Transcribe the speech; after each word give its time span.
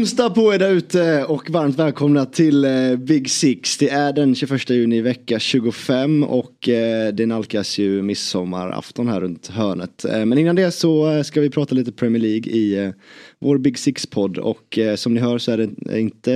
Onsdag 0.00 0.30
på 0.30 0.54
er 0.54 0.58
där 0.58 0.70
ute 0.70 1.24
och 1.24 1.50
varmt 1.50 1.78
välkomna 1.78 2.26
till 2.26 2.64
eh, 2.64 2.96
Big 2.96 3.30
Six. 3.30 3.78
Det 3.78 3.88
är 3.88 4.12
den 4.12 4.34
21 4.34 4.70
juni 4.70 5.00
vecka 5.00 5.38
25 5.38 6.24
och 6.24 6.68
eh, 6.68 7.12
det 7.12 7.26
nalkas 7.26 7.78
ju 7.78 8.02
midsommarafton 8.02 9.08
här 9.08 9.20
runt 9.20 9.48
hörnet. 9.48 10.04
Eh, 10.04 10.24
men 10.24 10.38
innan 10.38 10.56
det 10.56 10.70
så 10.70 11.24
ska 11.24 11.40
vi 11.40 11.50
prata 11.50 11.74
lite 11.74 11.92
Premier 11.92 12.22
League 12.22 12.52
i 12.52 12.92
vår 13.38 13.58
Big 13.58 13.78
Six-podd 13.78 14.38
och 14.38 14.78
som 14.96 15.14
ni 15.14 15.20
hör 15.20 15.38
så 15.38 15.52
är 15.52 15.56
det 15.56 16.00
inte 16.00 16.30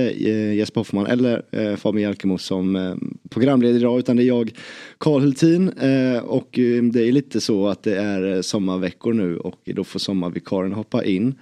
Jesper 0.55 0.79
Hoffman 0.79 1.05
eller 1.05 1.75
Fabian 1.75 2.03
Jalkemo 2.03 2.37
som 2.37 2.99
programleder 3.29 3.79
idag 3.79 3.99
utan 3.99 4.15
det 4.15 4.23
är 4.23 4.27
jag, 4.27 4.51
Karl 4.97 5.21
Hultin 5.21 5.69
och 6.23 6.49
det 6.93 7.07
är 7.07 7.11
lite 7.11 7.41
så 7.41 7.67
att 7.67 7.83
det 7.83 7.97
är 7.97 8.41
sommarveckor 8.41 9.13
nu 9.13 9.37
och 9.37 9.59
då 9.65 9.83
får 9.83 9.99
sommarvikarien 9.99 10.73
hoppa 10.73 11.03
in. 11.03 11.35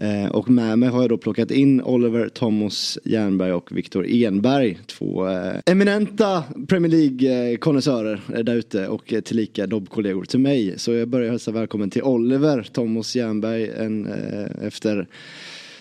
Eh, 0.00 0.30
och 0.30 0.50
med 0.50 0.78
mig 0.78 0.88
har 0.88 1.00
jag 1.00 1.08
då 1.10 1.18
plockat 1.18 1.50
in 1.50 1.82
Oliver 1.82 2.28
Thomas 2.28 2.98
Jernberg 3.04 3.52
och 3.52 3.76
Viktor 3.76 4.06
Enberg. 4.08 4.78
Två 4.86 5.28
eh, 5.28 5.52
eminenta 5.66 6.44
Premier 6.68 6.90
League-konnässörer 6.90 8.20
eh, 8.34 8.38
där 8.40 8.56
ute 8.56 8.88
och 8.88 9.14
tillika 9.24 9.66
dobbkollegor 9.66 10.24
till 10.24 10.40
mig. 10.40 10.74
Så 10.78 10.92
jag 10.92 11.08
börjar 11.08 11.30
hälsa 11.30 11.50
välkommen 11.50 11.90
till 11.90 12.02
Oliver 12.02 12.62
Thomas 12.72 13.16
Jernberg 13.16 13.70
en, 13.76 14.06
efter 14.62 15.08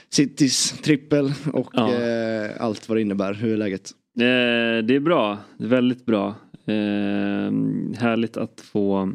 Citys 0.09 0.71
trippel 0.71 1.33
och 1.53 1.69
Ja. 1.73 1.89
allt 2.59 2.89
vad 2.89 2.97
det 2.97 3.01
innebär. 3.01 3.33
Hur 3.33 3.53
är 3.53 3.57
läget? 3.57 3.91
Det 4.15 4.95
är 4.95 4.99
bra, 4.99 5.37
väldigt 5.57 6.05
bra. 6.05 6.35
Härligt 7.97 8.37
att 8.37 8.61
få, 8.61 9.11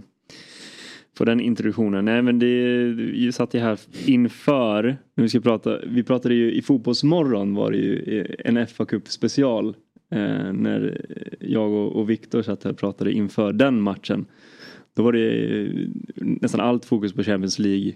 på 1.15 1.25
den 1.25 1.41
introduktionen. 1.41 2.05
Nej 2.05 2.23
men 2.23 2.39
det, 2.39 2.85
vi 2.95 3.33
satt 3.33 3.55
ju 3.55 3.59
här 3.59 3.79
inför, 4.07 4.83
när 5.15 5.23
vi 5.23 5.29
ska 5.29 5.41
prata, 5.41 5.79
vi 5.87 6.03
pratade 6.03 6.35
ju 6.35 6.53
i 6.53 6.63
fotbollsmorgon 6.63 7.55
var 7.55 7.71
det 7.71 7.77
ju 7.77 8.21
eh, 8.21 8.53
en 8.53 8.67
fa 8.67 8.85
Cup 8.85 9.09
special. 9.09 9.77
Eh, 10.11 10.53
när 10.53 11.07
jag 11.41 11.73
och, 11.73 11.97
och 11.97 12.11
Viktor 12.11 12.43
satt 12.43 12.65
här 12.65 12.71
och 12.71 12.79
pratade 12.79 13.13
inför 13.13 13.53
den 13.53 13.81
matchen. 13.81 14.27
Då 14.95 15.03
var 15.03 15.13
det 15.13 15.63
eh, 15.63 15.89
nästan 16.17 16.61
allt 16.61 16.85
fokus 16.85 17.13
på 17.13 17.23
Champions 17.23 17.59
League. 17.59 17.93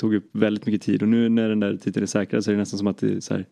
Tog 0.00 0.14
upp 0.14 0.30
väldigt 0.32 0.66
mycket 0.66 0.82
tid 0.82 1.02
och 1.02 1.08
nu 1.08 1.28
när 1.28 1.48
den 1.48 1.60
där 1.60 1.76
titeln 1.76 2.02
är 2.02 2.06
säkrad 2.06 2.44
så 2.44 2.50
är 2.50 2.52
det 2.52 2.58
nästan 2.58 2.78
som 2.78 2.86
att 2.86 2.98
det 2.98 3.12
är 3.12 3.20
så 3.20 3.34
här. 3.34 3.46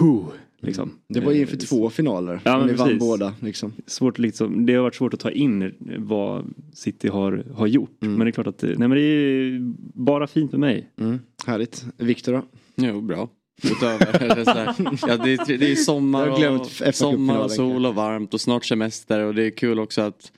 Huh, 0.00 0.28
liksom. 0.64 0.90
Det 1.08 1.20
var 1.20 1.32
ju 1.32 1.40
inför 1.40 1.54
Eh, 1.54 1.58
två 1.58 1.90
finaler. 1.90 2.40
Ja, 2.44 2.58
men 2.58 2.66
ni 2.66 2.72
vann 2.72 2.98
båda. 2.98 3.34
Liksom. 3.40 3.72
svårt 3.86 4.18
liksom, 4.18 4.66
det 4.66 4.74
har 4.74 4.82
varit 4.82 4.94
svårt 4.94 5.14
att 5.14 5.20
ta 5.20 5.30
in 5.30 5.74
vad 5.98 6.54
City 6.72 7.08
har, 7.08 7.44
har 7.54 7.66
gjort. 7.66 8.02
Mm. 8.02 8.14
Men 8.14 8.24
det 8.24 8.30
är 8.30 8.32
klart 8.32 8.46
att 8.46 8.58
det, 8.58 8.66
nej 8.66 8.88
men 8.88 8.90
det 8.90 9.02
är 9.02 9.58
bara 9.94 10.26
fint 10.26 10.50
med 10.50 10.60
mig. 10.60 10.90
Mm, 11.00 11.18
härligt. 11.46 11.84
Viktor 11.96 12.32
då? 12.32 12.42
Jo, 12.76 13.00
bra. 13.00 13.28
Utöver 13.62 14.44
så 14.96 15.08
ja, 15.08 15.16
det, 15.16 15.32
är, 15.32 15.58
det 15.58 15.72
är 15.72 15.74
sommar 15.74 16.28
och, 16.28 16.94
sommar 16.94 17.38
och 17.38 17.50
sol 17.50 17.86
och 17.86 17.94
varmt 17.94 18.34
och 18.34 18.40
snart 18.40 18.64
semester 18.64 19.20
och 19.20 19.34
det 19.34 19.42
är 19.46 19.50
kul 19.50 19.80
också 19.80 20.02
att, 20.02 20.32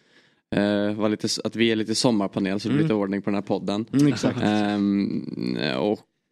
eh, 0.57 0.95
vara 0.95 1.09
lite, 1.09 1.29
att 1.45 1.57
vi 1.57 1.71
är 1.71 1.77
lite 1.77 1.95
sommarpanel 1.95 2.61
så 2.61 2.69
det 2.69 2.75
blir 2.75 2.83
lite 2.83 2.95
ordning 2.95 3.23
på 3.23 3.31
den 3.31 3.35
här 3.35 3.43
podden. 3.43 3.87
Mm, 3.93 4.07
exakt. 4.07 4.39
Ehm, 4.43 5.57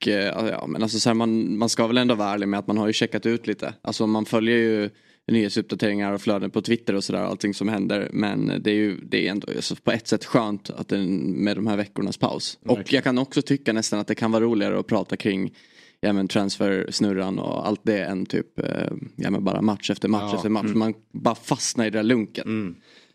och 0.04 0.08
eh, 0.08 0.48
ja, 0.48 0.66
men 0.66 0.82
alltså 0.82 0.98
så 0.98 1.08
här, 1.08 1.14
man, 1.14 1.58
man 1.58 1.68
ska 1.68 1.86
väl 1.86 1.98
ändå 1.98 2.14
vara 2.14 2.28
ärlig 2.28 2.48
med 2.48 2.58
att 2.58 2.66
man 2.66 2.78
har 2.78 2.86
ju 2.86 2.92
checkat 2.92 3.26
ut 3.26 3.46
lite. 3.46 3.74
Alltså 3.82 4.06
man 4.06 4.24
följer 4.24 4.56
ju 4.56 4.90
nyhetsuppdateringar 5.26 6.12
och 6.12 6.20
flöden 6.20 6.50
på 6.50 6.62
Twitter 6.62 6.94
och 6.94 7.04
sådär, 7.04 7.20
allting 7.20 7.54
som 7.54 7.68
händer. 7.68 8.08
Men 8.12 8.52
det 8.60 8.70
är 8.70 8.74
ju 8.74 8.96
det 8.96 9.26
är 9.26 9.30
ändå 9.30 9.48
alltså, 9.56 9.76
på 9.76 9.92
ett 9.92 10.08
sätt 10.08 10.24
skönt 10.24 10.70
att 10.70 10.88
det, 10.88 10.98
med 10.98 11.56
de 11.56 11.66
här 11.66 11.76
veckornas 11.76 12.16
paus. 12.16 12.58
Och 12.66 12.92
jag 12.92 13.04
kan 13.04 13.18
också 13.18 13.42
tycka 13.42 13.72
nästan 13.72 14.00
att 14.00 14.06
det 14.06 14.14
kan 14.14 14.32
vara 14.32 14.44
roligare 14.44 14.78
att 14.78 14.86
prata 14.86 15.16
kring 15.16 15.54
ja, 16.00 16.12
men 16.12 16.28
transfersnurran 16.28 17.38
och 17.38 17.66
allt 17.66 17.80
det 17.82 18.04
än 18.04 18.26
typ 18.26 18.58
eh, 18.58 18.90
ja, 19.16 19.30
men 19.30 19.44
bara 19.44 19.62
match 19.62 19.90
efter 19.90 20.08
match 20.08 20.34
efter 20.34 20.48
match. 20.48 20.74
Man 20.74 20.94
bara 21.12 21.34
fastnar 21.34 21.86
i 21.86 21.90
det 21.90 21.98
där 21.98 22.02
lunken. 22.02 22.44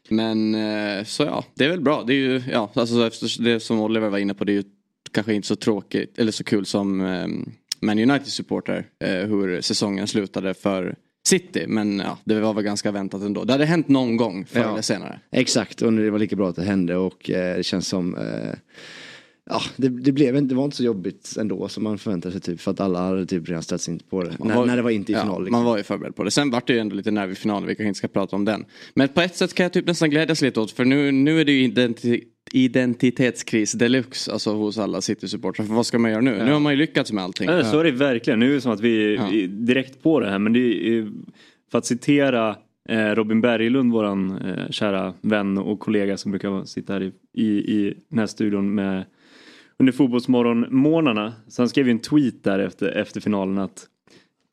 Men 0.10 0.56
eh, 0.56 1.04
så 1.04 1.24
ja, 1.24 1.46
det 1.56 1.66
är 1.66 1.70
väl 1.70 1.82
bra. 1.82 2.04
Det 2.08 2.14
är 2.14 2.18
ju, 2.18 2.42
ja, 2.52 2.72
alltså 2.74 3.10
det 3.40 3.60
som 3.60 3.80
Oliver 3.80 4.10
var 4.10 4.18
inne 4.18 4.34
på, 4.34 4.44
det 4.44 4.52
är 4.52 4.54
ju 4.54 4.64
kanske 5.12 5.34
inte 5.34 5.48
så 5.48 5.56
tråkigt 5.56 6.20
eller 6.20 6.32
så 6.32 6.44
kul 6.44 6.66
som 6.66 7.02
eh, 7.02 7.28
Man 7.82 8.00
United-supporter 8.00 8.86
eh, 9.04 9.12
hur 9.30 9.62
säsongen 9.62 10.08
slutade 10.08 10.54
för 10.54 10.96
City. 11.28 11.66
Men 11.68 12.00
ja, 12.00 12.18
det 12.24 12.40
var 12.40 12.54
väl 12.54 12.64
ganska 12.64 12.92
väntat 12.92 13.22
ändå. 13.22 13.44
Det 13.44 13.54
hade 13.54 13.66
hänt 13.66 13.88
någon 13.88 14.18
gång 14.18 14.46
förr 14.46 14.60
Ja. 14.60 14.72
eller 14.72 14.82
senare. 14.82 15.20
Exakt, 15.32 15.82
och 15.82 15.94
det 15.94 16.12
var 16.12 16.20
lika 16.20 16.36
bra 16.36 16.50
att 16.50 16.56
det 16.56 16.64
hände 16.64 16.96
och 16.96 17.30
eh, 17.30 17.58
det 17.58 17.64
känns 17.64 17.88
som 17.88 18.16
eh, 18.16 18.54
Ja, 19.52 19.62
det, 19.78 19.90
det, 19.90 20.12
blev 20.12 20.36
inte, 20.36 20.54
det 20.54 20.58
var 20.58 20.66
inte 20.66 20.78
så 20.78 20.84
jobbigt 20.84 21.36
ändå 21.40 21.68
som 21.68 21.84
man 21.84 21.98
förväntade 21.98 22.32
sig 22.32 22.42
typ 22.42 22.62
för 22.62 22.72
att 22.72 22.80
alla 22.80 23.00
hade 23.02 23.26
typ 23.26 23.50
redan 23.50 23.64
ställts 23.64 23.90
in 23.90 24.00
på 24.10 24.24
det. 24.24 24.36
Man 24.40 24.48
När, 24.48 24.56
var- 24.56 24.66
när 24.66 24.76
det 24.76 24.82
var 24.82 24.90
inte 24.90 25.12
i 25.12 25.16
ja, 25.16 25.22
final. 25.22 25.42
liksom. 25.44 25.52
Man 25.52 25.66
var 25.66 25.78
ju 25.78 25.84
förberedd 25.84 26.16
på 26.16 26.24
det. 26.24 26.32
Sen 26.32 26.50
vart 26.52 26.68
det 26.68 26.74
ju 26.74 26.80
ändå 26.80 26.96
lite 26.96 27.12
nerv 27.12 27.32
i 27.32 27.36
finalen, 27.36 27.68
vi 27.68 27.76
kanske 27.76 27.88
inte 27.88 27.98
ska 27.98 28.08
prata 28.08 28.36
om 28.36 28.46
den. 28.46 28.66
Men 28.94 29.08
på 29.08 29.22
ett 29.22 29.36
sätt 29.36 29.54
kan 29.54 29.64
jag 29.64 29.74
typ 29.74 29.86
nästan 29.88 30.10
glädjas 30.10 30.42
lite 30.42 30.60
åt, 30.60 30.72
för 30.72 30.86
nu, 30.86 31.12
nu 31.12 31.42
är 31.42 31.46
det 31.46 31.52
ju 31.52 31.64
identi 31.64 32.24
identitetskris 32.54 33.72
deluxe, 33.72 34.32
alltså 34.32 34.54
hos 34.54 34.78
alla 34.78 35.02
City-supportrar. 35.02 35.66
För 35.66 35.74
vad 35.74 35.86
ska 35.86 36.00
man 36.00 36.12
göra 36.12 36.22
nu? 36.22 36.44
Nu 36.46 36.52
har 36.52 36.60
man 36.60 36.74
ju 36.74 36.78
lyckats 36.78 37.12
med 37.12 37.24
allting. 37.24 37.50
Ja. 37.50 37.64
Så 37.64 37.80
är 37.80 37.84
det 37.84 37.92
verkligen. 37.92 38.40
Nu 38.40 38.50
är 38.50 38.54
det 38.56 38.62
som 38.62 38.72
att 38.72 38.82
vi 38.82 39.16
Ja. 39.16 39.28
är 39.28 39.48
direkt 39.48 40.04
på 40.04 40.20
det 40.20 40.30
här. 40.30 40.40
Men 40.40 40.54
det 40.54 40.88
är, 40.90 41.12
för 41.72 41.78
att 41.78 41.86
citera 41.86 42.56
eh, 42.90 43.10
Robin 43.16 43.42
Berglund, 43.42 43.92
våran 43.92 44.38
eh, 44.38 44.70
kära 44.70 45.14
vän 45.22 45.58
och 45.58 45.80
kollega 45.80 46.18
som 46.18 46.32
brukar 46.32 46.66
sitta 46.66 46.94
här 46.94 47.02
i, 47.02 47.12
i, 47.34 47.48
i 47.48 47.94
den 48.10 48.20
här 48.20 48.28
studion 48.28 48.76
med 48.76 49.06
under 49.80 49.94
fotbollsmorgon-månaderna. 49.94 51.34
Så 51.48 51.62
han 51.62 51.70
skrev 51.70 51.86
ju 51.86 51.92
en 51.92 52.00
tweet 52.00 52.44
där 52.44 52.60
efter, 52.60 52.88
efter 52.88 53.22
finalen 53.22 53.58
att 53.58 53.86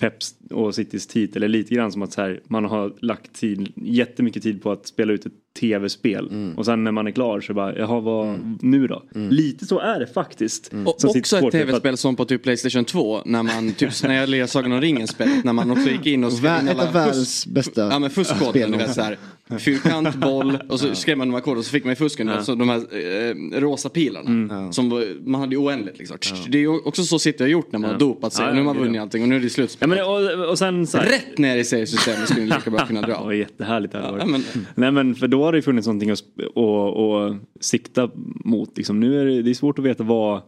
Peps 0.00 0.34
och 0.50 0.74
Citys 0.74 1.06
titel 1.06 1.42
är 1.42 1.48
lite 1.48 1.74
grann 1.74 1.92
som 1.92 2.02
att 2.02 2.12
så 2.12 2.20
här, 2.20 2.40
man 2.48 2.64
har 2.64 2.92
lagt 3.00 3.32
tid, 3.32 3.72
jättemycket 3.76 4.42
tid 4.42 4.62
på 4.62 4.70
att 4.70 4.86
spela 4.86 5.12
ut 5.12 5.26
ett 5.26 5.32
tv-spel. 5.56 6.28
Mm. 6.30 6.58
Och 6.58 6.64
sen 6.64 6.84
när 6.84 6.92
man 6.92 7.06
är 7.06 7.10
klar 7.10 7.40
så 7.40 7.54
bara, 7.54 7.78
jaha 7.78 8.00
vad 8.00 8.38
nu 8.60 8.86
då? 8.86 9.02
Lite 9.14 9.66
så 9.66 9.78
är 9.78 10.00
det 10.00 10.06
faktiskt. 10.06 10.72
Mm. 10.72 10.86
Och 10.86 10.94
också 10.94 11.08
ett 11.18 11.28
för 11.28 11.46
att- 11.46 11.52
tv-spel 11.52 11.96
som 11.96 12.16
på 12.16 12.24
typ 12.24 12.42
Playstation 12.42 12.84
2 12.84 13.20
när 13.24 13.42
man 13.42 13.72
typ 13.72 13.90
när 14.02 14.14
jag 14.14 14.28
lirade 14.28 14.48
Sagan 14.48 14.72
om 14.72 14.80
ringen-spelet 14.80 15.44
när 15.44 15.52
man 15.52 15.70
också 15.70 15.90
gick 15.90 16.06
in 16.06 16.24
och 16.24 16.32
skrev 16.32 16.60
in 16.60 16.68
ett 16.68 16.74
alla 16.78 16.86
av 16.88 16.92
världens 16.92 17.46
bästa 17.46 17.88
Ja 17.90 17.98
men 17.98 18.10
fuskkoden, 18.10 18.70
du 18.70 18.78
vet 18.78 18.94
såhär. 18.94 19.18
Fyrkant, 19.58 20.14
boll 20.14 20.58
och 20.68 20.80
så 20.80 20.94
skrev 20.94 21.18
man 21.18 21.28
de 21.28 21.34
här 21.34 21.40
koderna 21.40 21.58
och 21.58 21.64
så 21.64 21.70
fick 21.70 21.84
man 21.84 21.92
i 21.92 21.96
fusken 21.96 22.28
alltså, 22.28 22.54
de 22.54 22.68
här 22.68 22.76
eh, 22.76 23.60
rosa 23.60 23.88
pilarna. 23.88 24.28
Mm. 24.30 24.72
Som 24.72 24.90
var, 24.90 25.28
man 25.28 25.40
hade 25.40 25.54
ju 25.54 25.60
oändligt 25.60 25.98
liksom. 25.98 26.16
Det 26.48 26.58
är 26.58 26.62
ju 26.62 26.68
också 26.68 27.02
så 27.04 27.18
City 27.18 27.42
har 27.42 27.48
gjort 27.48 27.72
när 27.72 27.78
man 27.78 27.90
har 27.90 27.98
dopat 27.98 28.32
sig. 28.32 28.44
Ja, 28.44 28.48
och 28.50 28.56
nu 28.56 28.60
har 28.62 28.68
ja, 28.68 28.72
man 28.74 28.82
vunnit 28.82 28.96
ja. 28.96 29.02
allting 29.02 29.22
och 29.22 29.28
nu 29.28 29.36
är 29.36 29.40
det 29.40 29.44
Ja, 29.46 29.50
slutspel. 29.50 29.88
men, 29.88 29.98
och, 30.04 30.48
och 30.50 30.58
sen 30.58 30.86
så 30.86 30.98
här, 30.98 31.06
Rätt 31.06 31.38
ner 31.38 31.56
i 31.56 31.64
seriesystemet 31.64 32.28
skulle 32.28 32.40
ni 32.44 32.50
lika 32.50 32.70
bra 32.70 32.86
kunna 32.86 33.00
Det 33.00 33.06
dra. 33.06 33.20
var 33.24 33.32
jättehärligt. 33.32 33.92
det 33.92 33.98
hade 33.98 34.08
Ja, 34.18 34.26
varit. 34.26 34.30
men, 34.30 34.66
Nej 34.74 34.90
men 34.92 35.14
för 35.14 35.28
då 35.28 35.45
har 35.46 35.52
det 35.52 35.58
ju 35.58 35.62
funnits 35.62 35.86
någonting 35.86 36.10
att, 36.10 36.22
att, 36.56 36.96
att 36.96 37.36
sikta 37.60 38.10
mot. 38.44 38.76
Liksom. 38.76 39.00
Nu 39.00 39.20
är 39.20 39.24
det, 39.24 39.42
det 39.42 39.50
är 39.50 39.54
svårt 39.54 39.78
att 39.78 39.84
veta 39.84 40.04
vad, 40.04 40.42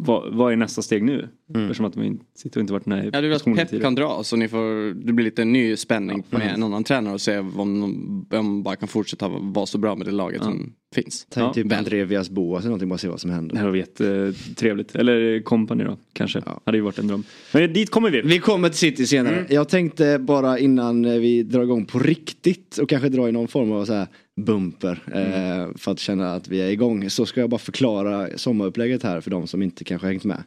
vad, 0.00 0.34
vad 0.34 0.52
är 0.52 0.56
nästa 0.56 0.82
steg 0.82 1.02
nu? 1.02 1.28
Eftersom 1.54 1.86
att 1.86 1.96
vi 1.96 2.06
inte, 2.06 2.24
sitter 2.34 2.58
och 2.58 2.60
inte 2.60 2.72
varit 2.72 2.86
med 2.86 3.04
i 3.04 3.10
ja, 3.12 3.20
du 3.20 3.28
vet 3.28 3.38
positionen 3.38 3.66
Pep 3.66 3.82
kan 3.82 3.94
dra 3.94 4.22
så 4.24 4.36
ni 4.36 4.48
får, 4.48 4.94
det 4.94 5.12
blir 5.12 5.24
lite 5.24 5.44
ny 5.44 5.76
spänning 5.76 6.24
med 6.30 6.54
en 6.54 6.62
annan 6.62 6.84
tränare 6.84 7.14
och 7.14 7.20
se 7.20 7.38
om 7.38 7.80
de 7.80 8.26
de 8.30 8.62
bara 8.62 8.76
kan 8.76 8.88
fortsätta 8.88 9.28
vara 9.28 9.66
så 9.66 9.78
bra 9.78 9.96
med 9.96 10.06
det 10.06 10.10
laget 10.10 10.42
som 10.42 10.72
finns. 10.94 11.26
Ta 11.30 11.40
Ja, 11.40 11.52
typ. 11.52 11.72
André 11.72 12.04
Vias 12.04 12.30
Boas 12.30 12.60
eller 12.60 12.68
någonting 12.68 12.88
bara 12.88 12.98
se 12.98 13.08
vad 13.08 13.20
som 13.20 13.30
Det 13.30 13.34
händer. 13.36 13.56
här 13.56 13.68
var 13.68 13.76
jättetrevligt. 13.76 14.94
Eller 14.96 15.42
company 15.42 15.84
då 15.84 15.96
kanske. 16.12 16.42
Ja. 16.46 16.60
Hade 16.64 16.78
ju 16.78 16.82
varit 16.84 16.98
en 16.98 17.06
dröm. 17.06 17.24
Men 17.52 17.72
dit 17.72 17.90
kommer 17.90 18.10
vi. 18.10 18.20
Vi 18.22 18.38
kommer 18.38 18.68
till 18.68 18.78
City 18.78 19.06
senare. 19.06 19.34
Mm. 19.34 19.46
Jag 19.50 19.68
tänkte 19.68 20.18
bara 20.18 20.58
innan 20.58 21.04
eh, 21.04 21.12
vi 21.14 21.42
drar 21.42 21.62
igång 21.62 21.84
på 21.86 21.98
riktigt 21.98 22.78
och 22.78 22.88
kanske 22.88 23.08
dra 23.08 23.28
i 23.28 23.32
någon 23.32 23.48
form 23.48 23.72
av 23.72 23.84
så 23.84 23.92
här 23.92 24.06
bumper 24.40 25.02
Mm. 25.06 25.60
eh, 25.60 25.68
för 25.76 25.92
att 25.92 25.98
känna 25.98 26.34
att 26.34 26.48
vi 26.48 26.60
är 26.60 26.70
igång. 26.70 27.10
Så 27.10 27.26
ska 27.26 27.40
jag 27.40 27.50
bara 27.50 27.58
förklara 27.58 28.28
sommarupplägget 28.38 29.02
här 29.02 29.20
för 29.20 29.30
de 29.30 29.46
som 29.46 29.62
inte 29.62 29.84
kanske 29.84 30.06
hängt 30.06 30.24
med. 30.24 30.42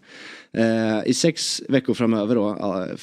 Eh, 0.51 1.07
I 1.09 1.13
sex 1.13 1.61
veckor 1.69 1.93
framöver 1.93 2.35
då, 2.35 2.47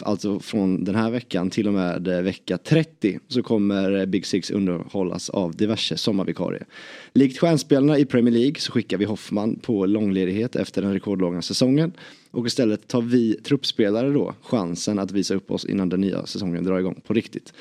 alltså 0.00 0.40
från 0.40 0.84
den 0.84 0.94
här 0.94 1.10
veckan 1.10 1.50
till 1.50 1.68
och 1.68 1.74
med 1.74 2.08
eh, 2.08 2.20
vecka 2.20 2.58
30 2.58 3.18
så 3.28 3.42
kommer 3.42 4.00
eh, 4.00 4.06
Big 4.06 4.26
Six 4.26 4.50
underhållas 4.50 5.30
av 5.30 5.56
diverse 5.56 5.96
sommarvikarier. 5.96 6.66
Likt 7.12 7.38
stjärnspelarna 7.38 7.98
i 7.98 8.04
Premier 8.04 8.34
League 8.34 8.60
så 8.60 8.72
skickar 8.72 8.98
vi 8.98 9.04
Hoffman 9.04 9.56
på 9.56 9.86
långledighet 9.86 10.56
efter 10.56 10.82
den 10.82 10.92
rekordlånga 10.92 11.42
säsongen. 11.42 11.92
Och 12.30 12.46
istället 12.46 12.88
tar 12.88 13.02
vi 13.02 13.34
truppspelare 13.34 14.10
då 14.10 14.34
chansen 14.42 14.98
att 14.98 15.12
visa 15.12 15.34
upp 15.34 15.50
oss 15.50 15.64
innan 15.64 15.88
den 15.88 16.00
nya 16.00 16.26
säsongen 16.26 16.64
drar 16.64 16.78
igång 16.78 17.00
på 17.06 17.14
riktigt. 17.14 17.52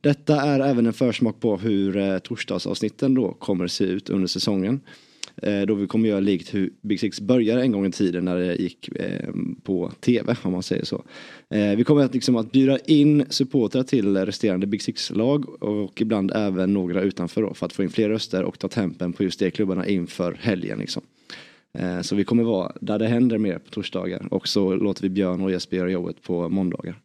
Detta 0.00 0.40
är 0.40 0.60
även 0.60 0.86
en 0.86 0.92
försmak 0.92 1.40
på 1.40 1.56
hur 1.56 1.96
eh, 1.96 2.18
torsdagsavsnitten 2.18 3.14
då 3.14 3.32
kommer 3.32 3.66
se 3.66 3.84
ut 3.84 4.10
under 4.10 4.26
säsongen. 4.26 4.80
Eh, 5.46 5.62
då 5.62 5.74
vi 5.74 5.86
kommer 5.86 6.08
göra 6.08 6.20
likt 6.20 6.54
hur 6.54 6.72
Big 6.80 7.00
Six 7.00 7.20
började 7.20 7.62
en 7.62 7.72
gång 7.72 7.86
i 7.86 7.90
tiden 7.90 8.24
när 8.24 8.36
det 8.36 8.54
gick 8.54 8.88
eh, 8.88 9.30
på 9.62 9.92
tv 10.00 10.36
om 10.42 10.52
man 10.52 10.62
säger 10.62 10.84
så. 10.84 11.04
Eh, 11.50 11.76
vi 11.76 11.84
kommer 11.84 12.04
att, 12.04 12.14
liksom 12.14 12.36
att 12.36 12.52
bjuda 12.52 12.78
in 12.78 13.26
supportrar 13.28 13.82
till 13.82 14.16
resterande 14.16 14.66
Big 14.66 14.82
Six-lag 14.82 15.62
och 15.62 16.00
ibland 16.00 16.32
även 16.34 16.74
några 16.74 17.00
utanför 17.00 17.42
då, 17.42 17.54
för 17.54 17.66
att 17.66 17.72
få 17.72 17.82
in 17.82 17.90
fler 17.90 18.08
röster 18.08 18.42
och 18.42 18.58
ta 18.58 18.68
tempen 18.68 19.12
på 19.12 19.22
just 19.22 19.38
de 19.38 19.50
klubbarna 19.50 19.86
inför 19.86 20.36
helgen. 20.40 20.78
Liksom. 20.78 21.02
Så 22.02 22.16
vi 22.16 22.24
kommer 22.24 22.42
vara 22.42 22.72
där 22.80 22.98
det 22.98 23.06
händer 23.06 23.38
mer 23.38 23.58
på 23.58 23.70
torsdagar 23.70 24.26
och 24.30 24.48
så 24.48 24.74
låter 24.74 25.02
vi 25.02 25.08
Björn 25.08 25.40
och 25.40 25.50
Jesper 25.50 25.76
göra 25.76 25.90
jobbet 25.90 26.22
på 26.22 26.48
måndagar. 26.48 27.00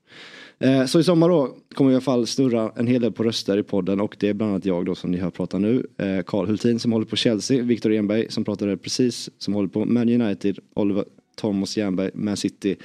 Eh, 0.59 0.85
så 0.85 0.99
i 0.99 1.03
sommar 1.03 1.29
då 1.29 1.55
kommer 1.73 1.89
vi 1.89 1.93
i 1.93 1.95
alla 1.95 2.01
fall 2.01 2.27
snurra 2.27 2.71
en 2.75 2.87
hel 2.87 3.01
del 3.01 3.11
på 3.11 3.23
röster 3.23 3.57
i 3.57 3.63
podden 3.63 4.01
och 4.01 4.15
det 4.19 4.29
är 4.29 4.33
bland 4.33 4.51
annat 4.51 4.65
jag 4.65 4.85
då 4.85 4.95
som 4.95 5.11
ni 5.11 5.17
hör 5.17 5.29
prata 5.29 5.59
nu. 5.59 5.87
Eh, 5.97 6.21
Karl 6.25 6.47
Hultin 6.47 6.79
som 6.79 6.91
håller 6.91 7.05
på 7.05 7.15
Chelsea, 7.15 7.63
Viktor 7.63 7.93
Enberg 7.93 8.31
som 8.31 8.43
pratade 8.43 8.77
precis 8.77 9.29
som 9.37 9.53
håller 9.53 9.69
på 9.69 9.85
Man 9.85 10.21
United, 10.21 10.59
Oliver 10.73 11.03
Thomas 11.35 11.77
Jernberg, 11.77 12.11
Man 12.13 12.37
City. 12.37 12.75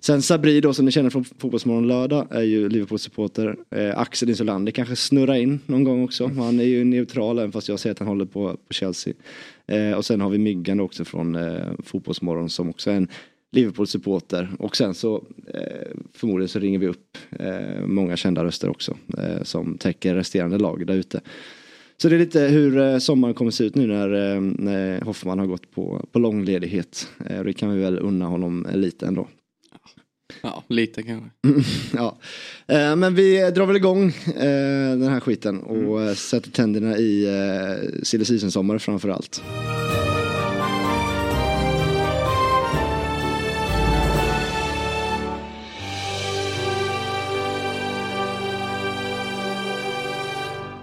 Sen 0.00 0.22
Sabri 0.22 0.60
då 0.60 0.74
som 0.74 0.84
ni 0.84 0.90
känner 0.90 1.10
från 1.10 1.24
Fotbollsmorgon 1.24 1.88
lördag 1.88 2.26
är 2.30 2.42
ju 2.42 2.68
Liverpool-supporter. 2.68 3.56
Eh, 3.70 3.98
Axel 3.98 4.28
Insulander 4.28 4.72
kanske 4.72 4.96
snurrar 4.96 5.34
in 5.34 5.60
någon 5.66 5.84
gång 5.84 6.04
också. 6.04 6.26
Han 6.26 6.60
är 6.60 6.64
ju 6.64 6.84
neutral 6.84 7.38
även 7.38 7.52
fast 7.52 7.68
jag 7.68 7.80
säger 7.80 7.92
att 7.92 7.98
han 7.98 8.08
håller 8.08 8.24
på, 8.24 8.56
på 8.68 8.74
Chelsea. 8.74 9.14
Eh, 9.66 9.92
och 9.92 10.04
sen 10.04 10.20
har 10.20 10.30
vi 10.30 10.38
Myggan 10.38 10.80
också 10.80 11.04
från 11.04 11.34
eh, 11.34 11.66
Fotbollsmorgon 11.84 12.50
som 12.50 12.70
också 12.70 12.90
är 12.90 12.94
en 12.94 13.08
Liverpool-supporter. 13.52 14.48
Och 14.58 14.76
sen 14.76 14.94
så 14.94 15.24
eh, 15.54 15.88
förmodligen 16.12 16.48
så 16.48 16.58
ringer 16.58 16.78
vi 16.78 16.86
upp 16.86 17.18
eh, 17.30 17.86
många 17.86 18.16
kända 18.16 18.44
röster 18.44 18.68
också 18.68 18.96
eh, 19.18 19.42
som 19.42 19.78
täcker 19.78 20.14
resterande 20.14 20.58
lag 20.58 20.86
där 20.86 20.94
ute. 20.94 21.20
Så 22.02 22.08
det 22.08 22.16
är 22.16 22.18
lite 22.18 22.40
hur 22.40 22.78
eh, 22.78 22.98
sommaren 22.98 23.34
kommer 23.34 23.50
se 23.50 23.64
ut 23.64 23.74
nu 23.74 23.86
när, 23.86 24.34
eh, 24.34 24.40
när 24.40 25.00
Hoffman 25.00 25.38
har 25.38 25.46
gått 25.46 25.70
på, 25.70 26.06
på 26.12 26.18
långledighet. 26.18 27.08
Eh, 27.26 27.44
det 27.44 27.52
kan 27.52 27.70
vi 27.70 27.80
väl 27.80 27.98
unna 27.98 28.26
honom 28.26 28.66
lite 28.74 29.06
ändå. 29.06 29.28
Ja, 30.42 30.64
lite 30.68 31.02
kanske. 31.02 31.30
ja. 31.96 32.18
Eh, 32.66 32.96
men 32.96 33.14
vi 33.14 33.50
drar 33.50 33.66
väl 33.66 33.76
igång 33.76 34.12
den 34.98 35.08
här 35.08 35.20
skiten 35.20 35.60
och 35.60 36.02
eh, 36.02 36.14
sätter 36.14 36.50
tänderna 36.50 36.98
i 36.98 37.26
silly 38.02 38.24
season-sommar 38.24 38.78
framför 38.78 39.08
allt. 39.08 39.42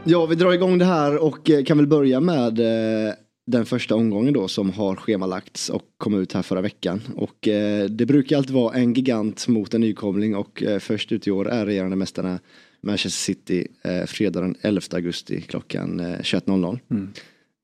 Ja, 0.10 0.26
vi 0.26 0.36
drar 0.36 0.54
igång 0.54 0.78
det 0.78 0.86
här 0.86 1.18
och 1.24 1.50
eh, 1.50 1.64
kan 1.64 1.78
väl 1.78 1.88
börja 1.88 2.20
med 2.20 2.60
eh, 2.60 3.14
den 3.48 3.66
första 3.66 3.96
omgången 3.96 4.34
då 4.34 4.48
som 4.48 4.70
har 4.70 4.96
schemalagts 4.96 5.70
och 5.70 5.84
kom 5.98 6.14
ut 6.22 6.34
här 6.34 6.42
förra 6.42 6.62
veckan. 6.62 7.02
Och 7.16 7.48
eh, 7.48 7.86
det 7.86 8.06
brukar 8.06 8.38
alltid 8.38 8.54
vara 8.56 8.74
en 8.76 8.94
gigant 8.94 9.48
mot 9.48 9.74
en 9.74 9.82
nykomling 9.82 10.36
och 10.36 10.64
först 10.80 11.12
ut 11.12 11.28
i 11.28 11.32
år 11.32 11.50
är 11.50 11.66
regerande 11.66 11.96
mästarna 11.96 12.40
Manchester 12.82 13.10
City 13.34 13.68
fredag 14.08 14.42
den 14.42 14.56
11 14.62 14.82
augusti 14.92 15.42
klockan 15.42 16.00
eh, 16.00 16.06
21.00. 16.06 16.80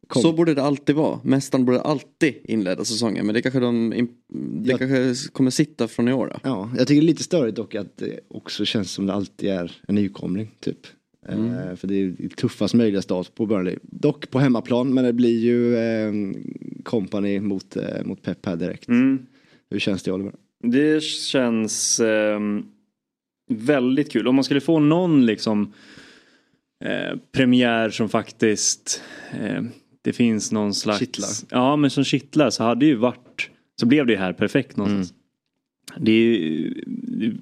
Kom. 0.07 0.21
Så 0.21 0.33
borde 0.33 0.53
det 0.53 0.63
alltid 0.63 0.95
vara. 0.95 1.19
Mästaren 1.23 1.65
borde 1.65 1.81
alltid 1.81 2.33
inleda 2.43 2.85
säsongen. 2.85 3.25
Men 3.25 3.35
det 3.35 3.41
kanske, 3.41 3.59
de, 3.59 3.89
det 4.29 4.71
Ja. 4.71 4.77
kanske 4.77 5.31
kommer 5.31 5.51
sitta 5.51 5.87
från 5.87 6.07
i 6.07 6.13
år 6.13 6.27
då. 6.27 6.39
Ja, 6.49 6.71
jag 6.77 6.87
tycker 6.87 7.01
det 7.01 7.05
är 7.05 7.07
lite 7.07 7.23
störigt 7.23 7.55
dock 7.55 7.75
att 7.75 7.97
det 7.97 8.19
också 8.27 8.65
känns 8.65 8.91
som 8.91 9.05
det 9.05 9.13
alltid 9.13 9.49
är 9.49 9.71
en 9.87 9.95
nykomling 9.95 10.51
typ. 10.59 10.77
Eh, 11.29 11.75
för 11.75 11.87
det 11.87 11.95
är 11.95 12.29
tuffast 12.29 12.73
möjliga 12.73 13.01
start 13.01 13.35
på 13.35 13.45
Burnley. 13.45 13.75
Dock 13.81 14.29
på 14.29 14.39
hemmaplan 14.39 14.93
men 14.93 15.03
det 15.03 15.13
blir 15.13 15.39
ju 15.39 15.75
eh, 15.75 16.13
company 16.83 17.39
mot, 17.39 17.75
eh, 17.75 18.05
mot 18.05 18.21
Pep 18.21 18.45
här 18.45 18.55
direkt. 18.55 18.87
Mm. 18.87 19.25
Hur 19.69 19.79
känns 19.79 20.03
det 20.03 20.11
Oliver? 20.11 20.33
Det 20.63 21.03
känns 21.03 21.99
ehm, 21.99 22.65
väldigt 23.49 24.11
kul. 24.11 24.27
Om 24.27 24.35
man 24.35 24.43
skulle 24.43 24.61
få 24.61 24.79
någon 24.79 25.25
liksom 25.25 25.73
eh, 26.85 27.17
premiär 27.31 27.89
som 27.89 28.09
faktiskt 28.09 29.01
eh, 29.41 29.63
det 30.01 30.13
finns 30.13 30.51
någon 30.51 30.73
slags 30.73 30.99
Kittlar. 30.99 31.29
Ja 31.49 31.75
men 31.75 31.89
som 31.89 32.03
kittlar 32.03 32.49
så 32.49 32.63
hade 32.63 32.85
ju 32.85 32.95
varit 32.95 33.49
så 33.79 33.85
blev 33.85 34.05
det 34.05 34.15
här 34.17 34.33
perfekt 34.33 34.77
någonstans. 34.77 35.13
Det 35.97 36.11
är, 36.11 36.15
ju- 36.37 36.83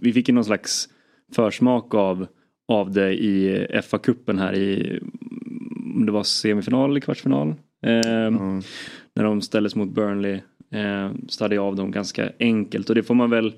vi 0.02 0.14
fick 0.14 0.28
ju 0.30 0.34
någon 0.36 0.46
slags 0.46 0.90
försmak 1.36 1.94
av, 1.94 2.28
av 2.72 2.92
det 2.92 3.14
i 3.14 3.68
FA-cupen 3.84 4.40
här 4.40 4.56
i 4.56 5.00
om 5.96 6.06
det 6.06 6.12
var 6.12 6.24
semifinal 6.24 6.90
eller 6.90 7.00
kvartsfinal. 7.00 7.56
Ehm, 7.82 8.62
när 9.16 9.24
de 9.24 9.42
ställdes 9.42 9.76
mot 9.76 9.90
Burnley. 9.90 10.40
Eh, 10.72 11.12
så 11.28 11.44
hade 11.44 11.56
jag 11.56 11.66
av 11.66 11.76
dem 11.76 11.92
ganska 11.92 12.32
enkelt 12.40 12.90
och 12.90 12.96
det 12.96 13.04
får 13.04 13.16
man 13.16 13.30
väl 13.30 13.54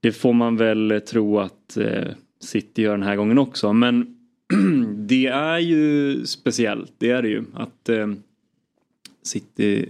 det 0.00 0.12
får 0.12 0.32
man 0.32 0.56
väl 0.56 1.00
tro 1.06 1.38
att 1.38 1.76
eh, 1.76 2.08
City 2.40 2.82
gör 2.82 2.92
den 2.92 3.06
här 3.06 3.16
gången 3.16 3.38
också. 3.38 3.72
Men 3.72 4.16
det 5.06 5.26
är 5.26 5.58
ju 5.58 6.26
speciellt, 6.26 6.92
det 6.98 7.10
är 7.10 7.22
det 7.22 7.28
ju. 7.28 7.44
Att 7.54 7.88
eh, 7.88 8.12
City 9.22 9.86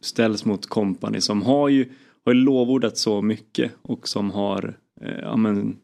ställs 0.00 0.44
mot 0.44 0.66
Company 0.66 1.20
som 1.20 1.42
har 1.42 1.68
ju, 1.68 1.88
har 2.24 2.34
lovordat 2.34 2.98
så 2.98 3.22
mycket 3.22 3.72
och 3.82 4.08
som 4.08 4.30
har 4.30 4.74
eh, 5.00 5.18
ja, 5.22 5.36
men, 5.36 5.76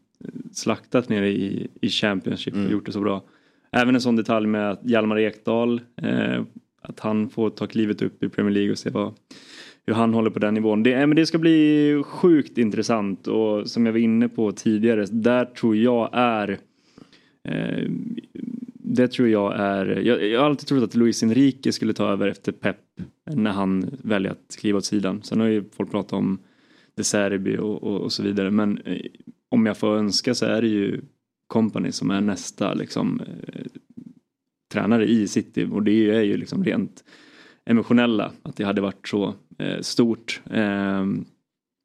slaktat 0.51 1.09
nere 1.09 1.29
i, 1.29 1.67
i 1.81 1.89
Championship 1.89 2.53
och 2.53 2.71
gjort 2.71 2.85
det 2.85 2.91
så 2.91 2.99
bra. 2.99 3.23
Även 3.71 3.95
en 3.95 4.01
sån 4.01 4.15
detalj 4.15 4.47
med 4.47 4.71
att 4.71 4.79
Hjalmar 4.83 5.19
Ekdal, 5.19 5.81
eh, 6.01 6.43
att 6.81 6.99
han 6.99 7.29
får 7.29 7.49
ta 7.49 7.67
klivet 7.67 8.01
upp 8.01 8.23
i 8.23 8.29
Premier 8.29 8.53
League 8.53 8.71
och 8.71 8.77
se 8.77 8.89
vad, 8.89 9.13
hur 9.85 9.93
han 9.93 10.13
håller 10.13 10.29
på 10.29 10.39
den 10.39 10.53
nivån. 10.53 10.83
Det, 10.83 10.93
eh, 10.93 11.07
men 11.07 11.15
det 11.15 11.25
ska 11.25 11.37
bli 11.37 12.01
sjukt 12.05 12.57
intressant 12.57 13.27
och 13.27 13.69
som 13.69 13.85
jag 13.85 13.93
var 13.93 13.99
inne 13.99 14.29
på 14.29 14.51
tidigare, 14.51 15.05
där 15.05 15.45
tror 15.45 15.75
jag 15.75 16.09
är 16.13 16.57
eh, 17.43 17.89
det 18.89 19.07
tror 19.07 19.27
jag 19.27 19.59
är, 19.59 19.85
jag, 19.85 20.25
jag 20.25 20.39
har 20.39 20.45
alltid 20.45 20.67
trott 20.67 20.83
att 20.83 20.95
Luis 20.95 21.23
Enrique 21.23 21.71
skulle 21.71 21.93
ta 21.93 22.11
över 22.11 22.27
efter 22.27 22.51
Pep 22.51 22.77
när 23.25 23.51
han 23.51 23.97
väljer 24.01 24.31
att 24.31 24.57
kliva 24.59 24.77
åt 24.77 24.85
sidan. 24.85 25.23
Sen 25.23 25.39
har 25.39 25.47
ju 25.47 25.63
folk 25.77 25.91
pratat 25.91 26.13
om 26.13 26.39
De 26.95 27.03
Serbi 27.03 27.57
och, 27.57 27.83
och, 27.83 28.01
och 28.01 28.11
så 28.11 28.23
vidare 28.23 28.51
men 28.51 28.77
eh, 28.77 29.01
om 29.57 29.65
jag 29.65 29.77
får 29.77 29.95
önska 29.97 30.35
så 30.35 30.45
är 30.45 30.61
det 30.61 30.67
ju 30.67 31.01
Company 31.47 31.91
som 31.91 32.11
är 32.11 32.21
nästa 32.21 32.73
liksom 32.73 33.21
eh, 33.47 33.61
tränare 34.71 35.05
i 35.09 35.27
City 35.27 35.67
och 35.71 35.83
det 35.83 36.09
är 36.11 36.21
ju 36.21 36.37
liksom 36.37 36.63
rent 36.63 37.03
emotionella 37.65 38.31
att 38.43 38.55
det 38.55 38.63
hade 38.63 38.81
varit 38.81 39.07
så 39.07 39.33
eh, 39.59 39.81
stort. 39.81 40.41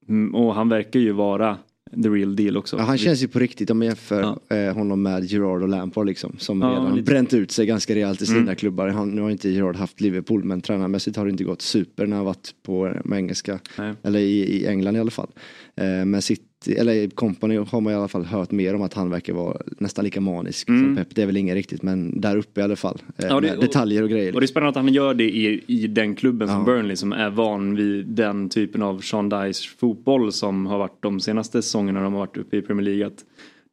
Mm, 0.08 0.34
och 0.34 0.54
han 0.54 0.68
verkar 0.68 1.00
ju 1.00 1.12
vara 1.12 1.56
the 2.02 2.08
real 2.08 2.36
deal 2.36 2.56
också. 2.56 2.76
Ja, 2.76 2.82
han 2.82 2.98
känns 2.98 3.22
ju 3.22 3.28
på 3.28 3.38
riktigt 3.38 3.70
om 3.70 3.78
man 3.78 3.86
jämför 3.86 4.20
Ja. 4.48 4.56
eh, 4.56 4.74
honom 4.74 5.02
med 5.02 5.24
Gerard 5.24 5.62
och 5.62 5.68
Lampard 5.68 6.06
liksom. 6.06 6.34
Som 6.38 6.60
Ja, 6.62 6.68
redan 6.68 6.94
lite. 6.96 7.10
bränt 7.10 7.34
ut 7.34 7.50
sig 7.50 7.66
ganska 7.66 7.94
rejält 7.94 8.22
i 8.22 8.26
sina 8.26 8.38
Mm. 8.40 8.56
klubbar. 8.56 8.88
Han, 8.88 9.10
nu 9.10 9.20
har 9.22 9.30
inte 9.30 9.48
Gerard 9.48 9.76
haft 9.76 10.00
Liverpool 10.00 10.44
men 10.44 10.60
tränarmässigt 10.60 11.16
har 11.16 11.24
det 11.24 11.30
inte 11.30 11.44
gått 11.44 11.62
super 11.62 12.06
när 12.06 12.16
han 12.16 12.26
varit 12.26 12.54
på 12.62 12.92
med 13.04 13.16
engelska. 13.18 13.60
Nej. 13.78 13.94
Eller 14.02 14.18
i, 14.20 14.38
i 14.40 14.66
England 14.66 14.96
i 14.96 15.00
alla 15.00 15.10
fall. 15.10 15.30
Eh, 15.76 16.04
men 16.04 16.22
City, 16.22 16.42
eller 16.68 17.10
Company 17.10 17.56
har 17.56 17.80
man 17.80 17.92
i 17.92 17.96
alla 17.96 18.08
fall 18.08 18.24
hört 18.24 18.50
mer 18.50 18.74
om 18.74 18.82
att 18.82 18.94
han 18.94 19.10
verkar 19.10 19.32
vara 19.32 19.56
nästan 19.78 20.04
lika 20.04 20.20
manisk 20.20 20.66
som 20.66 20.76
Mm. 20.78 20.96
Pep. 20.96 21.14
Det 21.14 21.22
är 21.22 21.26
väl 21.26 21.36
ingen 21.36 21.54
riktigt 21.54 21.82
men 21.82 22.20
där 22.20 22.36
uppe 22.36 22.60
i 22.60 22.64
alla 22.64 22.76
fall. 22.76 23.02
Eh, 23.16 23.26
Ja, 23.28 23.40
det- 23.40 23.56
detaljer 23.60 24.02
och 24.02 24.08
grejer. 24.10 24.34
Och 24.34 24.40
det 24.40 24.44
är 24.44 24.48
spännande 24.48 24.68
att 24.80 24.84
han 24.84 24.94
gör 24.94 25.14
det 25.14 25.24
i, 25.24 25.60
i 25.66 25.86
den 25.86 26.14
klubben 26.14 26.48
som 26.48 26.58
Ja. 26.58 26.64
Burnley 26.64 26.96
som 26.96 27.12
är 27.12 27.30
van 27.30 27.76
vid 27.76 28.06
den 28.06 28.48
typen 28.48 28.82
av 28.82 28.98
Sean 29.00 29.28
Dice 29.28 29.68
fotboll 29.78 30.32
som 30.32 30.66
har 30.66 30.78
varit 30.78 31.02
de 31.02 31.20
senaste 31.20 31.62
säsongerna 31.62 32.02
de 32.02 32.12
har 32.12 32.20
varit 32.20 32.36
uppe 32.36 32.56
i 32.56 32.62
Premier 32.62 32.84
League. 32.84 33.06
Att 33.06 33.24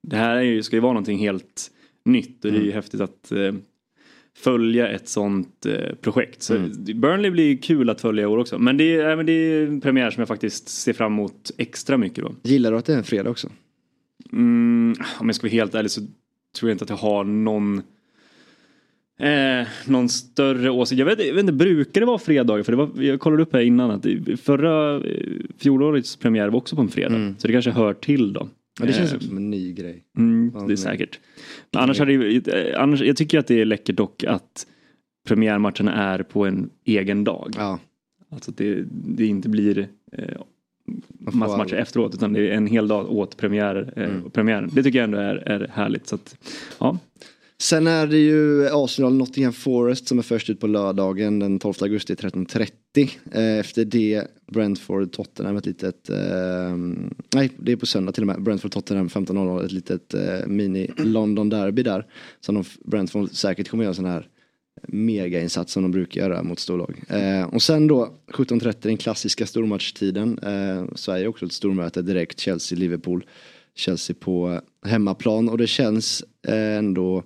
det 0.08 0.16
här 0.16 0.36
är 0.36 0.42
ju, 0.42 0.64
ska 0.64 0.76
ju 0.76 0.80
vara 0.80 0.94
någonting 0.94 1.18
helt 1.18 1.72
nytt 2.06 2.46
och 2.46 2.52
det 2.52 2.58
är 2.58 2.60
Mm. 2.60 2.66
ju 2.66 2.72
häftigt 2.72 3.02
att 3.02 3.32
eh, 3.32 3.54
följa 4.40 4.88
ett 4.88 5.08
sånt 5.10 5.66
eh, 5.66 5.96
projekt. 6.02 6.42
Så 6.42 6.56
Mm. 6.56 6.72
Burnley 7.02 7.32
blir 7.32 7.58
kul 7.58 7.90
att 7.90 8.02
följa 8.02 8.24
i 8.24 8.26
år 8.26 8.38
också. 8.38 8.60
Men 8.60 8.78
det 8.78 8.96
är, 8.96 9.16
men 9.16 9.26
det 9.26 9.32
är 9.32 9.68
en 9.68 9.82
premiär 9.82 10.12
som 10.12 10.22
jag 10.22 10.28
faktiskt 10.28 10.70
ser 10.70 10.94
fram 10.94 11.14
emot 11.14 11.52
extra 11.58 11.98
mycket 11.98 12.24
då. 12.24 12.36
Gillar 12.44 12.72
du 12.72 12.78
att 12.78 12.86
det 12.86 12.94
är 12.94 12.98
en 12.98 13.04
fredag 13.04 13.30
också? 13.30 13.50
Mm, 14.34 14.96
om 15.20 15.28
jag 15.28 15.36
ska 15.36 15.48
vara 15.48 15.52
helt 15.52 15.76
ärlig 15.76 15.92
så 15.92 16.02
tror 16.60 16.70
jag 16.70 16.72
inte 16.76 16.84
att 16.84 16.90
jag 16.90 16.98
har 16.98 17.24
någon 17.24 17.82
Eh, 19.20 19.68
någon 19.86 20.10
större 20.10 20.70
åsikt. 20.70 21.00
Jag 21.00 21.06
vet, 21.06 21.26
jag 21.28 21.34
vet 21.34 21.42
inte, 21.42 21.54
brukar 21.54 22.02
det 22.02 22.08
vara 22.08 22.20
fredagar? 22.20 22.64
För 22.64 22.72
det 22.72 22.78
var, 22.78 22.90
jag 23.04 23.20
kollade 23.20 23.44
upp 23.44 23.54
här 23.54 23.62
innan 23.62 23.92
att 23.92 24.06
förra 24.42 24.96
eh, 24.96 25.02
fjolårets 25.58 26.16
premiär 26.16 26.50
var 26.50 26.58
också 26.58 26.76
på 26.76 26.82
en 26.82 26.90
fredag. 26.90 27.34
Så 27.38 27.48
det 27.48 27.54
kanske 27.54 27.72
hör 27.72 27.94
till 27.94 28.34
då. 28.34 28.50
Ja, 28.80 28.86
det 28.86 28.94
känns 28.94 29.14
Eh, 29.14 29.20
som 29.20 29.38
en 29.38 29.50
ny 29.50 29.74
grej. 29.74 30.04
Mm, 30.18 30.68
det 30.68 30.74
är 30.74 30.76
säkert. 30.78 31.20
Men 31.72 31.82
annars, 31.84 32.00
hade, 32.00 32.12
ju- 32.14 32.42
eh, 32.48 32.82
annars, 32.82 33.02
jag 33.02 33.18
tycker 33.18 33.40
att 33.40 33.48
det 33.48 33.62
är 33.62 33.66
läckert 33.66 33.96
dock 33.96 34.24
att 34.24 34.68
premiärmatcherna 35.28 35.94
är 35.94 36.24
på 36.24 36.46
en 36.46 36.70
egen 36.86 37.24
dag. 37.24 37.54
Ja, 37.58 37.80
Alltså 38.32 38.52
att 38.52 38.58
det, 38.58 38.84
det 38.92 39.26
inte 39.26 39.50
blir 39.50 39.88
eh, 40.12 40.42
massa 41.20 41.58
matcher 41.58 41.74
all- 41.76 41.80
efteråt 41.82 42.14
utan 42.16 42.34
det 42.34 42.48
är 42.50 42.52
en 42.52 42.68
hel 42.68 42.88
dag 42.88 43.12
åt 43.12 43.38
premiär, 43.38 43.94
eh, 43.96 44.04
Mm. 44.04 44.30
premiären. 44.32 44.70
Det 44.74 44.84
tycker 44.84 45.00
jag 45.00 45.04
ändå 45.04 45.18
är, 45.18 45.36
är 45.36 45.68
härligt. 45.74 46.08
Så 46.08 46.16
att, 46.16 46.36
ja. 46.80 46.98
Sen 47.62 47.88
är 47.88 48.08
det 48.08 48.18
ju 48.18 48.68
Arsenal 48.72 49.14
Nottingham 49.14 49.54
Forest 49.54 50.08
som 50.08 50.18
är 50.18 50.24
först 50.24 50.50
ut 50.50 50.60
på 50.60 50.68
lördagen 50.68 51.40
den 51.40 51.60
12 51.60 51.74
augusti 51.82 52.14
13.30. 52.14 53.10
Eh, 53.32 53.60
efter 53.60 53.86
det 53.86 54.28
Brentford 54.52 55.12
Tottenham 55.12 55.58
ett 55.58 55.66
litet, 55.66 56.10
eh, 56.10 56.78
nej 57.34 57.52
det 57.58 57.72
är 57.72 57.76
på 57.76 57.86
söndag 57.86 58.12
till 58.12 58.24
och 58.24 58.28
med, 58.28 58.42
Brentford 58.42 58.72
Tottenham 58.72 59.08
15.00 59.08 59.66
ett 59.66 59.72
litet 59.72 60.14
eh, 60.14 60.48
mini 60.48 60.92
London 60.98 61.50
Derby 61.50 61.84
där. 61.84 62.06
Som 62.40 62.56
de, 62.56 62.64
Brentford 62.86 63.32
säkert 63.32 63.70
kommer 63.70 63.84
göra 63.84 63.92
en 63.92 63.96
sån 63.96 64.06
här 64.06 64.28
megainsats 64.88 65.74
som 65.74 65.84
de 65.84 65.92
brukar 65.92 66.22
göra 66.22 66.44
mot 66.44 66.60
storlag. 66.60 67.04
Eh, 67.10 67.44
och 67.44 67.62
sen 67.62 67.88
då 67.88 68.14
17.30 68.34 68.76
den 68.80 68.98
klassiska 68.98 69.46
stormatchtiden. 69.46 70.40
Eh, 70.40 70.96
Sverige 70.96 71.28
också 71.28 71.46
ett 71.46 71.54
stormöte 71.54 72.02
direkt, 72.02 72.40
Chelsea-Liverpool. 72.40 73.26
Chelsea 73.80 74.16
på 74.20 74.62
hemmaplan. 74.86 75.50
Och 75.50 75.58
det 75.58 75.68
känns 75.68 76.24
eh, 76.48 76.78
ändå 76.78 77.24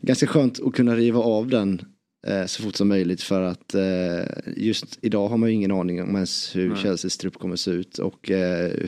ganska 0.00 0.26
skönt 0.26 0.60
att 0.60 0.74
kunna 0.74 0.96
riva 0.96 1.20
av 1.20 1.48
den 1.48 1.82
eh, 2.26 2.46
så 2.46 2.62
fort 2.62 2.76
som 2.76 2.88
möjligt. 2.88 3.22
För 3.22 3.42
att 3.42 3.74
eh, 3.74 4.52
just 4.56 4.98
idag 5.02 5.28
har 5.28 5.36
man 5.36 5.48
ju 5.48 5.54
ingen 5.54 5.72
aning 5.72 6.02
om 6.02 6.14
ens 6.14 6.56
hur 6.56 6.68
Nej. 6.68 6.78
Chelseas 6.78 7.18
trupp 7.18 7.38
kommer 7.38 7.56
se 7.56 7.70
ut. 7.70 7.98
Och 7.98 8.28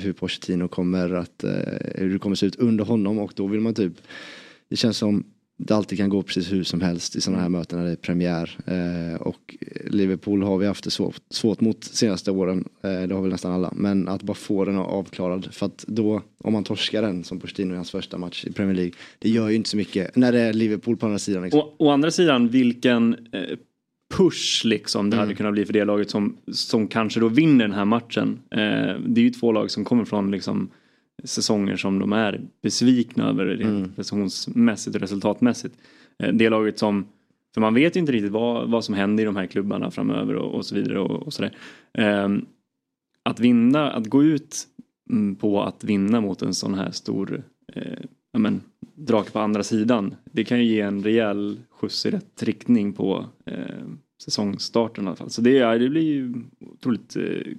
hur 0.00 0.12
Pochettino 0.12 0.68
kommer 0.68 1.14
att, 1.14 1.44
hur 1.94 2.12
det 2.12 2.18
kommer 2.18 2.36
se 2.36 2.46
ut 2.46 2.56
under 2.56 2.84
honom. 2.84 3.18
Och 3.18 3.32
då 3.36 3.46
vill 3.46 3.60
man 3.60 3.74
typ, 3.74 3.94
det 4.70 4.76
känns 4.76 4.96
som 4.98 5.24
det 5.66 5.74
alltid 5.74 5.98
kan 5.98 6.08
gå 6.08 6.22
precis 6.22 6.52
hur 6.52 6.64
som 6.64 6.80
helst 6.80 7.16
i 7.16 7.20
sådana 7.20 7.42
här 7.42 7.48
möten 7.48 7.78
när 7.78 7.86
det 7.86 7.92
är 7.92 7.96
premiär. 7.96 8.58
Eh, 8.66 9.20
och 9.20 9.56
Liverpool 9.86 10.42
har 10.42 10.58
vi 10.58 10.66
haft 10.66 10.84
det 10.84 10.90
svårt, 10.90 11.16
svårt 11.30 11.60
mot 11.60 11.84
senaste 11.84 12.30
åren. 12.30 12.68
Eh, 12.82 13.02
det 13.02 13.14
har 13.14 13.22
väl 13.22 13.30
nästan 13.30 13.52
alla. 13.52 13.72
Men 13.76 14.08
att 14.08 14.22
bara 14.22 14.34
få 14.34 14.64
den 14.64 14.76
avklarad. 14.76 15.48
För 15.52 15.66
att 15.66 15.84
då, 15.88 16.22
om 16.38 16.52
man 16.52 16.64
torskar 16.64 17.02
den 17.02 17.24
som 17.24 17.40
Pochettino 17.40 17.72
i 17.72 17.76
hans 17.76 17.90
första 17.90 18.18
match 18.18 18.44
i 18.44 18.52
Premier 18.52 18.76
League. 18.76 18.92
Det 19.18 19.28
gör 19.28 19.48
ju 19.48 19.56
inte 19.56 19.70
så 19.70 19.76
mycket 19.76 20.16
när 20.16 20.32
det 20.32 20.40
är 20.40 20.52
Liverpool 20.52 20.96
på 20.96 21.06
andra 21.06 21.18
sidan. 21.18 21.42
Liksom. 21.42 21.60
Å, 21.60 21.74
å 21.78 21.90
andra 21.90 22.10
sidan, 22.10 22.48
vilken 22.48 23.14
eh, 23.32 23.58
push 24.14 24.64
liksom 24.64 25.10
det 25.10 25.16
Mm. 25.16 25.24
hade 25.26 25.34
kunnat 25.36 25.52
bli 25.52 25.64
för 25.64 25.72
det 25.72 25.84
laget 25.84 26.10
som, 26.10 26.36
som 26.52 26.86
kanske 26.86 27.20
då 27.20 27.28
vinner 27.28 27.64
den 27.68 27.76
här 27.76 27.84
matchen. 27.84 28.38
Det 29.06 29.20
är 29.20 29.24
ju 29.24 29.30
två 29.30 29.52
lag 29.52 29.70
som 29.70 29.84
kommer 29.84 30.04
från 30.04 30.30
liksom, 30.30 30.70
säsonger 31.24 31.76
som 31.76 31.98
de 31.98 32.12
är 32.12 32.40
besvikna 32.62 33.28
över 33.28 33.46
rent 33.46 33.62
Mm. 33.78 33.92
prestationsmässigt 33.92 34.94
och 34.96 35.00
resultatmässigt. 35.02 35.74
Eh, 36.18 36.32
det 36.34 36.50
laget 36.50 36.78
som, 36.78 37.06
för 37.54 37.60
man 37.60 37.74
vet 37.74 37.96
ju 37.96 38.00
inte 38.00 38.12
riktigt 38.12 38.32
vad, 38.32 38.70
vad 38.70 38.84
som 38.84 38.94
händer 38.94 39.22
i 39.22 39.26
de 39.26 39.36
här 39.36 39.46
klubbarna 39.46 39.90
framöver 39.90 40.34
och, 40.34 40.54
och 40.54 40.66
så 40.66 40.74
vidare 40.74 40.98
och, 41.00 41.22
och 41.22 41.32
sådär. 41.32 41.56
Eh, 41.94 42.28
att 43.22 43.40
vinna, 43.40 43.90
att 43.92 44.06
gå 44.06 44.24
ut 44.24 44.56
mm, 45.10 45.36
på 45.36 45.62
att 45.62 45.84
vinna 45.84 46.20
mot 46.20 46.42
en 46.42 46.54
sån 46.54 46.74
här 46.74 46.90
stor 46.90 47.42
eh, 47.72 47.98
men, 48.38 48.60
drake 48.94 49.30
på 49.30 49.38
andra 49.38 49.62
sidan. 49.62 50.14
Det 50.32 50.44
kan 50.44 50.58
ju 50.58 50.64
ge 50.64 50.80
en 50.80 51.02
rejäl 51.02 51.58
skjuts 51.70 52.06
i 52.06 52.10
rätt 52.10 52.42
riktning 52.42 52.92
på 52.92 53.26
eh, 53.46 53.56
säsongstarten 54.24 55.04
i 55.04 55.06
alla 55.06 55.16
fall. 55.16 55.30
Så 55.30 55.40
det, 55.40 55.58
är- 55.58 55.78
det 55.78 55.88
blir 55.88 56.02
ju 56.02 56.34
otroligt 56.60 57.16
eh, 57.16 57.52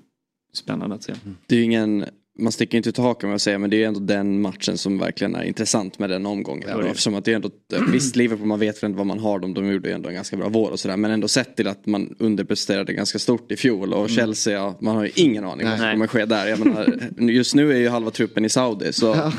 spännande 0.53 0.95
att 0.95 1.03
se. 1.03 1.13
Det 1.47 1.55
är 1.55 1.59
ju 1.59 1.65
ingen, 1.65 2.05
man 2.39 2.51
sticker 2.51 2.77
inte 2.77 2.89
ut 2.89 2.97
hakan 2.97 3.29
med 3.29 3.35
att 3.35 3.41
säga 3.41 3.59
men 3.59 3.69
det 3.69 3.75
är 3.75 3.77
ju 3.79 3.83
ändå 3.83 3.99
den 3.99 4.41
matchen 4.41 4.77
som 4.77 4.97
verkligen 4.97 5.35
är 5.35 5.43
intressant 5.43 5.99
med 5.99 6.09
den 6.09 6.25
omgången. 6.25 6.69
Ja, 6.69 6.77
det. 6.77 6.87
Eftersom 6.87 7.15
att 7.15 7.25
det 7.25 7.31
är 7.31 7.35
ändå, 7.35 7.49
visst 7.91 8.15
Liverpool 8.15 8.47
man 8.47 8.59
vet 8.59 8.83
väl 8.83 8.89
inte 8.89 8.97
vad 8.97 9.07
man 9.07 9.19
har 9.19 9.39
dem, 9.39 9.53
de 9.53 9.71
gjorde 9.71 9.89
ju 9.89 9.95
ändå 9.95 10.09
en 10.09 10.15
ganska 10.15 10.37
bra 10.37 10.49
vår 10.49 10.71
och 10.71 10.79
sådär. 10.79 10.97
Men 10.97 11.11
ändå 11.11 11.27
sett 11.27 11.55
till 11.55 11.67
att 11.67 11.85
man 11.85 12.15
underpresterade 12.19 12.93
ganska 12.93 13.19
stort 13.19 13.51
i 13.51 13.55
fjol 13.55 13.93
och 13.93 14.09
Chelsea, 14.09 14.53
ja, 14.53 14.77
man 14.81 14.95
har 14.95 15.03
ju 15.03 15.11
ingen 15.15 15.45
aning 15.45 15.67
vad 15.67 15.79
som 15.79 15.91
kommer 15.91 16.07
ske 16.07 16.25
där. 16.25 16.47
Jag 16.47 16.59
menar, 16.59 17.09
just 17.31 17.55
nu 17.55 17.71
är 17.71 17.77
ju 17.77 17.89
halva 17.89 18.11
truppen 18.11 18.45
i 18.45 18.49
Saudi 18.49 18.93
så, 18.93 19.31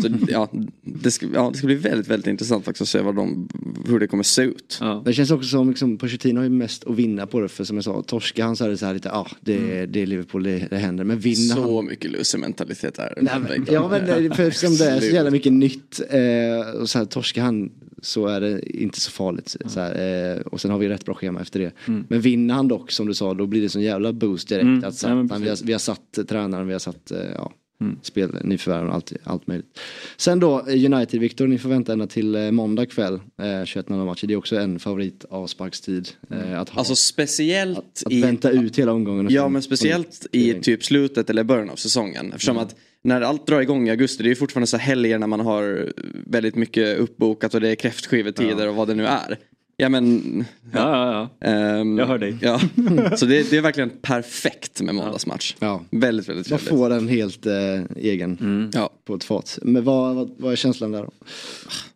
så 0.00 0.08
ja, 0.28 0.48
det 0.82 1.10
ska, 1.10 1.26
ja, 1.34 1.50
det 1.52 1.58
ska 1.58 1.66
bli 1.66 1.76
väldigt, 1.76 2.08
väldigt 2.08 2.26
intressant 2.26 2.64
faktiskt 2.64 2.82
att 2.82 2.88
se 2.88 3.00
vad 3.00 3.16
de, 3.16 3.48
hur 3.88 4.00
det 4.00 4.06
kommer 4.06 4.22
se 4.22 4.42
ut. 4.42 4.78
Ja. 4.80 5.02
Det 5.04 5.12
känns 5.12 5.30
också 5.30 5.48
som 5.48 5.68
liksom, 5.68 5.98
Pochettino 5.98 6.38
har 6.38 6.44
ju 6.44 6.50
mest 6.50 6.84
att 6.84 6.96
vinna 6.96 7.26
på 7.26 7.40
det. 7.40 7.48
För 7.48 7.64
som 7.64 7.76
jag 7.76 7.84
sa, 7.84 8.02
torskar 8.02 8.44
han 8.44 8.56
så 8.56 8.64
är 8.64 8.68
det 8.68 8.76
så 8.76 8.86
här 8.86 8.94
lite, 8.94 9.08
ja 9.08 9.14
ah, 9.14 9.30
det, 9.40 9.86
det 9.86 10.02
är 10.02 10.06
Liverpool, 10.06 10.42
det, 10.42 10.66
det 10.70 10.76
händer. 10.76 11.04
Men 11.04 11.18
vinner 11.18 11.54
han 11.54 11.64
Så 11.64 11.82
mycket 11.82 12.10
loser-mentalitet 12.40 12.94
där. 12.94 13.14
Nej, 13.22 13.34
men, 13.48 13.66
ja 13.74 13.88
men 13.88 14.06
det- 14.28 14.34
för 14.36 14.46
eftersom 14.46 14.76
det 14.76 14.90
är 14.90 15.00
så 15.00 15.06
jävla 15.06 15.30
mycket 15.30 15.52
nytt 15.52 16.00
eh, 16.10 16.80
och 16.80 16.90
så 16.90 16.98
här, 16.98 17.04
torskar 17.04 17.42
han 17.42 17.70
så 18.02 18.26
är 18.26 18.40
det 18.40 18.76
inte 18.76 19.00
så 19.00 19.10
farligt. 19.10 19.56
Så 19.66 19.80
här, 19.80 20.34
eh, 20.36 20.40
och 20.40 20.60
sen 20.60 20.70
har 20.70 20.78
vi 20.78 20.88
rätt 20.88 21.04
bra 21.04 21.14
schema 21.14 21.40
efter 21.40 21.60
det. 21.60 21.72
Men 22.08 22.20
vinner 22.20 22.54
han 22.54 22.68
dock 22.68 22.90
som 22.92 23.06
du 23.06 23.14
sa 23.14 23.34
då 23.34 23.46
blir 23.46 23.62
det 23.62 23.68
sån 23.68 23.82
jävla 23.82 24.12
boost 24.12 24.48
direkt. 24.48 24.62
Mm. 24.64 24.78
Att, 24.78 24.84
Ja, 24.84 24.90
satt, 24.92 25.10
han, 25.10 25.42
vi, 25.42 25.48
har, 25.48 25.64
vi 25.66 25.72
har 25.72 25.78
satt 25.78 26.18
tränaren, 26.28 26.66
vi 26.66 26.72
har 26.72 26.78
satt 26.78 27.10
eh, 27.10 27.18
ja, 27.34 27.52
Mm. 27.80 27.98
spel, 28.02 28.36
nyförvärv 28.44 28.88
och 28.88 28.94
allt, 28.94 29.12
allt 29.24 29.46
möjligt. 29.46 29.78
Sen 30.16 30.40
då 30.40 30.58
eh, 30.68 30.92
United, 30.92 31.20
Victor, 31.20 31.46
ni 31.46 31.58
får 31.58 31.68
vänta 31.68 31.92
ända 31.92 32.06
till 32.06 32.34
eh, 32.34 32.50
måndag 32.50 32.86
kväll. 32.86 33.14
Eh, 33.14 33.42
21.00 33.42 34.04
match. 34.04 34.24
Det 34.26 34.32
är 34.32 34.36
också 34.36 34.56
en 34.56 34.78
favorit 34.78 35.24
avsparkstid. 35.30 36.08
Eh, 36.30 36.60
att 36.60 36.68
ha, 36.68 36.78
Alltså 36.78 36.96
speciellt 36.96 38.02
att 38.06 38.12
i... 38.12 38.22
vänta 38.22 38.50
ut 38.50 38.78
hela 38.78 38.92
omgången. 38.92 39.26
Ja 39.30 39.48
men 39.48 39.62
speciellt 39.62 40.26
i 40.32 40.54
typ 40.54 40.84
slutet 40.84 41.30
eller 41.30 41.44
början 41.44 41.70
av 41.70 41.76
säsongen. 41.76 42.32
Eftersom 42.32 42.58
att 42.58 42.76
när 43.02 43.20
allt 43.20 43.46
drar 43.46 43.60
igång 43.60 43.88
i 43.88 43.90
augusti 43.90 44.22
det 44.22 44.26
är 44.26 44.30
ju 44.30 44.36
fortfarande 44.36 44.66
så 44.66 44.76
helger 44.76 45.18
när 45.18 45.26
man 45.26 45.40
har 45.40 45.92
väldigt 46.26 46.54
mycket 46.54 46.98
uppbokat 46.98 47.54
och 47.54 47.60
det 47.60 47.68
är 47.68 47.74
kräftskivetider 47.74 48.68
och 48.68 48.74
vad 48.74 48.88
det 48.88 48.94
nu 48.94 49.06
är. 49.06 49.38
Ja 49.80 49.88
men... 49.88 50.44
Ja, 50.72 50.78
ja, 51.12 51.28
ja. 51.40 51.48
ehm, 51.48 51.98
Jag 51.98 52.06
hör 52.06 52.18
dig. 52.18 52.36
Ja. 52.40 52.60
Så 53.16 53.26
det, 53.26 53.50
det 53.50 53.56
är 53.56 53.60
verkligen 53.60 53.90
perfekt 54.02 54.82
med 54.82 54.94
måndagsmatch. 54.94 55.54
Ja. 55.58 55.84
Väldigt, 55.90 56.28
väldigt 56.28 56.50
Man 56.50 56.58
trevligt. 56.58 56.78
får 56.78 56.88
den 56.90 57.08
helt 57.08 57.46
eh, 57.46 57.52
egen 57.96 58.70
Ja, 58.74 58.90
på 59.04 59.14
ett 59.14 59.24
fat. 59.24 59.58
Men 59.62 59.84
vad, 59.84 60.14
vad, 60.14 60.30
vad 60.38 60.52
är 60.52 60.56
känslan 60.56 60.92
där 60.92 61.02
då? 61.02 61.10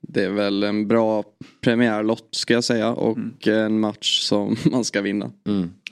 det 0.01 0.25
är 0.25 0.31
väl 0.31 0.63
en 0.63 0.89
bra 0.89 1.25
premiärlott 1.61 2.29
ska 2.31 2.55
jag 2.55 2.65
säga 2.65 2.91
och 2.93 3.49
en 3.49 3.81
match 3.81 4.21
som 4.21 4.57
man 4.71 4.85
ska 4.85 5.01
vinna. 5.01 5.31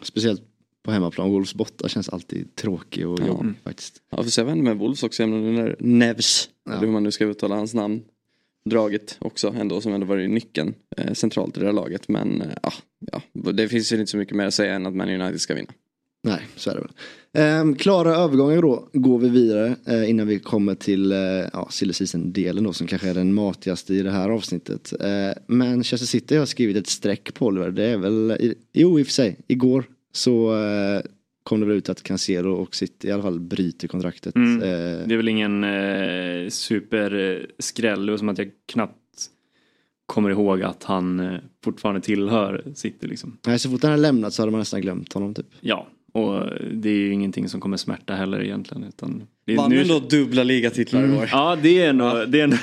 Speciellt 0.03 0.43
på 0.85 0.91
hemmaplan. 0.93 1.31
Wolves 1.31 1.55
borta 1.55 1.89
känns 1.89 2.09
alltid 2.09 2.55
tråkig 2.55 3.09
och 3.09 3.21
jobbig 3.27 3.53
faktiskt. 3.65 3.95
Ja, 4.11 4.23
får 4.23 4.31
se 4.31 4.43
vad 4.43 4.49
händer 4.51 4.65
med 4.65 4.79
Wolves 4.79 5.03
också. 5.03 5.23
Jag 5.23 5.29
menar, 5.31 5.77
Ja. 6.65 6.73
eller 6.73 6.87
hur 6.87 6.93
man 6.93 7.03
nu 7.03 7.11
ska 7.11 7.25
uttala 7.25 7.55
hans 7.55 7.75
namn, 7.75 8.03
draget 8.65 9.17
också 9.19 9.55
ändå 9.59 9.81
som 9.81 9.95
ändå 9.95 10.07
varit 10.07 10.31
nyckeln 10.31 10.75
eh, 10.97 11.13
centralt 11.13 11.57
i 11.57 11.61
det 11.61 11.67
här 11.67 11.73
laget. 11.73 12.09
Men 12.09 12.43
eh, 12.43 12.49
ah, 12.63 12.73
ja, 13.13 13.23
det 13.53 13.69
finns 13.69 13.93
ju 13.93 13.97
inte 13.97 14.11
så 14.11 14.17
mycket 14.17 14.37
mer 14.37 14.47
att 14.47 14.55
säga 14.55 14.75
än 14.75 14.87
att 14.87 14.95
Man 14.95 15.09
United 15.09 15.41
ska 15.41 15.55
vinna. 15.55 15.73
Nej, 16.25 16.41
så 16.57 16.71
är 16.71 16.75
det 16.75 16.81
väl. 16.81 16.93
Ehm, 17.35 17.75
klara 17.75 18.17
övergångar 18.17 18.63
då 18.63 18.89
går 18.93 19.19
vi 19.19 19.29
vidare 19.29 19.77
eh, 19.87 20.11
innan 20.11 20.27
vi 20.27 20.39
kommer 20.39 20.75
till 20.75 21.13
eh, 21.13 21.19
ja, 21.53 21.69
silly 21.71 21.93
season-delen 21.93 22.65
då 22.65 22.73
som 22.73 22.87
kanske 22.87 23.09
är 23.09 23.15
den 23.15 23.35
matigaste 23.35 23.95
i 23.95 24.03
det 24.03 24.11
här 24.11 24.29
avsnittet. 24.29 24.93
Eh, 25.01 25.31
Manchester 25.47 26.07
City 26.07 26.37
har 26.37 26.47
skrivit 26.47 26.77
ett 26.77 26.87
streck 26.87 27.35
på 27.35 27.47
Oliver. 27.47 27.71
Det 27.71 27.85
är 27.85 27.97
väl, 27.97 28.31
i, 28.41 28.55
jo 28.73 29.01
i 29.01 29.03
och 29.03 29.07
för 29.07 29.13
sig, 29.13 29.37
igår 29.47 29.85
så 30.13 30.57
eh, 30.65 31.03
kom 31.43 31.61
det 31.61 31.67
väl 31.67 31.77
ut 31.77 31.89
att 31.89 32.03
Cancelo 32.03 32.53
och 32.53 32.75
City 32.75 33.09
i 33.09 33.11
alla 33.13 33.23
fall 33.23 33.41
bryter 33.41 33.89
kontraktet. 33.89 34.35
Mm. 34.37 34.63
Eh, 34.63 35.07
Det 35.07 35.15
är 35.15 35.17
väl 35.17 35.29
ingen 35.29 35.65
eh, 35.65 36.49
superskräll. 36.49 38.11
Var 38.11 38.17
som 38.17 38.29
att 38.29 38.39
jag 38.39 38.51
knappt 38.73 38.99
kommer 40.07 40.31
ihåg 40.31 40.63
att 40.63 40.85
han 40.85 41.21
eh, 41.21 41.41
fortfarande 41.65 42.01
tillhör 42.01 42.65
City 42.75 43.07
liksom. 43.07 43.39
nej, 43.47 43.59
så 43.59 43.71
fort 43.71 43.83
han 43.83 43.91
har 43.91 43.99
lämnat 43.99 44.35
så 44.35 44.43
hade 44.43 44.53
man 44.53 44.59
nästan 44.59 44.81
glömt 44.81 45.13
honom 45.13 45.35
typ. 45.35 45.47
Ja, 45.61 45.89
och 46.13 46.41
det 46.73 46.89
är 46.89 46.95
ju 46.95 47.13
ingenting 47.13 47.49
som 47.49 47.61
kommer 47.61 47.77
smärta 47.77 48.15
heller 48.15 48.43
egentligen. 48.45 48.85
Utan 48.85 49.23
det, 49.47 49.57
Vann 49.57 49.71
nu- 49.71 49.81
ändå 49.81 49.99
dubbla 49.99 50.43
ligatitlar 50.43 51.07
i 51.09 51.19
år. 51.19 51.29
Ja, 51.33 51.57
det 51.63 51.83
är 51.83 51.91
ändå, 51.91 52.25
det 52.29 52.41
är 52.41 52.45
ändå 52.45 52.57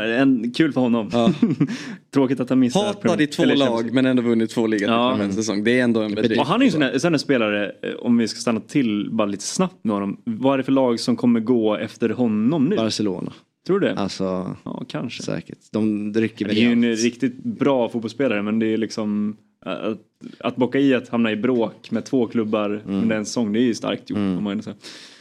en, 0.00 0.50
kul 0.52 0.72
för 0.72 0.80
honom. 0.80 1.10
Ja. 1.12 1.32
Tråkigt 2.14 2.40
att 2.40 2.50
han 2.50 2.58
missar. 2.58 2.86
Hatad 2.86 3.20
i 3.20 3.26
två 3.26 3.42
eller 3.42 3.56
lag 3.56 3.92
men 3.92 4.06
ändå 4.06 4.22
vunnit 4.22 4.50
två 4.50 4.66
ligatitlar 4.66 4.96
Ja. 5.18 5.22
en 5.22 5.32
säsong. 5.32 5.64
Det 5.64 5.80
är 5.80 5.84
ändå 5.84 6.00
en 6.02 6.14
bedrift. 6.14 6.40
Och 6.40 6.46
han 6.46 6.60
är 6.60 6.64
ju 6.64 6.70
sån 6.70 6.82
här- 6.82 6.98
sån 6.98 7.12
här 7.12 7.18
spelare, 7.18 7.64
eh, 7.82 7.90
om 7.98 8.16
vi 8.18 8.28
ska 8.28 8.40
stanna 8.40 8.60
till 8.60 9.08
bara 9.12 9.26
lite 9.26 9.44
snabbt 9.44 9.84
med 9.84 9.94
honom. 9.94 10.20
Vad 10.24 10.54
är 10.54 10.58
det 10.58 10.64
för 10.64 10.72
lag 10.72 11.00
som 11.00 11.16
kommer 11.16 11.40
gå 11.40 11.76
efter 11.76 12.08
honom 12.10 12.64
nu? 12.64 12.76
Barcelona. 12.76 13.32
Tror 13.66 13.80
du 13.80 13.86
det? 13.86 13.94
Alltså 13.94 14.56
Ja, 14.64 14.84
kanske. 14.88 15.22
säkert. 15.22 15.58
De 15.72 16.12
Det 16.12 16.20
väl 16.20 16.30
är 16.40 16.52
ju 16.52 16.72
en 16.72 16.96
riktigt 16.96 17.44
bra 17.44 17.88
fotbollsspelare 17.88 18.42
men 18.42 18.58
det 18.58 18.66
är 18.66 18.76
liksom 18.76 19.36
att, 19.60 19.98
att 20.40 20.56
bocka 20.56 20.78
i 20.78 20.94
att 20.94 21.08
hamna 21.08 21.32
i 21.32 21.36
bråk 21.36 21.90
med 21.90 22.04
två 22.04 22.26
klubbar 22.26 22.70
Mm. 22.70 23.02
under 23.02 23.16
en 23.16 23.26
säsong 23.26 23.52
det 23.52 23.60
är 23.60 23.64
ju 23.64 23.74
starkt 23.74 24.10
gjort. 24.10 24.18
Om 24.18 24.44
man. 24.44 24.62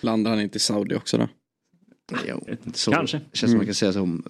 Landar 0.02 0.32
han 0.32 0.42
inte 0.42 0.56
i 0.58 0.60
Saudi 0.60 0.96
också 0.96 1.18
då? 1.18 1.28
Jo, 2.28 2.42
så, 2.74 2.92
Kanske. 2.92 3.22
Känns 3.34 3.52
som 3.52 3.58
man 3.58 3.66
kan 3.66 3.76
säga 3.76 3.94
så 3.94 4.02
om 4.02 4.24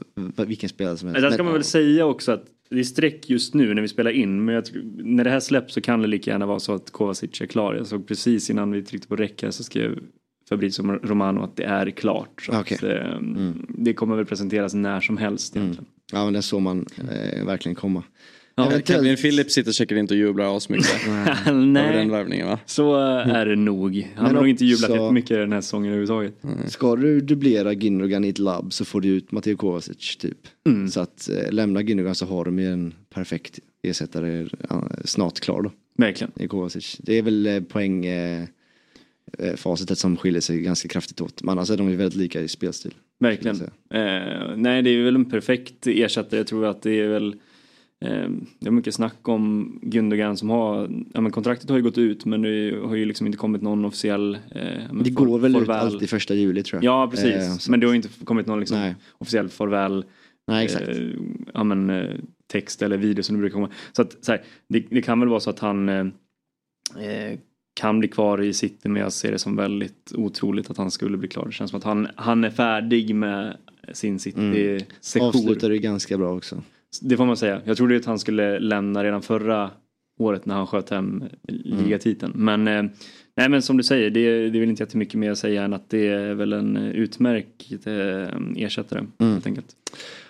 vilken 0.47 0.69
spelare 0.69 0.97
som 0.97 1.07
helst. 1.07 1.21
Men 1.21 1.29
där 1.29 1.31
ska 1.31 1.43
man 1.43 1.53
väl 1.53 1.63
säga 1.63 2.05
också 2.05 2.31
att 2.31 2.45
det 2.69 2.79
är 2.79 2.83
streck 2.83 3.29
just 3.29 3.53
nu 3.53 3.73
när 3.73 3.81
vi 3.81 3.87
spelar 3.87 4.11
in 4.11 4.45
men 4.45 4.55
jag 4.55 4.63
när 5.03 5.23
det 5.23 5.29
här 5.29 5.39
släpps 5.39 5.73
så 5.73 5.81
kan 5.81 6.01
det 6.01 6.07
lika 6.07 6.31
gärna 6.31 6.45
vara 6.45 6.59
så 6.59 6.73
att 6.73 6.91
Kovacic 6.91 7.41
är 7.41 7.45
klar. 7.45 7.73
Jag 7.75 7.87
såg 7.87 8.07
precis 8.07 8.49
innan 8.49 8.71
vi 8.71 8.83
tryckte 8.83 9.07
på 9.07 9.15
räcka 9.15 9.51
så 9.51 9.63
skrev 9.63 9.99
Fabrizio 10.49 10.83
Romano 11.03 11.43
att 11.43 11.55
det 11.55 11.63
är 11.63 11.89
klart. 11.89 12.41
Så 12.45 12.59
Okej. 12.59 12.75
att, 12.77 12.83
eh, 12.83 13.19
Det 13.69 13.93
kommer 13.93 14.15
väl 14.15 14.25
presenteras 14.25 14.73
när 14.73 15.01
som 15.01 15.17
helst 15.17 15.55
egentligen. 15.55 15.85
Ja 16.11 16.23
men 16.25 16.33
det 16.33 16.41
såg 16.41 16.61
man 16.61 16.85
eh, 17.11 17.45
verkligen 17.45 17.75
komma. 17.75 18.03
Ja, 18.55 18.65
Eventuellt- 18.65 18.87
Kevin 18.87 19.15
Phillips 19.17 19.53
sitter 19.53 19.71
säkert 19.71 19.97
inte 19.97 20.13
och 20.13 20.17
jublar 20.19 20.57
asmycket 20.57 20.87
över 21.07 21.45
den 21.45 21.73
Nej, 21.73 22.09
värvningen 22.09 22.47
va? 22.47 22.59
så 22.65 22.95
är 23.19 23.45
det 23.45 23.55
nog. 23.55 24.07
Han 24.15 24.25
Men 24.25 24.25
har 24.25 24.41
nog 24.41 24.47
inte 24.49 24.65
jublat 24.65 24.89
också- 24.89 25.01
jättemycket 25.01 25.29
den 25.29 25.51
här 25.53 25.61
säsongen 25.61 25.93
överhuvudtaget. 25.93 26.71
Ska 26.71 26.95
du 26.95 27.21
dubblera 27.21 27.73
Gindogan 27.73 28.23
i 28.25 28.29
ett 28.29 28.39
labb 28.39 28.73
så 28.73 28.85
får 28.85 29.01
du 29.01 29.07
ut 29.07 29.31
Matteo 29.31 29.57
Kovacic 29.57 30.17
typ. 30.17 30.37
Mm. 30.67 30.87
Så 30.87 30.99
att 30.99 31.29
eh, 31.29 31.51
lämna 31.51 31.81
Gindogan 31.81 32.15
så 32.15 32.25
har 32.25 32.45
de 32.45 32.59
ju 32.59 32.71
en 32.73 32.93
perfekt 33.13 33.59
ersättare 33.83 34.47
ja, 34.69 34.89
snart 35.05 35.39
klar 35.39 35.61
då. 35.61 35.71
Verkligen. 35.97 36.31
I 36.35 36.47
Kovacic. 36.47 36.97
Det 36.99 37.13
är 37.17 37.21
väl 37.21 37.47
eh, 37.47 37.59
poäng 37.61 38.05
eh, 38.05 38.41
eh, 38.41 38.47
facitet 39.55 39.97
som 39.97 40.17
skiljer 40.17 40.41
sig 40.41 40.61
ganska 40.61 40.87
kraftigt 40.89 41.21
åt. 41.21 41.43
Men 41.43 41.49
annars 41.51 41.69
är 41.69 41.77
de 41.77 41.89
ju 41.89 41.95
väldigt 41.95 42.17
lika 42.17 42.41
i 42.41 42.47
spelstil. 42.47 42.93
Verkligen. 43.19 43.55
Eh, 43.89 44.55
nej, 44.55 44.81
det 44.81 44.89
är 44.89 45.03
väl 45.03 45.15
en 45.15 45.29
perfekt 45.29 45.87
ersättare. 45.87 46.39
Jag 46.39 46.47
tror 46.47 46.65
att 46.65 46.81
det 46.81 46.99
är 46.99 47.07
väl 47.07 47.35
eh, 48.05 48.29
det 48.59 48.67
är 48.67 48.71
mycket 48.71 48.93
snack 48.93 49.27
om 49.29 49.79
Gundogan 49.81 50.37
som 50.37 50.49
har, 50.49 50.89
ja 51.13 51.21
men 51.21 51.31
kontraktet 51.31 51.69
har 51.69 51.77
ju 51.77 51.83
gått 51.83 51.97
ut 51.97 52.25
men 52.25 52.41
det 52.41 52.75
har 52.83 52.95
ju 52.95 53.05
liksom 53.05 53.27
inte 53.27 53.37
kommit 53.37 53.61
någon 53.61 53.85
officiell 53.85 54.35
eh, 54.51 54.61
Det 55.03 55.11
for- 55.13 55.25
går 55.25 55.39
väl 55.39 55.55
ut 55.55 55.65
farväl. 55.65 55.85
alltid 55.85 56.09
första 56.09 56.33
juli 56.33 56.63
tror 56.63 56.83
jag. 56.83 56.91
Ja 57.03 57.09
precis, 57.11 57.67
Eh, 57.67 57.71
men 57.71 57.79
det 57.79 57.85
har 57.85 57.93
ju 57.93 57.97
inte 57.97 58.09
kommit 58.25 58.47
någon 58.47 58.59
liksom 58.59 58.77
Nej. 58.79 58.95
officiell 59.17 59.49
farväl 59.49 60.05
Nej 60.47 60.65
exakt. 60.65 60.87
eh, 60.87 60.95
ja, 61.53 61.63
men, 61.63 61.89
eh, 61.89 62.15
text 62.51 62.81
eller 62.81 62.97
video 62.97 63.23
som 63.23 63.35
det 63.35 63.39
brukar 63.39 63.53
komma. 63.53 63.69
Så 63.91 64.01
att 64.01 64.25
så 64.25 64.31
här, 64.31 64.43
det, 64.69 64.79
det 64.89 65.01
kan 65.01 65.19
väl 65.19 65.29
vara 65.29 65.39
så 65.39 65.49
att 65.49 65.59
han 65.59 65.89
eh, 65.89 66.05
eh, 66.99 67.39
kan 67.77 67.99
bli 67.99 68.07
kvar 68.07 68.41
i 68.41 68.53
City 68.53 68.89
men 68.89 69.01
jag 69.01 69.13
ser 69.13 69.31
det 69.31 69.39
som 69.39 69.55
väldigt 69.55 70.11
otroligt 70.15 70.69
att 70.69 70.77
han 70.77 70.91
skulle 70.91 71.17
bli 71.17 71.27
klar. 71.27 71.45
Det 71.45 71.51
känns 71.51 71.71
som 71.71 71.77
att 71.77 71.83
han, 71.83 72.07
han 72.15 72.43
är 72.43 72.49
färdig 72.49 73.15
med 73.15 73.57
sin 73.93 74.19
City-sektion. 74.19 75.27
Avslutade 75.27 75.73
ju 75.73 75.79
ganska 75.79 76.17
bra 76.17 76.35
också. 76.35 76.63
Det 77.01 77.17
får 77.17 77.25
man 77.25 77.37
säga. 77.37 77.61
Jag 77.65 77.77
trodde 77.77 77.97
att 77.97 78.05
han 78.05 78.19
skulle 78.19 78.59
lämna 78.59 79.03
redan 79.03 79.21
förra 79.21 79.71
året 80.19 80.45
när 80.45 80.55
han 80.55 80.67
sköt 80.67 80.89
hem 80.89 81.23
ligatiteln. 81.47 82.33
Men, 82.35 82.67
eh, 82.67 82.83
nej, 83.35 83.49
men 83.49 83.61
som 83.61 83.77
du 83.77 83.83
säger, 83.83 84.09
det, 84.09 84.49
det 84.49 84.57
är 84.57 84.59
väl 84.59 84.69
inte 84.69 84.83
jättemycket 84.83 85.19
mer 85.19 85.31
att 85.31 85.37
säga 85.37 85.63
än 85.63 85.73
att 85.73 85.89
det 85.89 86.07
är 86.07 86.33
väl 86.33 86.53
en 86.53 86.77
utmärkt 86.77 87.87
eh, 87.87 88.63
ersättare. 88.63 89.05
Helt 89.19 89.47
enkelt. 89.47 89.67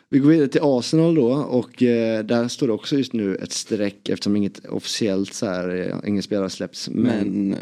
Vi 0.10 0.20
går 0.20 0.30
vidare 0.30 0.48
till 0.48 0.62
Arsenal 0.64 1.16
då 1.16 1.28
och 1.32 1.84
eh, 1.84 2.24
där 2.24 2.48
står 2.48 2.68
det 2.68 2.74
också 2.74 2.98
just 2.98 3.14
nu 3.14 3.36
ett 3.36 3.52
streck 3.52 4.10
eftersom 4.10 4.36
inget 4.36 4.66
officiellt 4.66 5.34
så 5.34 5.46
här, 5.46 5.90
eh, 6.04 6.10
ingen 6.10 6.24
spelare 6.24 6.50
släppts. 6.50 6.90
Men, 6.90 7.04
Men... 7.50 7.54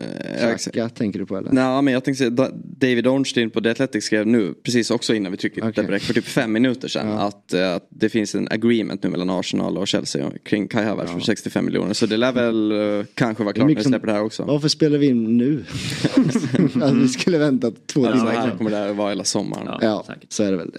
eh. 0.41 0.55
Xhaka 0.57 0.89
tänker 0.89 1.19
du 1.19 1.25
på 1.25 1.37
eller? 1.37 1.51
Nej 1.51 1.81
men 1.81 1.93
jag 1.93 2.03
tänkte 2.03 2.17
säga, 2.17 2.29
Da- 2.29 2.51
David 2.79 3.07
Ornstein 3.07 3.49
på 3.49 3.61
The 3.61 3.69
Athletic 3.69 4.05
skrev 4.05 4.27
nu, 4.27 4.53
precis 4.63 4.91
också 4.91 5.13
innan 5.13 5.31
vi 5.31 5.37
tryckte 5.37 5.61
på 5.61 5.67
räck 5.81 6.01
för 6.01 6.13
typ 6.13 6.25
fem 6.25 6.51
minuter 6.51 6.87
sedan, 6.87 7.07
att, 7.11 7.53
eh, 7.53 7.73
att 7.73 7.87
det 7.89 8.09
finns 8.09 8.35
en 8.35 8.47
agreement 8.51 9.03
nu 9.03 9.09
mellan 9.09 9.29
Arsenal 9.29 9.77
och 9.77 9.87
Chelsea 9.87 10.31
kring 10.43 10.67
Kai 10.67 10.83
Havertz 10.85 11.11
för 11.11 11.19
65 11.19 11.65
miljoner. 11.65 11.93
Så 11.93 12.05
det 12.05 12.17
lär 12.17 12.31
väl 12.31 12.71
eh, 12.99 13.05
kanske 13.13 13.43
vara 13.43 13.53
klart 13.53 13.67
när 13.67 13.75
vi 13.75 13.83
släpper 13.83 14.07
det 14.07 14.13
här 14.13 14.23
också. 14.23 14.43
Varför 14.43 14.67
spelar 14.67 14.97
vi 14.97 15.07
in 15.07 15.37
nu? 15.37 15.63
alltså, 16.15 16.95
vi 16.95 17.07
skulle 17.07 17.37
väntat 17.37 17.73
två 17.87 18.05
Ja, 18.05 18.11
timmar. 18.11 18.33
så 18.33 18.39
här 18.39 18.57
kommer 18.57 18.71
det 18.71 18.77
här 18.77 18.93
vara 18.93 19.09
hela 19.09 19.23
sommaren. 19.23 19.65
Ja. 19.67 19.79
Ja, 19.81 20.03
säkert. 20.07 20.31
så 20.33 20.43
är 20.43 20.51
det 20.51 20.57
väl. 20.57 20.71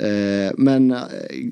Eh, 0.46 0.52
men 0.58 0.90
eh, 0.90 0.98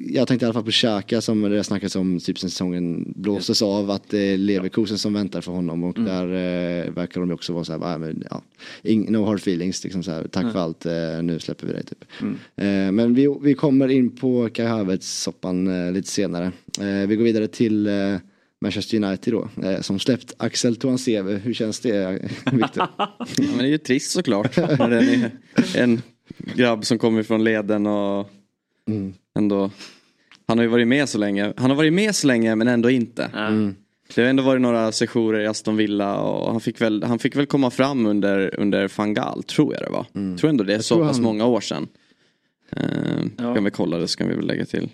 jag 0.09 0.29
tänkte 0.29 0.45
i 0.45 0.47
alla 0.47 0.53
fall 0.55 0.65
på 0.65 0.71
Xhaka 0.71 1.21
som 1.21 1.43
det 1.43 1.65
snackats 1.65 1.97
om 1.97 2.21
typ 2.21 2.39
sen 2.39 2.51
säsongen 2.51 3.13
blåstes 3.17 3.63
av 3.63 3.91
att 3.91 4.09
det 4.09 4.19
är 4.19 4.39
Leverkusen 4.39 4.99
som 4.99 5.13
väntar 5.15 5.41
för 5.41 5.53
honom 5.53 5.85
och 5.85 5.95
där 5.95 6.25
eh, 6.27 6.91
verkar 6.91 7.21
de 7.21 7.31
också 7.33 7.53
vara 7.53 7.65
så 7.65 7.73
här, 7.73 7.95
"Ah, 7.95 7.99
men, 7.99 8.25
ja, 8.31 8.43
no 9.09 9.25
hard 9.25 9.39
feelings, 9.39 9.85
liksom 9.85 10.03
så 10.03 10.11
här, 10.11 10.29
tack 10.29 10.53
för 10.53 10.59
allt, 10.59 10.87
eh, 10.87 11.23
nu 11.23 11.39
släpper 11.39 11.67
vi 11.67 11.73
dig 11.73 11.85
typ. 11.85 12.05
Eh, 12.57 12.93
men 12.93 13.15
vi, 13.15 13.37
vi 13.43 13.55
kommer 13.55 13.89
in 13.89 14.17
på 14.17 14.49
Kai 14.53 14.67
Havertz-soppan 14.67 15.87
eh, 15.87 15.93
lite 15.93 16.09
senare. 16.09 16.53
Eh, 16.81 17.09
vi 17.09 17.17
går 17.17 17.25
vidare 17.25 17.49
till 17.49 17.87
eh, 17.87 18.17
Manchester 18.61 18.97
United 19.05 19.35
då, 19.35 19.49
som 19.83 19.99
släppt 19.99 20.35
Axel 20.37 20.77
Tuanseve. 20.77 21.33
Hur 21.33 21.55
känns 21.55 21.81
det, 21.81 22.11
Viktor? 22.53 22.87
Ja, 22.99 23.17
men 23.37 23.59
det 23.59 23.65
är 23.65 23.69
ju 23.69 23.79
trist 23.79 24.11
såklart. 24.11 24.57
när 24.57 24.89
det 24.91 24.97
är 25.79 25.83
en 25.83 26.03
grabb 26.57 26.85
som 26.85 26.99
kommer 26.99 27.23
från 27.23 27.45
leden 27.45 27.87
och 27.87 28.31
ändå 29.39 29.71
han 30.47 30.59
har 30.59 30.63
ju 30.63 30.69
varit 30.71 30.89
med 30.89 31.09
så 31.09 31.19
länge. 31.19 31.53
Han 31.57 31.71
har 31.71 31.77
varit 31.77 31.93
med 31.93 32.15
så 32.15 32.27
länge 32.27 32.55
men 32.57 32.69
ändå 32.69 32.91
inte. 32.91 33.31
Det 34.15 34.23
har 34.23 34.29
ändå 34.29 34.43
varit 34.43 34.63
några 34.63 34.93
sessioner 34.93 35.41
i 35.41 35.47
Aston 35.47 35.77
Villa 35.77 36.17
och 36.21 36.51
han 36.53 36.61
fick 36.61 36.81
väl, 36.81 37.03
han 37.03 37.19
fick 37.19 37.37
väl 37.37 37.47
komma 37.47 37.71
fram 37.71 38.07
under, 38.07 38.61
under 38.61 38.89
Fangal 38.89 39.43
tror 39.43 39.75
jag 39.75 39.83
det 39.83 39.91
var. 39.91 40.37
Tror 40.37 40.51
ändå 40.51 40.65
det 40.65 40.75
är 40.75 40.79
så 40.79 40.99
pass 40.99 41.17
han- 41.17 41.25
många 41.25 41.47
år 41.47 41.61
sedan. 41.61 41.89
Uh, 42.77 43.27
Ja. 43.39 43.55
Kan 43.55 43.65
vi 43.65 43.71
kolla 43.71 43.99
det 43.99 44.09
så 44.09 44.19
kan 44.19 44.29
vi 44.29 44.35
väl 44.35 44.47
lägga 44.47 44.65
till. 44.65 44.91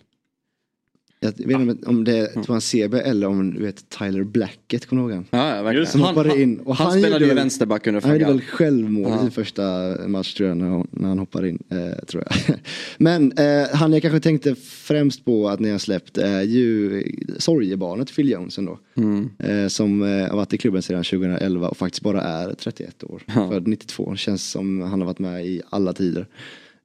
Jag 1.22 1.46
vet 1.46 1.60
inte 1.60 1.86
om 1.88 2.04
det 2.04 2.16
är 2.18 2.42
Tuansebe 2.42 3.00
eller 3.00 3.26
om 3.26 3.54
du 3.54 3.62
vet 3.62 3.88
Tyler 3.88 4.24
Blackett, 4.24 4.86
kommer 4.86 5.02
du 5.02 5.08
ihåg 5.14 5.24
han? 5.30 5.40
Ja, 5.62 5.72
ja 5.72 5.86
Som 5.86 6.00
han, 6.00 6.14
hoppade 6.16 6.42
in. 6.42 6.58
Och 6.60 6.76
han, 6.76 6.86
han 6.86 7.00
spelade 7.00 7.26
ju 7.26 7.34
vänsterback 7.34 7.86
under 7.86 8.00
Han 8.00 8.12
gjorde 8.12 8.24
väl 8.24 8.32
Fangal. 8.40 8.46
självmål 8.50 9.08
i 9.08 9.10
Ja. 9.12 9.18
sin 9.20 9.30
första 9.30 9.62
match 10.08 10.34
tror 10.34 10.48
jag 10.48 10.58
när 10.58 10.68
han, 10.68 10.86
när 10.90 11.08
han 11.08 11.18
hoppar 11.18 11.46
in. 11.46 11.58
Eh, 11.68 12.04
tror 12.06 12.24
jag. 12.30 12.56
Men 12.98 13.32
eh, 13.32 13.66
han 13.72 13.92
jag 13.92 14.02
kanske 14.02 14.20
tänkte 14.20 14.54
främst 14.64 15.24
på 15.24 15.48
att 15.48 15.60
ni 15.60 15.70
har 15.70 15.78
släppt 15.78 16.18
är 16.18 16.42
ju 16.42 17.02
sorgebarnet 17.38 18.16
Phil 18.16 18.28
Jones 18.30 18.58
ändå. 18.58 18.78
Mm. 18.96 19.30
Eh, 19.38 19.66
som 19.68 20.02
eh, 20.02 20.28
har 20.28 20.36
varit 20.36 20.52
i 20.54 20.58
klubben 20.58 20.82
sedan 20.82 21.04
2011 21.04 21.68
och 21.68 21.76
faktiskt 21.76 22.02
bara 22.02 22.22
är 22.22 22.54
31 22.54 23.04
år. 23.04 23.22
Ja. 23.26 23.48
Född 23.50 23.66
92. 23.68 24.16
Känns 24.16 24.50
som 24.50 24.80
han 24.80 25.00
har 25.00 25.06
varit 25.06 25.18
med 25.18 25.46
i 25.46 25.62
alla 25.70 25.92
tider. 25.92 26.26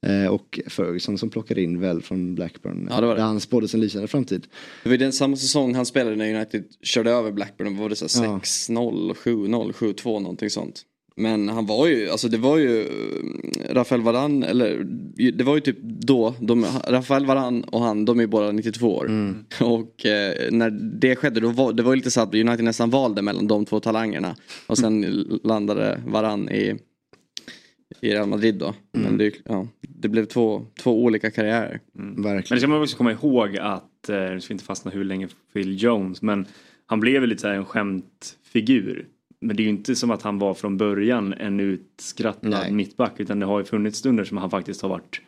Eh, 0.02 0.28
och 0.28 0.60
Ferguson 0.68 1.18
som 1.18 1.30
plockade 1.30 1.62
in 1.62 1.80
väl 1.80 2.02
från 2.02 2.36
Blackburn. 2.36 2.88
Ja, 2.92 3.02
det 3.02 3.08
var 3.08 3.16
det. 3.16 3.22
Där 3.22 3.28
han 3.28 3.40
spådde 3.40 3.68
sin 3.68 3.80
lysande 3.80 4.08
framtid. 4.08 4.48
Det 4.84 4.90
var 4.90 4.98
den 4.98 5.14
samma 5.14 5.36
säsong 5.36 5.76
han 5.76 5.86
spelade 5.86 6.16
när 6.16 6.36
United 6.36 6.64
körde 6.82 7.12
över 7.12 7.32
Blackburn. 7.32 7.78
Var 7.78 7.90
det 7.90 7.96
så 7.96 8.22
här 8.22 8.28
Ja. 8.28 8.40
6-0, 8.44 9.14
7-0, 9.14 9.72
7-2 9.74 10.20
någonting 10.20 10.50
sånt. 10.50 10.82
Men 11.18 11.50
han 11.50 11.66
var 11.66 11.88
ju, 11.88 12.10
alltså 12.10 12.28
det 12.28 12.38
var 12.38 12.58
ju 12.58 12.82
eh, 12.82 13.74
Rafael 13.74 14.02
Varan, 14.02 14.44
eller 14.44 14.84
det 15.32 15.44
var 15.44 15.56
ju 15.56 15.62
typ 15.62 15.78
då, 15.82 16.34
de, 16.40 16.66
Rafael 16.88 17.26
Varan 17.26 17.64
och 17.64 17.82
han, 17.82 18.06
de 18.06 18.18
är 18.20 18.24
ju 18.24 18.28
båda 18.28 18.52
92 18.52 18.96
år. 18.96 19.06
Mm. 19.06 19.46
Och 19.62 20.06
eh, 20.06 20.52
när 20.52 20.70
det 21.00 21.16
skedde, 21.16 21.40
då 21.40 21.50
var, 21.50 21.74
det 21.74 21.84
var 21.84 21.92
ju 21.92 21.96
lite 21.96 22.12
så 22.12 22.22
att 22.22 22.36
United 22.36 22.64
nästan 22.64 22.90
valde 22.90 23.22
mellan 23.22 23.48
de 23.48 23.66
två 23.66 23.80
talangerna. 23.80 24.36
Och 24.68 24.78
sen 24.78 25.02
landade 25.44 26.02
Varan 26.08 26.50
i, 26.50 26.76
i 28.02 28.10
Real 28.10 28.28
Madrid 28.28 28.56
då. 28.56 28.66
Mm. 28.66 29.08
Men 29.08 29.18
det, 29.18 29.36
ja, 29.46 29.68
det 29.82 30.10
blev 30.10 30.26
två, 30.26 30.66
två 30.84 31.04
olika 31.04 31.32
karriärer. 31.32 31.80
Men 31.94 32.24
Verkligen. 32.24 32.56
det 32.56 32.60
ska 32.60 32.68
man 32.68 32.82
också 32.82 32.98
komma 32.98 33.12
ihåg 33.12 33.58
att, 33.58 34.10
eh, 34.10 34.16
nu 34.18 34.42
ska 34.42 34.52
vi 34.52 34.54
inte 34.54 34.66
fastna 34.66 34.92
hur 34.92 35.04
länge 35.04 35.28
Phil 35.54 35.84
Jones, 35.84 36.22
men 36.22 36.46
han 36.86 37.00
blev 37.00 37.22
väl 37.22 37.30
lite 37.30 37.42
så 37.42 37.48
här 37.48 37.56
en 37.56 37.66
skämtfigur. 37.66 39.08
Men 39.42 39.56
det 39.56 39.62
är 39.62 39.66
ju 39.66 39.70
inte 39.70 39.96
som 39.96 40.12
att 40.12 40.22
han 40.22 40.40
var 40.40 40.54
från 40.54 40.78
början 40.78 41.34
en 41.34 41.60
utskrattad 41.60 42.50
Nej. 42.50 42.72
mittback 42.72 43.20
utan 43.20 43.40
det 43.40 43.46
har 43.46 43.60
ju 43.60 43.66
funnits 43.66 43.98
stunder 43.98 44.24
som 44.24 44.38
han 44.38 44.50
faktiskt 44.50 44.82
har 44.82 44.90
varit, 44.90 45.22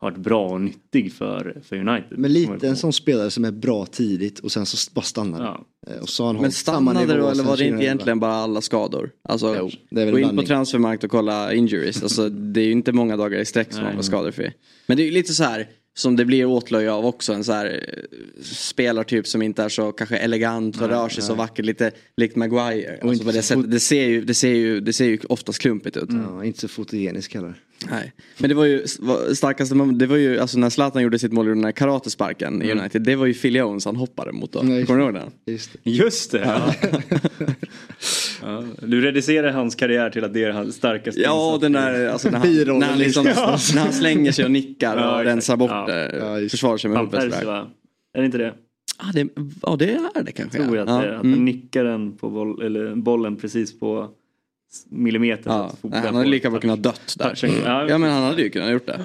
varit 0.00 0.16
bra 0.16 0.48
och 0.48 0.60
nyttig 0.60 1.12
för, 1.12 1.62
för 1.64 1.76
United. 1.76 2.18
Men 2.18 2.32
lite 2.32 2.68
en 2.68 2.76
sån 2.76 2.92
spelare 2.92 3.30
som 3.30 3.44
är 3.44 3.50
bra 3.50 3.86
tidigt 3.86 4.38
och 4.38 4.52
sen 4.52 4.66
så 4.66 4.90
bara 4.94 5.02
stannar. 5.02 5.44
Ja. 5.44 5.66
Eh, 5.94 6.02
Och 6.02 6.08
så 6.08 6.24
har 6.24 6.32
han 6.34 6.42
Men 6.42 6.52
stannade 6.52 7.06
då 7.16 7.28
eller 7.28 7.44
var 7.44 7.56
det 7.56 7.64
inte 7.64 7.76
2011. 7.76 7.82
egentligen 7.82 8.20
bara 8.20 8.34
alla 8.34 8.60
skador? 8.60 9.10
Alltså, 9.28 9.56
Jo, 9.58 9.70
det 9.90 10.00
är 10.00 10.04
väl 10.04 10.14
gå 10.14 10.20
in 10.20 10.36
på 10.36 10.42
transfermarkt 10.42 11.04
och 11.04 11.10
kolla 11.10 11.54
injuries. 11.54 12.02
Alltså, 12.02 12.28
det 12.28 12.60
är 12.60 12.64
ju 12.64 12.72
inte 12.72 12.92
många 12.92 13.16
dagar 13.16 13.38
i 13.38 13.44
sträck 13.44 13.72
som 13.72 13.84
man 13.84 13.96
var 13.96 14.02
skadefri. 14.02 14.52
Men 14.86 14.96
det 14.96 15.02
är 15.02 15.04
ju 15.04 15.10
lite 15.10 15.34
så 15.34 15.44
här 15.44 15.68
som 15.98 16.16
det 16.16 16.24
blir 16.24 16.46
åtlöje 16.46 16.92
av 16.92 17.06
också. 17.06 17.32
En 17.32 17.44
så 17.44 17.52
här 17.52 17.66
eh, 17.66 18.42
spelartyp 18.42 19.26
som 19.26 19.42
inte 19.42 19.62
är 19.62 19.68
så 19.68 19.92
kanske 19.92 20.16
elegant 20.16 20.80
och 20.80 20.88
rör 20.88 21.08
sig 21.08 21.22
så 21.22 21.34
vackert. 21.34 21.64
Lite 21.64 21.90
likt 22.16 22.36
Maguire. 22.36 22.92
Alltså, 22.92 23.12
inte 23.12 23.24
på 23.24 23.32
det, 23.32 23.42
sättet, 23.42 23.70
det, 23.70 23.80
ser 23.80 24.06
ju, 24.08 24.24
det, 24.24 24.34
ser 24.34 24.54
ju, 24.54 24.80
det 24.80 24.92
ser 24.92 25.04
ju 25.04 25.18
oftast 25.28 25.58
klumpigt 25.58 25.96
ut. 25.96 26.08
Ja, 26.08 26.44
inte 26.44 26.60
så 26.60 26.68
fotogenisk 26.68 27.34
heller. 27.34 27.54
Nej. 27.90 28.12
Men 28.38 28.48
det 28.48 28.54
var 28.54 28.64
ju 28.64 28.86
starkaste 29.34 29.74
moment, 29.74 29.98
det 29.98 30.06
var 30.06 30.16
ju 30.16 30.38
alltså 30.38 30.58
när 30.58 30.70
Zlatan 30.70 31.02
gjorde 31.02 31.18
sitt 31.18 31.32
mål 31.32 31.46
i 31.46 31.48
den 31.48 31.64
här 31.64 31.72
karatesparken 31.72 32.62
i 32.62 32.72
United. 32.72 33.02
Det 33.02 33.16
var 33.16 33.26
ju 33.26 33.34
Phil 33.34 33.54
Jones 33.54 33.84
han 33.84 33.96
hoppade 33.96 34.32
mot 34.32 34.52
då. 34.52 34.60
Nej. 34.62 34.86
Kommer 34.86 35.00
du 35.00 35.04
ihåg 35.04 35.14
den? 35.14 35.30
Just 35.46 35.70
det. 35.72 35.90
Just 35.90 36.30
det! 36.30 36.38
Ja. 36.38 36.74
Ja, 38.42 38.64
du 38.82 39.00
reducerar 39.00 39.52
hans 39.52 39.74
karriär 39.74 40.10
till 40.10 40.24
att 40.24 40.34
det 40.34 40.44
är 40.44 40.50
hans 40.50 40.74
starkaste 40.76 41.20
Ja, 41.20 41.58
den 41.60 41.72
där, 41.72 42.08
alltså 42.08 42.30
när 42.30 42.38
han, 42.38 42.78
när 42.78 42.86
han, 42.86 42.98
liksom, 42.98 43.24
liksom. 43.26 43.44
när 43.74 43.82
han 43.82 43.92
slänger 43.92 44.32
sig 44.32 44.44
och 44.44 44.50
nickar 44.50 44.96
Ja, 44.96 45.18
och 45.18 45.24
rensar 45.24 45.56
bort 45.56 45.70
Ja. 45.70 45.86
det. 45.86 46.16
Ja, 46.20 46.38
just- 46.40 46.50
försvarar 46.50 46.76
sig 46.76 46.90
med 46.90 46.98
huvudet? 47.00 47.42
Är 48.14 48.20
det 48.20 48.24
inte 48.26 48.38
det? 48.38 48.54
Ja, 48.98 49.04
det, 49.14 49.28
ja, 49.62 49.76
det 49.76 49.90
är 50.14 50.22
det 50.22 50.32
kanske. 50.32 50.58
Tror 50.62 50.76
jag 50.76 50.88
ja. 50.88 50.96
att, 50.96 51.02
det, 51.02 51.08
är. 51.08 51.12
att 51.14 51.22
Mm. 51.24 51.32
han 51.32 51.44
nickar 51.44 51.84
den 51.84 52.12
på 52.16 52.30
boll, 52.30 52.62
eller 52.62 52.94
bollen 52.94 53.36
precis 53.36 53.78
på 53.80 54.08
millimetern. 54.90 55.52
Ja, 55.52 55.72
nej, 55.82 56.00
han 56.04 56.14
hade 56.14 56.28
lika 56.28 56.50
bra 56.50 56.60
kunnat 56.60 56.82
dött 56.82 57.14
där. 57.18 57.34
Touchen. 57.34 57.54
Ja, 57.64 57.88
Ja 57.88 57.98
men 57.98 58.10
han 58.12 58.22
hade 58.22 58.42
ju 58.42 58.50
kunnat 58.50 58.70
gjort 58.70 58.86
det. 58.86 59.00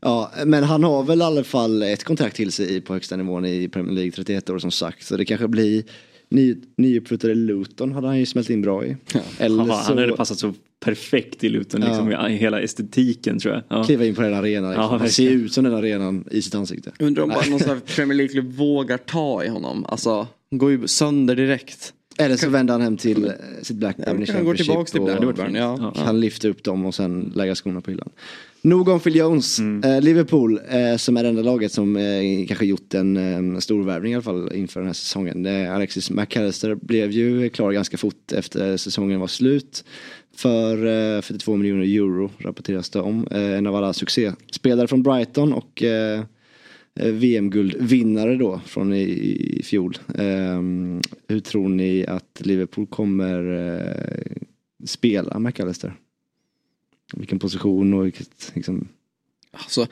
Ja, 0.00 0.30
men 0.44 0.64
han 0.64 0.84
har 0.84 1.02
väl 1.02 1.20
i 1.20 1.24
alla 1.24 1.44
fall 1.44 1.82
ett 1.82 2.04
kontrakt 2.04 2.36
till 2.36 2.52
sig 2.52 2.80
på 2.80 2.92
högsta 2.92 3.16
nivån 3.16 3.44
i 3.44 3.68
Premier 3.68 3.92
League, 3.94 4.10
31 4.12 4.50
år 4.50 4.58
som 4.58 4.70
sagt. 4.70 5.04
Så 5.06 5.16
det 5.16 5.24
kanske 5.24 5.48
blir 5.48 5.84
ny, 6.28 6.56
nyuppflyttade 6.76 7.34
Luton 7.34 7.92
hade 7.92 8.06
han 8.06 8.18
ju 8.18 8.26
smält 8.26 8.50
in 8.50 8.62
bra 8.62 8.84
i. 8.86 8.96
Eller 9.38 9.66
Ja, 9.66 9.74
han 9.86 9.98
hade 9.98 10.08
så 10.10 10.16
passat 10.16 10.38
så 10.38 10.54
perfekt 10.80 11.44
i 11.44 11.48
Luton, 11.48 11.82
Ja. 11.82 11.88
liksom, 11.88 12.30
i 12.32 12.36
hela 12.36 12.60
estetiken 12.60 13.38
tror 13.38 13.54
jag. 13.54 13.62
Ja. 13.68 13.84
kliva 13.84 14.04
in 14.04 14.14
på 14.14 14.22
den 14.22 14.34
arenan. 14.34 14.70
Liksom. 14.70 14.82
Ja, 14.84 14.88
han 14.98 14.98
ser 15.10 15.22
verkligen. 15.24 15.44
ut 15.44 15.52
som 15.52 15.64
den 15.64 15.74
arenan 15.74 16.24
i 16.30 16.42
sitt 16.42 16.54
ansikte. 16.54 16.92
Undrar 16.98 17.22
om 17.22 17.28
bara 17.28 17.46
någon 17.50 17.58
sån 17.60 17.68
här 17.68 17.80
Premier 17.96 18.16
League-klubb 18.16 18.52
vågar 18.52 18.98
ta 18.98 19.44
i 19.44 19.48
honom. 19.48 19.84
Alltså, 19.88 20.26
han 20.50 20.58
går 20.58 20.70
ju 20.70 20.86
sönder 20.88 21.36
direkt. 21.36 21.92
Eller 22.18 22.36
så 22.36 22.48
vänder 22.48 22.74
han 22.74 22.80
hem 22.80 22.96
till 22.96 23.24
eh, 23.24 23.30
sitt 23.62 23.76
Blackburn 23.76 24.22
i 24.22 24.26
Ja, 24.26 24.32
han 24.34 24.44
går 24.44 24.54
Championship 24.54 24.66
tillbaks 24.66 24.92
till 24.92 25.00
och 25.00 25.06
Blackburn. 25.34 25.54
Ja. 25.54 25.92
Ja. 25.96 26.04
Kan 26.04 26.20
lyfta 26.20 26.48
upp 26.48 26.62
dem 26.64 26.86
och 26.86 26.94
sen 26.94 27.32
lägga 27.34 27.54
skorna 27.54 27.80
på 27.80 27.90
hyllan. 27.90 28.08
Nog 28.66 28.88
om 28.88 29.00
Phil 29.00 29.16
Jones. 29.16 29.58
Mm. 29.58 29.90
Eh, 29.90 30.00
Liverpool 30.00 30.60
eh, 30.68 30.96
som 30.96 31.16
är 31.16 31.22
det 31.22 31.28
enda 31.28 31.42
laget 31.42 31.72
som 31.72 31.96
eh, 31.96 32.46
kanske 32.46 32.66
gjort 32.66 32.94
en 32.94 33.16
eh, 33.16 33.58
stor 33.58 33.84
värvning 33.84 34.12
i 34.12 34.14
alla 34.14 34.22
fall 34.22 34.52
inför 34.54 34.80
den 34.80 34.86
här 34.86 34.94
säsongen. 34.94 35.46
Eh, 35.46 35.74
Alexis 35.74 36.10
McAllister 36.10 36.74
blev 36.74 37.10
ju 37.10 37.48
klar 37.48 37.72
ganska 37.72 37.96
fort 37.96 38.32
efter 38.32 38.76
säsongen 38.76 39.20
var 39.20 39.26
slut. 39.26 39.84
För 40.36 40.86
eh, 41.16 41.20
42 41.20 41.56
miljoner 41.56 41.82
euro 41.82 42.30
rapporteras 42.38 42.90
det 42.90 43.00
om. 43.00 43.26
Eh, 43.30 43.52
en 43.52 43.66
av 43.66 43.76
alla 43.76 43.92
succéspelare 43.92 44.88
från 44.88 45.02
Brighton 45.02 45.52
och 45.52 45.82
eh, 45.82 46.20
eh, 47.00 47.12
VM-guldvinnare 47.12 48.36
då 48.36 48.60
från 48.66 48.92
i, 48.92 49.02
i 49.58 49.62
fjol. 49.62 49.98
Ehm, 50.18 51.00
hur 51.28 51.40
tror 51.40 51.68
ni 51.68 52.06
att 52.06 52.40
Liverpool 52.40 52.86
kommer 52.86 53.68
eh, 53.78 54.36
spela 54.84 55.38
McAllister? 55.38 55.94
Vilken 57.12 57.38
position 57.38 57.94
och 57.94 58.06
vilket 58.06 58.52
liksom... 58.54 58.88
Alltså, 59.50 59.86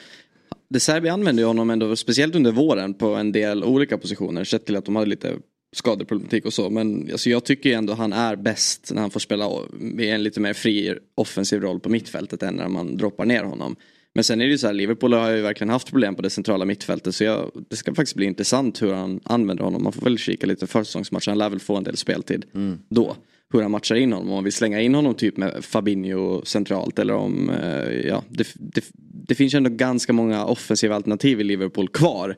De 0.69 0.81
Serbi 0.81 1.09
använde 1.09 1.43
ju 1.43 1.47
honom 1.47 1.71
ändå, 1.71 1.97
speciellt 1.97 2.35
under 2.35 2.53
våren, 2.53 2.95
på 2.95 3.15
en 3.15 3.33
del 3.33 3.65
olika 3.65 3.99
positioner. 3.99 4.45
Sett 4.45 4.67
till 4.67 4.77
att 4.77 4.85
de 4.85 4.97
hade 4.97 5.09
lite 5.11 5.37
skadeproblematik 5.73 6.47
och 6.47 6.53
så. 6.53 6.71
Men 6.71 7.09
alltså, 7.13 7.31
jag 7.31 7.45
tycker 7.45 7.71
ju 7.71 7.75
ändå 7.75 7.93
han 7.93 8.13
är 8.13 8.37
bäst 8.37 8.93
när 8.95 9.01
han 9.01 9.11
får 9.11 9.21
spela 9.21 9.51
i 9.99 10.11
en 10.11 10.23
lite 10.23 10.41
mer 10.41 10.53
fri 10.53 10.95
offensiv 11.15 11.61
roll 11.61 11.81
på 11.81 11.89
mittfältet 11.89 12.43
än 12.43 12.55
när 12.55 12.69
man 12.69 12.97
droppar 12.97 13.25
ner 13.25 13.45
honom. 13.45 13.77
Men 14.15 14.25
sen 14.25 14.41
är 14.41 14.45
det 14.45 14.51
ju 14.51 14.59
så 14.59 14.67
här, 14.67 14.75
Liverpool 14.75 15.13
har 15.13 15.31
ju 15.31 15.43
verkligen 15.43 15.71
haft 15.71 15.91
problem 15.91 16.15
på 16.15 16.23
det 16.23 16.31
centrala 16.31 16.65
mittfältet. 16.65 17.15
Så 17.15 17.25
jag, 17.25 17.51
det 17.69 17.77
ska 17.77 17.95
faktiskt 17.95 18.17
bli 18.17 18.27
intressant 18.27 18.83
hur 18.83 18.93
han 18.93 19.21
använder 19.25 19.65
honom. 19.65 19.83
Man 19.83 19.93
får 19.93 20.03
väl 20.03 20.19
kika 20.19 20.47
lite 20.47 20.67
försäsongsmatcher, 20.67 21.31
han 21.31 21.39
lär 21.39 21.51
väl 21.51 21.61
få 21.61 21.77
en 21.77 21.85
del 21.85 21.97
speltid 21.97 22.45
då. 22.89 23.17
Hur 23.53 23.63
han 23.63 23.71
matchar 23.71 23.95
in 23.95 24.13
honom, 24.13 24.29
om 24.29 24.35
man 24.35 24.45
vill 24.45 24.53
slänga 24.53 24.81
in 24.81 24.95
honom 24.95 25.15
typ 25.15 25.37
med 25.37 25.65
Fabinho 25.65 26.45
centralt 26.45 26.99
eller 26.99 27.15
om, 27.15 27.51
eh, 27.51 27.91
ja, 27.91 28.25
det, 28.29 28.47
det, 28.55 28.85
det 29.29 29.35
finns 29.35 29.55
ju 29.55 29.57
ändå 29.57 29.71
ganska 29.71 30.13
många 30.13 30.45
offensiva 30.45 30.95
alternativ 30.95 31.41
i 31.41 31.45
Liverpool 31.45 31.89
kvar. 31.89 32.37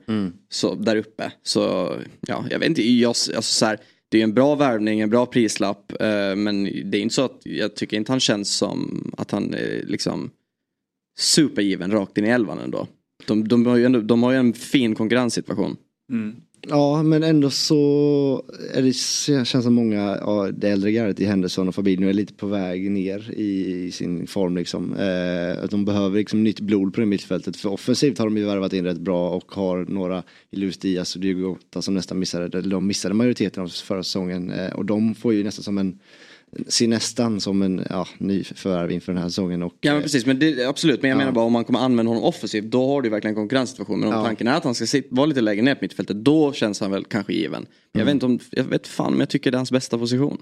Så, 0.49 0.75
där 0.75 0.97
uppe. 0.97 1.33
Så 1.43 1.93
ja, 2.27 2.45
jag 2.51 2.59
vet 2.59 2.69
inte, 2.69 2.83
jag, 2.83 3.09
alltså, 3.09 3.43
så 3.43 3.67
här, 3.67 3.79
det 4.09 4.19
är 4.19 4.25
en 4.25 4.35
bra 4.35 4.55
värvning, 4.55 5.01
en 5.01 5.11
bra 5.11 5.27
prislapp. 5.27 5.93
Eh, 6.01 6.37
men 6.37 6.65
det 6.65 6.99
är 6.99 7.03
inte 7.03 7.15
så 7.15 7.25
att 7.25 7.41
jag 7.45 7.77
tycker 7.77 7.97
inte 7.97 8.13
han 8.13 8.21
känns 8.21 8.57
som 8.57 9.11
att 9.17 9.31
han 9.31 9.55
är 9.55 9.83
liksom 9.87 10.31
supergiven 11.19 11.91
rakt 11.91 12.19
in 12.19 12.25
i 12.25 12.29
elvan 12.29 12.59
ändå. 12.59 12.87
De, 13.27 13.49
de, 13.49 13.67
har 13.67 13.77
ju 13.77 13.85
ändå, 13.85 14.01
de 14.01 14.23
har 14.23 14.33
ju 14.33 14.39
en 14.39 14.53
fin 14.53 14.95
konkurrenssituation. 14.95 15.77
Ja 16.69 17.03
men 17.03 17.23
ändå 17.23 17.51
så 17.51 18.45
är 18.75 18.83
det, 18.83 18.93
känns 19.47 19.65
som 19.65 19.75
många, 19.75 20.19
ja, 20.21 20.51
det 20.53 20.69
äldre 20.69 20.93
gardet 20.93 21.21
i 21.21 21.25
Henderson 21.25 21.69
och 21.69 21.75
Fabinho 21.75 22.09
är 22.09 22.13
lite 22.13 22.35
på 22.35 22.47
väg 22.47 22.91
ner 22.91 23.31
i, 23.33 23.85
i 23.87 23.93
sin 23.93 24.27
form 24.27 24.57
liksom. 24.57 24.97
Eh, 24.97 25.65
att 25.65 25.71
de 25.71 25.85
behöver 25.85 26.19
liksom 26.19 26.45
nytt 26.45 26.61
blod 26.61 26.95
på 26.95 27.01
det 27.01 27.07
mittfältet 27.07 27.57
för 27.57 27.73
offensivt 27.73 28.19
har 28.19 28.27
de 28.27 28.37
ju 28.37 28.45
värvat 28.45 28.73
in 28.73 28.85
rätt 28.85 28.99
bra 29.01 29.31
och 29.31 29.53
har 29.53 29.85
några 29.89 30.23
i 30.51 30.57
Luis 30.57 30.79
Diaz 30.79 31.15
och 31.15 31.21
Diego 31.21 31.49
Gota 31.49 31.83
som 31.83 31.95
nästan 31.95 32.19
missade, 32.19 32.59
eller 32.59 32.71
de 32.71 32.87
missade 32.87 33.15
majoriteten 33.15 33.63
av 33.63 33.69
förra 33.69 34.03
säsongen 34.03 34.51
eh, 34.51 34.73
och 34.73 34.85
de 34.85 35.15
får 35.15 35.35
ju 35.35 35.45
nästan 35.45 35.63
som 35.63 35.79
en 35.79 35.99
ser 36.69 36.89
nästan 36.89 37.41
som 37.41 37.63
en 37.63 37.87
ja, 37.91 38.09
ny 38.19 38.45
förvärv 38.45 38.91
inför 38.93 39.13
den 39.13 39.23
här 39.23 39.29
säsongen. 39.29 39.63
Och, 39.63 39.73
Ja 39.81 39.93
men 39.93 40.03
precis, 40.03 40.27
men 40.27 40.39
det, 40.39 40.65
absolut. 40.69 41.03
Men 41.03 41.09
jag 41.11 41.15
Ja. 41.17 41.19
menar 41.19 41.33
bara 41.33 41.45
om 41.45 41.53
man 41.53 41.65
kommer 41.65 41.79
använda 41.79 42.11
honom 42.11 42.25
offensivt 42.25 42.65
då 42.65 42.87
har 42.89 43.03
du 43.03 43.09
verkligen 43.09 43.33
en 43.33 43.43
konkurrenssituation. 43.43 44.01
Men 44.01 44.09
om 44.09 44.15
Ja. 44.15 44.25
tanken 44.25 44.49
är 44.49 44.57
att 44.57 44.65
han 44.65 44.75
ska 44.75 44.87
sit, 44.87 45.07
vara 45.11 45.27
lite 45.27 45.41
lägre 45.41 45.63
ner 45.63 45.75
på 45.75 45.79
mittfältet 45.83 46.17
då 46.17 46.53
känns 46.53 46.81
han 46.81 46.91
väl 46.91 47.05
kanske 47.05 47.33
given. 47.33 47.63
Men 47.63 47.69
Jag 47.93 48.01
Mm. 48.03 48.07
vet 48.07 48.15
inte 48.15 48.27
om, 48.27 48.39
jag 48.51 48.65
vet 48.65 48.87
fan 48.87 49.13
om 49.15 49.21
jag 49.21 49.29
tycker 49.29 49.51
det 49.51 49.55
är 49.55 49.59
hans 49.59 49.73
bästa 49.73 49.99
position. 49.99 50.39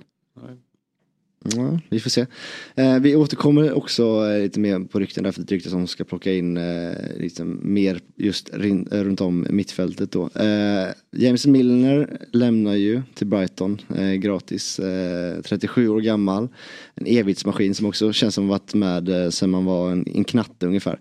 Ja, 1.53 1.79
vi 1.91 2.01
får 2.01 2.11
se. 2.11 2.27
Eh, 2.75 2.99
vi 2.99 3.17
återkommer 3.17 3.73
också 3.73 4.03
eh, 4.03 4.43
lite 4.43 4.61
mer 4.61 4.81
på 4.81 4.99
rykten 4.99 5.25
därför 5.25 5.43
ett 5.43 5.51
rykte 5.51 5.71
som 5.71 5.87
ska 5.87 6.05
plocka 6.05 6.33
in 6.33 6.57
eh, 6.57 6.93
liksom 7.17 7.61
mer 7.63 8.01
just 8.17 8.51
rin, 8.53 8.89
eh, 8.93 9.01
runt 9.01 9.21
om 9.21 9.47
mittfältet 9.51 10.13
då. 10.13 10.31
Eh, 10.35 10.89
James 11.17 11.47
Milner 11.47 12.19
lämnar 12.33 12.75
ju 12.75 13.03
till 13.15 13.27
Brighton 13.27 13.81
eh, 13.97 14.13
gratis, 14.13 14.79
eh, 14.79 15.41
37 15.43 15.89
år 15.89 16.01
gammal. 16.01 16.49
En 16.95 17.07
evighetsmaskin 17.07 17.75
som 17.75 17.87
också 17.87 18.13
känns 18.13 18.35
som 18.35 18.49
varit 18.49 18.75
med 18.75 19.09
eh, 19.09 19.31
sen 19.31 19.51
man 19.51 19.65
var 19.65 19.93
en, 19.93 20.07
en 20.15 20.25
knatte 20.25 20.67
ungefär. 20.67 20.99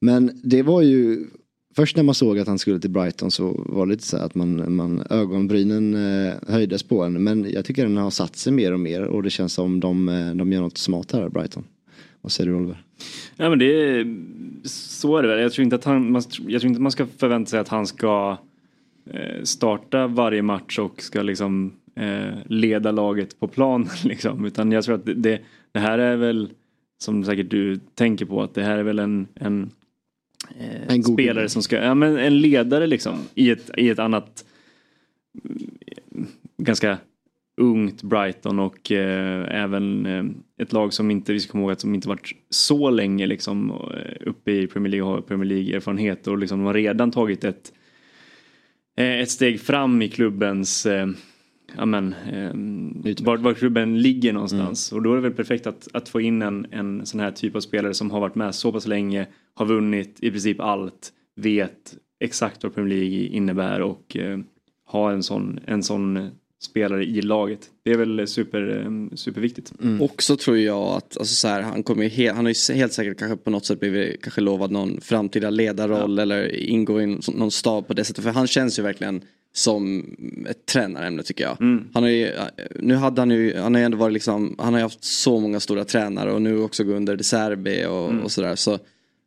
Men 0.00 0.40
det 0.42 0.62
var 0.62 0.82
ju 0.82 1.26
Först 1.74 1.96
när 1.96 2.02
man 2.02 2.14
såg 2.14 2.38
att 2.38 2.48
han 2.48 2.58
skulle 2.58 2.80
till 2.80 2.90
Brighton 2.90 3.30
så 3.30 3.64
var 3.66 3.86
det 3.86 3.92
lite 3.92 4.04
så 4.04 4.16
här 4.16 4.24
att 4.24 4.34
man, 4.34 4.74
man 4.74 5.02
ögonbrynen 5.10 5.94
eh, 5.94 6.34
höjdes 6.48 6.82
på 6.82 7.02
en. 7.02 7.24
Men 7.24 7.50
jag 7.52 7.64
tycker 7.64 7.82
den 7.82 7.96
har 7.96 8.10
satt 8.10 8.36
sig 8.36 8.52
mer 8.52 8.72
och 8.72 8.80
mer 8.80 9.02
och 9.02 9.22
det 9.22 9.30
känns 9.30 9.52
som 9.52 9.80
de, 9.80 10.08
eh, 10.08 10.34
de 10.34 10.52
gör 10.52 10.60
något 10.60 10.78
smart 10.78 11.12
här 11.12 11.28
Brighton. 11.28 11.64
Vad 12.20 12.32
säger 12.32 12.50
du 12.50 12.56
Oliver? 12.56 12.82
Ja 13.36 13.50
men 13.50 13.58
det 13.58 13.64
är, 13.64 14.16
så 14.64 15.16
är 15.16 15.22
det 15.22 15.28
väl. 15.28 15.40
Jag 15.40 15.52
tror 15.52 15.64
inte 15.64 15.76
att 15.76 15.84
han, 15.84 16.12
man, 16.12 16.22
jag 16.46 16.60
tror 16.60 16.68
inte 16.68 16.80
man 16.80 16.92
ska 16.92 17.06
förvänta 17.06 17.50
sig 17.50 17.60
att 17.60 17.68
han 17.68 17.86
ska 17.86 18.36
eh, 19.10 19.42
starta 19.42 20.06
varje 20.06 20.42
match 20.42 20.78
och 20.78 21.02
ska 21.02 21.22
liksom 21.22 21.72
leda 22.44 22.90
laget 22.90 23.40
på 23.40 23.48
planen 23.48 23.88
liksom. 24.04 24.44
Utan 24.44 24.72
jag 24.72 24.84
tror 24.84 24.94
att 24.94 25.04
det, 25.04 25.38
det, 25.72 25.78
här 25.78 25.98
är 25.98 26.16
väl, 26.16 26.50
som 26.98 27.24
säkert 27.24 27.50
du 27.50 27.80
tänker 27.94 28.24
på, 28.24 28.42
att 28.42 28.54
det 28.54 28.62
här 28.62 28.78
är 28.78 28.82
väl 28.82 28.98
en, 28.98 29.26
en, 29.34 29.70
en 30.88 31.02
spelare 31.02 31.48
som 31.48 31.62
ska, 31.62 31.76
ja 31.76 31.94
men 31.94 32.16
en 32.16 32.40
ledare 32.40 32.86
liksom 32.86 33.18
i 33.34 33.50
ett, 33.50 33.70
i 33.76 33.88
ett 33.88 33.98
annat 33.98 34.44
ganska 36.58 36.98
ungt 37.56 38.02
Brighton 38.02 38.58
och 38.58 38.92
eh, 38.92 39.62
även 39.62 40.06
eh, 40.06 40.24
ett 40.62 40.72
lag 40.72 40.92
som 40.92 41.10
inte, 41.10 41.32
vi 41.32 41.40
ska 41.40 41.52
komma 41.52 41.62
ihåg 41.62 41.72
att 41.72 41.80
som 41.80 41.94
inte 41.94 42.08
varit 42.08 42.32
så 42.50 42.90
länge 42.90 43.26
liksom 43.26 43.70
eh, 43.70 44.28
uppe 44.28 44.52
i 44.52 44.66
Premier 44.66 44.90
League 44.90 45.08
och 45.08 45.14
har 45.14 45.20
Premier 45.20 45.48
League 45.48 45.76
erfarenhet 45.76 46.26
och 46.26 46.38
liksom 46.38 46.58
de 46.58 46.66
har 46.66 46.74
redan 46.74 47.10
tagit 47.10 47.44
ett 47.44 47.72
eh, 48.96 49.20
ett 49.20 49.30
steg 49.30 49.60
fram 49.60 50.02
i 50.02 50.08
klubbens 50.08 50.86
eh, 50.86 51.06
ja, 51.76 51.86
men, 51.86 52.14
eh, 52.32 52.50
var, 53.24 53.36
var 53.36 53.54
klubben 53.54 54.02
ligger 54.02 54.32
någonstans. 54.32 54.92
Och 54.92 55.02
då 55.02 55.12
är 55.12 55.16
det 55.16 55.22
väl 55.22 55.32
perfekt 55.32 55.66
att, 55.66 55.88
att 55.92 56.08
få 56.08 56.20
in 56.20 56.42
en, 56.42 56.66
en 56.70 57.06
sån 57.06 57.20
här 57.20 57.30
typ 57.30 57.56
av 57.56 57.60
spelare 57.60 57.94
som 57.94 58.10
har 58.10 58.20
varit 58.20 58.34
med 58.34 58.54
så 58.54 58.72
pass 58.72 58.86
länge, 58.86 59.26
har 59.54 59.66
vunnit 59.66 60.16
i 60.20 60.30
princip 60.30 60.60
allt, 60.60 61.12
vet 61.36 61.94
exakt 62.24 62.62
vad 62.62 62.74
Premier 62.74 62.98
League 63.00 63.26
innebär 63.26 63.80
och 63.80 64.16
eh, 64.16 64.38
ha 64.88 65.12
en 65.12 65.22
sån, 65.22 65.60
en 65.66 65.82
sån 65.82 66.30
spelare 66.62 67.04
i 67.04 67.22
laget. 67.22 67.60
Det 67.84 67.90
är 67.90 67.96
väl 67.98 68.26
super, 68.26 68.82
eh, 68.84 69.16
superviktigt. 69.16 69.72
Också 70.00 70.36
tror 70.36 70.58
jag 70.58 70.82
att, 70.82 71.16
alltså 71.18 71.34
så 71.34 71.48
här, 71.48 71.62
han 71.62 71.82
kommer 71.82 72.04
he- 72.08 72.32
han 72.34 72.44
har 72.44 72.52
ju 72.70 72.74
helt 72.74 72.92
säkert 72.92 73.18
kanske 73.18 73.36
på 73.36 73.50
något 73.50 73.64
sätt 73.66 73.80
blivit 73.80 74.22
kanske 74.22 74.40
lovad 74.40 74.70
någon 74.70 75.00
framtida 75.00 75.50
ledarroll 75.50 76.18
eller 76.18 76.56
ingå 76.56 77.00
i 77.00 77.18
någon 77.34 77.50
stab 77.50 77.86
på 77.86 77.94
det 77.94 78.04
sättet. 78.04 78.24
För 78.24 78.30
han 78.30 78.46
känns 78.46 78.78
ju 78.78 78.82
verkligen 78.82 79.22
som 79.54 80.04
ett 80.50 80.66
tränarämne 80.66 81.22
tycker 81.22 81.44
jag. 81.44 81.56
Han 81.94 82.02
har 82.02 82.10
ju, 82.10 82.30
nu 82.80 82.94
hade 82.94 83.20
han 83.20 83.30
ju, 83.30 83.56
han 83.58 83.74
har 83.74 83.78
ju 83.80 83.84
ändå 83.84 83.96
varit 83.98 84.12
liksom, 84.12 84.54
han 84.58 84.72
har 84.72 84.80
ju 84.80 84.84
haft 84.84 85.04
så 85.04 85.40
många 85.40 85.60
stora 85.60 85.84
tränare 85.84 86.32
och 86.32 86.42
nu 86.42 86.58
också 86.58 86.84
gå 86.84 86.92
under 86.92 87.16
De 87.16 87.24
Serbi 87.24 87.86
och, 87.86 88.24
och 88.24 88.30
sådär. 88.32 88.56
Så 88.56 88.78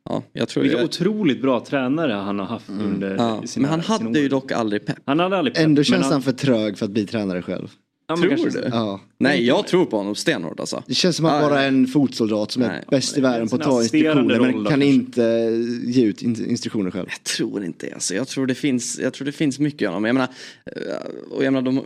ja, 0.09 0.23
jag 0.33 0.47
tror 0.47 0.63
Vilka 0.63 0.77
jag, 0.77 0.85
otroligt 0.85 1.41
bra 1.41 1.59
tränare 1.65 2.13
han 2.13 2.39
har 2.39 2.45
haft 2.45 2.69
under 2.69 3.15
ja, 3.15 3.41
sina 3.45 3.61
Men 3.67 3.71
han 3.71 3.97
sina 3.97 4.07
hade 4.09 4.19
ju 4.19 4.25
år. 4.25 4.29
dock 4.29 4.51
aldrig 4.51 4.85
pepp. 4.85 4.97
Han 5.05 5.19
hade 5.19 5.37
aldrig 5.37 5.55
pepp, 5.55 5.63
Ändå 5.65 5.83
känns 5.83 6.11
han 6.11 6.21
för 6.21 6.31
trög 6.31 6.77
för 6.77 6.85
att 6.85 6.91
bli 6.91 7.05
tränare 7.05 7.41
själv. 7.41 7.67
ja, 8.07 8.15
Tror 8.15 8.49
du? 8.51 8.69
Ja. 8.71 8.99
Nej, 9.17 9.45
jag 9.45 9.67
tror 9.67 9.85
på 9.85 9.97
honom 9.97 10.15
stenhårt 10.15 10.59
alltså. 10.59 10.83
Det 10.87 10.93
känns 10.93 11.15
som 11.15 11.25
att 11.25 11.41
Ja, 11.43 11.49
vara 11.49 11.61
ja. 11.61 11.67
en 11.67 11.87
fotsoldat 11.87 12.51
som 12.51 12.61
är 12.63 12.67
Nej. 12.67 12.83
bäst 12.89 13.17
i 13.17 13.21
världen 13.21 13.47
på 13.49 13.55
att 13.55 13.61
ta 13.63 13.81
instruktioner 13.83 14.39
men 14.39 14.53
kan 14.53 14.65
kanske. 14.65 14.85
inte 14.87 15.23
eh, 15.25 15.89
ge 15.89 16.03
ut 16.05 16.21
in- 16.21 16.45
instruktioner 16.49 16.91
själv. 16.91 17.05
Jag 17.09 17.23
tror 17.23 17.63
inte 17.65 17.89
alltså. 17.93 18.15
Jag 18.15 18.27
tror 18.27 18.47
det 18.47 18.55
finns, 18.55 18.99
jag 18.99 19.13
tror 19.13 19.25
det 19.25 19.31
finns 19.31 19.59
mycket 19.59 19.81
i 19.81 19.85
honom. 19.85 20.05
Jag 20.05 20.13
menar, 20.13 20.27
eh, 20.65 21.31
och 21.31 21.43
jag 21.43 21.53
menar 21.53 21.71
de, 21.71 21.81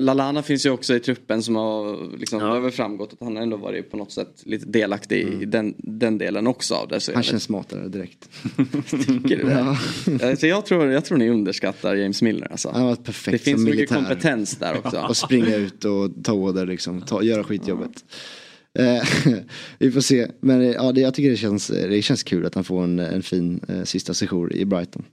Lalana 0.00 0.42
finns 0.42 0.66
ju 0.66 0.70
också 0.70 0.94
i 0.94 1.00
truppen 1.00 1.42
som 1.42 1.56
har 1.56 2.10
liksom, 2.18 2.62
väl 2.62 2.70
framgått 2.70 3.12
att 3.12 3.18
han 3.20 3.36
har 3.36 3.42
ändå 3.42 3.56
varit 3.56 3.90
på 3.90 3.96
något 3.96 4.12
sätt 4.12 4.32
lite 4.44 4.66
delaktig 4.66 5.28
i 5.42 5.44
den, 5.44 5.74
den 5.78 6.18
delen 6.18 6.46
också 6.46 6.74
av 6.74 6.88
det. 6.88 7.00
Så 7.00 7.12
Han 7.12 7.18
jag 7.18 7.24
känns 7.24 7.42
smartare 7.42 7.88
direkt. 7.88 8.28
tycker 8.90 9.44
det. 9.44 9.76
Ja. 10.20 10.36
Så 10.36 10.46
jag, 10.46 10.66
tror, 10.66 10.90
jag 10.90 11.04
tror 11.04 11.18
ni 11.18 11.28
underskattar 11.30 11.94
James 11.94 12.22
Miller 12.22 12.48
alltså. 12.50 12.70
Han 12.72 12.80
har 12.82 12.88
varit 12.88 13.04
perfekt 13.04 13.32
Det 13.32 13.38
finns 13.38 13.56
som 13.56 13.64
mycket 13.64 13.76
militär. 13.78 13.94
kompetens 13.96 14.56
där 14.56 14.76
också. 14.84 15.00
Och 15.08 15.16
springa 15.16 15.54
ut 15.56 15.84
och 15.84 16.10
ta 16.24 16.32
order 16.50 16.66
liksom, 16.66 17.02
ta, 17.02 17.22
göra 17.22 17.44
skitjobbet. 17.44 18.04
Eh, 18.78 19.02
vi 19.78 19.90
får 19.90 20.00
se, 20.00 20.26
men 20.40 20.60
eh, 20.60 20.70
ja, 20.70 20.92
det, 20.92 21.00
jag 21.00 21.14
tycker 21.14 21.30
det 21.30 21.36
känns, 21.36 21.66
det 21.66 22.02
känns 22.02 22.22
kul 22.22 22.46
att 22.46 22.54
han 22.54 22.64
får 22.64 22.84
en, 22.84 22.98
en 22.98 23.22
fin 23.22 23.60
eh, 23.68 23.82
sista 23.82 24.14
sejour 24.14 24.52
i 24.52 24.64
Brighton. 24.64 25.04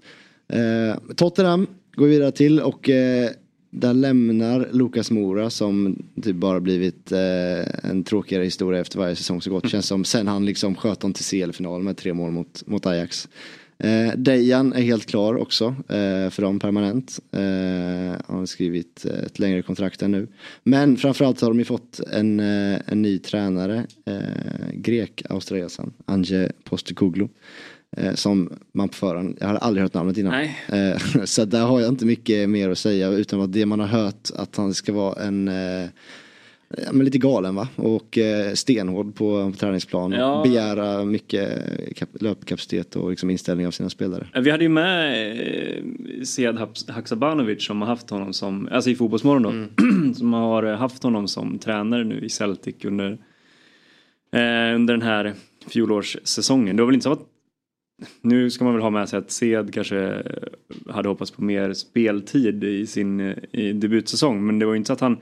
Eh, 0.48 1.14
Tottenham 1.16 1.68
går 1.96 2.06
vi 2.06 2.12
vidare 2.12 2.32
till 2.32 2.60
och 2.60 2.90
eh, 2.90 3.30
där 3.70 3.94
lämnar 3.94 4.70
Lukas 4.72 5.12
Mora 5.12 5.50
som 5.50 6.04
typ 6.22 6.36
bara 6.36 6.60
blivit 6.60 7.12
eh, 7.12 7.90
en 7.90 8.04
tråkigare 8.04 8.44
historia 8.44 8.82
efter 8.82 9.00
varje 9.00 9.16
säsong 9.16 9.42
så 9.42 9.50
gått. 9.50 9.70
Känns 9.70 9.88
som 9.88 10.06
sen 10.06 10.28
han 10.28 10.46
liksom 10.46 10.76
sköt 10.76 11.00
dem 11.00 11.14
till 11.14 11.26
CL-final 11.26 11.84
med 11.84 11.98
tre 11.98 12.14
mål 12.14 12.32
mot, 12.32 12.64
mot 12.68 12.86
Ajax. 12.86 13.30
Eh, 13.80 14.14
Dejan 14.18 14.74
är 14.74 14.82
helt 14.82 15.06
klar 15.06 15.36
också 15.38 15.66
eh, 15.66 16.30
för 16.30 16.42
dem 16.42 16.60
permanent. 16.60 17.20
Eh, 17.32 18.34
har 18.34 18.46
skrivit 18.46 19.06
eh, 19.06 19.26
ett 19.26 19.40
längre 19.40 19.62
kontrakt 19.62 20.02
än 20.02 20.12
nu. 20.12 20.28
Men 20.64 20.98
framförallt 20.98 21.42
har 21.42 21.50
de 21.50 21.60
ju 21.60 21.66
fått 21.66 22.00
en, 22.00 22.40
eh, 22.40 22.80
en 22.86 23.02
ny 23.02 23.20
tränare, 23.20 23.86
eh, 24.06 24.72
grek, 24.74 25.24
australiensaren, 25.30 25.94
Anje 26.06 26.52
Postecoglou. 26.64 27.30
Eh, 27.98 28.14
som 28.14 28.54
man 28.72 28.90
på 28.90 28.96
förhand, 28.96 29.38
jag 29.40 29.48
har 29.48 29.56
aldrig 29.56 29.84
hört 29.84 29.94
namnet 29.94 30.18
innan. 30.18 30.32
Nej. 30.32 30.58
Så 31.26 31.46
där 31.46 31.66
har 31.66 31.82
jag 31.82 31.90
inte 31.90 32.06
mycket 32.06 32.50
mer 32.50 32.70
att 32.70 32.78
säga 32.78 33.10
utan 33.10 33.42
att 33.42 33.54
det 33.54 33.66
man 33.66 33.80
har 33.80 33.88
hört 33.88 34.30
att 34.36 34.56
han 34.56 34.74
ska 34.74 34.94
vara 34.94 35.24
en 35.24 35.50
Ja, 36.70 36.92
men 36.92 37.06
lite 37.06 37.18
galen 37.18 37.56
va? 37.56 37.68
Och 37.76 38.18
eh, 38.18 38.54
stenhård 38.54 39.16
på, 39.16 39.52
på 39.52 39.58
träningsplan. 39.58 40.12
Ja. 40.12 40.42
Begära 40.46 41.06
mycket 41.06 41.50
kap- 41.96 42.22
löpkapacitet 42.24 42.96
och 42.96 43.10
liksom 43.10 43.30
inställning 43.30 43.68
av 43.68 43.72
sina 43.72 43.90
spelare. 43.90 44.28
Vi 44.42 44.52
hade 44.52 44.64
ju 44.64 44.70
med 44.70 45.32
eh, 45.32 46.24
Sead 46.24 46.58
Haksabanovic 46.90 47.66
som 47.66 47.82
har 47.82 47.88
haft 47.88 48.10
honom 48.10 48.34
som, 48.34 48.70
alltså 48.72 48.90
i 48.90 48.96
Fotbollsmorgon 48.96 49.44
då, 49.44 49.50
Mm. 49.50 50.14
som 50.14 50.34
har 50.34 50.64
haft 50.64 51.04
honom 51.04 51.28
som 51.28 51.60
tränare 51.60 52.04
nu 52.04 52.20
i 52.20 52.30
Celtic 52.30 52.76
under, 52.86 53.12
eh, 54.32 54.76
under 54.76 54.94
den 54.94 55.02
här 55.02 55.34
fjolårssäsongen. 55.68 56.76
Det 56.76 56.82
var 56.82 56.88
väl 56.88 56.96
inte 56.96 57.04
så 57.04 57.12
att 57.12 57.26
nu 58.22 58.50
ska 58.50 58.64
man 58.66 58.74
väl 58.74 58.84
ha 58.84 58.90
med 58.90 59.10
sig 59.10 59.20
att 59.20 59.32
Sead 59.32 59.74
kanske 59.74 60.24
hade 60.90 61.10
hoppats 61.10 61.32
på 61.32 61.44
mer 61.44 61.74
speltid 61.74 62.64
i 62.64 62.88
sin 62.88 63.20
eh, 63.20 63.36
i 63.52 63.74
debutsäsong 63.74 64.46
men 64.46 64.60
det 64.60 64.66
var 64.66 64.74
ju 64.74 64.78
inte 64.78 64.88
så 64.88 64.94
att 64.94 65.02
han 65.02 65.18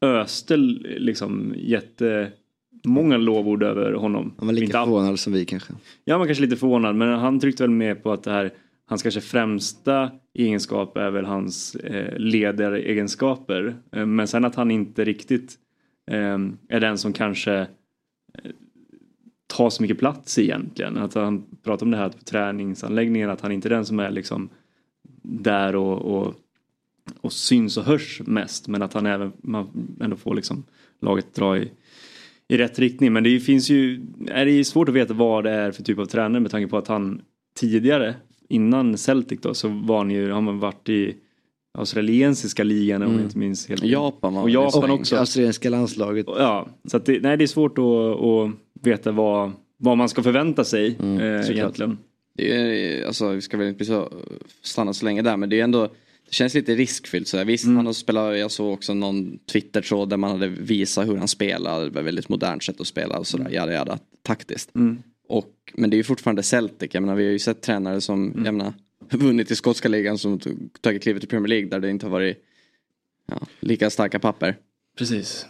öste 0.00 0.56
liksom 0.56 1.54
jättemånga 1.56 3.16
lovord 3.16 3.62
över 3.62 3.92
honom. 3.92 4.34
Han 4.38 4.46
var 4.46 4.54
lika 4.54 4.64
Inte 4.64 4.78
all- 4.78 4.86
förvånad 4.86 5.18
som 5.18 5.32
vi 5.32 5.44
kanske. 5.44 5.72
Ja, 6.04 6.18
man 6.18 6.26
kanske 6.26 6.42
lite 6.44 6.56
förvånad, 6.56 6.96
men 6.96 7.18
han 7.18 7.40
tryckte 7.40 7.62
väl 7.62 7.70
med 7.70 8.02
på 8.02 8.12
att 8.12 8.22
det 8.22 8.30
här, 8.30 8.50
hans 8.86 9.02
kanske 9.02 9.20
främsta 9.20 10.10
egenskap 10.34 10.96
är 10.96 11.10
väl 11.10 11.24
hans 11.24 11.74
eh, 11.74 12.18
ledaregenskaper. 12.18 13.76
Eh, 13.92 14.06
men 14.06 14.26
sen 14.28 14.44
att 14.44 14.54
han 14.54 14.70
inte 14.70 15.04
riktigt 15.04 15.54
eh, 16.10 16.38
är 16.68 16.80
den 16.80 16.98
som 16.98 17.12
kanske 17.12 17.54
eh, 17.58 17.66
tar 19.56 19.70
så 19.70 19.82
mycket 19.82 19.98
plats 19.98 20.38
egentligen. 20.38 20.96
Att 20.98 21.14
han 21.14 21.44
pratar 21.64 21.86
om 21.86 21.90
det 21.90 21.96
här 21.96 22.08
på 22.08 22.18
träningsanläggningen, 22.24 23.30
att 23.30 23.40
han 23.40 23.52
inte 23.52 23.68
är 23.68 23.70
den 23.70 23.84
som 23.84 24.00
är 24.00 24.10
liksom 24.10 24.48
där 25.22 25.76
och, 25.76 25.98
och, 26.18 26.34
och 27.20 27.32
syns 27.32 27.76
och 27.76 27.84
hörs 27.84 28.20
mest. 28.24 28.68
Men 28.68 28.82
att 28.82 28.92
han 28.92 29.06
även 29.06 29.32
man 29.42 29.68
ändå 30.00 30.16
får 30.16 30.34
liksom 30.34 30.64
laget 31.00 31.34
dra 31.34 31.58
i, 31.58 31.70
i 32.48 32.58
rätt 32.58 32.78
riktning. 32.78 33.12
Men 33.12 33.24
det 33.24 33.40
finns 33.40 33.70
ju, 33.70 34.06
är 34.28 34.44
det 34.44 34.50
ju 34.50 34.64
svårt 34.64 34.88
att 34.88 34.94
veta 34.94 35.14
vad 35.14 35.44
det 35.44 35.50
är 35.50 35.72
för 35.72 35.82
typ 35.82 35.98
av 35.98 36.06
tränare 36.06 36.40
med 36.40 36.50
tanke 36.50 36.68
på 36.68 36.78
att 36.78 36.88
han 36.88 37.22
tidigare, 37.56 38.14
innan 38.48 38.98
Celtic 38.98 39.40
då, 39.40 39.54
så 39.54 39.68
var 39.68 39.98
han 39.98 40.10
ju, 40.10 40.30
har 40.30 40.40
man 40.40 40.58
varit 40.58 40.88
i 40.88 41.14
australiensiska 41.78 42.64
ligan 42.64 43.02
om 43.02 43.12
jag 43.12 43.22
inte 43.22 43.38
minns 43.38 43.68
helt 43.68 43.84
Japan 43.84 44.34
var 44.34 44.42
Och 44.42 44.50
Japan 44.50 44.88
så 44.88 44.94
också. 44.94 45.16
Australienska 45.16 45.70
landslaget. 45.70 46.26
Ja, 46.28 46.68
så 46.84 46.96
att 46.96 47.06
det, 47.06 47.22
nej, 47.22 47.36
det 47.36 47.44
är 47.44 47.46
svårt 47.46 47.78
att, 47.78 47.84
att 47.84 48.50
veta 48.82 49.12
vad, 49.12 49.52
vad 49.76 49.98
man 49.98 50.08
ska 50.08 50.22
förvänta 50.22 50.64
sig 50.64 50.86
eh, 50.86 50.94
såklart. 50.94 51.50
egentligen. 51.50 51.98
Det 52.34 52.52
är, 52.52 53.06
alltså, 53.06 53.28
vi 53.28 53.40
ska 53.40 53.56
väl 53.56 53.68
inte 53.68 54.08
stanna 54.62 54.92
så 54.92 55.04
länge 55.04 55.22
där 55.22 55.36
men 55.36 55.48
det 55.48 55.60
är 55.60 55.64
ändå 55.64 55.88
det 56.30 56.34
känns 56.34 56.54
lite 56.54 56.74
riskfyllt 56.74 57.28
sådär. 57.28 57.44
Visst 57.44 57.66
han 57.66 57.86
har 57.86 57.92
spelat, 57.92 58.38
jag 58.38 58.50
såg 58.50 58.72
också 58.72 58.94
någon 58.94 59.38
Twitter-tråd 59.38 60.10
där 60.10 60.16
man 60.16 60.30
hade 60.30 60.48
visat 60.48 61.08
hur 61.08 61.16
han 61.16 61.28
spelar. 61.28 61.84
Det 61.84 61.90
var 61.90 62.02
väldigt 62.02 62.28
modernt 62.28 62.62
sätt 62.62 62.80
att 62.80 62.86
spela 62.86 63.18
och 63.18 63.26
sådär, 63.26 63.50
jada 63.50 63.72
jada, 63.72 63.98
taktiskt. 64.22 64.70
Och, 65.28 65.54
men 65.74 65.90
det 65.90 65.94
är 65.94 65.98
ju 65.98 66.04
fortfarande 66.04 66.42
Celtic, 66.42 66.90
jag 66.94 67.00
menar 67.00 67.14
vi 67.14 67.24
har 67.24 67.32
ju 67.32 67.38
sett 67.38 67.62
tränare 67.62 68.00
som, 68.00 68.42
jag 68.44 68.54
menar, 68.54 68.72
vunnit 69.10 69.50
i 69.50 69.56
skotska 69.56 69.88
ligan 69.88 70.18
som 70.18 70.40
tagit 70.80 71.02
klivet 71.02 71.22
till 71.22 71.28
Premier 71.28 71.48
League 71.48 71.68
där 71.68 71.80
det 71.80 71.90
inte 71.90 72.06
har 72.06 72.10
varit 72.10 72.44
ja, 73.28 73.46
lika 73.60 73.90
starka 73.90 74.18
papper. 74.18 74.56
Precis. 74.98 75.46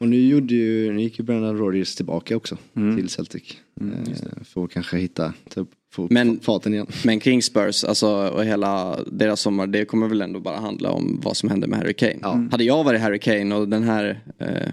Och 0.00 0.08
nu, 0.08 0.28
gjorde 0.28 0.54
ju, 0.54 0.92
nu 0.92 1.02
gick 1.02 1.18
ju 1.18 1.24
Brendan 1.24 1.58
Rodgers 1.58 1.94
tillbaka 1.94 2.36
också 2.36 2.56
Mm. 2.76 2.96
till 2.96 3.08
Celtic. 3.08 3.56
eh, 3.80 4.42
för 4.44 4.64
att 4.64 4.70
kanske 4.70 4.96
hitta, 4.98 5.32
ta 5.48 5.60
upp 5.60 5.70
få 5.92 6.06
Men- 6.10 6.40
faten 6.40 6.74
igen. 6.74 6.86
Men 7.04 7.20
kring 7.20 7.42
Spurs, 7.42 7.84
alltså 7.84 8.08
och 8.28 8.44
hela 8.44 8.98
deras 9.06 9.40
sommar, 9.40 9.66
det 9.66 9.84
kommer 9.84 10.08
väl 10.08 10.22
ändå 10.22 10.40
bara 10.40 10.56
handla 10.56 10.90
om 10.90 11.20
vad 11.22 11.36
som 11.36 11.48
händer 11.48 11.68
med 11.68 11.78
Harry 11.78 11.94
Kane. 11.94 12.48
Hade 12.50 12.64
jag 12.64 12.84
varit 12.84 13.00
Harry 13.00 13.18
Kane 13.18 13.54
och 13.54 13.68
den 13.68 13.82
här 13.82 14.20
eh, 14.38 14.68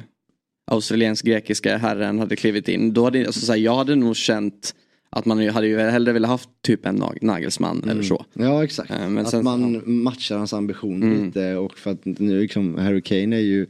australiensk-grekiska 0.72 1.78
herren 1.78 2.20
hade 2.20 2.36
klivit 2.36 2.68
in, 2.68 2.94
då 2.94 3.04
hade 3.04 3.26
alltså, 3.26 3.46
så 3.46 3.52
här, 3.52 3.60
jag 3.60 3.76
hade 3.76 3.96
nog 3.96 4.16
känt 4.16 4.76
att 5.10 5.26
man 5.26 5.44
ju- 5.44 5.50
hade 5.50 5.68
ju 5.68 5.78
hellre 5.80 6.14
velat 6.14 6.30
haft 6.30 6.50
typ 6.62 6.86
en 6.86 6.96
nag- 6.96 7.18
Nagelsmann 7.22 7.84
eller 7.90 8.04
så. 8.04 8.26
Ja 8.34 8.64
exakt. 8.64 8.92
Eh, 8.92 9.10
men 9.10 9.18
att 9.18 9.30
sen- 9.30 9.44
man 9.44 9.82
matchar 9.86 10.38
hans 10.38 10.54
ambition 10.54 11.04
Mm. 11.04 11.26
lite 11.26 11.56
och 11.56 11.78
för 11.78 11.92
att 11.92 12.06
nu 12.06 12.42
liksom 12.42 12.76
Harry 12.78 13.02
Kane 13.02 13.36
är 13.36 13.40
ju 13.42 13.68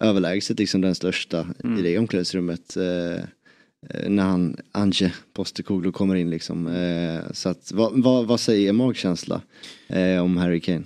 överlägset 0.00 0.58
liksom 0.58 0.80
den 0.80 0.94
största 0.94 1.46
Mm. 1.64 1.78
i 1.78 1.82
det 1.82 1.98
omklädningsrummet. 1.98 2.76
Eh, 2.76 3.14
eh, 3.90 4.08
när 4.08 4.22
han, 4.22 4.56
Anje 4.72 5.12
Postecoglou 5.32 5.92
kommer 5.92 6.14
in 6.14 6.30
liksom. 6.30 6.66
Eh, 6.66 7.32
så 7.32 7.48
att 7.48 7.72
vad, 7.72 8.02
vad, 8.02 8.26
vad 8.26 8.40
säger 8.40 8.68
er 8.68 8.72
magkänsla 8.72 9.42
eh, 9.88 10.24
om 10.24 10.36
Harry 10.36 10.60
Kane? 10.60 10.84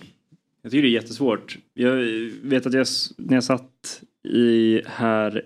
Jag 0.62 0.70
tycker 0.72 0.82
det 0.82 0.88
är 0.88 0.92
jättesvårt. 0.92 1.58
Jag 1.74 1.96
vet 2.42 2.66
att 2.66 2.72
jag, 2.72 2.86
när 3.16 3.34
jag 3.34 3.44
satt 3.44 4.02
i 4.28 4.82
här, 4.86 5.42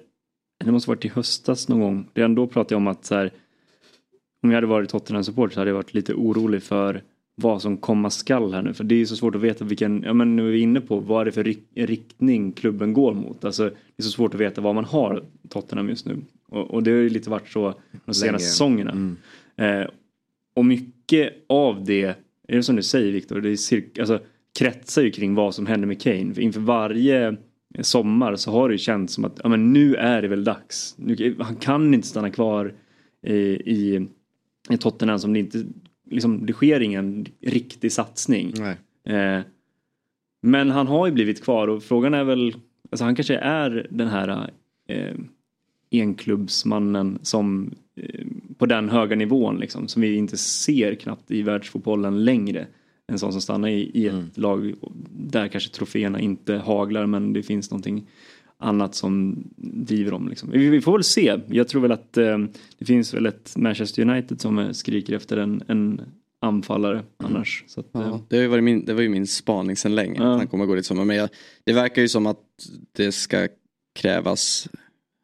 det 0.65 0.73
måste 0.73 0.91
varit 0.91 1.05
i 1.05 1.09
höstas 1.09 1.69
någon 1.69 1.81
gång, 1.81 2.09
redan 2.15 2.35
då 2.35 2.47
pratade 2.47 2.75
jag 2.75 2.77
om 2.77 2.87
att 2.87 3.05
så 3.05 3.15
här, 3.15 3.33
om 4.43 4.51
jag 4.51 4.57
hade 4.57 4.67
varit 4.67 4.91
Tottenham-support 4.91 5.53
så 5.53 5.61
hade 5.61 5.71
jag 5.71 5.75
varit 5.75 5.95
lite 5.95 6.15
orolig 6.15 6.63
för 6.63 7.03
vad 7.41 7.63
som 7.63 7.77
komma 7.77 8.11
skall 8.11 8.53
här 8.55 8.63
nu. 8.63 8.75
För 8.75 8.85
det 8.85 8.95
är 9.01 9.05
så 9.05 9.17
svårt 9.17 9.35
att 9.35 9.41
veta 9.41 9.65
vilken, 9.65 10.03
ja 10.03 10.13
men 10.13 10.37
nu 10.37 10.49
är 10.49 10.53
vi 10.53 10.61
inne 10.61 10.81
på, 10.81 11.01
vad 11.01 11.21
är 11.21 11.25
det 11.25 11.33
för 11.33 11.45
rik- 11.45 11.69
riktning 11.75 12.53
klubben 12.53 12.93
går 12.93 13.15
mot. 13.15 13.45
Alltså 13.45 13.65
det 13.65 13.97
är 13.97 14.03
så 14.03 14.11
svårt 14.11 14.35
att 14.35 14.41
veta 14.41 14.61
vad 14.61 14.75
man 14.75 14.85
har 14.85 15.25
Tottenham 15.49 15.89
just 15.89 16.07
nu. 16.07 16.17
Och, 16.49 16.71
och 16.71 16.83
det 16.83 16.91
har 16.91 16.99
ju 16.99 17.09
lite 17.09 17.31
varit 17.31 17.49
så 17.49 17.75
de 18.05 18.15
senaste 18.15 18.27
Länge. 18.27 18.39
säsongerna. 18.39 19.17
Eh, 19.57 19.87
och 20.55 20.65
mycket 20.65 21.33
av 21.49 21.85
det, 21.85 22.05
är 22.49 22.57
det 22.57 22.63
som 22.63 22.77
du 22.77 22.83
säger 22.83 23.13
Viktor, 23.13 23.41
det 23.41 23.51
är 23.51 23.57
cirka, 23.57 24.03
alltså, 24.03 24.21
kretsar 24.59 25.03
ju 25.03 25.11
kring 25.11 25.35
vad 25.35 25.55
som 25.55 25.67
händer 25.67 25.89
med 25.89 26.03
Kane. 26.03 26.35
För 26.35 26.43
inför 26.43 26.61
varje 26.61 27.37
sommar 27.81 28.37
så 28.37 28.51
har 28.51 28.69
det 28.69 28.75
ju 28.75 28.79
känts 28.79 29.15
som 29.15 29.25
att 29.25 29.41
ja, 29.43 29.49
men 29.49 29.73
nu 29.73 29.95
är 29.95 30.23
det 30.23 30.29
väl 30.29 30.45
dags. 30.45 30.95
Nu, 30.99 31.37
han 31.39 31.57
kan 31.57 31.95
inte 31.95 32.09
stanna 32.09 32.31
kvar 32.31 32.75
i, 33.27 33.35
i, 33.35 34.09
i 34.71 34.77
Tottenham 34.77 35.19
som 35.19 35.33
det 35.33 35.39
inte, 35.39 35.65
liksom, 36.11 36.47
det 36.47 36.53
sker 36.53 36.81
ingen 36.81 37.27
riktig 37.41 37.93
satsning. 37.93 38.53
Eh, 39.05 39.41
men 40.43 40.71
han 40.71 40.87
har 40.87 41.07
ju 41.07 41.13
blivit 41.13 41.45
kvar 41.45 41.69
och 41.69 41.83
frågan 41.83 42.15
är 42.15 42.25
väl, 42.25 42.57
alltså 42.91 43.05
han 43.05 43.15
kanske 43.15 43.37
är 43.37 43.87
den 43.91 44.09
här 44.09 44.51
eh, 44.89 45.15
enklubbsmannen 45.93 47.19
som 47.23 47.75
eh, 47.97 48.27
på 48.59 48.67
den 48.67 48.89
höga 48.89 49.17
nivån 49.17 49.59
liksom, 49.59 49.89
som 49.89 50.03
vi 50.03 50.17
inte 50.17 50.37
ser 50.37 50.95
knappt 50.95 51.31
i 51.31 51.43
världsfotbollen 51.43 52.25
längre. 52.25 52.67
En 53.07 53.19
sån 53.19 53.33
som 53.33 53.41
stannar 53.41 53.69
i, 53.69 53.91
i 53.95 54.07
ett 54.07 54.39
lag 54.39 54.75
där 55.11 55.49
kanske 55.49 55.71
troféerna 55.71 56.21
inte 56.21 56.55
haglar 56.57 57.07
men 57.07 57.33
det 57.33 57.43
finns 57.43 57.71
någonting 57.71 58.07
annat 58.59 58.95
som 58.95 59.45
driver 59.57 60.11
dem. 60.11 60.29
Liksom. 60.29 60.51
Vi, 60.51 60.81
får 60.81 60.93
väl 60.93 61.05
se. 61.05 61.41
Jag 61.49 61.69
tror 61.69 61.83
väl 61.83 61.93
att 61.93 62.17
eh, 62.17 62.39
det 62.79 62.85
finns 62.85 63.15
väl 63.15 63.27
ett 63.27 63.57
Manchester 63.57 64.03
United 64.11 64.41
som 64.41 64.59
eh, 64.59 64.71
skriker 64.71 65.17
efter 65.17 65.37
en, 65.37 65.63
en 65.69 66.01
anfallare 66.41 67.03
annars. 67.17 67.65
Så 67.67 67.81
att, 67.81 67.95
eh, 67.95 68.01
Ja, 68.01 68.21
det, 68.29 68.37
har 68.37 68.43
ju 68.43 68.49
varit 68.49 68.65
min, 68.65 68.85
det 68.85 68.95
var 68.95 69.03
ju 69.03 69.09
min 69.09 69.27
spaning 69.27 69.77
sedan 69.77 69.95
länge. 69.95 70.21
Ja. 70.23 70.33
Att 70.33 70.39
han 70.39 70.47
kommer 70.47 70.67
gå 70.67 70.75
dit 70.75 70.87
sommar. 70.87 71.05
Men 71.05 71.17
jag, 71.17 71.29
det 71.65 71.73
verkar 71.73 72.03
ju 72.03 72.09
som 72.09 72.27
att 72.27 72.41
det 72.93 73.13
ska 73.13 73.49
krävas 73.95 74.69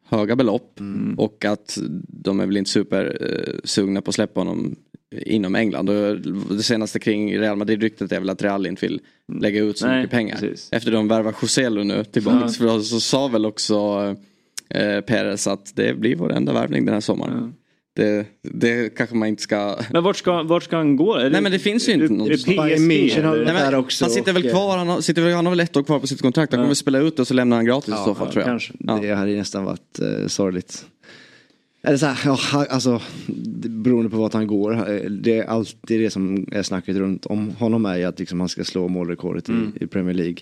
höga 0.07 0.35
belopp 0.35 0.79
Mm. 0.79 1.19
och 1.19 1.45
att 1.45 1.77
de 2.07 2.39
är 2.39 2.45
väl 2.45 2.57
inte 2.57 2.69
super 2.69 3.17
eh, 3.21 3.59
sugna 3.63 4.01
på 4.01 4.09
att 4.09 4.15
släppa 4.15 4.39
honom 4.39 4.75
inom 5.25 5.55
England. 5.55 5.89
Och 5.89 6.19
det 6.55 6.63
senaste 6.63 6.99
kring 6.99 7.39
Real 7.39 7.57
Madrid-ryktet 7.57 8.11
är 8.11 8.19
väl 8.19 8.29
att 8.29 8.41
Real 8.43 8.65
inte 8.67 8.87
vill 8.87 8.99
lägga 9.41 9.63
ut 9.63 9.77
så 9.77 9.87
Nej, 9.87 9.97
mycket 9.97 10.11
pengar. 10.11 10.35
precis. 10.37 10.69
Efter 10.71 10.91
de 10.91 11.07
värvar 11.07 11.35
Joselu 11.41 11.83
nu 11.83 12.03
tillbaka 12.03 12.37
Ja. 12.41 12.49
för 12.49 12.79
så 12.79 12.99
sa 12.99 13.27
väl 13.27 13.45
också 13.45 13.75
eh, 14.69 15.01
Perez 15.01 15.47
att 15.47 15.75
det 15.75 15.99
blir 15.99 16.15
vår 16.15 16.33
enda 16.33 16.53
värvning 16.53 16.85
den 16.85 16.93
här 16.93 17.01
sommaren. 17.01 17.53
Det, 17.95 18.25
det 18.41 18.97
kanske 18.97 19.15
man 19.15 19.27
inte 19.27 19.43
ska... 19.43 19.77
Men 19.91 20.03
vart 20.03 20.15
ska, 20.17 20.43
vart 20.43 20.63
ska 20.63 20.77
han 20.77 20.95
gå? 20.95 21.13
Är 21.15 21.29
Nej 21.29 21.41
men 21.41 21.51
det 21.51 21.59
finns 21.59 21.89
ju 21.89 21.93
inte 21.93 22.13
något. 22.13 22.29
Är 22.29 23.71
det 23.71 23.77
också 23.77 24.05
han 24.05 24.11
sitter 24.11 24.33
väl 24.33 24.49
kvar, 24.49 24.77
han 24.77 24.87
har, 24.87 25.01
sitter 25.01 25.21
väl, 25.21 25.33
han 25.33 25.45
har 25.45 25.51
väl 25.51 25.59
ett 25.59 25.77
år 25.77 25.83
kvar 25.83 25.99
på 25.99 26.07
sitt 26.07 26.21
kontrakt. 26.21 26.53
Han 26.53 26.57
kommer 26.57 26.67
väl 26.67 26.75
spela 26.75 26.99
ut 26.99 27.19
och 27.19 27.27
så 27.27 27.33
lämnar 27.33 27.57
han 27.57 27.65
gratis 27.65 27.93
i 27.93 27.97
så 28.05 28.15
fall 28.15 28.31
tror 28.31 28.41
jag. 28.41 28.45
kanske. 28.45 28.73
Ja. 28.79 28.99
Det 29.01 29.15
hade 29.15 29.31
ju 29.31 29.37
nästan 29.37 29.63
varit 29.65 29.99
eh, 29.99 30.27
sorgligt. 30.27 30.85
Eller 31.85 31.97
så 31.97 32.05
här, 32.05 32.19
ja, 32.53 32.65
alltså, 32.69 33.01
beroende 33.69 34.09
på 34.09 34.17
vart 34.17 34.33
han 34.33 34.47
går. 34.47 34.73
eh, 34.91 35.09
Det 35.11 35.37
är 35.39 35.43
alltid 35.45 36.01
det 36.01 36.09
som 36.09 36.47
är 36.51 36.63
snacket 36.63 36.95
runt 36.95 37.25
om 37.25 37.49
honom 37.51 37.85
är 37.85 38.05
att 38.07 38.19
liksom, 38.19 38.39
han 38.39 38.49
ska 38.49 38.63
slå 38.63 38.87
målrekordet 38.87 39.49
Mm. 39.49 39.73
i, 39.79 39.83
i 39.83 39.87
Premier 39.87 40.13
League. 40.13 40.37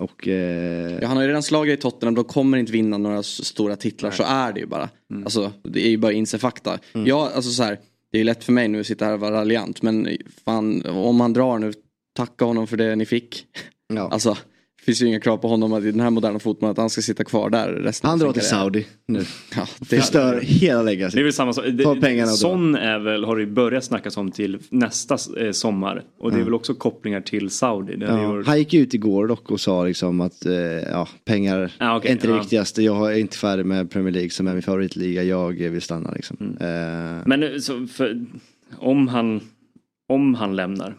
Och 0.00 0.28
eh, 0.28 0.98
Ja, 1.00 1.06
han 1.08 1.16
har 1.16 1.22
ju 1.24 1.28
redan 1.28 1.42
slagit 1.42 1.78
i 1.78 1.82
Tottenham, 1.82 2.14
de 2.14 2.24
kommer 2.24 2.58
inte 2.58 2.72
vinna 2.72 2.98
några 2.98 3.22
stora 3.22 3.76
titlar, 3.76 4.10
så 4.10 4.22
är 4.22 4.52
det 4.52 4.60
ju 4.60 4.66
bara. 4.66 4.88
Mm. 5.10 5.24
Alltså, 5.24 5.52
det 5.62 5.86
är 5.86 5.90
ju 5.90 5.96
bara 5.96 6.12
inse 6.12 6.38
fakta. 6.38 6.78
Ja, 6.92 7.30
alltså 7.34 7.50
så 7.50 7.62
här, 7.62 7.78
det 8.12 8.16
är 8.16 8.20
ju 8.20 8.24
lätt 8.24 8.44
för 8.44 8.52
mig 8.52 8.68
nu 8.68 8.80
att 8.80 8.86
sitta 8.86 9.04
här 9.04 9.12
och 9.12 9.20
vara 9.20 9.34
raljant, 9.34 9.82
men 9.82 10.08
fan, 10.44 10.82
om 10.86 11.20
han 11.20 11.32
drar 11.32 11.58
nu, 11.58 11.72
tacka 12.16 12.44
honom 12.44 12.66
för 12.66 12.76
det 12.76 12.96
ni 12.96 13.06
fick. 13.06 13.46
ja. 13.94 14.08
Alltså, 14.10 14.36
finns 14.82 15.02
ju 15.02 15.06
inga 15.06 15.20
krav 15.20 15.36
på 15.36 15.48
honom 15.48 15.72
att 15.72 15.84
i 15.84 15.90
den 15.90 16.00
här 16.00 16.10
moderna 16.10 16.38
fotbollen 16.38 16.70
att 16.70 16.78
han 16.78 16.90
ska 16.90 17.02
sitta 17.02 17.24
kvar 17.24 17.50
där 17.50 17.68
resten 17.68 18.10
han 18.10 18.18
drar 18.18 18.32
till. 18.32 18.42
Saudi 18.42 18.86
nu. 19.06 19.18
Ja, 19.56 19.66
det, 19.78 19.96
Förstör 19.96 20.40
hela 20.40 20.82
Det 20.82 20.90
är 20.90 20.96
legacy. 20.96 21.22
väl 21.22 21.32
samma 21.32 21.52
sak. 21.52 21.64
Ta 21.82 21.96
pengarna. 21.96 22.30
Sån 22.30 22.74
är 22.74 22.98
väl, 22.98 23.24
har 23.24 23.36
det 23.36 23.42
ju 23.42 23.50
börjat 23.50 23.84
snackas 23.84 24.16
om 24.16 24.30
till 24.30 24.58
nästa 24.70 25.16
eh, 25.40 25.50
sommar. 25.52 26.02
Och 26.18 26.32
det 26.32 26.38
är 26.40 26.44
väl 26.44 26.54
också 26.54 26.74
kopplingar 26.74 27.20
till 27.20 27.50
Saudi. 27.50 27.96
Ja, 28.00 28.28
varit- 28.28 28.46
han 28.46 28.58
gick 28.58 28.74
ut 28.74 28.94
igår 28.94 29.26
dock 29.26 29.50
och 29.50 29.60
sa 29.60 29.84
liksom 29.84 30.20
att 30.20 30.46
eh, 30.46 30.52
ja, 30.90 31.08
pengar 31.24 31.72
Ah, 31.78 31.96
okej, 31.96 32.08
är 32.08 32.12
inte 32.12 32.26
det 32.26 32.32
ja. 32.32 32.38
viktigaste. 32.40 32.82
Jag 32.82 33.12
är 33.14 33.18
inte 33.18 33.36
färdig 33.36 33.66
med 33.66 33.90
Premier 33.90 34.12
League 34.12 34.30
som 34.30 34.46
är 34.46 34.52
min 34.52 34.62
favoritliga. 34.62 35.22
Jag 35.22 35.52
vill 35.52 35.82
stanna 35.82 36.10
liksom. 36.12 36.36
Mm. 36.40 36.52
Eh, 37.18 37.22
Men 37.26 37.42
eh, 37.42 37.58
så 37.58 37.86
för, 37.86 38.26
om, 38.78 39.08
han, 39.08 39.40
om 40.08 40.34
han 40.34 40.56
lämnar, 40.56 40.94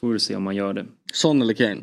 får 0.00 0.12
vi 0.12 0.18
se 0.18 0.36
om 0.36 0.46
han 0.46 0.56
gör 0.56 0.74
det. 0.74 0.84
Son 1.12 1.42
eller 1.42 1.54
Kane? 1.54 1.76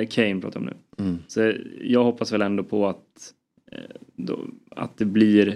Eh, 0.00 0.06
Kane 0.08 0.40
pratar 0.40 0.60
om 0.60 0.66
nu. 0.66 0.72
Mm. 1.02 1.18
Så 1.28 1.54
jag 1.80 2.04
hoppas 2.04 2.32
väl 2.32 2.42
ändå 2.42 2.64
på 2.64 2.86
att, 2.86 3.34
eh, 3.72 3.96
då, 4.16 4.40
att 4.70 4.98
det 4.98 5.04
blir 5.04 5.48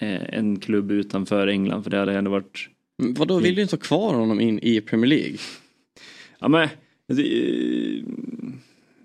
eh, 0.00 0.34
en 0.38 0.60
klubb 0.60 0.90
utanför 0.90 1.46
England. 1.46 1.82
För 1.82 1.90
det 1.90 1.96
hade 1.96 2.18
ändå 2.18 2.30
varit 2.30 2.68
Vadå, 2.96 3.38
vill 3.38 3.54
du 3.54 3.62
inte 3.62 3.76
ha 3.76 3.80
kvar 3.80 4.14
honom 4.14 4.40
in 4.40 4.58
i 4.62 4.80
Premier 4.80 5.08
League? 5.08 5.36
Ja 6.38 6.48
men, 6.48 6.68
det, 7.06 7.22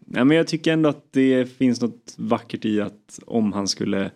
ja, 0.05 0.23
men 0.23 0.37
jag 0.37 0.47
tycker 0.47 0.73
ändå 0.73 0.89
att 0.89 1.13
det 1.13 1.45
finns 1.45 1.81
något 1.81 2.15
vackert 2.17 2.65
i 2.65 2.81
att 2.81 3.19
om 3.25 3.53
han 3.53 3.67
skulle 3.67 4.11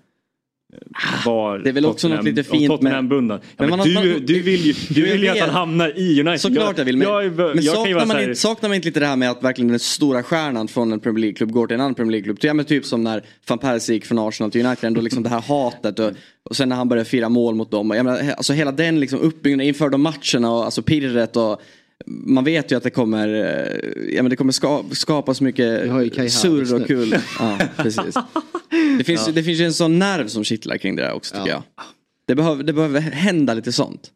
eh, 0.73 1.25
vara 1.25 1.57
det 1.57 1.69
är 1.69 1.73
väl 1.73 1.85
också 1.85 2.07
något 2.07 2.25
lite 2.25 2.43
fint 2.43 2.61
med- 2.61 2.69
Tottenham-bunden. 2.69 3.39
Ja, 3.57 3.65
Men 3.67 3.69
men 3.69 3.79
du, 3.79 4.19
du 4.19 4.41
vill 4.41 4.65
ju, 4.65 4.73
du 4.89 5.01
vill 5.01 5.23
ju 5.23 5.29
att 5.29 5.39
han 5.39 5.49
hamnar 5.49 5.99
i 5.99 6.19
United. 6.19 6.41
Såklart 6.41 6.77
jag 6.77 6.85
vill, 6.85 6.97
men, 6.97 7.07
jag, 7.07 7.23
jag, 7.25 7.31
men 7.35 7.63
jag 7.63 7.75
saknar, 7.75 8.05
man 8.05 8.21
inte, 8.21 8.35
saknar 8.35 8.69
man 8.69 8.75
inte 8.75 8.87
lite 8.87 8.99
det 8.99 9.05
här 9.05 9.15
med 9.15 9.31
att 9.31 9.43
verkligen 9.43 9.69
den 9.69 9.79
stora 9.79 10.23
stjärnan 10.23 10.67
från 10.67 10.93
en 10.93 10.99
Premier 10.99 11.21
League-klubb 11.21 11.51
går 11.51 11.67
till 11.67 11.75
en 11.75 11.81
annan 11.81 11.95
Premier 11.95 12.11
League-klubb? 12.11 12.37
Ja, 12.41 12.53
men 12.53 12.65
typ 12.65 12.85
som 12.85 13.03
när 13.03 13.23
van 13.47 13.57
Persie 13.57 13.95
gick 13.95 14.05
från 14.05 14.19
Arsenal 14.19 14.51
till 14.51 14.65
United, 14.65 14.87
ändå 14.87 15.01
liksom 15.01 15.23
det 15.23 15.29
här 15.29 15.41
hatet 15.41 15.99
och, 15.99 16.11
och 16.49 16.55
sen 16.55 16.69
när 16.69 16.75
han 16.75 16.89
började 16.89 17.09
fira 17.09 17.29
mål 17.29 17.55
mot 17.55 17.71
dem. 17.71 17.91
Jag 17.91 18.05
menar, 18.05 18.33
alltså 18.37 18.53
hela 18.53 18.71
den 18.71 18.99
liksom 18.99 19.19
uppbyggnaden 19.19 19.67
inför 19.67 19.89
de 19.89 20.01
matcherna 20.01 20.51
och 20.51 20.65
alltså 20.65 20.81
pirret 20.81 21.35
och 21.37 21.61
man 22.05 22.43
vet 22.43 22.71
ju 22.71 22.75
att 22.75 22.83
det 22.83 22.89
kommer, 22.89 23.27
eh, 23.27 24.13
ja, 24.15 24.23
men 24.23 24.29
det 24.29 24.35
kommer 24.35 24.51
ska, 24.51 24.83
skapas 24.91 25.41
mycket 25.41 25.91
surr 26.31 26.73
och 26.81 26.87
kul. 26.87 27.15
Ja, 27.39 27.59
precis. 27.77 28.15
Det 28.97 29.03
finns, 29.03 29.27
ju- 29.27 29.31
det 29.31 29.43
finns 29.43 29.59
ju 29.59 29.65
en 29.65 29.73
sån 29.73 29.99
nerv 29.99 30.27
som 30.27 30.43
kittlar 30.43 30.77
kring 30.77 30.95
det 30.95 31.01
där 31.03 31.13
också 31.13 31.35
tycker 31.35 31.49
Ja. 31.49 31.63
jag. 31.75 31.85
Det 32.27 32.35
behöver, 32.35 32.63
det 32.63 32.73
behöver 32.73 32.99
hända 33.01 33.53
lite 33.53 33.71
sånt. 33.71 34.11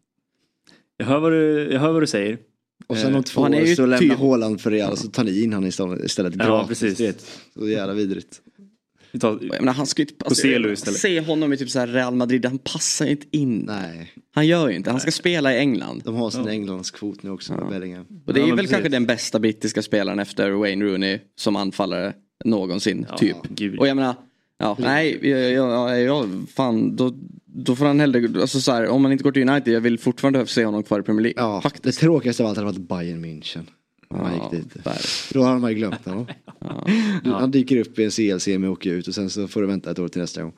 jag, 0.98 1.06
hör 1.06 1.20
vad 1.20 1.32
du, 1.32 1.70
jag 1.72 1.80
hör 1.80 1.92
vad 1.92 2.02
du 2.02 2.08
säger. 2.08 2.38
och 2.88 2.98
sen 2.98 3.16
om 3.16 3.24
två 3.24 3.42
han 3.44 3.54
är 3.54 3.62
år 3.62 3.66
så 3.76 3.82
lämnar 3.86 3.98
typ- 3.98 4.20
Haaland 4.20 4.62
för 4.62 4.72
Real 4.72 4.92
och 4.92 4.98
så 4.98 5.08
tar 5.08 5.24
ni 5.24 5.44
in 5.44 5.54
han 5.54 5.66
istället, 5.66 6.04
istället 6.06 6.34
Ja, 6.40 6.46
gratis. 6.46 6.80
precis. 6.80 7.26
Så 7.54 7.68
jävla 7.70 7.94
vidrigt. 7.94 8.42
Tar, 9.20 9.40
Jag 9.42 9.60
menar, 9.60 9.74
han 9.74 9.86
ska 9.86 10.02
inte, 10.02 10.14
alltså, 10.26 10.48
Joselu 10.48 10.74
istället. 10.74 11.00
Se 11.00 11.20
honom 11.22 11.54
i 11.54 11.58
typ 11.58 11.70
så 11.70 11.86
Real 11.86 12.16
Madrid, 12.16 12.46
han 12.46 12.58
passar 12.58 13.06
inte 13.06 13.26
in. 13.32 13.60
Nej, 13.68 14.14
Han 14.36 14.48
gör 14.48 14.70
ju 14.70 14.76
inte, 14.76 14.92
han 14.92 15.00
ska 15.00 15.12
spela 15.12 15.54
i 15.54 15.58
England. 15.58 16.02
de 16.06 16.16
har 16.16 16.30
sin 16.30 16.48
Englandskvot 16.48 17.24
nu 17.24 17.30
också 17.30 17.54
med 17.54 17.70
Bellingham. 17.70 18.06
Och 18.26 18.34
det 18.34 18.40
är 18.40 18.42
Ja, 18.42 18.48
väl 18.48 18.56
precis. 18.58 18.72
kanske 18.72 18.90
den 18.90 19.06
bästa 19.06 19.40
brittiska 19.40 19.82
spelaren 19.82 20.20
efter 20.20 20.52
Wayne 20.52 20.86
Rooney 20.86 21.20
som 21.36 21.56
anfallare 21.56 22.14
någonsin, 22.46 23.06
Ja, 23.10 23.18
typ. 23.18 23.38
gud. 23.50 23.80
Och 23.80 23.88
jag 23.88 23.96
menar, 23.96 24.16
ja, 24.60 24.76
nej, 24.80 25.20
jag, 25.30 25.52
jag, 25.52 26.02
jag, 26.02 26.30
fan, 26.56 26.96
då, 26.96 27.14
då 27.46 27.76
får 27.76 27.86
han 27.86 28.00
hellre, 28.00 28.42
alltså 28.42 28.62
så 28.62 28.72
här, 28.72 28.88
om 28.88 29.02
man 29.02 29.12
inte 29.12 29.24
går 29.24 29.32
till 29.32 29.50
United, 29.50 29.74
jag 29.74 29.82
vill 29.82 30.00
fortfarande 30.00 30.48
se 30.48 30.66
honom 30.66 30.84
kvar 30.84 31.00
i 31.00 31.04
Premier 31.04 31.22
League. 31.24 31.44
Ja, 31.44 31.62
Faktiskt. 31.62 31.84
det 31.84 31.92
tråkigaste 31.92 32.44
av 32.44 32.50
allt 32.50 32.58
hade 32.58 32.66
varit 32.72 32.90
Bayern 32.90 33.26
München. 33.26 33.64
Ja, 34.10 34.34
gick 34.34 34.52
dit. 34.52 34.84
där. 34.84 35.02
Då 35.34 35.44
har 35.44 35.60
man 35.60 35.72
ju 35.72 35.78
glömt 35.78 36.06
honom. 36.06 36.28
Han 37.24 37.52
dyker 37.52 37.78
upp 37.78 38.00
i 38.00 38.04
en 38.04 38.12
CL-semi 38.12 38.68
och 38.68 38.72
åker 38.72 38.92
ut 38.92 39.08
och 39.08 39.16
sen 39.16 39.30
så 39.30 39.48
får 39.48 39.62
du 39.62 39.68
vänta 39.68 39.92
ett 39.92 40.00
år 40.00 40.08
till 40.08 40.22
nästa 40.22 40.42
gång. 40.42 40.54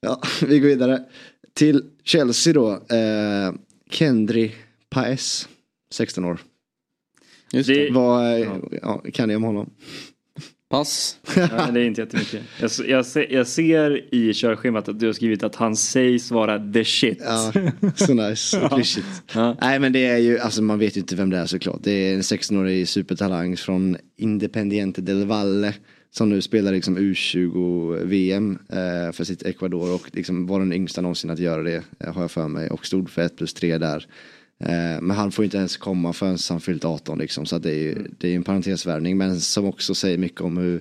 Ja, 0.00 0.22
vi 0.46 0.58
går 0.58 0.68
vidare. 0.68 1.04
Till 1.54 1.84
Chelsea 2.04 2.52
då. 2.52 2.70
Eh, 2.72 3.52
Kendry 3.90 4.52
Paes, 4.90 5.48
16 5.90 6.24
år. 6.24 6.40
Just 7.52 7.68
det. 7.68 7.90
Vad 7.90 8.40
eh, 8.40 8.48
ja, 8.82 9.02
kan 9.12 9.28
ni 9.28 9.36
om 9.36 9.42
honom? 9.42 9.70
Pass. 10.72 11.18
Ja, 11.36 11.70
det 11.70 11.80
är 11.80 11.84
inte 11.84 12.00
jättemycket. 12.00 12.42
Jag, 12.60 12.70
jag, 12.88 13.06
ser, 13.06 13.32
jag 13.32 13.46
ser 13.46 14.14
i 14.14 14.32
körschemat 14.34 14.88
att 14.88 15.00
du 15.00 15.06
har 15.06 15.12
skrivit 15.12 15.42
att 15.42 15.54
han 15.54 15.76
sägs 15.76 16.30
vara 16.30 16.72
the 16.72 16.84
shit. 16.84 17.18
Ja, 17.24 17.52
så 17.96 18.14
nice. 18.14 18.36
Så 18.60 18.68
klyschigt. 18.68 19.06
Ja. 19.34 19.56
Nej 19.60 19.78
men 19.78 19.92
det 19.92 20.06
är 20.06 20.18
ju, 20.18 20.38
alltså 20.38 20.62
man 20.62 20.78
vet 20.78 20.96
ju 20.96 21.00
inte 21.00 21.16
vem 21.16 21.30
det 21.30 21.38
är 21.38 21.46
såklart. 21.46 21.80
Det 21.82 21.90
är 21.90 22.14
en 22.14 22.20
16-årig 22.20 22.88
supertalang 22.88 23.56
från 23.56 23.96
Independiente 24.18 25.00
del 25.00 25.26
Valle. 25.26 25.74
Som 26.10 26.28
nu 26.28 26.40
spelar 26.40 26.72
liksom 26.72 26.98
U20-VM 26.98 28.58
eh, 28.68 29.12
för 29.12 29.24
sitt 29.24 29.42
Ecuador 29.42 29.94
och 29.94 30.10
liksom 30.12 30.46
var 30.46 30.58
den 30.58 30.72
yngsta 30.72 31.00
någonsin 31.00 31.30
att 31.30 31.38
göra 31.38 31.62
det 31.62 31.82
eh, 32.00 32.14
har 32.14 32.20
jag 32.20 32.30
för 32.30 32.48
mig. 32.48 32.70
Och 32.70 32.86
stod 32.86 33.10
för 33.10 33.22
1 33.22 33.36
plus 33.36 33.54
3 33.54 33.78
där. 33.78 34.06
Eh, 34.62 35.00
men 35.00 35.10
han 35.10 35.32
får 35.32 35.44
inte 35.44 35.56
ens 35.56 35.76
komma 35.76 36.12
förrän 36.12 36.38
han 36.48 36.60
fyllt 36.60 36.84
18 36.84 37.18
liksom. 37.18 37.46
Så 37.46 37.58
det 37.58 37.70
är 37.70 37.78
ju 37.78 37.94
det 38.18 38.28
är 38.28 38.36
en 38.36 38.42
parentesvärvning 38.42 39.18
men 39.18 39.40
som 39.40 39.64
också 39.64 39.94
säger 39.94 40.18
mycket 40.18 40.40
om 40.40 40.56
hur 40.56 40.80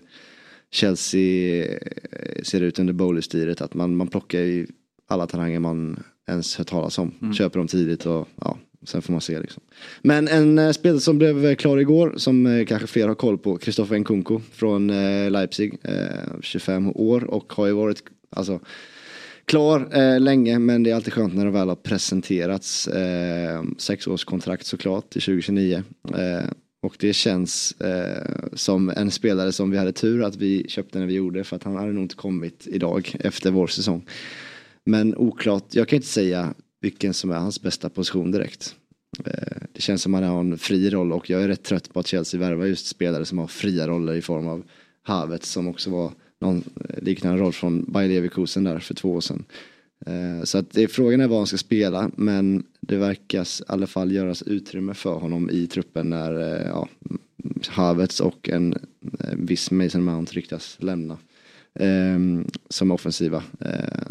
Chelsea 0.72 1.66
eh, 1.66 2.44
ser 2.44 2.62
ut 2.62 2.80
under 2.80 2.94
Bowley-styret. 2.94 3.62
Att 3.62 3.74
man, 3.74 3.96
man 3.96 4.08
plockar 4.08 4.40
ju 4.40 4.68
alla 5.08 5.28
talanger 5.28 5.60
man 5.60 6.04
ens 6.28 6.56
hört 6.56 6.68
talas 6.68 6.98
om. 6.98 7.34
Köper 7.38 7.60
dem 7.60 7.68
tidigt 7.68 8.06
och 8.06 8.28
ja, 8.42 8.58
sen 8.86 9.02
får 9.02 9.12
man 9.12 9.22
se 9.22 9.40
liksom. 9.40 9.64
Men 10.02 10.28
en 10.28 10.60
eh, 10.60 10.72
spelare 10.72 11.00
som 11.00 11.18
blev 11.18 11.56
klar 11.56 11.78
igår 11.78 12.14
som 12.18 12.66
kanske 12.68 12.88
fler 12.88 13.08
har 13.08 13.16
koll 13.16 13.38
på. 13.38 13.58
Kristoffer 13.58 14.00
Nkunku 14.00 14.40
från 14.52 14.88
Leipzig. 15.32 15.78
Eh, 15.84 16.42
25 16.42 16.92
år 16.96 17.24
och 17.24 17.54
har 17.54 17.68
ju 17.68 17.74
varit 17.74 18.04
alltså, 18.30 18.60
klar 19.46 19.98
eh, 19.98 20.20
länge 20.20 20.60
men 20.60 20.84
det 20.84 20.92
är 20.92 20.96
alltid 20.96 21.14
skönt 21.14 21.36
när 21.36 21.46
det 21.46 21.52
väl 21.52 21.70
har 21.70 21.76
presenterats. 21.76 22.88
Eh, 22.88 23.64
sexårskontrakt 23.78 24.66
såklart 24.66 25.10
till 25.10 25.22
2029. 25.22 25.84
Eh, 26.16 26.50
och 26.82 26.96
det 27.00 27.14
känns 27.14 27.82
eh, 27.82 28.48
som 28.54 28.90
en 28.90 29.12
spelare 29.12 29.52
som 29.52 29.72
vi 29.72 29.78
hade 29.78 29.92
tur 29.92 30.24
att 30.24 30.36
vi 30.36 30.66
köpte 30.68 31.00
när 31.00 31.06
vi 31.06 31.14
gjorde 31.14 31.44
för 31.44 31.56
att 31.56 31.64
han 31.64 31.76
hade 31.76 31.92
nog 31.92 32.04
inte 32.04 32.16
kommit 32.16 32.68
idag 32.68 33.16
efter 33.20 33.52
vår 33.52 33.68
säsong. 33.68 34.06
Men 34.86 35.16
oklart, 35.16 35.66
jag 35.72 35.88
kan 35.88 35.96
inte 35.96 36.08
säga 36.08 36.54
vilken 36.82 37.14
som 37.14 37.32
är 37.32 37.36
hans 37.36 37.62
bästa 37.62 37.90
position 37.90 38.32
direkt. 38.32 38.76
Eh, 39.26 39.58
det 39.74 39.82
känns 39.82 40.02
som 40.02 40.16
att 40.16 40.24
han 40.24 40.32
har 40.32 40.40
en 40.40 40.58
fri 40.58 40.90
roll 40.90 41.12
och 41.12 41.30
jag 41.30 41.44
är 41.44 41.48
rätt 41.48 41.64
trött 41.64 41.94
på 41.94 42.00
att 42.00 42.08
Chelsea 42.08 42.40
värvar 42.40 42.66
just 42.66 42.88
spelare 42.88 43.26
som 43.26 43.38
har 43.38 43.48
fria 43.48 43.88
roller 43.88 44.14
i 44.14 44.22
form 44.22 44.48
av 44.48 44.64
Havertz 45.04 45.50
som 45.50 45.68
också 45.68 45.90
var 45.90 46.12
någon 46.42 46.64
liknande 46.98 47.42
roll 47.42 47.54
från 47.54 47.86
Bayer 47.92 48.10
Leverkusen 48.10 48.64
där 48.64 48.80
för 48.80 48.94
två 48.94 49.12
år 49.12 49.22
sedan. 49.22 49.44
Eh, 50.06 50.44
så 50.44 50.58
att 50.58 50.72
det, 50.72 50.88
frågan 50.88 51.22
är 51.22 51.28
vad 51.28 51.38
han 51.38 51.48
ska 51.48 51.58
spela 51.58 52.12
men 52.16 52.64
det 52.82 52.98
verkar 52.98 53.42
i 53.42 53.64
alla 53.68 53.88
fall 53.88 54.12
göras 54.12 54.42
utrymme 54.42 54.94
för 54.94 55.14
honom 55.14 55.50
i 55.50 55.68
truppen 55.68 56.10
när 56.10 56.40
eh, 56.40 56.68
ja, 56.68 56.88
Havertz 57.68 58.20
och 58.20 58.50
en, 58.50 58.74
eh, 59.20 59.36
viss 59.36 59.72
Mason 59.72 60.04
Mount 60.04 60.34
ryktas 60.34 60.78
lämna. 60.80 61.18
Ehm, 61.80 62.48
som 62.70 62.92
är 62.92 62.96
offensiva. 62.96 63.44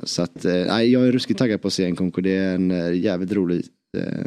Så 0.05 0.23
att 0.23 0.45
nej, 0.45 0.93
jag 0.93 1.07
är 1.07 1.13
ruskigt 1.13 1.39
taggad 1.39 1.63
på 1.63 1.69
att 1.69 1.75
se 1.75 1.91
Nkunku. 1.91 2.21
Det 2.21 2.37
är 2.37 2.55
en 2.55 3.01
jävligt 3.01 3.33
rolig 3.33 3.65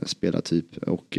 spelartyp. 0.06 0.78
Och 0.78 1.18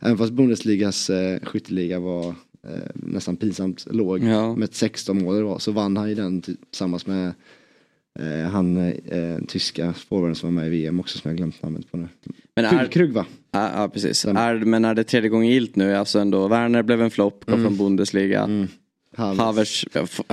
även 0.00 0.18
fast 0.18 0.32
Bundesligas 0.32 1.10
skytteliga 1.42 2.00
var 2.00 2.34
eh, 2.64 2.90
nästan 2.94 3.36
pinsamt 3.36 3.86
låg 3.90 4.24
Ja. 4.24 4.54
med 4.56 4.74
16 4.74 5.22
mål 5.24 5.36
det 5.36 5.42
var, 5.42 5.58
så 5.58 5.72
vann 5.72 5.96
han 5.96 6.08
ju 6.08 6.14
den 6.14 6.42
tillsammans 6.42 7.06
med 7.06 7.32
Eh, 8.18 8.50
han 8.50 8.76
eh, 8.76 9.38
tyska 9.48 9.92
forwarden 9.92 10.34
som 10.34 10.54
var 10.54 10.62
med 10.62 10.66
i 10.66 10.70
VM 10.70 11.00
också 11.00 11.18
som 11.18 11.28
jag 11.28 11.36
glömt 11.36 11.62
namnet 11.62 11.90
på 11.90 11.96
nu. 11.96 12.08
Men 12.56 12.64
är, 12.64 12.86
Krug 12.86 13.12
va? 13.12 13.26
ja, 13.50 13.70
ja 13.74 13.88
precis. 13.88 14.24
Är, 14.24 14.54
men 14.64 14.84
är 14.84 14.94
det 14.94 15.04
tredje 15.04 15.28
gången 15.30 15.48
gilt 15.48 15.76
nu? 15.76 15.94
Alltså 15.96 16.18
ändå, 16.18 16.48
Werner 16.48 16.82
blev 16.82 17.02
en 17.02 17.10
flopp, 17.10 17.46
kom 17.46 17.62
från 17.62 17.76
Bundesliga. 17.76 18.42
Mm. 18.44 18.68
Havers, 19.16 19.86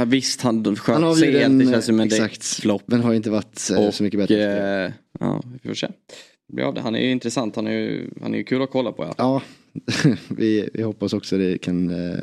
visst 0.06 0.42
han 0.42 0.76
sköt 0.76 1.18
sig 1.18 1.28
blivit 1.28 1.42
helt, 1.42 1.46
en, 1.52 1.58
det 1.60 1.66
känns 1.66 1.86
som 1.86 2.00
en 2.00 2.08
exakt, 2.08 2.46
flopp. 2.46 2.84
men 2.86 3.02
har 3.02 3.14
inte 3.14 3.30
varit 3.30 3.70
eh, 3.78 3.92
så 3.92 4.04
mycket 4.04 4.20
bättre. 4.20 4.86
eh, 4.86 4.92
ja, 5.20 5.44
vi 5.62 5.68
får 5.70 5.76
se. 5.76 5.88
Ja, 6.48 6.76
han 6.80 6.96
är 6.96 7.00
ju 7.00 7.12
intressant, 7.12 7.56
han 7.56 7.68
är 7.68 7.72
ju, 7.72 8.10
han 8.22 8.34
är 8.34 8.38
ju 8.38 8.44
kul 8.44 8.62
att 8.62 8.72
kolla 8.72 8.92
på. 8.92 9.04
Ja. 9.04 9.14
Ja, 9.18 9.42
vi, 10.28 10.70
vi 10.74 10.84
hoppas 10.84 11.14
också 11.14 11.38
det 11.38 11.58
kan 11.58 11.90
eh, 11.90 12.20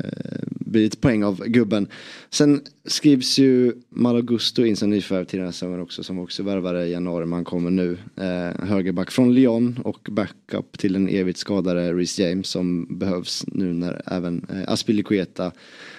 bli 0.49 0.85
ett 0.85 1.01
poäng 1.01 1.23
av 1.23 1.43
gubben. 1.45 1.87
Sen 2.29 2.61
skrivs 2.85 3.37
ju 3.37 3.73
Malagusto 3.89 4.65
in 4.65 4.75
som 4.75 4.89
nyförvärv 4.89 5.25
till 5.25 5.39
den 5.39 5.47
här 5.47 5.51
säsongen 5.51 5.81
också 5.81 6.03
som 6.03 6.19
också 6.19 6.43
värvade 6.43 6.85
i 6.85 6.91
januari 6.91 7.25
men 7.25 7.33
han 7.33 7.45
kommer 7.45 7.71
nu. 7.71 7.97
Eh, 8.17 8.65
högerback 8.67 9.11
från 9.11 9.33
Lyon 9.33 9.79
och 9.83 10.07
backup 10.11 10.77
till 10.77 10.93
den 10.93 11.09
evigt 11.09 11.39
skadade 11.39 11.93
Reece 11.93 12.19
James 12.19 12.47
som 12.47 12.97
behövs 12.99 13.43
nu 13.47 13.73
när 13.73 14.01
även 14.05 14.45
eh, 14.49 14.73
Aspilicueta 14.73 15.51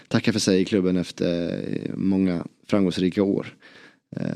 tackar 0.08 0.32
för 0.32 0.40
sig 0.40 0.60
i 0.60 0.64
klubben 0.64 0.96
efter 0.96 1.46
eh, 1.48 1.90
många 1.94 2.46
framgångsrika 2.66 3.22
år. 3.22 3.54
Eh, 4.16 4.26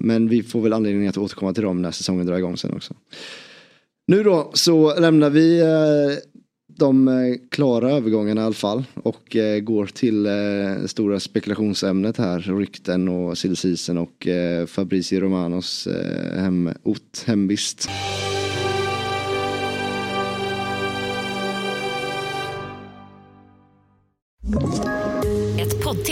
men 0.00 0.28
vi 0.28 0.42
får 0.42 0.60
väl 0.60 0.72
anledning 0.72 1.08
att 1.08 1.18
återkomma 1.18 1.54
till 1.54 1.62
dem 1.62 1.82
när 1.82 1.90
säsongen 1.90 2.26
drar 2.26 2.38
igång 2.38 2.56
sen 2.56 2.72
också. 2.72 2.94
Nu 4.06 4.22
då 4.22 4.50
så 4.54 5.00
lämnar 5.00 5.30
vi 5.30 5.60
eh, 5.60 6.18
de 6.78 7.08
eh, 7.08 7.14
klara 7.50 7.90
övergångarna 7.90 8.40
i 8.40 8.44
alla 8.44 8.54
fall 8.54 8.84
och 8.94 9.36
går 9.62 9.86
till 9.86 10.22
det 10.22 10.88
stora 10.88 11.20
spekulationsämnet 11.20 12.16
här, 12.16 12.40
rykten 12.40 13.08
och 13.08 13.38
sillsisen 13.38 13.98
och 13.98 14.26
eh, 14.26 14.66
Fabrizio 14.66 15.20
Romanos 15.20 15.88
hemort, 16.36 17.24
hemvist. 17.26 17.88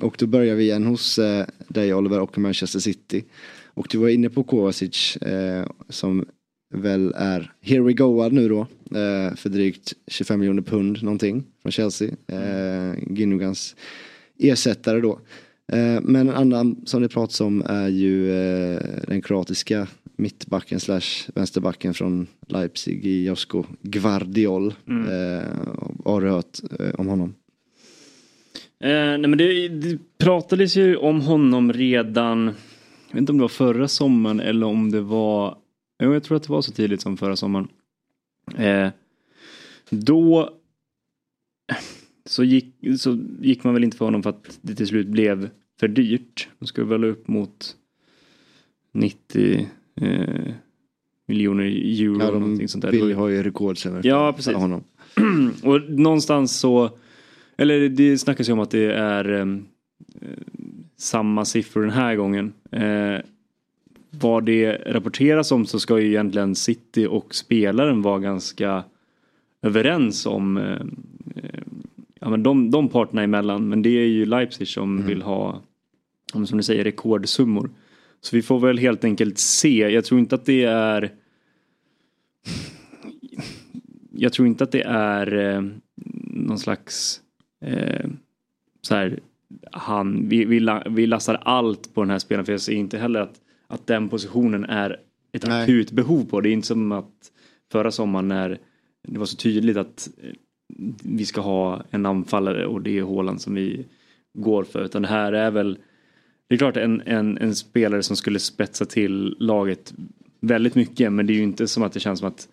Och 0.00 0.16
då 0.18 0.26
börjar 0.26 0.54
vi 0.54 0.64
igen 0.64 0.84
hos 0.84 1.18
eh, 1.18 1.46
dig 1.68 1.94
Oliver 1.94 2.20
och 2.20 2.38
Manchester 2.38 2.78
City. 2.78 3.24
Och 3.74 3.86
du 3.90 3.98
var 3.98 4.08
inne 4.08 4.30
på 4.30 4.42
Kovacic 4.44 5.16
eh, 5.16 5.66
som 5.88 6.24
väl 6.74 7.12
är 7.16 7.52
here 7.60 7.82
we 7.82 7.92
go 7.92 8.28
nu 8.28 8.48
då. 8.48 8.60
Eh, 8.98 9.34
för 9.34 9.48
drygt 9.48 9.92
25 10.06 10.40
miljoner 10.40 10.62
pund 10.62 11.02
någonting 11.02 11.44
från 11.62 11.72
Chelsea. 11.72 12.10
Eh, 12.26 12.94
Ginugans 13.10 13.76
ersättare 14.38 15.00
då. 15.00 15.18
Men 16.02 16.16
en 16.16 16.30
annan 16.30 16.82
som 16.86 17.02
det 17.02 17.08
pratas 17.08 17.40
om 17.40 17.62
är 17.66 17.88
ju 17.88 18.26
den 19.06 19.22
kroatiska 19.22 19.86
mittbacken 20.16 20.80
slash 20.80 21.30
vänsterbacken 21.34 21.94
från 21.94 22.26
Leipzig 22.46 23.06
i 23.06 23.24
Josko 23.26 23.64
Gvardiol. 23.82 24.74
Vad 25.96 26.14
har 26.14 26.20
du 26.20 26.30
hört 26.30 26.60
om 26.94 27.06
honom? 27.06 27.34
Eh, 28.82 29.18
nej 29.18 29.26
men 29.26 29.38
det, 29.38 29.68
det 29.68 29.98
pratades 30.18 30.76
ju 30.76 30.96
om 30.96 31.20
honom 31.20 31.72
redan, 31.72 32.44
jag 32.46 33.12
vet 33.12 33.18
inte 33.18 33.32
om 33.32 33.38
det 33.38 33.42
var 33.42 33.48
förra 33.48 33.88
sommaren 33.88 34.40
eller 34.40 34.66
om 34.66 34.90
det 34.90 35.00
var, 35.00 35.58
jo, 36.02 36.12
jag 36.12 36.22
tror 36.22 36.36
att 36.36 36.42
det 36.42 36.52
var 36.52 36.62
så 36.62 36.72
tidigt 36.72 37.00
som 37.00 37.16
förra 37.16 37.36
sommaren. 37.36 37.68
Eh, 38.56 38.88
då 39.90 40.50
så 42.24 42.44
gick, 42.44 42.74
så 42.98 43.18
gick 43.40 43.64
man 43.64 43.74
väl 43.74 43.84
inte 43.84 43.96
för 43.96 44.04
honom 44.04 44.22
för 44.22 44.30
att 44.30 44.58
det 44.62 44.74
till 44.74 44.86
slut 44.86 45.06
blev 45.06 45.50
för 45.80 45.88
dyrt. 45.88 46.48
De 46.58 46.66
skulle 46.66 46.86
väl 46.86 47.04
upp 47.04 47.28
mot 47.28 47.76
90 48.92 49.68
eh, 50.00 50.54
miljoner 51.26 51.64
euro. 51.64 52.18
Ja, 52.18 52.22
eller 52.22 52.32
de 52.32 52.40
någonting 52.42 52.68
sånt 52.68 52.82
där. 52.82 52.90
Vill 52.90 53.14
ha 53.14 53.30
ju 53.30 53.42
rekordsäljare. 53.42 54.08
Ja, 54.08 54.32
precis. 54.32 54.54
Honom. 54.54 54.84
och 55.62 55.90
någonstans 55.90 56.58
så, 56.58 56.98
eller 57.56 57.88
det 57.88 58.18
snackas 58.18 58.48
ju 58.48 58.52
om 58.52 58.60
att 58.60 58.70
det 58.70 58.92
är 58.92 59.40
eh, 59.40 59.46
samma 60.96 61.44
siffror 61.44 61.82
den 61.82 61.90
här 61.90 62.16
gången. 62.16 62.52
Eh, 62.70 63.20
vad 64.10 64.44
det 64.44 64.72
rapporteras 64.86 65.52
om 65.52 65.66
så 65.66 65.80
ska 65.80 66.00
ju 66.00 66.08
egentligen 66.08 66.54
City 66.54 67.06
och 67.06 67.34
spelaren 67.34 68.02
vara 68.02 68.18
ganska 68.18 68.84
överens 69.62 70.26
om 70.26 70.56
eh, 70.56 70.80
eh, 71.36 71.60
ja, 72.20 72.30
men 72.30 72.42
de, 72.42 72.70
de 72.70 72.88
parterna 72.88 73.22
emellan. 73.22 73.68
Men 73.68 73.82
det 73.82 73.90
är 73.90 74.06
ju 74.06 74.26
Leipzig 74.26 74.68
som 74.68 75.06
vill 75.06 75.22
ha, 75.22 75.62
om 76.32 76.46
som 76.46 76.58
du 76.58 76.64
säger, 76.64 76.84
rekordsummor. 76.84 77.70
Så 78.20 78.36
vi 78.36 78.42
får 78.42 78.60
väl 78.60 78.78
helt 78.78 79.04
enkelt 79.04 79.38
se. 79.38 79.88
Jag 79.88 80.04
tror 80.04 80.20
inte 80.20 80.34
att 80.34 80.44
det 80.44 80.64
är 80.64 81.12
jag 84.14 84.32
tror 84.32 84.48
inte 84.48 84.64
att 84.64 84.72
det 84.72 84.82
är 84.82 85.54
eh, 85.54 85.62
någon 86.24 86.58
slags 86.58 87.21
eh, 87.62 88.10
så 88.82 88.94
här, 88.94 89.18
han, 89.72 90.28
vi, 90.28 90.44
vi, 90.44 90.80
vi 90.90 91.06
lastar 91.06 91.34
allt 91.34 91.94
på 91.94 92.02
den 92.02 92.10
här 92.10 92.18
spelaren 92.18 92.44
för 92.44 92.52
jag 92.52 92.60
ser 92.60 92.72
inte 92.72 92.98
heller 92.98 93.20
att, 93.20 93.40
att 93.66 93.86
den 93.86 94.08
positionen 94.08 94.64
är 94.64 95.00
ett 95.32 95.46
Nej. 95.46 95.62
akut 95.62 95.90
behov 95.90 96.24
på. 96.24 96.40
Det 96.40 96.48
är 96.48 96.52
inte 96.52 96.66
som 96.66 96.92
att 96.92 97.32
förra 97.72 97.90
sommaren 97.90 98.28
när 98.28 98.58
det 99.08 99.18
var 99.18 99.26
så 99.26 99.36
tydligt 99.36 99.76
att 99.76 100.08
eh, 100.22 100.34
vi 101.02 101.24
ska 101.24 101.40
ha 101.40 101.84
en 101.90 102.06
anfallare 102.06 102.66
och 102.66 102.82
det 102.82 102.98
är 102.98 103.02
Haaland 103.02 103.40
som 103.40 103.54
vi 103.54 103.84
går 104.34 104.64
för. 104.64 104.84
Utan 104.84 105.02
det 105.02 105.08
här 105.08 105.32
är 105.32 105.50
väl, 105.50 105.78
det 106.48 106.54
är 106.54 106.58
klart 106.58 106.76
en, 106.76 107.00
en, 107.00 107.38
en 107.38 107.54
spelare 107.54 108.02
som 108.02 108.16
skulle 108.16 108.38
spetsa 108.38 108.84
till 108.84 109.36
laget 109.38 109.94
väldigt 110.40 110.74
mycket 110.74 111.12
men 111.12 111.26
det 111.26 111.32
är 111.32 111.34
ju 111.34 111.42
inte 111.42 111.68
som 111.68 111.82
att 111.82 111.92
det 111.92 112.00
känns 112.00 112.18
som 112.18 112.28
att 112.28 112.48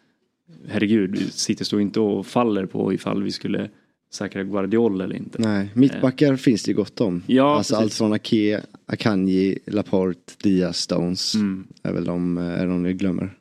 herregud, 0.68 1.34
City 1.34 1.66
står 1.66 1.82
inte 1.82 2.00
och 2.00 2.26
faller 2.26 2.66
på 2.66 2.94
ifall 2.94 3.24
vi 3.24 3.32
skulle 3.32 3.70
säkra 4.12 4.44
Guardiol 4.44 5.02
eller 5.02 5.16
inte. 5.16 5.42
Nej, 5.42 5.70
mittbackar 5.74 6.36
finns 6.36 6.64
det 6.64 6.72
ju 6.72 6.78
gott 6.78 7.02
om. 7.02 7.24
Ja, 7.28 7.58
alltså 7.58 7.74
precis. 7.74 7.84
allt 7.84 7.94
från 7.94 8.14
Ake, 8.14 8.62
Akanji, 8.86 9.60
Laporte, 9.66 10.34
Diaz, 10.44 10.78
Stones. 10.78 11.36
Mm. 11.36 11.68
Är 11.84 11.94
väl 11.94 12.06
de, 12.06 12.38
eh, 12.38 12.44
är 12.44 12.68
de 12.68 12.84
vi 12.84 12.94
glömmer. 12.94 13.36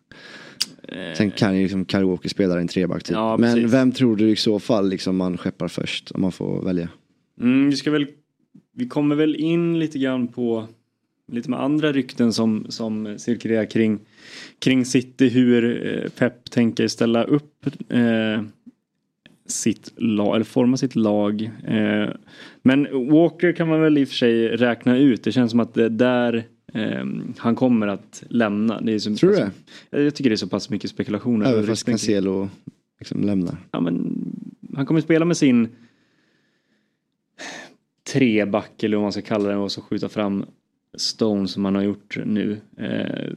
Sen 1.17 1.31
kan 1.31 1.57
ju 1.57 1.63
liksom 1.63 1.87
Kyle 1.87 2.05
Walker 2.05 2.29
spela 2.29 2.61
en 2.61 2.69
treback 2.69 3.03
typ. 3.03 3.17
Eh. 3.17 3.21
Ja, 3.21 3.37
Men 3.37 3.55
precis. 3.55 3.73
vem 3.73 3.93
tror 3.93 4.17
du 4.17 4.31
i 4.31 4.37
så 4.37 4.59
fall 4.59 4.89
liksom 4.89 5.17
man 5.17 5.39
skeppar 5.39 5.69
först 5.69 6.11
om 6.11 6.21
man 6.21 6.33
får 6.33 6.63
välja? 6.63 6.89
Mm, 7.41 7.71
vi 7.71 7.77
ska 7.77 7.91
väl, 7.91 8.07
vi 8.75 8.89
kommer 8.89 9.17
väl 9.17 9.37
in 9.37 9.79
lite 9.79 9.99
grann 9.99 10.29
på 10.29 10.69
lite 11.33 11.51
med 11.51 11.61
andra 11.61 11.93
rykten 11.93 12.33
som, 12.33 12.67
som 12.69 13.19
cirkulerar 13.19 13.65
kring, 13.65 13.99
kring 14.59 14.85
City, 14.85 15.29
hur 15.29 15.87
eh, 15.87 16.11
Pep 16.11 16.51
tänker 16.51 16.89
ställa 16.89 17.25
upp 17.25 17.67
eh, 17.89 18.43
sitt 19.51 19.93
lag, 19.97 20.35
eller 20.35 20.45
forma 20.45 20.77
sitt 20.77 20.97
lag. 20.97 21.51
Eh, 21.67 22.09
men 22.63 23.09
Walker 23.11 23.53
kan 23.53 23.69
man 23.69 23.81
väl 23.81 23.99
i 23.99 24.05
och 24.05 24.09
för 24.09 24.15
sig 24.15 24.49
räkna 24.49 24.97
ut, 24.97 25.25
det 25.25 25.33
känns 25.33 25.51
som 25.51 25.61
att 25.61 25.75
det 25.75 25.85
är 25.85 25.89
där 25.89 26.45
eh, 26.75 27.05
han 27.39 27.55
kommer 27.55 27.87
att 27.87 28.23
lämna. 28.29 28.81
Det 28.81 28.93
är 28.93 28.99
så 28.99 29.15
Tror 29.15 29.31
du 29.31 29.37
pass, 29.37 29.53
Jag 29.91 30.15
tycker 30.15 30.31
det 30.31 30.35
är 30.35 30.37
så 30.37 30.49
pass 30.49 30.71
mycket 30.71 30.91
spekulationer. 30.91 31.47
Även 31.53 31.67
fast 31.67 31.87
Cancelo 31.87 32.49
liksom 32.99 33.25
lämnar. 33.25 33.57
ja, 33.71 33.81
men, 33.81 34.25
han 34.75 34.87
kommer 34.87 35.01
spela 35.01 35.25
med 35.25 35.37
sin 35.37 35.69
treback 38.13 38.83
eller 38.83 38.97
vad 38.97 39.05
man 39.05 39.13
ska 39.13 39.23
kalla 39.23 39.49
det 39.49 39.57
och 39.57 39.73
så 39.73 39.83
skjuta 39.83 40.09
fram 40.09 40.45
Stone 40.97 41.49
som 41.49 41.65
han 41.65 41.75
har 41.75 41.83
gjort 41.83 42.19
nu. 42.25 42.61
Eh, 42.77 43.33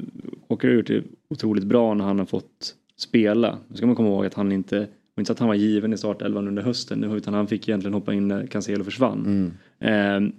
Walker 0.47 0.67
har 0.67 0.75
gjort 0.75 0.87
det 0.87 1.03
otroligt 1.29 1.63
bra 1.63 1.93
när 1.93 2.05
han 2.05 2.19
har 2.19 2.25
fått 2.25 2.75
spela. 2.97 3.57
Nu 3.67 3.77
ska 3.77 3.85
man 3.85 3.95
komma 3.95 4.09
ihåg 4.09 4.25
att 4.25 4.33
han 4.33 4.51
inte, 4.51 4.87
var 5.15 5.21
inte 5.21 5.27
så 5.27 5.33
att 5.33 5.39
han 5.39 5.47
var 5.47 5.55
given 5.55 5.93
i 5.93 5.97
startelvan 5.97 6.47
under 6.47 6.63
hösten 6.63 6.99
nu 6.99 7.17
utan 7.17 7.33
han 7.33 7.47
fick 7.47 7.69
egentligen 7.69 7.93
hoppa 7.93 8.13
in 8.13 8.27
när 8.27 8.47
Cancelo 8.47 8.83
försvann. 8.83 9.25
Mm. 9.25 9.51
Eh, 9.79 10.33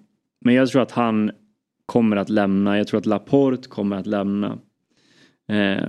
men 0.45 0.55
jag 0.55 0.69
tror 0.69 0.83
att 0.83 0.91
han 0.91 1.31
kommer 1.87 2.17
att 2.17 2.29
lämna. 2.29 2.79
Jag 2.79 2.87
tror 2.87 2.99
att 2.99 3.07
Laporte 3.07 3.69
kommer 3.69 3.97
att 3.97 4.07
lämna. 4.07 4.59
Eh, 5.49 5.89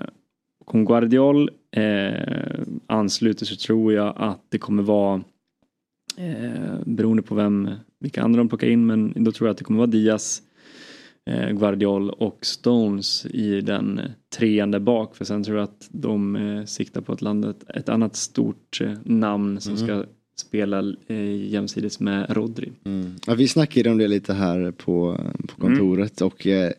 om 0.65 0.85
Guardiol 0.85 1.49
eh, 1.71 2.59
ansluter 2.87 3.45
så 3.45 3.55
tror 3.55 3.93
jag 3.93 4.13
att 4.17 4.41
det 4.49 4.57
kommer 4.57 4.83
vara 4.83 5.23
Eh, 6.17 6.79
beroende 6.85 7.23
på 7.23 7.35
vem, 7.35 7.69
vilka 7.99 8.23
andra 8.23 8.37
de 8.37 8.49
plockar 8.49 8.67
in 8.67 8.85
men 8.85 9.23
då 9.23 9.31
tror 9.31 9.47
jag 9.47 9.51
att 9.51 9.57
det 9.57 9.63
kommer 9.63 9.77
vara 9.77 9.87
Diaz, 9.87 10.41
eh, 11.29 11.49
Guardiol 11.49 12.09
och 12.09 12.37
Stones 12.45 13.25
i 13.25 13.61
den 13.61 14.01
trean 14.37 14.71
där 14.71 14.79
bak. 14.79 15.15
För 15.15 15.25
sen 15.25 15.43
tror 15.43 15.57
jag 15.57 15.63
att 15.63 15.87
de 15.91 16.35
eh, 16.35 16.65
siktar 16.65 17.01
på 17.01 17.13
att 17.13 17.21
landa 17.21 17.53
ett, 17.75 17.89
annat 17.89 18.15
stort 18.15 18.81
eh, 18.81 18.93
namn 19.03 19.61
som 19.61 19.73
Mhm. 19.73 19.83
ska 19.87 20.03
spela 20.35 20.93
eh, 21.07 21.35
jämsides 21.51 21.99
med 21.99 22.25
Rodri. 22.29 22.71
Mm. 22.85 23.15
Ja, 23.27 23.33
vi 23.33 23.47
snackade 23.47 23.89
om 23.89 23.97
det 23.97 24.07
lite 24.07 24.33
här 24.33 24.71
på, 24.71 25.19
på 25.47 25.61
kontoret 25.61 26.21
och 26.21 26.47
eh, 26.47 26.71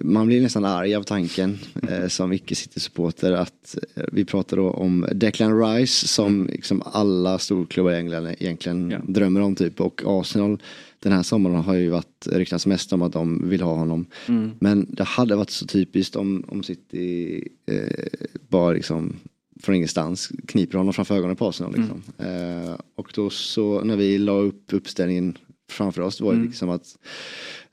man 0.00 0.26
blir 0.26 0.42
nästan 0.42 0.64
arg 0.64 0.94
av 0.94 1.02
tanken 1.02 1.58
eh, 1.88 2.08
som 2.08 2.32
icke-City-supporter 2.32 3.32
att 3.32 3.78
eh, 3.94 4.04
vi 4.12 4.24
pratar 4.24 4.56
då 4.56 4.70
om 4.70 5.06
Declan 5.12 5.60
Rice 5.60 6.08
som 6.08 6.46
liksom 6.46 6.82
alla 6.86 7.38
storklubbar 7.38 7.92
i 7.92 7.96
England 7.96 8.26
egentligen 8.38 8.94
drömmer 9.08 9.40
om 9.40 9.54
typ 9.54 9.80
och 9.80 10.02
Arsenal 10.04 10.58
den 10.98 11.12
här 11.12 11.22
sommaren 11.22 11.56
har 11.56 11.74
ju 11.74 11.88
varit 11.88 12.26
ryktats 12.26 12.66
mest 12.66 12.92
om 12.92 13.02
att 13.02 13.12
de 13.12 13.48
vill 13.48 13.62
ha 13.62 13.74
honom. 13.74 14.06
Mm. 14.28 14.50
Men 14.58 14.86
det 14.90 15.04
hade 15.04 15.36
varit 15.36 15.50
så 15.50 15.66
typiskt 15.66 16.16
om, 16.16 16.44
om 16.48 16.62
City 16.62 17.48
eh, 17.66 18.06
bara 18.48 18.72
liksom 18.72 19.16
från 19.62 19.74
ingenstans 19.74 20.32
kniper 20.46 20.78
honom 20.78 20.94
framför 20.94 21.16
ögonen 21.16 21.36
på 21.36 21.48
Arsenal. 21.48 21.74
Liksom. 21.76 22.02
Eh, 22.18 22.74
och 22.94 23.12
då 23.14 23.30
så 23.30 23.84
när 23.84 23.96
vi 23.96 24.18
la 24.18 24.32
upp 24.32 24.72
uppställningen 24.72 25.38
framför 25.70 26.02
oss 26.02 26.20
var 26.20 26.30
det 26.32 26.36
Mm. 26.36 26.46
liksom 26.48 26.70
att 26.70 26.96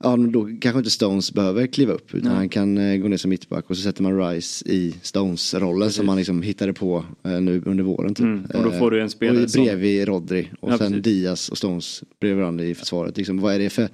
ja, 0.04 0.18
då 0.18 0.50
kanske 0.62 0.78
inte 0.78 0.90
Stones 0.92 1.32
behöver 1.34 1.68
kliva 1.68 1.94
upp 1.94 2.14
utan 2.16 2.28
Nej. 2.30 2.38
han 2.38 2.50
kan 2.50 2.78
eh, 2.78 2.98
gå 2.98 3.08
ner 3.08 3.18
som 3.18 3.30
mittback 3.30 3.70
och 3.70 3.78
så 3.78 3.84
sätter 3.84 4.04
man 4.04 4.20
Rice 4.30 4.66
i 4.70 4.96
Stones-rollen 5.02 5.92
som 5.92 6.06
man 6.06 6.18
liksom 6.18 6.42
hittade 6.42 6.74
på 6.74 7.06
eh, 7.24 7.42
nu 7.42 7.62
under 7.66 7.84
våren. 7.84 8.16
Typ. 8.16 8.24
Mm, 8.26 8.46
och 8.54 8.64
då 8.64 8.72
får 8.72 8.92
du 8.92 9.02
en 9.02 9.10
spelare 9.10 9.42
Eh, 9.44 9.48
som- 9.48 9.64
bredvid 9.64 10.08
Rodri 10.08 10.50
och 10.60 10.72
Ja, 10.72 10.78
sen 10.78 10.88
precis. 10.88 11.04
Diaz 11.04 11.50
och 11.50 11.58
Stones 11.58 12.04
bredvid 12.20 12.40
varandra 12.40 12.66
i 12.66 12.76
försvaret. 12.76 13.18
Liksom, 13.18 13.40
vad 13.40 13.56
är 13.56 13.60
det 13.60 13.70
för 13.70 13.90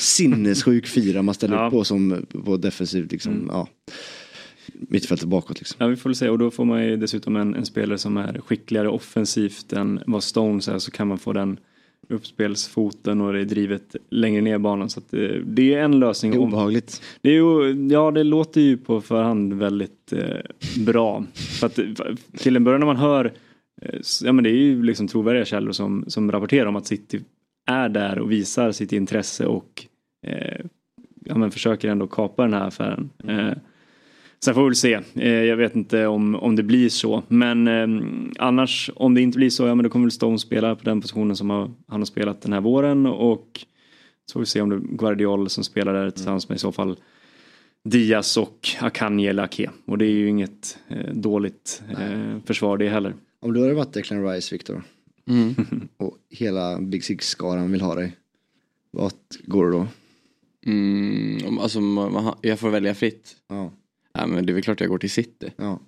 sinnessjuk 0.00 0.86
fyra 0.86 1.22
man 1.22 1.34
ställer 1.34 1.56
Ja. 1.56 1.66
upp 1.66 1.72
på 1.72 1.84
som 1.84 2.26
på 2.44 2.56
defensivt 2.56 3.12
liksom, 3.12 3.32
Mm. 3.32 3.46
ja. 3.52 3.68
Mittfältet 4.88 5.28
bakåt 5.28 5.58
liksom. 5.60 5.76
Ja 5.80 5.86
vi 5.86 5.96
får 5.96 6.10
väl 6.10 6.16
se 6.16 6.28
och 6.28 6.38
då 6.38 6.50
får 6.50 6.64
man 6.64 6.84
ju 6.86 6.96
dessutom 6.96 7.36
en, 7.36 7.54
en 7.54 7.66
spelare 7.66 7.98
som 7.98 8.16
är 8.16 8.40
skickligare 8.46 8.88
offensivt 8.88 9.72
än 9.72 10.00
vad 10.06 10.22
Stones 10.22 10.68
är 10.68 10.78
så 10.78 10.90
kan 10.90 11.08
man 11.08 11.18
få 11.18 11.32
den 11.32 11.58
uppspelsfoten 12.10 13.20
och 13.20 13.32
det 13.32 13.40
är 13.40 13.44
drivet 13.44 13.96
längre 14.10 14.40
ner 14.40 14.58
banan 14.58 14.90
så 14.90 15.00
att 15.00 15.10
det, 15.10 15.42
det 15.44 15.74
är 15.74 15.82
en 15.82 15.98
lösning. 16.00 16.32
Det 16.32 16.38
är 16.38 16.40
obehagligt. 16.40 17.02
Det 17.20 17.28
är 17.28 17.34
ju, 17.34 17.72
ja 17.90 18.10
det 18.10 18.24
låter 18.24 18.60
ju 18.60 18.76
på 18.76 19.00
förhand 19.00 19.52
väldigt 19.54 20.12
eh, 20.12 20.84
bra. 20.86 21.24
För 21.60 21.66
att, 21.66 21.74
för- 21.74 22.16
till 22.38 22.56
en 22.56 22.64
början 22.64 22.80
när 22.80 22.86
man 22.86 22.96
hör, 22.96 23.24
eh, 23.82 24.00
ja 24.22 24.32
men 24.32 24.44
det 24.44 24.50
är 24.50 24.54
ju 24.54 24.82
liksom 24.82 25.08
trovärdiga 25.08 25.44
källor 25.44 25.72
som, 25.72 26.04
som 26.06 26.32
rapporterar 26.32 26.66
om 26.66 26.76
att 26.76 26.86
City 26.86 27.20
är 27.66 27.88
där 27.88 28.18
och 28.18 28.30
visar 28.30 28.72
sitt 28.72 28.92
intresse 28.92 29.46
och 29.46 29.86
eh, 30.26 30.64
ja, 31.24 31.34
men 31.38 31.50
försöker 31.50 31.88
ändå 31.88 32.06
kapa 32.06 32.42
den 32.42 32.54
här 32.54 32.66
affären. 32.66 33.10
Eh, 33.28 33.52
sen 34.44 34.54
får 34.54 34.62
vi 34.62 34.68
väl 34.68 34.74
se. 34.76 35.00
Eh, 35.14 35.28
jag 35.44 35.56
vet 35.56 35.76
inte 35.76 36.06
om, 36.06 36.34
om 36.34 36.56
det 36.56 36.62
blir 36.62 36.88
så. 36.88 37.22
Men 37.28 37.68
eh, 37.68 38.04
annars 38.38 38.90
om 38.96 39.14
det 39.14 39.20
inte 39.20 39.38
blir 39.38 39.50
så, 39.50 39.66
ja 39.66 39.74
men 39.74 39.82
då 39.84 39.90
kommer 39.90 40.04
väl 40.06 40.10
Stone 40.12 40.38
spela 40.38 40.76
på 40.76 40.84
den 40.84 41.00
positionen 41.00 41.36
som 41.36 41.50
har, 41.50 41.70
han 41.86 42.00
har 42.00 42.04
spelat 42.06 42.42
den 42.42 42.52
här 42.52 42.60
våren 42.60 43.06
och 43.06 43.60
så 44.26 44.32
får 44.32 44.40
vi 44.40 44.46
se 44.46 44.60
om 44.60 44.68
det 44.70 44.76
är 44.76 44.80
Guardiol 44.96 45.50
som 45.50 45.64
spelar 45.64 45.94
där 45.94 46.10
tillsammans 46.10 46.48
med 46.48 46.56
i 46.56 46.58
så 46.58 46.72
fall 46.72 46.96
Diaz 47.84 48.36
och 48.36 48.68
Akanji 48.80 49.26
eller 49.26 49.42
Ake. 49.42 49.70
Och 49.86 49.98
det 49.98 50.04
är 50.04 50.10
ju 50.12 50.28
inget 50.28 50.78
eh, 50.88 51.14
dåligt 51.14 51.82
eh, 51.98 52.38
försvar 52.44 52.78
det 52.78 52.88
heller. 52.88 53.14
Om 53.40 53.52
du 53.52 53.60
hade 53.60 53.74
varit 53.74 53.92
Declan 53.92 54.28
Rice, 54.28 54.54
Viktor, 54.54 54.82
Mm. 55.28 55.54
och 55.96 56.16
hela 56.30 56.80
Big 56.80 57.04
Six-skaran 57.04 57.72
vill 57.72 57.80
ha 57.80 57.94
dig, 57.94 58.16
vart 58.90 59.36
går 59.46 59.64
du 59.66 59.72
då? 59.72 59.86
Mm, 60.66 61.58
alltså, 61.58 61.80
man, 61.80 62.12
man, 62.12 62.24
har- 62.24 62.36
jag 62.40 62.58
får 62.58 62.70
välja 62.70 62.94
fritt. 62.94 63.36
Ja. 63.48 63.72
Ja, 64.20 64.26
men 64.26 64.46
det 64.46 64.52
är 64.52 64.54
väl 64.54 64.62
klart 64.62 64.80
jag 64.80 64.88
går 64.88 64.98
till 64.98 65.10
City. 65.10 65.52
Ja. 65.56 65.80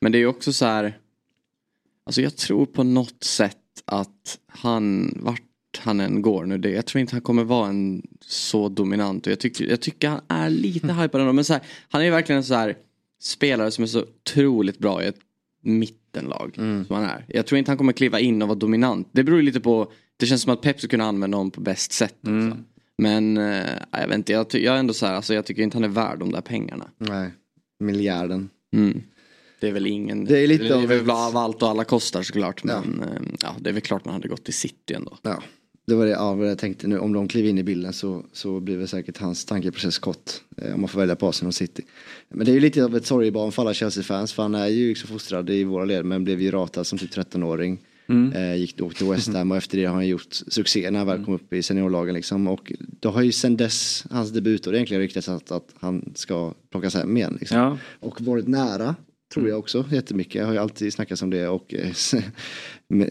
Men 0.00 0.12
det 0.12 0.18
är 0.18 0.20
ju 0.20 0.26
också 0.26 0.52
så 0.52 0.64
här. 0.64 0.98
Alltså 2.04 2.22
jag 2.22 2.36
tror 2.36 2.66
på 2.66 2.82
något 2.82 3.24
sätt 3.24 3.56
att 3.84 4.38
han, 4.46 5.12
vart 5.20 5.42
han 5.78 6.00
än 6.00 6.22
går 6.22 6.46
nu, 6.46 6.58
det, 6.58 6.70
jag 6.70 6.86
tror 6.86 7.00
inte 7.00 7.14
han 7.14 7.22
kommer 7.22 7.44
vara 7.44 7.68
en 7.68 8.02
så 8.20 8.68
dominant. 8.68 9.26
Och 9.26 9.32
jag 9.32 9.40
tycker, 9.40 9.64
jag 9.64 9.80
tycker 9.80 10.08
han 10.08 10.20
är 10.28 10.50
lite 10.50 10.92
hypad 10.92 11.20
ändå. 11.20 11.32
Men 11.32 11.44
så 11.44 11.52
här, 11.52 11.62
han 11.88 12.00
är 12.00 12.04
ju 12.04 12.10
verkligen 12.10 12.36
en 12.36 12.44
så 12.44 12.54
här 12.54 12.76
spelare 13.20 13.70
som 13.70 13.84
är 13.84 13.88
så 13.88 14.02
otroligt 14.02 14.78
bra 14.78 15.02
i 15.02 15.06
ett 15.06 15.18
mittenlag. 15.60 16.52
Som 16.86 16.96
han 16.96 17.04
är. 17.04 17.24
Jag 17.28 17.46
tror 17.46 17.58
inte 17.58 17.70
han 17.70 17.78
kommer 17.78 17.92
kliva 17.92 18.20
in 18.20 18.42
och 18.42 18.48
vara 18.48 18.58
dominant. 18.58 19.08
Det 19.12 19.24
beror 19.24 19.42
lite 19.42 19.60
på, 19.60 19.92
det 20.16 20.26
känns 20.26 20.42
som 20.42 20.52
att 20.52 20.62
Pep 20.62 20.78
ska 20.78 20.88
kunna 20.88 21.04
använda 21.04 21.36
honom 21.36 21.50
på 21.50 21.60
bäst 21.60 21.92
sätt. 21.92 22.18
Också. 22.20 22.58
Men 22.98 23.36
eh, 23.36 23.70
jag 23.90 24.08
vet 24.08 24.16
inte, 24.16 24.32
jag, 24.32 24.46
jag 24.54 24.74
är 24.74 24.78
ändå 24.78 24.94
så 24.94 25.06
här, 25.06 25.14
alltså 25.14 25.34
jag 25.34 25.46
tycker 25.46 25.62
inte 25.62 25.76
han 25.76 25.84
är 25.84 25.88
värd 25.88 26.18
de 26.18 26.32
där 26.32 26.40
pengarna. 26.40 26.90
Nej, 26.98 27.30
miljarden. 27.82 28.50
Mm. 28.72 29.02
Det 29.60 29.68
är 29.68 29.72
väl 29.72 29.86
ingen, 29.86 30.24
Det 30.24 30.38
är 30.38 30.46
lite 30.46 30.64
det 30.64 30.74
av 30.74 30.82
är 30.82 30.86
väl 30.86 31.10
av 31.10 31.36
allt 31.36 31.62
och 31.62 31.68
alla 31.68 31.84
kostar 31.84 32.22
såklart. 32.22 32.64
Men 32.64 33.02
ja. 33.02 33.36
ja, 33.42 33.56
det 33.60 33.70
är 33.70 33.74
väl 33.74 33.82
klart 33.82 34.04
man 34.04 34.14
hade 34.14 34.28
gått 34.28 34.44
till 34.44 34.54
City 34.54 34.94
ändå. 34.94 35.18
Ja. 35.22 35.42
Det 35.86 35.94
var 35.94 36.04
det 36.04 36.10
ja, 36.10 36.34
vad 36.34 36.50
jag 36.50 36.58
tänkte 36.58 36.86
nu, 36.86 36.98
om 36.98 37.12
de 37.12 37.28
kliver 37.28 37.48
in 37.48 37.58
i 37.58 37.62
bilden 37.62 37.92
så, 37.92 38.24
så 38.32 38.60
blir 38.60 38.76
väl 38.76 38.88
säkert 38.88 39.18
hans 39.18 39.44
tankeprocess 39.44 39.98
kort. 39.98 40.30
Eh, 40.56 40.74
om 40.74 40.80
man 40.80 40.88
får 40.88 40.98
välja 40.98 41.16
på 41.16 41.28
Arsenal 41.28 41.48
och 41.48 41.54
City. 41.54 41.82
Men 42.28 42.46
det 42.46 42.52
är 42.52 42.54
ju 42.54 42.60
lite 42.60 42.84
av 42.84 42.96
ett 42.96 43.06
sorgebarn 43.06 43.52
för 43.52 43.62
alla 43.62 43.74
Chelsea-fans 43.74 44.32
för 44.32 44.42
han 44.42 44.54
är 44.54 44.66
ju 44.66 44.88
liksom 44.88 45.08
fostrad 45.08 45.50
i 45.50 45.64
våra 45.64 45.84
led 45.84 46.04
men 46.04 46.24
blev 46.24 46.40
ju 46.40 46.50
ratad 46.50 46.86
som 46.86 46.98
typ 46.98 47.14
13-åring. 47.16 47.78
Mm. 48.12 48.32
Eh, 48.32 48.56
gick 48.56 48.76
då 48.76 48.90
till 48.90 49.06
West 49.06 49.34
Ham 49.34 49.50
och 49.50 49.56
efter 49.56 49.78
det 49.78 49.84
har 49.84 49.94
han 49.94 50.06
gjort 50.06 50.32
succé 50.32 50.90
när 50.90 50.98
han 50.98 51.08
väl 51.08 51.24
kom 51.24 51.34
upp 51.34 51.52
i 51.52 51.62
seniorlagen 51.62 52.14
liksom. 52.14 52.48
Och 52.48 52.72
då 53.00 53.10
har 53.10 53.22
ju 53.22 53.32
sen 53.32 53.56
dess, 53.56 54.06
hans 54.10 54.30
debut, 54.30 54.66
och 54.66 54.72
det 54.72 54.78
egentligen 54.78 55.00
ryktats 55.00 55.28
att, 55.28 55.50
att 55.50 55.74
han 55.80 56.12
ska 56.14 56.54
plockas 56.70 56.94
hem 56.94 57.16
igen. 57.16 57.36
Liksom. 57.40 57.58
Ja. 57.58 57.78
Och 58.00 58.20
varit 58.20 58.48
nära, 58.48 58.94
tror 59.34 59.48
jag 59.48 59.58
också, 59.58 59.84
jättemycket. 59.90 60.34
Jag 60.34 60.46
har 60.46 60.52
ju 60.52 60.58
alltid 60.58 60.92
snackats 60.92 61.22
om 61.22 61.30
det 61.30 61.48
och 61.48 61.74
eh, 61.74 61.90
eh, 63.00 63.06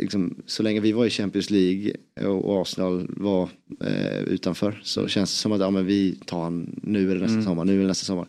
liksom, 0.00 0.42
så 0.46 0.62
länge 0.62 0.80
vi 0.80 0.92
var 0.92 1.06
i 1.06 1.10
Champions 1.10 1.50
League 1.50 1.92
och 2.20 2.44
och 2.44 2.62
Arsenal 2.62 3.06
var 3.08 3.48
eh, 3.84 4.18
utanför 4.18 4.80
så 4.82 5.08
känns 5.08 5.30
det 5.30 5.36
som 5.36 5.52
att 5.52 5.60
ja, 5.60 5.70
men 5.70 5.86
vi 5.86 6.18
tar 6.26 6.42
han 6.42 6.80
nu 6.82 7.10
eller 7.10 7.20
nästa 7.20 7.34
Mm. 7.34 7.44
sommar, 7.44 7.64
nu 7.64 7.74
eller 7.74 7.88
nästa 7.88 8.04
sommar. 8.04 8.26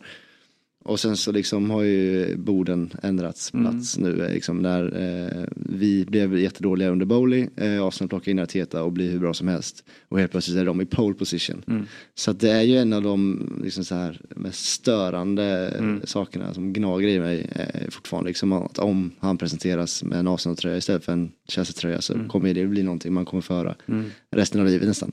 Och 0.86 1.00
sen 1.00 1.16
så 1.16 1.32
liksom 1.32 1.70
har 1.70 1.82
ju 1.82 2.36
Boden 2.36 2.90
ändrats 3.02 3.54
Mm. 3.54 3.66
plats 3.72 3.98
nu. 3.98 4.24
eh, 4.26 4.32
Liksom, 4.34 4.58
när 4.58 4.82
eh, 4.84 5.44
vi 5.56 6.04
blev 6.04 6.38
jättedåliga 6.38 6.90
under 6.90 7.06
Bowley, 7.06 7.46
eh, 7.56 7.82
Arsenal 7.84 8.08
plockar 8.08 8.32
in 8.32 8.38
Arteta 8.38 8.82
och 8.82 8.92
blir 8.92 9.10
hur 9.10 9.18
bra 9.18 9.34
som 9.34 9.48
helst. 9.48 9.84
Och 10.08 10.18
helt 10.18 10.30
plötsligt 10.32 10.56
är 10.56 10.64
de 10.64 10.80
i 10.80 10.86
pole 10.86 11.14
position. 11.14 11.62
Mm. 11.66 11.86
Så 12.14 12.32
det 12.32 12.50
är 12.50 12.62
ju 12.62 12.76
en 12.76 12.92
av 12.92 13.02
de 13.02 13.40
liksom 13.64 13.84
så 13.84 13.94
här, 13.94 14.20
mest 14.36 14.64
störande 14.64 15.68
Mm. 15.78 16.00
sakerna 16.04 16.54
som 16.54 16.72
gnager 16.72 17.08
i 17.08 17.20
mig 17.20 17.50
eh, 17.54 17.90
fortfarande. 17.90 18.28
Liksom 18.30 18.52
att 18.52 18.78
om 18.78 19.10
han 19.18 19.38
presenteras 19.38 20.02
med 20.04 20.18
en 20.18 20.28
Arsenal-tröja 20.28 20.76
istället 20.76 21.04
för 21.04 21.12
en 21.12 21.32
Chelsea-tröja 21.48 22.00
så 22.00 22.14
kommer 22.28 22.54
det 22.54 22.66
bli 22.66 22.82
någonting 22.82 23.12
man 23.12 23.24
kommer 23.24 23.40
föra 23.40 23.74
Mm. 23.88 24.04
resten 24.30 24.60
av 24.60 24.66
livet 24.66 24.88
nästan. 24.88 25.12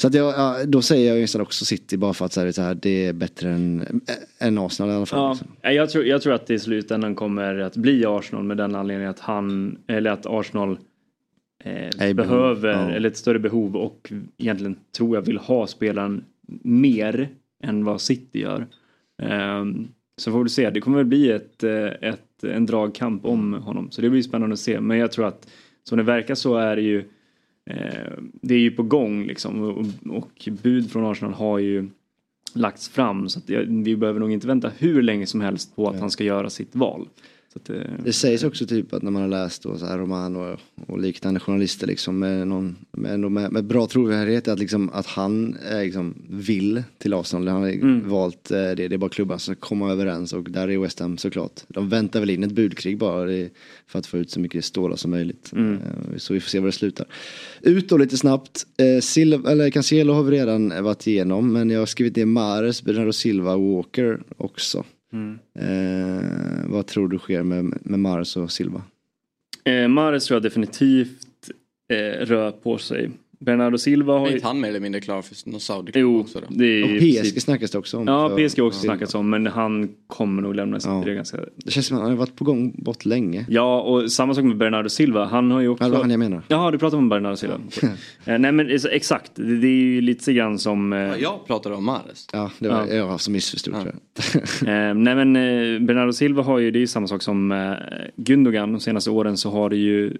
Så 0.00 0.06
att 0.06 0.14
jag, 0.14 0.34
ja, 0.34 0.56
då 0.66 0.82
säger 0.82 1.14
jag 1.14 1.20
nästan 1.20 1.40
också 1.40 1.64
City 1.64 1.96
bara 1.96 2.14
för 2.14 2.24
att 2.24 2.32
så 2.32 2.40
här, 2.40 2.52
så 2.52 2.62
här, 2.62 2.74
det 2.74 3.06
är 3.06 3.12
bättre 3.12 3.48
än, 3.48 4.00
än 4.38 4.58
Arsenal 4.58 4.92
i 4.92 4.94
alla 4.94 5.06
fall. 5.06 5.18
Ja, 5.18 5.30
liksom. 5.30 5.48
Jag, 5.62 5.90
tror, 5.90 6.04
jag 6.04 6.22
tror 6.22 6.32
att 6.32 6.46
det 6.46 6.54
i 6.54 6.58
slutändan 6.58 7.14
kommer 7.14 7.58
att 7.58 7.76
bli 7.76 8.04
Arsenal 8.06 8.44
med 8.44 8.56
den 8.56 8.74
anledningen 8.74 9.10
att 9.10 9.20
han, 9.20 9.78
eller 9.86 10.10
att 10.10 10.26
Arsenal 10.26 10.78
eh, 11.64 12.14
behöver, 12.14 12.68
ja. 12.68 12.90
eller 12.90 13.08
ett 13.08 13.16
större 13.16 13.38
behov 13.38 13.76
och 13.76 14.12
egentligen 14.38 14.76
tror 14.96 15.16
jag 15.16 15.22
vill 15.22 15.38
ha 15.38 15.66
spelaren 15.66 16.24
mer 16.62 17.28
än 17.62 17.84
vad 17.84 18.00
City 18.00 18.40
gör. 18.40 18.66
Ehm, 19.22 19.88
så 20.16 20.32
får 20.32 20.42
vi 20.42 20.48
se, 20.48 20.70
det 20.70 20.80
kommer 20.80 20.96
väl 20.96 21.06
bli 21.06 21.30
ett, 21.30 21.64
eh, 21.64 21.86
ett, 21.86 22.44
en 22.44 22.66
dragkamp 22.66 23.24
om 23.24 23.54
honom. 23.54 23.90
Så 23.90 24.02
det 24.02 24.10
blir 24.10 24.22
spännande 24.22 24.52
att 24.52 24.60
se. 24.60 24.80
Men 24.80 24.98
jag 24.98 25.12
tror 25.12 25.26
att 25.26 25.48
som 25.84 25.98
det 25.98 26.04
verkar 26.04 26.34
så 26.34 26.56
är 26.56 26.76
det 26.76 26.82
ju 26.82 26.98
eh, 26.98 27.04
det 28.42 28.54
är 28.54 28.58
ju 28.58 28.70
på 28.70 28.82
gång 28.82 29.26
liksom 29.26 29.62
och, 29.62 29.86
och 30.16 30.48
bud 30.62 30.90
från 30.90 31.06
Arsenal 31.06 31.34
har 31.34 31.58
ju 31.58 31.88
lagts 32.54 32.88
fram 32.88 33.28
så 33.28 33.38
att 33.38 33.50
vi 33.68 33.96
behöver 33.96 34.20
nog 34.20 34.32
inte 34.32 34.46
vänta 34.46 34.70
hur 34.78 35.02
länge 35.02 35.26
som 35.26 35.40
helst 35.40 35.76
på 35.76 35.88
att 35.88 36.00
han 36.00 36.10
ska 36.10 36.24
göra 36.24 36.50
sitt 36.50 36.76
val. 36.76 37.08
Att, 37.56 37.70
eh, 37.70 37.76
Det 38.04 38.12
sägs 38.12 38.44
också 38.44 38.66
typ 38.66 38.92
att 38.94 39.02
när 39.02 39.10
man 39.10 39.22
har 39.22 39.28
läst 39.28 39.62
då, 39.62 39.78
så 39.78 39.86
här 39.86 39.98
roman 39.98 40.36
och, 40.36 40.58
och 40.86 40.98
liknande 40.98 41.40
journalister 41.40 41.86
liksom 41.86 42.18
med, 42.18 42.48
någon, 42.48 42.76
med, 42.92 43.20
med, 43.20 43.52
med 43.52 43.64
bra 43.64 43.86
trovärdighet 43.86 44.48
att, 44.48 44.58
liksom, 44.58 44.90
att 44.90 45.06
han 45.06 45.56
eh, 45.70 45.78
liksom, 45.82 46.14
vill 46.28 46.82
till 46.98 47.14
Arsenal. 47.14 47.48
Han 47.48 47.62
har 47.62 47.70
Mm. 47.70 48.08
valt 48.08 48.50
eh, 48.50 48.56
det, 48.56 48.74
det 48.74 48.94
är 48.94 48.98
bara 48.98 49.10
klubban 49.10 49.38
som 49.38 49.54
ska 49.54 49.60
komma 49.66 49.92
överens 49.92 50.32
och 50.32 50.50
där 50.50 50.68
är 50.68 50.78
West 50.78 51.00
Ham 51.00 51.18
såklart. 51.18 51.60
De 51.68 51.88
väntar 51.88 52.20
väl 52.20 52.30
in 52.30 52.44
ett 52.44 52.52
budkrig 52.52 52.98
bara 52.98 53.24
det, 53.24 53.50
för 53.86 53.98
att 53.98 54.06
få 54.06 54.18
ut 54.18 54.30
så 54.30 54.40
mycket 54.40 54.64
stålar 54.64 54.96
som 54.96 55.10
möjligt. 55.10 55.52
Mm. 55.52 55.74
Eh, 55.74 56.16
Så 56.16 56.34
vi 56.34 56.40
får 56.40 56.48
se 56.48 56.58
var 56.58 56.66
det 56.66 56.72
slutar. 56.72 57.06
Ut 57.62 57.88
då 57.88 57.96
lite 57.96 58.16
snabbt. 58.16 58.66
Eh, 58.76 59.00
Silva, 59.00 59.50
eller 59.50 59.70
Cancelo 59.70 60.12
har 60.12 60.22
vi 60.22 60.30
redan 60.38 60.84
varit 60.84 61.06
igenom 61.06 61.52
men 61.52 61.70
jag 61.70 61.78
har 61.78 61.86
skrivit 61.86 62.16
ner 62.16 62.24
Mares, 62.26 62.82
Bernardo 62.82 63.12
Silva 63.12 63.54
och 63.54 63.62
Walker 63.76 64.22
också. 64.36 64.84
Mm. 65.12 65.38
Eh, 65.54 66.70
vad 66.70 66.86
tror 66.86 67.08
du 67.08 67.18
sker 67.18 67.42
med, 67.42 67.78
med 67.80 67.98
Mares 67.98 68.36
och 68.36 68.52
Silva? 68.52 68.82
Eh, 69.64 69.88
Mares 69.88 70.26
tror 70.26 70.36
jag 70.36 70.42
definitivt 70.42 71.50
eh, 71.88 72.26
rör 72.26 72.50
på 72.50 72.78
sig. 72.78 73.10
Bernardo 73.44 73.78
Silva 73.78 74.18
har 74.18 74.28
ju... 74.28 74.34
inte 74.34 74.46
han 74.46 74.60
mer 74.60 74.68
eller 74.68 74.80
mindre 74.80 75.00
klar 75.00 75.22
för 75.22 75.50
någon 75.50 75.60
Saudi-klubb 75.60 76.02
Jo, 76.02 76.20
också 76.20 76.40
då? 76.40 76.46
det 76.50 76.64
är 76.66 76.84
Och 76.84 77.00
PSG 77.30 77.42
snackas 77.42 77.70
det 77.70 77.78
också 77.78 77.98
om. 77.98 78.06
Ja, 78.06 78.28
PSG 78.28 78.58
har 78.60 78.66
också 78.66 78.80
Silva. 78.80 78.94
snackats 78.94 79.14
om 79.14 79.30
men 79.30 79.46
han 79.46 79.88
kommer 80.06 80.42
nog 80.42 80.54
lämna 80.54 80.80
City. 80.80 80.92
Ja. 80.92 81.02
Det 81.04 81.10
är 81.10 81.14
ganska... 81.14 81.38
Det 81.56 81.70
känns 81.70 81.86
som 81.86 81.96
att 81.96 82.02
han 82.02 82.10
har 82.10 82.18
varit 82.18 82.36
på 82.36 82.44
gång 82.44 82.72
bort 82.78 83.04
länge. 83.04 83.46
Ja, 83.48 83.80
och 83.80 84.12
samma 84.12 84.34
sak 84.34 84.44
med 84.44 84.56
Bernardo 84.56 84.88
Silva. 84.88 85.24
Han 85.24 85.50
har 85.50 85.60
ju 85.60 85.68
också... 85.68 85.84
Ja, 85.84 85.88
det 85.88 85.94
var 85.94 86.00
han 86.00 86.10
jag 86.10 86.18
menar. 86.18 86.42
Jaha, 86.48 86.70
du 86.70 86.78
pratar 86.78 86.98
om 86.98 87.08
Bernardo 87.08 87.36
Silva. 87.36 87.60
Okej. 87.66 87.90
Eh, 88.24 88.38
Nej 88.38 88.52
men 88.52 88.70
ex- 88.70 88.84
exakt, 88.84 89.32
det 89.34 89.56
det 89.56 89.66
är 89.66 89.70
ju 89.70 90.00
lite 90.00 90.32
grann 90.32 90.58
som... 90.58 90.92
eh, 90.92 90.98
Ja, 90.98 91.16
Jag 91.20 91.46
pratade 91.46 91.74
om 91.74 91.84
Mahrez. 91.84 92.26
Ja, 92.32 92.50
det 92.58 92.68
var 92.68 92.86
Ja. 92.86 92.94
jag 92.94 93.20
som 93.20 93.32
missförstod 93.32 93.74
tror 93.74 93.86
jag. 93.86 93.94
Eh, 94.68 94.94
nej 94.94 95.14
men 95.24 95.32
Bernardo 95.86 96.12
Silva 96.12 96.42
har 96.42 96.58
ju, 96.58 96.70
det 96.70 96.78
är 96.78 96.80
ju 96.80 96.86
samma 96.86 97.06
sak 97.06 97.22
som 97.22 97.74
Gundogan. 98.16 98.72
De 98.72 98.80
senaste 98.80 99.10
åren 99.10 99.36
så 99.36 99.50
har 99.50 99.70
det 99.70 99.76
ju 99.76 100.16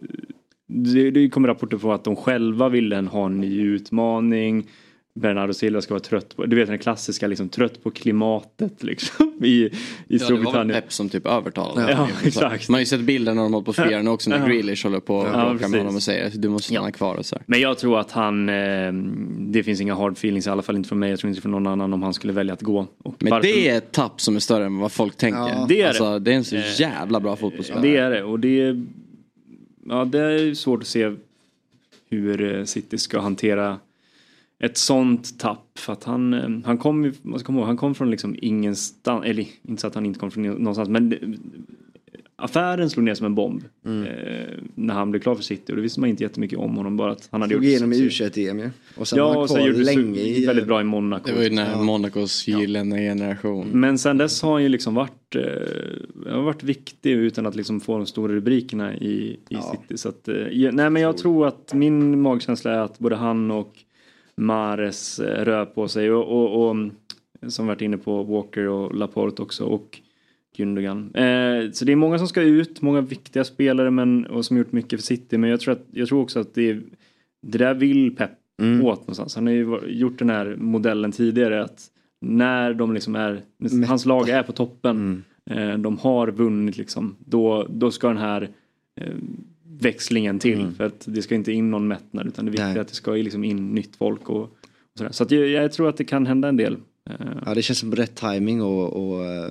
det, 0.71 1.11
det 1.11 1.29
kommer 1.29 1.49
rapporter 1.49 1.77
på 1.77 1.93
att 1.93 2.05
de 2.05 2.16
själva 2.16 2.68
ville 2.68 2.97
ha 2.97 3.27
en 3.27 3.41
ny 3.41 3.61
utmaning. 3.62 4.66
Bernardo 5.14 5.53
Silva 5.53 5.81
ska 5.81 5.95
vara 5.95 6.03
trött 6.03 6.37
på, 6.37 6.47
du 6.47 6.57
vet 6.57 6.68
den 6.68 6.79
klassiska 6.79 7.27
liksom 7.27 7.49
trött 7.49 7.83
på 7.83 7.91
klimatet 7.91 8.83
liksom 8.83 9.33
i, 9.43 9.49
i 9.49 9.62
Ja, 9.64 9.68
det 9.68 9.79
var 10.09 10.18
väl 10.18 10.21
Storbritannien. 10.21 10.81
Pep 10.83 10.93
som 10.93 11.09
typ 11.09 11.27
övertalade. 11.27 11.93
Ja, 11.93 12.09
exakt. 12.25 12.68
Man 12.68 12.75
har 12.75 12.81
ju 12.81 12.87
sett 12.87 13.01
bilder 13.01 13.35
när 13.35 13.43
de 13.43 13.53
håller 13.55 13.64
på 13.73 13.83
att 13.83 14.05
nu 14.05 14.11
också 14.11 14.31
när 14.31 14.39
Ja. 14.39 14.47
Grealish 14.47 14.85
håller 14.85 15.01
på 15.01 15.16
och 15.16 15.27
Ja, 15.27 15.53
med 15.68 15.81
honom 15.81 15.95
och 15.97 16.03
säger 16.03 16.31
du 16.35 16.49
måste 16.49 16.68
stanna 16.73 16.89
Ja. 16.89 16.93
kvar 16.93 17.14
och 17.16 17.27
så 17.27 17.37
här. 17.37 17.45
Men 17.47 17.61
jag 17.61 17.79
tror 17.79 18.01
att 18.01 18.12
han, 18.12 18.49
eh, 18.49 18.93
det 19.39 19.62
finns 19.62 19.81
inga 19.81 19.95
hard 19.95 20.12
feelings 20.12 20.47
i 20.47 20.51
alla 20.51 20.62
fall 20.62 20.77
inte 20.77 20.89
från 20.89 20.99
mig. 20.99 21.11
Jag 21.11 21.18
tror 21.18 21.29
inte 21.29 21.43
från 21.43 21.53
någon 21.53 21.66
annan 21.66 21.93
om 21.93 22.03
han 22.03 22.14
skulle 22.14 22.33
välja 22.33 22.53
att 22.55 22.62
gå. 22.62 22.87
Och 23.03 23.14
Men 23.18 23.31
varför- 23.31 23.49
det 23.49 23.68
är 23.68 23.79
ett 23.79 23.93
tapp 23.93 24.21
som 24.21 24.37
är 24.37 24.41
större 24.41 24.64
än 24.66 24.79
vad 24.79 24.93
folk 24.93 25.16
tänker. 25.16 25.39
Ja, 25.41 25.66
det 25.68 25.75
är 25.75 25.83
det. 25.83 25.89
alltså, 25.89 26.18
det 26.18 26.33
är 26.33 26.37
en 26.37 26.45
så 26.45 26.57
Eh, 26.57 26.81
jävla 26.81 27.21
bra 27.21 27.37
fotbollsspelare. 27.37 27.87
Det 27.89 27.97
är 27.97 28.11
det 28.11 28.23
och 28.23 28.41
det 28.41 28.61
är, 28.61 28.87
ja, 29.89 30.05
det 30.05 30.18
är 30.20 30.39
ju 30.39 30.55
svårt 30.55 30.81
att 30.81 30.87
se 30.87 31.12
hur 32.09 32.55
eh, 32.55 32.64
City 32.64 32.99
ska 32.99 33.20
hantera 33.20 33.78
ett 34.59 34.76
sånt 34.78 35.39
tapp. 35.39 35.78
För 35.78 35.93
att 35.93 36.05
han, 36.05 36.35
eh, 36.35 36.49
han 36.64 36.78
kom 36.78 37.12
man 37.22 37.39
ska 37.39 37.47
komma 37.47 37.59
ihåg, 37.59 37.66
han 37.66 37.76
kom 37.76 37.95
från 37.95 38.11
liksom 38.11 38.37
ingenstans, 38.43 39.24
eller 39.24 39.47
inte 39.62 39.81
så 39.81 39.87
att 39.87 39.95
han 39.95 40.07
inte 40.07 40.20
kom 40.20 40.31
från 40.31 40.43
någonstans 40.43 40.89
men 40.89 41.09
det- 41.09 41.20
affären 42.41 42.91
slog 42.91 43.05
ner 43.05 43.14
som 43.14 43.26
en 43.26 43.34
bomb. 43.34 43.64
Mm. 43.86 44.07
Eh, 44.07 44.59
när 44.74 44.95
han 44.95 45.11
blev 45.11 45.20
klar 45.20 45.34
för 45.34 45.43
City 45.43 45.72
och 45.72 45.76
det 45.76 45.82
visste 45.82 46.01
man 46.01 46.09
inte 46.09 46.22
jättemycket 46.22 46.59
om 46.59 46.76
honom 46.76 46.97
bara 46.97 47.12
att 47.12 47.28
han 47.30 47.41
hade 47.41 47.53
Slog 47.53 47.64
gjort 47.64 47.70
igenom 47.70 47.93
i 47.93 47.97
succé. 47.97 48.24
U21-EM 48.24 48.59
ju. 48.59 48.70
Och 48.97 49.09
sen 49.09 49.18
Ja, 49.18 49.38
och 49.38 49.51
sen 49.51 49.64
gjorde 49.64 49.78
länge 49.78 50.20
i... 50.20 50.47
väldigt 50.47 50.66
bra 50.66 50.80
i 50.80 50.84
Monaco. 50.84 51.26
Det 51.26 51.34
var 51.34 51.43
ju 51.43 51.51
när 51.51 51.76
Monacos 51.76 52.49
gyllene 52.49 52.99
generation. 52.99 53.68
Men 53.72 53.99
sen 53.99 54.18
dess 54.18 54.43
har 54.43 54.53
han 54.53 54.62
ju 54.62 54.68
liksom 54.68 54.95
varit, 54.95 55.36
eh, 55.36 56.32
har 56.32 56.43
varit 56.43 56.62
viktig 56.62 57.12
utan 57.12 57.47
att 57.47 57.57
liksom 57.57 57.80
få 57.80 57.97
de 57.97 58.07
stora 58.07 58.32
rubrikerna 58.32 58.95
i, 58.95 59.38
i 59.49 59.57
City. 59.57 59.99
Så 59.99 60.09
att, 60.09 60.28
eh, 60.28 60.36
ja, 60.36 60.70
nej 60.72 60.91
men 60.91 61.03
jag 61.03 61.16
tror 61.16 61.47
att 61.47 61.74
min 61.74 62.20
magkänsla 62.20 62.72
är 62.72 62.78
att 62.78 62.99
både 62.99 63.16
han 63.16 63.51
och 63.51 63.74
Mares 64.36 65.18
eh, 65.18 65.45
rör 65.45 65.64
på 65.64 65.88
sig 65.88 66.12
och, 66.12 66.24
och, 66.28 66.70
och 66.70 66.76
som 67.49 67.66
varit 67.66 67.80
inne 67.80 67.97
på 67.97 68.22
Walker 68.22 68.68
och 68.68 68.95
Laporte 68.95 69.43
också 69.43 69.64
och 69.64 70.01
Gündogan. 70.57 71.14
Eh, 71.14 71.70
så 71.72 71.84
det 71.84 71.92
är 71.92 71.96
många 71.96 72.18
som 72.18 72.28
ska 72.28 72.42
ut, 72.42 72.82
många 72.82 73.01
viktiga 73.01 73.44
spelare 73.44 73.90
men, 73.90 74.26
och 74.26 74.44
som 74.44 74.57
gjort 74.57 74.72
mycket 74.72 75.01
för 75.01 75.07
City 75.07 75.38
men 75.38 75.51
jag 75.51 75.61
tror, 75.61 75.72
att, 75.72 75.86
jag 75.90 76.09
tror 76.09 76.20
också 76.22 76.40
att 76.40 76.55
det, 76.55 76.70
är- 76.70 76.82
det 77.46 77.59
där 77.59 77.74
vill 77.74 78.16
Pep 78.16 78.30
Mm. 78.62 78.84
åt 78.86 79.01
någonstans. 79.01 79.34
Han 79.34 79.46
har 79.46 79.55
ju 79.55 79.78
gjort 79.88 80.18
den 80.18 80.30
här 80.30 80.57
modellen 80.59 81.12
tidigare 81.12 81.62
att 81.64 81.86
när 82.20 82.74
de 82.74 82.94
liksom 82.94 83.16
är, 83.16 83.40
när 83.59 83.86
hans 83.86 84.07
lag 84.07 84.28
är 84.28 84.42
på 84.42 84.53
toppen, 84.53 85.24
eh, 85.51 85.78
de 85.78 85.98
har 85.98 86.30
vunnit 86.30 86.76
liksom, 86.76 87.16
då, 87.18 87.66
då 87.70 87.90
ska 87.90 88.09
den 88.09 88.16
här 88.16 88.48
eh, 89.01 89.12
växlingen 89.80 90.38
till. 90.38 90.66
För 90.76 90.84
att 90.84 91.05
det 91.09 91.22
ska 91.22 91.34
inte 91.34 91.53
in 91.53 91.70
någon 91.70 91.88
mättnad 91.88 92.26
utan 92.26 92.44
det 92.44 92.51
viktiga 92.51 92.68
är 92.68 92.78
att 92.78 92.88
det 92.88 92.94
ska 92.94 93.12
liksom 93.12 93.44
in 93.44 93.68
nytt 93.74 93.96
folk 93.96 94.28
och, 94.30 94.42
och. 94.42 95.14
Så 95.14 95.22
att 95.22 95.30
jag, 95.30 95.48
jag 95.48 95.72
tror 95.72 95.88
att 95.88 95.96
det 95.96 96.05
kan 96.05 96.26
hända 96.26 96.48
en 96.48 96.57
del. 96.57 96.76
Eh, 97.11 97.16
Ja, 97.46 97.55
det 97.55 97.62
känns 97.62 97.78
som 97.78 97.94
rätt 97.94 98.14
timing 98.14 98.62
och, 98.62 98.92
och 98.92 99.24
eh, 99.24 99.48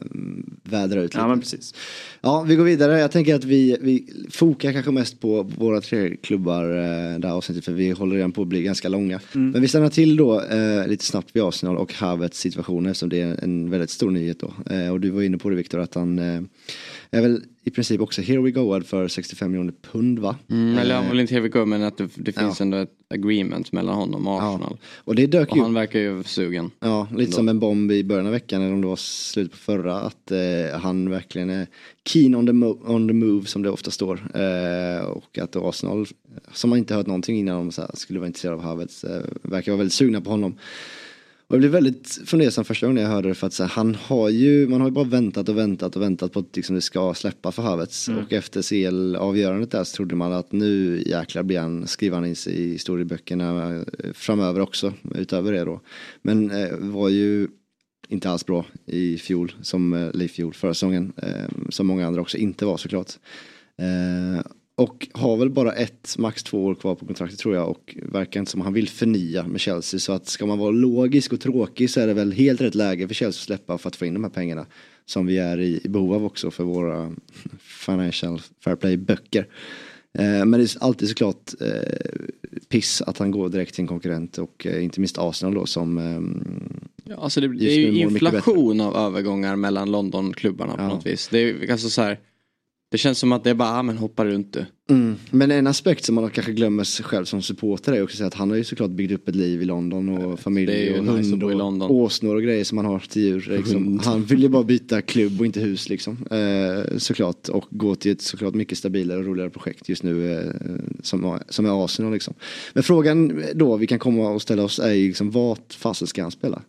vädra 0.64 1.02
ut 1.02 1.04
lite. 1.04 1.18
Ja 1.18 1.28
men 1.28 1.40
precis. 1.40 1.74
Ja, 2.22 2.42
vi 2.48 2.56
går 2.56 2.64
vidare. 2.64 3.00
Jag 3.00 3.12
tänker 3.12 3.36
att 3.36 3.44
vi, 3.44 3.78
vi 3.82 4.06
fokar 4.32 4.74
kanske 4.74 4.92
mest 4.92 5.20
på 5.20 5.44
våra 5.44 5.82
tre 5.82 6.16
klubbar 6.16 6.64
eh, 6.64 7.20
det 7.20 7.28
här 7.28 7.36
avsnittet 7.36 7.66
för 7.66 7.72
vi 7.72 7.92
håller 7.92 8.16
redan 8.16 8.32
på 8.32 8.42
att 8.42 8.48
bli 8.48 8.62
ganska 8.64 8.90
långa. 8.90 9.20
Mm. 9.36 9.52
Men 9.52 9.62
vi 9.62 9.68
stannar 9.68 9.90
till 9.90 10.16
då 10.16 10.42
eh, 10.42 10.88
lite 10.88 11.06
snabbt 11.06 11.36
vid 11.36 11.44
Arsenal 11.44 11.78
och 11.78 11.94
Havertz 11.94 12.40
situation 12.40 12.86
eftersom 12.86 13.10
det 13.10 13.22
är 13.22 13.44
en 13.44 13.70
väldigt 13.70 13.90
stor 13.90 14.12
nyhet 14.12 14.40
då. 14.40 14.74
Eh, 14.74 14.92
och 14.92 15.00
du 15.00 15.10
var 15.10 15.22
inne 15.22 15.38
på 15.38 15.50
det 15.50 15.56
Viktor 15.56 15.80
att 15.80 15.96
han 15.96 16.20
eh, 16.20 16.42
är 17.12 17.22
väl 17.22 17.44
i 17.64 17.70
princip 17.72 18.02
också 18.02 18.22
here 18.22 18.42
we 18.42 18.52
go 18.52 18.82
för 18.82 19.08
65 19.08 19.52
miljoner 19.52 19.74
pund 19.92 20.20
va? 20.20 20.36
Mm, 20.50 20.78
eller 20.78 20.96
Eh, 20.96 21.02
han 21.02 21.12
vill 21.12 21.20
inte 21.20 21.34
here 21.34 21.44
we 21.44 21.50
go 21.50 21.66
men 21.66 21.84
att 21.84 21.98
det, 21.98 22.10
det 22.16 22.32
finns 22.32 22.60
Ja. 22.60 22.64
ändå 22.64 22.78
ett 22.78 22.92
agreement 23.14 23.72
mellan 23.72 23.96
honom 23.96 24.28
och 24.28 24.44
Arsenal. 24.44 24.78
och 24.98 25.16
det 25.16 25.28
dök 25.28 25.52
Och 25.52 25.58
ju 25.58 25.64
han 25.64 25.74
verkar 25.74 26.00
ju 26.00 26.24
sugen. 26.24 26.72
Ja, 26.80 27.08
lite 27.12 27.24
Ändå. 27.24 27.32
som 27.36 27.50
en 27.50 27.60
bomb 27.60 27.92
i 27.92 28.04
början 28.04 28.26
av 28.26 28.32
veckan 28.32 28.62
eller 28.62 28.74
om 28.74 28.82
det 28.82 28.88
var 28.88 28.96
slutet 28.96 29.52
på 29.52 29.58
förra 29.58 29.96
att 30.02 30.32
eh, 30.32 30.80
han 30.82 31.10
verkligen 31.10 31.50
är 31.50 31.68
keen 32.06 32.36
on 32.36 32.46
the, 32.46 32.52
on 32.92 33.08
the 33.08 33.14
move 33.14 33.46
som 33.46 33.62
det 33.62 33.70
ofta 33.70 33.92
står. 33.92 34.14
Eh, 34.36 35.04
och 35.06 35.38
att 35.38 35.56
Arsenal, 35.56 36.06
som 36.54 36.70
man 36.70 36.80
inte 36.80 36.94
hört 36.96 37.08
någonting 37.08 37.40
innan 37.40 37.56
om 37.56 37.72
så 37.72 37.82
här, 37.82 37.92
skulle 37.94 38.20
vara 38.20 38.28
intresserad 38.28 38.54
av 38.54 38.62
Havertz, 38.62 39.04
eh, 39.04 39.22
verkar 39.42 39.72
vara 39.72 39.78
väldigt 39.78 39.94
sugna 39.94 40.22
på 40.22 40.30
honom. 40.30 40.58
Och 41.50 41.56
jag 41.56 41.60
blev 41.60 41.72
väldigt 41.72 42.20
fundersam 42.26 42.66
första 42.66 42.88
gången 42.88 43.04
jag 43.04 43.10
hörde 43.10 43.28
det 43.28 43.36
för 43.36 43.48
att 43.48 43.54
så 43.54 43.64
här, 43.64 43.70
han 43.70 43.96
har 43.96 44.30
ju, 44.30 44.68
man 44.68 44.82
har 44.82 44.88
ju 44.88 44.94
bara 44.94 45.06
väntat 45.06 45.50
och 45.50 45.58
väntat 45.58 45.96
och 45.96 46.02
väntat 46.02 46.32
på 46.32 46.40
att 46.40 46.56
liksom, 46.56 46.76
det 46.76 46.82
ska 46.82 47.14
släppa 47.14 47.52
för 47.52 47.64
Havertz. 47.64 48.10
Mm. 48.10 48.24
Och 48.24 48.34
efter 48.34 48.62
CL-avgörandet 48.62 49.72
där 49.72 49.84
så 49.84 49.96
trodde 49.96 50.16
man 50.16 50.34
att 50.34 50.52
nu 50.52 51.04
jäklar 51.06 51.44
blir 51.44 51.60
han, 51.60 51.88
skriver 51.88 52.16
han 52.16 52.26
in 52.26 52.36
sig 52.36 52.54
i 52.54 52.72
historieböckerna 52.72 53.76
eh, 53.76 53.84
framöver 54.14 54.60
också, 54.60 54.94
utöver 55.16 55.52
det 55.52 55.64
då. 55.64 55.82
Men 56.22 56.52
eh, 56.52 56.76
var 56.78 57.10
ju 57.10 57.48
inte 58.08 58.30
alls 58.30 58.46
bra 58.46 58.66
i 58.86 59.18
fjol, 59.18 59.52
som, 59.62 59.94
eh, 59.94 60.08
eller 60.08 60.26
i 60.26 60.28
fjol, 60.28 60.54
förra 60.54 60.74
säsongen, 60.74 61.14
eh, 61.18 61.70
som 61.70 61.88
många 61.88 62.08
andra 62.08 62.22
också 62.22 62.38
inte 62.38 62.66
var 62.66 62.78
såklart. 62.78 63.12
Eh, 63.78 64.42
och 64.80 65.08
har 65.14 65.38
väl 65.38 65.50
bara 65.50 65.74
ett, 65.74 66.16
max 66.18 66.44
två 66.44 66.66
år 66.66 66.76
kvar 66.76 66.96
på 66.96 67.06
kontraktet 67.06 67.40
tror 67.40 67.56
jag 67.56 67.70
och 67.70 67.98
verkar 68.04 68.40
inte 68.40 68.52
som 68.52 68.62
han 68.62 68.74
vill 68.74 68.90
förnya 68.90 69.48
med 69.48 69.62
Chelsea. 69.62 70.00
Så 70.00 70.14
att 70.14 70.28
ska 70.28 70.46
man 70.46 70.60
vara 70.60 70.72
logisk 70.72 71.34
och 71.34 71.42
tråkig 71.42 71.90
så 71.90 72.00
är 72.00 72.08
det 72.08 72.14
väl 72.14 72.32
helt 72.32 72.62
rätt 72.62 72.76
läge 72.76 73.08
för 73.08 73.16
Chelsea 73.16 73.40
att 73.40 73.46
släppa 73.46 73.78
för 73.78 73.88
att 73.88 73.96
få 73.96 74.06
in 74.06 74.14
de 74.14 74.24
här 74.24 74.32
pengarna. 74.32 74.66
Som 75.06 75.26
vi 75.26 75.38
är 75.38 75.60
i, 75.60 75.82
i 75.84 75.90
behov 75.90 76.14
av 76.14 76.26
också 76.26 76.52
för 76.52 76.64
våra 76.64 77.12
financial 77.60 78.42
fair 78.64 78.76
play 78.76 78.98
böcker. 78.98 79.48
Eh, 80.14 80.46
men 80.46 80.52
det 80.52 80.58
är 80.58 80.84
alltid 80.84 81.10
såklart 81.10 81.62
eh, 81.62 82.22
piss 82.70 83.02
att 83.02 83.18
han 83.18 83.32
går 83.32 83.50
direkt 83.50 83.74
till 83.74 83.82
en 83.82 83.88
konkurrent 83.88 84.38
och 84.38 84.68
eh, 84.68 84.84
inte 84.84 85.00
minst 85.00 85.18
Arsenal 85.18 85.54
då 85.54 85.66
som 85.66 85.98
Ja, 87.04 87.16
alltså 87.16 87.42
det, 87.42 87.48
det 87.48 87.72
är 87.72 87.80
ju 87.80 88.00
inflation 88.00 88.82
av 88.82 88.96
övergångar 88.96 89.56
mellan 89.56 89.92
Londonklubbarna 89.92 90.78
på 90.78 90.84
något 90.84 91.06
vis. 91.06 91.28
Det, 91.28 91.38
är, 91.38 91.72
alltså 91.72 91.90
så 91.90 92.02
här, 92.02 92.20
det 92.92 92.98
känns 92.98 93.20
som 93.20 93.32
att 93.32 93.44
det 93.44 93.50
är 93.50 93.54
bara, 93.54 93.70
ah, 93.70 93.84
men 93.84 93.98
hoppa 93.98 94.26
runt 94.26 94.54
du. 94.54 94.66
Mm. 94.90 95.16
Men 95.32 95.52
en 95.52 95.68
aspekt 95.68 96.06
som 96.06 96.16
man 96.16 96.30
kanske 96.30 96.52
glömmer 96.52 96.84
sig 96.84 97.06
själv 97.06 97.26
som 97.26 97.42
supporter 97.42 97.94
är 97.94 98.04
också 98.04 98.24
att 98.24 98.34
han 98.34 98.50
har 98.50 98.58
ju 98.58 98.64
såklart 98.64 98.90
byggt 98.90 99.12
upp 99.12 99.28
ett 99.28 99.36
liv 99.36 99.62
i 99.62 99.66
London 99.66 100.10
och 100.10 100.40
familj 100.40 100.72
är 100.72 100.84
ju 100.84 100.98
och 100.98 101.04
nice 101.04 101.30
hund 101.30 101.84
och 101.84 101.92
åsnor 101.92 102.36
och 102.36 102.44
grejer 102.44 102.64
som 102.64 102.76
man 102.76 102.86
har 102.86 103.00
till 103.00 103.22
djur. 103.22 103.48
Liksom. 103.58 104.00
Han 104.04 104.24
vill 104.24 104.42
ju 104.42 104.50
bara 104.50 104.64
byta 104.64 105.02
klubb 105.02 105.40
och 105.40 105.46
inte 105.46 105.60
hus 105.60 105.90
liksom. 105.90 106.26
Eh, 106.32 106.98
såklart 106.98 107.50
och 107.50 107.66
gå 107.70 107.96
till 107.96 108.12
ett 108.12 108.22
såklart 108.22 108.54
mycket 108.54 108.78
stabilare 108.78 109.20
och 109.20 109.26
roligare 109.26 109.50
projekt 109.50 109.90
just 109.90 110.04
nu 110.04 110.34
eh, 110.34 110.54
som, 111.04 111.40
som 111.50 111.66
är 111.66 111.86
Arsenal 111.86 112.14
liksom. 112.14 112.34
Men 112.74 112.84
frågan 112.84 113.44
då 113.56 113.78
vi 113.78 113.88
kan 113.88 114.00
komma 114.00 114.30
och 114.30 114.42
ställa 114.42 114.64
oss 114.64 114.80
är 114.80 114.94
ju 114.94 115.08
liksom 115.08 115.32
vart 115.32 115.74
fasen 115.74 116.08
ska 116.08 116.22
han 116.22 116.32
spela? 116.32 116.62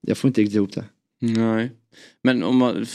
Jag 0.00 0.18
får 0.18 0.28
inte 0.28 0.40
riktigt 0.40 0.56
ihop 0.56 0.72
det. 0.72 0.84
Nej. 1.22 1.70
Men 2.22 2.42
om, 2.42 2.56
man, 2.56 2.86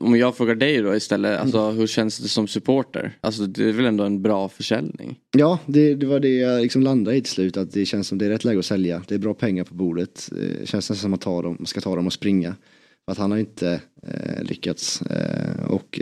om 0.00 0.16
jag 0.16 0.36
frågar 0.36 0.54
dig 0.54 0.82
då 0.82 0.94
istället, 0.96 1.40
alltså, 1.40 1.58
Mm. 1.58 1.76
hur 1.76 1.86
känns 1.86 2.18
det 2.18 2.28
som 2.28 2.48
supporter? 2.48 3.18
Alltså 3.20 3.46
det 3.46 3.68
är 3.68 3.72
väl 3.72 3.84
ändå 3.84 4.04
en 4.04 4.22
bra 4.22 4.48
försäljning? 4.48 5.18
Ja, 5.36 5.58
det, 5.66 5.94
det 5.94 6.06
var 6.06 6.20
det 6.20 6.36
jag 6.36 6.62
liksom 6.62 6.82
landade 6.82 7.16
i 7.16 7.20
till 7.20 7.32
slut. 7.32 7.56
Att 7.56 7.72
det 7.72 7.86
känns 7.86 8.08
som 8.08 8.18
det 8.18 8.26
är 8.26 8.30
rätt 8.30 8.44
läge 8.44 8.58
att 8.58 8.64
sälja. 8.64 9.02
Det 9.08 9.14
är 9.14 9.18
bra 9.18 9.34
pengar 9.34 9.64
på 9.64 9.74
bordet. 9.74 10.28
Det 10.32 10.68
känns 10.68 10.90
nästan 10.90 10.96
som 10.96 11.14
att 11.14 11.20
dem, 11.42 11.66
ska 11.66 11.80
ta 11.80 11.96
dem 11.96 12.06
och 12.06 12.12
springa. 12.12 12.54
För 13.04 13.12
att 13.12 13.18
han 13.18 13.30
har 13.30 13.38
inte 13.38 13.80
eh, 14.06 14.42
lyckats. 14.44 15.02
Eh, 15.02 15.64
och 15.66 16.00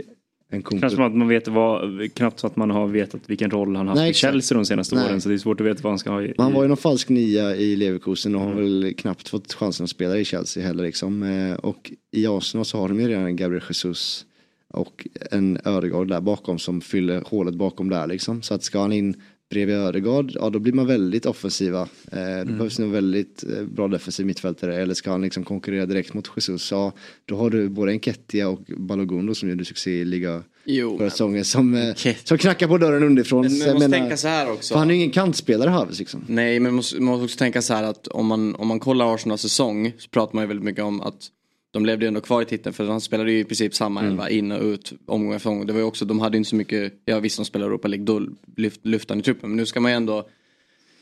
en 0.49 0.61
kompis... 0.61 0.93
som 0.93 1.03
att 1.03 1.15
man 1.15 1.27
vet 1.27 1.47
vad, 1.47 2.13
knappt 2.13 2.39
så 2.39 2.47
att 2.47 2.55
man 2.55 2.69
har 2.71 2.87
vetat 2.87 3.21
vilken 3.25 3.51
roll 3.51 3.75
han 3.75 3.87
haft 3.87 3.97
Nej, 3.97 4.11
i. 4.11 4.13
Chelsea 4.13 4.57
de 4.57 4.65
senaste 4.65 4.95
Nej. 4.95 5.05
åren 5.05 5.21
så 5.21 5.29
det 5.29 5.35
är 5.35 5.39
svårt 5.39 5.61
att 5.61 5.67
veta 5.67 5.79
vad 5.83 5.91
han 5.91 5.99
ska 5.99 6.09
ha 6.11 6.21
i. 6.21 6.33
Han 6.37 6.53
var 6.53 6.61
ju 6.61 6.67
någon 6.67 6.77
falsk 6.77 7.09
nia 7.09 7.55
i 7.55 7.75
Leverkusen 7.75 8.35
och 8.35 8.41
har 8.41 8.51
Mm. 8.51 8.63
väl 8.63 8.93
knappt 8.97 9.29
fått 9.29 9.53
chansen 9.53 9.83
att 9.83 9.89
spela 9.89 10.17
i 10.17 10.25
Chelsea 10.25 10.63
heller 10.67 10.83
liksom. 10.83 11.23
Eh, 11.23 11.55
och 11.55 11.91
i 12.11 12.27
Arsenal 12.27 12.65
så 12.65 12.77
har 12.79 12.87
de 12.87 12.99
ju 12.99 13.07
redan 13.07 13.35
Gabriel 13.35 13.63
Jesus 13.69 14.25
och 14.69 15.07
en 15.31 15.57
Ödegaard 15.65 16.07
där 16.07 16.21
bakom 16.21 16.59
som 16.59 16.81
fyller 16.81 17.23
hålet 17.25 17.55
bakom 17.55 17.89
där 17.89 18.07
liksom. 18.07 18.41
Så 18.41 18.53
att 18.53 18.63
ska 18.63 18.79
han 18.79 18.91
in 18.93 19.15
bredvid 19.55 19.75
Ödegaard, 19.75 20.31
ja 20.35 20.49
då 20.49 20.59
blir 20.59 20.73
man 20.73 20.87
väldigt 20.87 21.25
offensiva. 21.25 21.81
Eh, 21.81 21.87
det 22.11 22.21
Mm. 22.21 22.57
behövs 22.57 22.79
en 22.79 22.91
väldigt 22.91 23.43
eh, 23.43 23.63
bra 23.63 23.87
defensiv 23.87 24.25
mittfältare 24.25 24.81
eller 24.81 24.93
ska 24.93 25.11
han 25.11 25.21
liksom 25.21 25.43
konkurrera 25.43 25.85
direkt 25.85 26.13
mot 26.13 26.29
Jesus, 26.35 26.71
ja 26.71 26.91
då 27.25 27.35
har 27.37 27.49
du 27.49 27.69
både 27.69 27.91
Enketia 27.91 28.49
och 28.49 28.59
Balogun 28.77 29.25
då 29.25 29.35
som 29.35 29.49
gjorde 29.49 29.65
succé 29.65 29.91
i 29.91 30.05
liga 30.05 30.43
Jo, 30.65 30.97
förra 30.97 31.09
säsongen 31.09 31.45
som, 31.45 31.73
eh, 31.73 31.95
som 32.23 32.37
knackar 32.37 32.67
på 32.67 32.77
dörren 32.77 33.03
underifrån. 33.03 33.41
Men 33.41 33.57
jag 33.57 33.73
måste 33.73 33.89
menar- 33.89 33.97
tänka 34.03 34.17
så 34.17 34.27
här 34.27 34.51
också. 34.51 34.75
Han 34.77 34.89
är 34.89 34.93
ju 34.93 34.99
ingen 34.99 35.11
kantspelare 35.11 35.69
Havertz 35.69 35.99
liksom. 35.99 36.23
Nej, 36.27 36.59
men 36.59 36.63
man 36.63 36.75
måste, 36.75 36.95
man 37.01 37.05
måste 37.05 37.23
också 37.25 37.37
tänka 37.37 37.61
så 37.61 37.73
här 37.73 37.83
att 37.83 38.07
om 38.07 38.25
man, 38.25 38.55
om 38.55 38.67
man 38.67 38.79
kollar 38.79 39.13
Arsenals 39.15 39.41
säsong 39.41 39.93
så 39.97 40.09
pratar 40.09 40.35
man 40.35 40.43
ju 40.43 40.47
väldigt 40.47 40.65
mycket 40.65 40.83
om 40.83 41.01
att 41.01 41.27
de 41.75 41.85
levde 41.85 42.05
ju 42.05 42.07
ändå 42.07 42.21
kvar 42.21 42.41
i 42.41 42.45
titeln 42.45 42.73
för 42.73 42.85
de 42.87 43.01
spelade 43.01 43.31
ju 43.31 43.39
i 43.39 43.43
princip 43.43 43.75
samma 43.75 43.99
Mm. 43.99 44.11
elva 44.11 44.29
in 44.29 44.51
och 44.51 44.63
ut 44.63 44.93
omgång 45.05 45.33
efter 45.33 45.49
omgång. 45.49 45.67
Det 45.67 45.73
var 45.73 45.79
ju 45.79 45.85
också, 45.85 46.05
de 46.05 46.19
hade 46.19 46.35
ju 46.35 46.37
inte 46.37 46.49
så 46.49 46.55
mycket, 46.55 46.93
ja 47.05 47.19
visst 47.19 47.37
de 47.37 47.45
spelar 47.45 47.65
Europa 47.65 47.87
League, 47.87 48.05
då 48.05 48.27
lyft, 48.57 48.79
lyfte 48.85 49.13
han 49.13 49.19
i 49.19 49.23
truppen. 49.23 49.49
Men 49.49 49.57
nu 49.57 49.65
ska 49.65 49.79
man 49.79 49.91
ju 49.91 49.95
ändå 49.95 50.27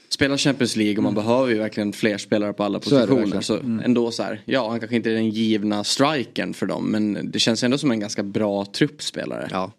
spela 0.09 0.37
Champions 0.37 0.75
League 0.75 0.97
och 0.97 1.03
man 1.03 1.13
behöver 1.15 1.51
ju 1.51 1.57
verkligen 1.57 1.93
fler 1.93 2.17
spelare 2.17 2.53
på 2.53 2.63
alla 2.63 2.79
Så 2.79 2.89
positioner. 2.89 3.15
verkligen. 3.19 3.43
Så, 3.43 3.57
Mm. 3.57 3.79
ändå 3.85 4.11
så 4.11 4.23
här, 4.23 4.41
ja 4.45 4.69
han 4.69 4.79
kanske 4.79 4.95
inte 4.95 5.09
är 5.09 5.13
den 5.13 5.29
givna 5.29 5.83
strikern 5.83 6.53
för 6.53 6.65
dem 6.65 6.91
men 6.91 7.31
det 7.31 7.39
känns 7.39 7.63
ändå 7.63 7.77
som 7.77 7.91
en 7.91 7.99
ganska 7.99 8.23
bra 8.23 8.65
truppspelare. 8.65 9.47
Ja. 9.51 9.71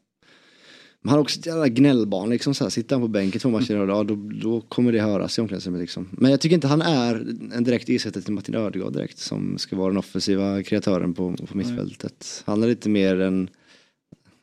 Han 1.05 1.12
har 1.12 1.18
också 1.18 1.40
ett 1.40 1.46
jävla 1.46 1.68
gnällbarn 1.68 2.30
liksom 2.30 2.55
så 2.55 2.64
här, 2.64 2.70
sitter 2.70 2.96
han 2.96 3.02
på 3.02 3.09
bänken 3.09 3.40
två 3.40 3.50
matcher 3.50 3.70
i 3.72 3.76
rad, 3.76 4.07
då, 4.07 4.14
då 4.42 4.61
kommer 4.61 4.92
det 4.92 5.00
höras 5.00 5.38
i 5.38 5.40
omklädningsrummet 5.40 5.80
liksom. 5.80 6.09
Men 6.12 6.30
jag 6.30 6.40
tycker 6.40 6.55
inte 6.55 6.66
han 6.66 6.82
är 6.82 7.14
en 7.55 7.64
direkt 7.64 7.88
ersättare 7.88 8.22
till 8.22 8.32
Martin 8.32 8.55
Ödegaard 8.55 8.92
direkt 8.92 9.18
som 9.18 9.59
ska 9.59 9.76
vara 9.76 9.88
den 9.88 9.96
offensiva 9.98 10.62
kreatören 10.62 11.14
på, 11.14 11.32
på 11.32 11.57
mittfältet. 11.57 12.42
Han 12.46 12.62
är 12.62 12.66
lite 12.66 12.88
mer 12.88 13.20
en 13.20 13.48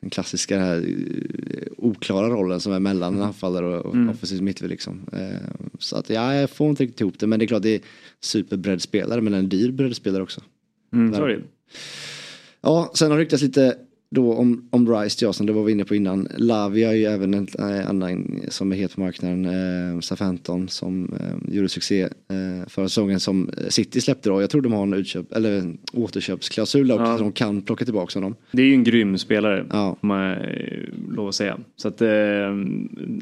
den 0.00 0.10
klassiska 0.10 0.58
här, 0.58 0.76
eh, 0.76 1.72
oklara 1.76 2.28
rollen 2.28 2.60
som 2.60 2.72
är 2.72 2.80
mellan 2.80 3.14
en 3.14 3.22
anfallare 3.22 3.78
och, 3.80 3.94
Mm. 3.94 4.08
offensiv 4.08 4.42
mittfält 4.42 4.70
liksom. 4.70 5.00
Eh, 5.12 5.48
så 5.78 5.96
att 5.96 6.10
ja, 6.10 6.34
jag 6.34 6.50
får 6.50 6.70
inte 6.70 6.82
riktigt 6.82 7.00
ihop 7.00 7.18
det 7.18 7.26
men 7.26 7.38
det 7.38 7.44
är 7.44 7.46
klart 7.46 7.62
det 7.62 7.74
är 7.74 7.80
superbredd 8.20 8.82
spelare 8.82 9.20
men 9.20 9.34
en 9.34 9.48
dyr 9.48 9.70
bredd 9.70 9.96
spelare 9.96 10.22
också. 10.22 10.40
Mm, 10.92 11.14
så 11.14 11.24
är 11.24 11.28
det. 11.28 11.42
Ja, 12.60 12.90
sen 12.94 13.10
har 13.10 13.18
det 13.18 13.22
ryktats 13.24 13.42
lite 13.42 13.76
då 14.14 14.34
om, 14.34 14.68
om 14.70 14.94
Rice, 14.94 15.24
ja, 15.24 15.32
som 15.32 15.46
det 15.46 15.52
var 15.52 15.64
vi 15.64 15.72
inne 15.72 15.84
på 15.84 15.94
innan. 15.94 16.28
Lavia 16.36 16.90
är 16.90 16.94
ju 16.96 17.04
även 17.04 17.34
en 17.34 17.46
eh, 17.58 17.88
annan 17.88 18.40
som 18.48 18.72
är 18.72 18.76
het 18.76 18.94
på 18.94 19.00
marknaden. 19.00 19.44
Eh, 19.44 20.00
Southampton 20.00 20.68
som 20.68 21.12
eh, 21.20 21.54
gjorde 21.54 21.68
succé 21.68 22.02
eh, 22.02 22.08
förra 22.68 22.88
säsongen 22.88 23.20
som 23.20 23.50
City 23.68 24.00
släppte 24.00 24.28
då. 24.28 24.40
Jag 24.40 24.50
tror 24.50 24.62
de 24.62 24.72
har 24.72 24.82
en 24.82 24.94
utköp, 24.94 25.32
eller 25.32 25.72
återköpsklausul 25.92 26.90
också, 26.92 27.04
Ja. 27.04 27.16
så 27.18 27.22
de 27.22 27.32
kan 27.32 27.62
plocka 27.62 27.84
tillbaka 27.84 28.18
honom. 28.18 28.34
Det 28.52 28.62
är 28.62 28.66
ju 28.66 28.74
en 28.74 28.84
grym 28.84 29.18
spelare, 29.18 29.66
Ja. 29.70 29.96
får 30.00 30.06
man 30.06 30.36
lov 31.08 31.28
att 31.28 31.34
säga. 31.34 31.58
Så 31.76 31.88
att 31.88 32.02
eh, 32.02 32.08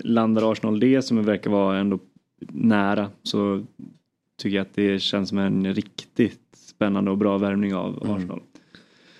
landar 0.05 0.53
Arsenal 0.53 0.80
det 0.80 1.03
som 1.03 1.24
verkar 1.24 1.51
vara 1.51 1.78
ändå 1.78 1.99
nära 2.53 3.09
så 3.22 3.62
tycker 4.43 4.57
jag 4.57 4.62
att 4.62 4.74
det 4.74 4.99
känns 5.03 5.28
som 5.28 5.38
en 5.38 5.74
riktigt 5.74 6.41
spännande 6.57 7.11
och 7.11 7.18
bra 7.18 7.38
värvning 7.38 7.74
av 7.74 8.07
Mm. 8.07 8.41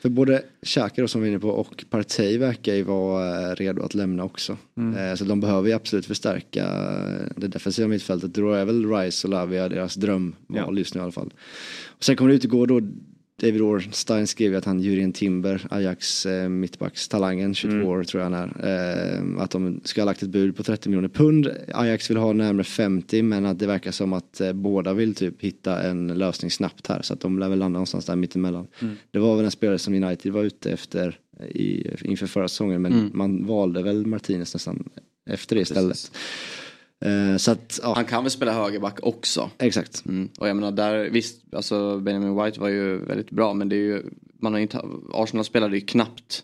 För 0.03 0.09
både 0.09 0.43
Xhaka 0.67 1.09
som 1.09 1.21
vi 1.21 1.29
är 1.29 1.31
inne 1.31 1.41
på 1.41 1.49
och 1.49 1.85
Partey 1.91 2.39
verkar 2.39 2.75
ju 2.75 2.83
vara 2.83 3.51
eh, 3.51 3.55
redo 3.57 3.83
att 3.83 3.95
lämna 3.95 4.25
också. 4.25 4.57
Mm. 4.77 5.09
Eh, 5.11 5.15
Så 5.15 5.25
de 5.25 5.41
behöver 5.41 5.69
ju 5.69 5.75
absolut 5.75 6.07
förstärka 6.07 6.65
eh, 6.65 7.27
det 7.37 7.49
defensiva 7.49 7.89
mittfältet. 7.89 8.35
Då 8.35 8.53
är 8.53 8.65
väl 8.65 8.91
Rice 8.93 9.27
och 9.27 9.31
Lavia 9.31 9.69
deras 9.69 9.95
drömval 9.95 10.35
Ja. 10.49 10.73
just 10.79 10.95
nu 10.95 11.01
i 11.01 11.03
alla 11.03 11.13
fall. 11.13 11.31
Och 11.89 12.05
sen 12.05 12.17
kommer 12.17 12.31
det 12.31 12.37
ut 12.37 12.45
igår 12.45 12.67
då 12.67 12.81
David 13.41 13.61
Ornstein 13.63 14.27
skrev 14.27 14.51
ju 14.53 14.57
att 14.59 14.65
han 14.65 14.81
Jurien 14.81 15.13
Timber, 15.13 15.67
Ajax 15.71 16.27
eh, 16.27 16.49
mittbackstalangen, 16.49 17.55
22 17.55 17.75
Mm. 17.77 17.87
år 17.89 18.05
tror 18.05 18.23
jag 18.23 18.31
han 18.31 18.51
är. 18.61 19.17
Eh, 19.37 19.43
att 19.43 19.51
de 19.51 19.81
ska 19.85 20.01
ha 20.01 20.07
lagt 20.07 20.23
ett 20.23 20.29
bud 20.29 20.57
på 20.57 20.63
30 20.63 20.89
miljoner 20.89 21.09
pund. 21.09 21.51
Ajax 21.75 22.11
vill 22.11 22.17
ha 22.17 22.33
närmare 22.33 22.65
50 22.65 23.23
men 23.23 23.47
att 23.47 23.59
det 23.59 23.67
verkar 23.67 23.91
som 23.91 24.13
att 24.13 24.41
eh, 24.41 24.53
båda 24.53 24.93
vill 24.93 25.15
typ 25.15 25.43
hitta 25.43 25.83
en 25.83 26.07
lösning 26.19 26.51
snabbt 26.51 26.87
här. 26.87 27.03
Så 27.03 27.15
att 27.15 27.21
de 27.21 27.39
lär 27.39 27.49
väl 27.49 27.59
landa 27.59 27.73
någonstans 27.77 28.07
där 28.07 28.17
mittemellan. 28.17 28.67
Mm. 28.81 28.97
Det 29.11 29.19
var 29.19 29.37
väl 29.37 29.45
en 29.45 29.51
spelare 29.51 29.79
som 29.79 29.95
United 30.05 30.33
var 30.33 30.43
ute 30.45 30.71
efter 30.73 31.19
i, 31.55 31.87
inför 32.05 32.27
förra 32.27 32.49
säsongen 32.49 32.83
men 32.83 32.93
Mm. 32.93 33.11
man 33.15 33.47
valde 33.47 33.83
väl 33.83 34.07
Martinez 34.07 34.55
nästan 34.55 34.89
efter 35.31 35.57
det 35.57 35.63
istället. 35.63 36.11
Eh, 36.15 36.19
så 37.39 37.51
att, 37.51 37.81
ja, 37.83 37.93
Han 37.95 38.05
kan 38.05 38.25
väl 38.25 38.31
spela 38.31 38.53
högerback 38.53 38.99
också. 39.03 39.51
exakt. 39.59 40.05
Mm. 40.07 40.29
Och 40.39 40.49
jag 40.49 40.57
menar 40.57 40.73
där, 40.73 41.11
visst, 41.11 41.55
alltså 41.55 41.99
Benjamin 41.99 42.45
White 42.45 42.61
var 42.61 42.69
ju 42.69 42.99
väldigt 43.05 43.31
bra 43.31 43.55
men 43.55 43.69
det 43.69 43.77
är 43.77 43.79
ju, 43.79 44.03
man 44.41 44.53
har 44.53 44.61
inte, 44.61 44.81
Arsenal 45.13 45.45
spelade 45.45 45.79
ju 45.79 45.81
knappt 45.87 46.43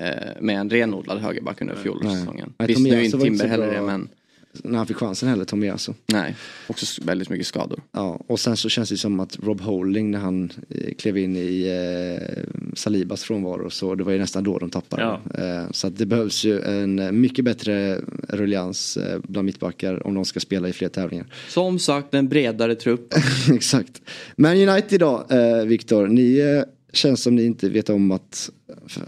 eh, 0.00 0.40
med 0.40 0.60
en 0.60 0.70
renodlad 0.70 1.18
högerback 1.18 1.60
under 1.60 1.74
fjolårssäsongen. 1.74 2.54
Visst 2.58 2.80
nu 2.80 2.90
är 2.90 3.00
inte 3.00 3.18
Timber 3.18 3.46
heller 3.48 3.72
det 3.72 3.82
men 3.82 4.08
När 4.52 4.78
han 4.78 4.86
fick 4.86 4.96
chansen 4.96 5.28
heller, 5.28 5.70
alltså. 5.70 5.94
nej, 6.06 6.36
också 6.66 7.02
väldigt 7.04 7.28
mycket 7.28 7.46
skador. 7.46 7.80
Ja, 7.92 8.20
och 8.26 8.40
sen 8.40 8.56
så 8.56 8.68
känns 8.68 8.88
det 8.88 8.96
som 8.96 9.20
att 9.20 9.38
Rob 9.42 9.60
Holding 9.60 10.10
när 10.10 10.18
han 10.18 10.52
eh, 10.68 10.94
klev 10.94 11.18
in 11.18 11.36
i 11.36 11.66
eh, 11.66 12.42
Salibas 12.74 13.24
frånvaro 13.24 13.70
så 13.70 13.94
det 13.94 14.04
var 14.04 14.12
ju 14.12 14.18
nästan 14.18 14.44
då 14.44 14.58
de 14.58 14.70
tappade. 14.70 15.02
Ja. 15.02 15.42
Eh, 15.44 15.70
så 15.70 15.86
att 15.86 15.98
det 15.98 16.06
behövs 16.06 16.44
ju 16.44 16.60
en 16.60 16.98
eh, 16.98 17.12
mycket 17.12 17.44
bättre 17.44 18.00
ruljans 18.28 18.96
eh, 18.96 19.18
bland 19.22 19.46
mittbackar 19.46 20.06
om 20.06 20.14
de 20.14 20.24
ska 20.24 20.40
spela 20.40 20.68
i 20.68 20.72
fler 20.72 20.88
tävlingar. 20.88 21.26
Som 21.48 21.78
sagt 21.78 22.14
en 22.14 22.28
bredare 22.28 22.74
trupp. 22.74 23.14
Exakt. 23.52 24.02
Men 24.36 24.68
United 24.68 25.00
då, 25.00 25.26
eh, 25.30 25.64
Viktor, 25.64 26.06
ni 26.06 26.38
eh, 26.38 26.62
känns 26.92 27.22
som 27.22 27.34
ni 27.34 27.44
inte 27.44 27.68
vet 27.68 27.90
om 27.90 28.10
att 28.10 28.50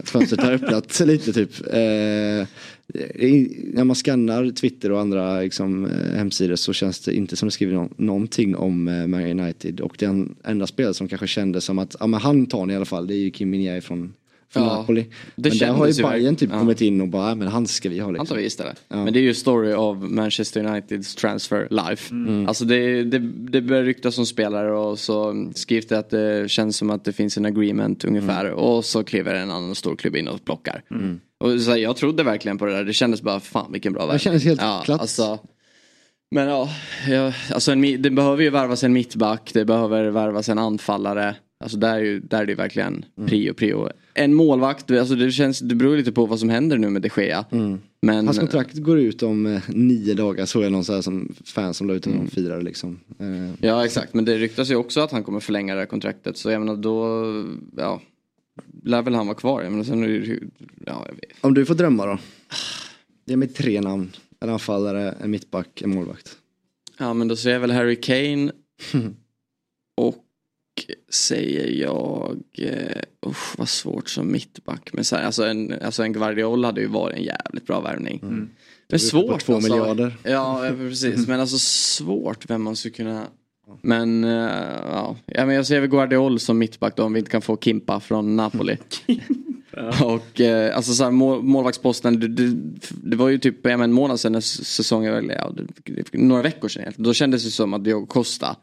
fönstret 0.03 0.41
har 0.41 0.51
öppnat 0.51 0.99
lite 1.05 1.33
typ. 1.33 1.67
Eh, 1.67 2.47
när 3.73 3.83
man 3.83 3.95
skannar 3.95 4.51
Twitter 4.51 4.91
och 4.91 4.99
andra 4.99 5.41
liksom, 5.41 5.85
eh, 5.85 6.15
hemsidor 6.17 6.55
så 6.55 6.73
känns 6.73 6.99
det 6.99 7.13
inte 7.13 7.35
som 7.35 7.47
det 7.47 7.51
skriver 7.51 7.73
nå- 7.73 7.89
någonting 7.97 8.55
om 8.55 8.87
eh, 8.87 9.07
Man 9.07 9.39
United. 9.39 9.79
Och 9.79 9.95
den 9.99 10.35
enda 10.43 10.67
spelare 10.67 10.93
som 10.93 11.07
kanske 11.07 11.27
kändes 11.27 11.65
som 11.65 11.79
att 11.79 11.95
ja, 11.99 12.07
men 12.07 12.19
han 12.19 12.45
tar 12.45 12.65
ni 12.65 12.73
i 12.73 12.75
alla 12.75 12.85
fall, 12.85 13.07
det 13.07 13.13
är 13.13 13.19
ju 13.19 13.31
Kim 13.31 13.49
Min 13.49 13.81
från, 13.81 14.13
från 14.51 14.63
Ja, 14.63 14.75
Napoli. 14.75 15.05
det 15.35 15.49
men 15.49 15.57
där 15.57 15.67
har 15.67 15.87
ju 15.87 16.03
Bayern 16.03 16.35
typ 16.35 16.49
ja. 16.51 16.59
kommit 16.59 16.81
in 16.81 17.01
och 17.01 17.07
bara, 17.07 17.35
men 17.35 17.47
han 17.47 17.67
ska 17.67 17.89
vi 17.89 17.99
ha 17.99 18.05
Han 18.05 18.13
liksom. 18.13 18.27
tar 18.27 18.35
vi 18.35 18.45
istället. 18.45 18.81
Ja. 18.87 19.03
Men 19.03 19.13
det 19.13 19.19
är 19.19 19.21
ju 19.21 19.33
story 19.33 19.73
of 19.73 19.97
Manchester 20.01 20.65
Uniteds 20.65 21.15
transfer 21.15 21.67
life. 21.71 22.13
Mm. 22.13 22.47
Alltså 22.47 22.65
det, 22.65 23.03
det, 23.03 23.19
det 23.51 23.61
börjar 23.61 23.83
ryktas 23.83 24.17
om 24.17 24.25
spelare 24.25 24.73
och 24.73 24.99
så 24.99 25.49
skrivs 25.55 25.87
det 25.87 25.99
att 25.99 26.09
det 26.09 26.51
känns 26.51 26.77
som 26.77 26.89
att 26.89 27.05
det 27.05 27.13
finns 27.13 27.37
en 27.37 27.45
agreement 27.45 28.05
ungefär. 28.05 28.45
Mm. 28.45 28.57
Och 28.57 28.85
så 28.85 29.03
kliver 29.03 29.35
en 29.35 29.51
annan 29.51 29.75
stor 29.75 29.95
klubb 29.95 30.15
in 30.15 30.27
och 30.27 30.45
plockar. 30.45 30.83
Och 31.39 31.61
så 31.61 31.71
här, 31.71 31.77
jag 31.77 31.95
trodde 31.95 32.23
verkligen 32.23 32.57
på 32.57 32.65
det 32.65 32.73
där. 32.73 32.83
Det 32.83 32.93
kändes 32.93 33.21
bara, 33.21 33.39
fan 33.39 33.71
vilken 33.71 33.93
bra 33.93 34.05
värld. 34.05 34.21
kändes 34.21 34.43
helt 34.43 34.61
ja, 34.61 34.81
klart. 34.85 35.01
Alltså, 35.01 35.39
men 36.31 36.47
ja, 36.47 36.69
ja 37.09 37.33
alltså 37.53 37.71
en, 37.71 38.01
det 38.01 38.09
behöver 38.09 38.43
ju 38.43 38.49
värvas 38.49 38.83
en 38.83 38.93
mittback. 38.93 39.51
Det 39.53 39.65
behöver 39.65 40.09
värvas 40.09 40.49
en 40.49 40.59
anfallare. 40.59 41.35
Alltså 41.61 41.77
där 41.77 41.95
är, 41.95 41.99
ju, 42.03 42.19
där 42.19 42.41
är 42.41 42.45
det 42.45 42.55
verkligen 42.55 43.05
Mm. 43.17 43.29
prio, 43.29 43.53
prio. 43.53 43.89
En 44.13 44.33
målvakt, 44.33 44.91
alltså 44.91 45.15
det, 45.15 45.31
känns, 45.31 45.59
det 45.59 45.75
beror 45.75 45.97
lite 45.97 46.11
på 46.11 46.25
vad 46.25 46.39
som 46.39 46.49
händer 46.49 46.77
nu 46.77 46.89
med 46.89 47.01
de 47.01 47.09
Gea. 47.17 47.45
Men, 48.01 48.25
Hans 48.25 48.39
kontrakt 48.39 48.77
går 48.77 48.99
ut 48.99 49.23
om 49.23 49.45
eh, 49.45 49.61
nio 49.67 50.13
dagar, 50.13 50.45
så 50.45 50.59
är 50.59 50.63
det 50.63 50.69
någon 50.69 50.85
så 50.85 50.93
här 50.93 51.01
som 51.01 51.33
fan 51.45 51.73
som 51.73 51.87
la 51.87 51.93
ut 51.93 52.05
Mm. 52.05 52.17
honom 52.17 52.31
firade 52.31 52.61
liksom. 52.63 52.99
Eh, 53.19 53.53
Ja 53.67 53.85
exakt, 53.85 54.13
men 54.13 54.25
det 54.25 54.37
ryktas 54.37 54.71
ju 54.71 54.75
också 54.75 54.99
att 55.01 55.11
han 55.11 55.23
kommer 55.23 55.39
förlänga 55.39 55.73
det 55.73 55.79
här 55.79 55.85
kontraktet. 55.85 56.37
Så 56.37 56.49
jag 56.51 56.59
menar 56.59 56.75
då, 56.75 57.25
ja, 57.77 58.01
lär 58.83 59.01
väl 59.01 59.15
han 59.15 59.27
vara 59.27 59.37
kvar. 59.37 59.61
Jag 59.61 59.71
menar, 59.71 59.83
sen 59.83 60.03
är 60.03 60.07
det, 60.07 60.39
ja, 60.85 61.05
jag 61.09 61.15
vet. 61.15 61.37
Om 61.41 61.53
du 61.53 61.65
får 61.65 61.75
drömma 61.75 62.05
då? 62.05 62.17
Ge 63.25 63.35
mig 63.37 63.47
tre 63.47 63.81
namn. 63.81 64.09
En 64.39 64.49
anfallare, 64.49 65.15
en 65.23 65.31
mittback, 65.31 65.81
en 65.81 65.89
målvakt. 65.89 66.35
ja 66.99 67.13
men 67.13 67.27
då 67.27 67.35
säger 67.35 67.55
jag 67.55 67.61
väl 67.61 67.71
Harry 67.71 67.95
Kane. 68.01 68.51
säger 71.09 71.81
jag, 71.81 72.41
eh, 72.57 73.01
usch 73.27 73.57
vad 73.57 73.69
svårt 73.69 74.09
som 74.09 74.31
mittback. 74.31 74.89
Men 74.93 75.03
så 75.03 75.15
här, 75.15 75.23
alltså, 75.23 75.45
en, 75.45 75.73
alltså 75.81 76.03
en 76.03 76.13
Guardiola 76.13 76.67
hade 76.67 76.81
ju 76.81 76.87
varit 76.87 77.17
en 77.17 77.23
jävligt 77.23 77.65
bra 77.67 77.81
värvning. 77.81 78.19
Men 78.21 78.49
är 78.87 78.95
uppe 78.95 78.95
på 78.95 78.99
svårt 78.99 79.41
två 79.41 79.55
alltså. 79.55 79.69
miljarder. 79.69 80.17
Ja, 80.23 80.65
precis. 80.77 81.27
Men 81.27 81.39
alltså 81.39 81.57
svårt 81.59 82.49
vem 82.49 82.61
man 82.61 82.75
skulle 82.75 82.93
kunna... 82.93 83.27
Men, 83.81 84.23
eh, 84.23 84.29
ja. 84.91 85.17
ja, 85.25 85.45
men 85.45 85.55
jag 85.55 85.65
ser 85.65 85.79
väl 85.79 85.89
Guardiol 85.89 86.39
som 86.39 86.57
mittback 86.57 86.95
då 86.95 87.03
om 87.03 87.13
vi 87.13 87.19
inte 87.19 87.31
kan 87.31 87.41
få 87.41 87.57
Kimpa 87.57 87.99
från 87.99 88.35
Napoli. 88.35 88.77
Och 90.03 90.41
eh, 90.41 90.75
alltså 90.75 90.93
så 90.93 91.03
här, 91.03 91.11
mål, 91.11 91.43
målvaktsposten, 91.43 92.19
det, 92.19 92.27
det, 92.27 92.55
det 93.03 93.15
var 93.15 93.29
ju 93.29 93.37
typ 93.37 93.55
ja, 93.63 93.77
men 93.77 93.81
en 93.81 93.91
månad 93.91 94.19
sedan 94.19 94.31
när 94.31 94.41
säsongen, 94.41 95.13
eller 95.13 95.33
ja, 95.33 95.53
några 96.11 96.41
veckor 96.41 96.67
sedan 96.67 96.81
egentligen. 96.81 97.03
Då 97.03 97.13
kändes 97.13 97.43
det 97.43 97.51
som 97.51 97.73
att 97.73 97.83
Diogo 97.83 98.05
Costa, 98.05 98.55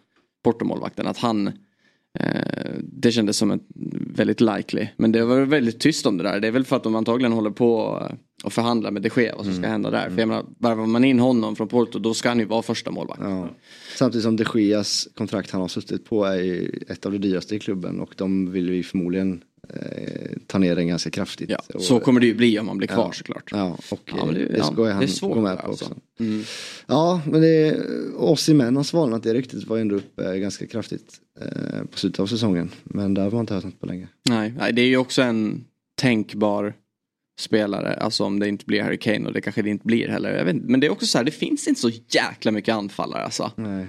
Portomålvakten, 0.45 1.07
att 1.07 1.19
han 1.19 1.53
det 2.83 3.13
kändes 3.13 3.37
som 3.37 3.51
ett 3.51 3.63
väldigt 4.15 4.41
likely. 4.41 4.89
Men 4.97 5.13
det 5.13 5.25
var 5.25 5.41
väldigt 5.41 5.81
tyst 5.81 6.07
om 6.07 6.17
det 6.19 6.25
där. 6.25 6.41
Det 6.41 6.47
är 6.47 6.53
väl 6.53 6.65
för 6.65 6.77
att 6.77 6.83
de 6.83 6.95
antagligen 6.95 7.33
håller 7.33 7.51
på 7.51 8.03
eh, 8.11 8.17
och 8.45 8.53
förhandlar 8.53 8.91
med 8.91 9.03
de 9.03 9.11
Gea 9.17 9.37
vad 9.37 9.45
som 9.45 9.55
ska 9.55 9.67
hända 9.67 9.91
där. 9.91 10.11
För 10.11 10.19
jag 10.19 10.29
menar, 10.29 10.45
värvar 10.59 10.87
man 10.87 11.05
in 11.05 11.19
honom 11.19 11.57
från 11.57 11.69
Porto 11.69 11.99
då 11.99 12.15
ska 12.15 12.29
han 12.29 12.39
ju 12.39 12.45
vara 12.45 12.63
första 12.63 12.91
målvakt. 12.91 13.21
Ja. 13.25 13.49
Samtidigt 13.97 14.25
som 14.25 14.37
de 14.37 14.45
Geas 14.55 15.09
kontrakt 15.15 15.51
han 15.51 15.61
har 15.61 15.69
suttit 15.69 16.05
på 16.05 16.25
är 16.25 16.43
ju 16.43 16.83
ett 16.89 17.07
av 17.07 17.13
de 17.13 17.19
dyraste 17.19 17.57
i 17.57 17.59
klubben 17.59 18.01
och 18.01 18.15
de 18.17 18.51
vill 18.51 18.71
vi 18.71 18.83
förmodligen 18.83 19.33
eh, 19.33 19.39
ta 20.47 20.59
ner 20.59 20.77
den 20.77 20.89
ganska 20.89 21.11
kraftigt. 21.11 21.51
Ja, 21.51 21.59
Och- 21.75 21.83
så 21.83 22.01
kommer 22.01 22.21
det 22.21 22.27
ju 22.27 22.35
bli 22.35 22.59
om 22.59 22.67
man 22.67 22.79
blir 22.79 22.89
kvar 22.89 23.05
Ja. 23.07 23.13
såklart. 23.13 23.51
Ja, 23.53 23.79
och 23.91 24.01
Ja, 24.17 24.25
det- 24.27 24.33
det, 24.39 24.45
det 24.47 24.59
ja, 24.59 24.65
ska 24.65 24.83
det 24.83 24.91
är 24.91 24.95
han 24.95 25.09
svårt 25.09 25.35
gå 25.35 25.41
med 25.41 25.59
på 25.59 25.67
alltså. 25.67 25.85
också. 25.85 25.97
Mm. 26.21 26.43
Ja, 26.87 27.21
men 27.27 27.41
det, 27.41 27.77
oss 28.17 28.49
i 28.49 28.55
män 28.55 28.77
har 28.77 28.83
svalnat 28.85 29.23
det 29.23 29.35
ryktet 29.35 29.65
var 29.67 29.79
ändå 29.79 29.95
uppe 29.95 30.39
ganska 30.39 30.67
kraftigt 30.67 31.15
eh, 31.41 31.83
på 31.91 31.99
slutet 31.99 32.21
av 32.21 32.27
säsongen. 32.27 32.71
Men 32.85 33.15
där 33.15 33.23
har 33.23 33.31
man 33.31 33.41
inte 33.41 33.55
hört 33.55 33.65
något 33.65 33.81
på 33.81 33.87
länge. 33.87 34.09
Nej, 34.29 34.55
nej, 34.59 34.73
det 34.73 34.83
är 34.83 34.87
ju 34.87 34.97
också 34.97 35.23
en 35.23 35.65
tänkbar 36.01 36.75
spelare. 37.41 37.95
Alltså 37.95 38.25
om 38.25 38.39
det 38.39 38.49
inte 38.49 38.65
blir 38.65 38.83
Harry 38.83 38.99
Kane 38.99 39.27
och 39.27 39.33
det 39.33 39.41
kanske 39.41 39.63
det 39.63 39.71
inte 39.71 39.87
blir 39.87 40.09
heller. 40.09 40.37
Jag 40.37 40.45
vet. 40.45 40.57
Men 40.57 40.81
det 40.81 40.87
är 40.87 40.91
också 40.91 41.07
så 41.07 41.19
här, 41.19 41.25
det 41.25 41.31
finns 41.31 41.69
inte 41.69 41.81
så 41.81 41.91
jäkla 42.09 42.51
mycket 42.51 42.75
anfallare 42.75 43.23
alltså. 43.25 43.51
Nej. 43.57 43.87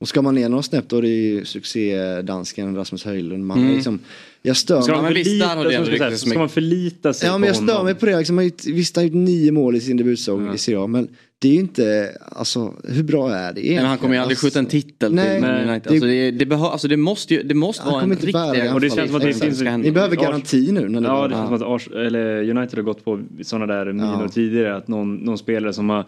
Och 0.00 0.08
ska 0.08 0.22
man 0.22 0.34
ner 0.34 0.48
några 0.48 0.62
snäpp 0.62 0.88
då 0.88 0.96
är 0.96 1.02
det 1.02 1.08
ju 1.08 1.44
succédansken 1.44 2.76
Rasmus 2.76 3.04
Höjlund. 3.04 3.46
Man 3.46 3.58
Mm. 3.58 3.74
liksom, 3.74 3.98
jag 4.42 4.56
stör 4.56 4.80
Ska 4.80 4.92
mig. 4.92 5.02
man, 5.02 5.12
där 5.12 5.56
har 5.56 5.64
det 5.64 6.16
ska, 6.18 6.28
man 6.28 6.34
ska 6.34 6.48
förlita 6.54 7.12
sig 7.12 7.26
Ja 7.28 7.32
men 7.32 7.42
på 7.42 7.46
jag 7.48 7.56
stör 7.56 7.66
honom? 7.66 7.84
mig 7.84 7.94
på 7.94 8.06
det. 8.06 8.18
Liksom, 8.18 8.50
visst 8.66 8.96
han 8.96 9.04
har 9.04 9.08
gjort 9.08 9.14
nio 9.28 9.52
mål 9.52 9.76
i 9.76 9.80
sin 9.80 9.96
debutsäsong 9.96 10.46
Ja. 10.46 10.54
i 10.54 10.58
Serie 10.58 10.78
A. 10.80 10.86
Men 10.86 11.08
det 11.38 11.48
är 11.48 11.52
ju 11.52 11.58
inte, 11.60 12.12
alltså 12.32 12.74
hur 12.84 13.02
bra 13.02 13.30
är 13.34 13.52
det 13.52 13.60
Nej, 13.60 13.74
men 13.76 13.84
han 13.86 13.98
kommer 13.98 14.14
ju 14.14 14.20
aldrig 14.20 14.34
Alltså, 14.36 14.46
skjuta 14.46 14.58
en 14.58 14.66
titel 14.66 15.14
nej, 15.14 15.40
till 15.40 15.48
nej, 15.48 15.68
United. 15.68 15.92
Alltså 15.92 16.06
det, 16.06 16.30
det, 16.30 16.46
behö, 16.46 16.64
alltså 16.66 16.88
det 16.88 16.96
måste 16.96 17.34
ju, 17.34 17.42
det 17.42 17.54
måste 17.54 17.84
vara 17.86 17.94
en 17.94 18.00
kommer 18.00 18.14
inte 18.14 18.26
riktig 18.26 18.40
bära 18.40 18.52
det 18.64 18.72
Och 18.72 18.80
det 18.80 18.90
känns 18.90 19.06
som 19.10 19.16
att 19.16 19.22
det 19.22 19.34
finns... 19.34 19.60
Ni 19.60 19.90
behöver 19.90 20.16
garanti 20.16 20.72
nu 20.72 20.88
när 20.88 21.00
ni 21.00 21.06
Ja, 21.06 21.28
det 21.28 21.34
känns 21.34 21.46
som 21.46 21.54
att 21.54 21.62
Ars, 21.62 21.88
eller 21.88 22.50
United 22.50 22.78
har 22.78 22.82
gått 22.82 23.04
på 23.04 23.22
sådana 23.42 23.74
där 23.74 23.92
minor 23.92 24.18
Ja. 24.22 24.28
tidigare. 24.28 24.76
Att 24.76 24.88
någon, 24.88 25.14
någon 25.16 25.38
spelare 25.38 25.72
som 25.72 25.90
har... 25.90 26.04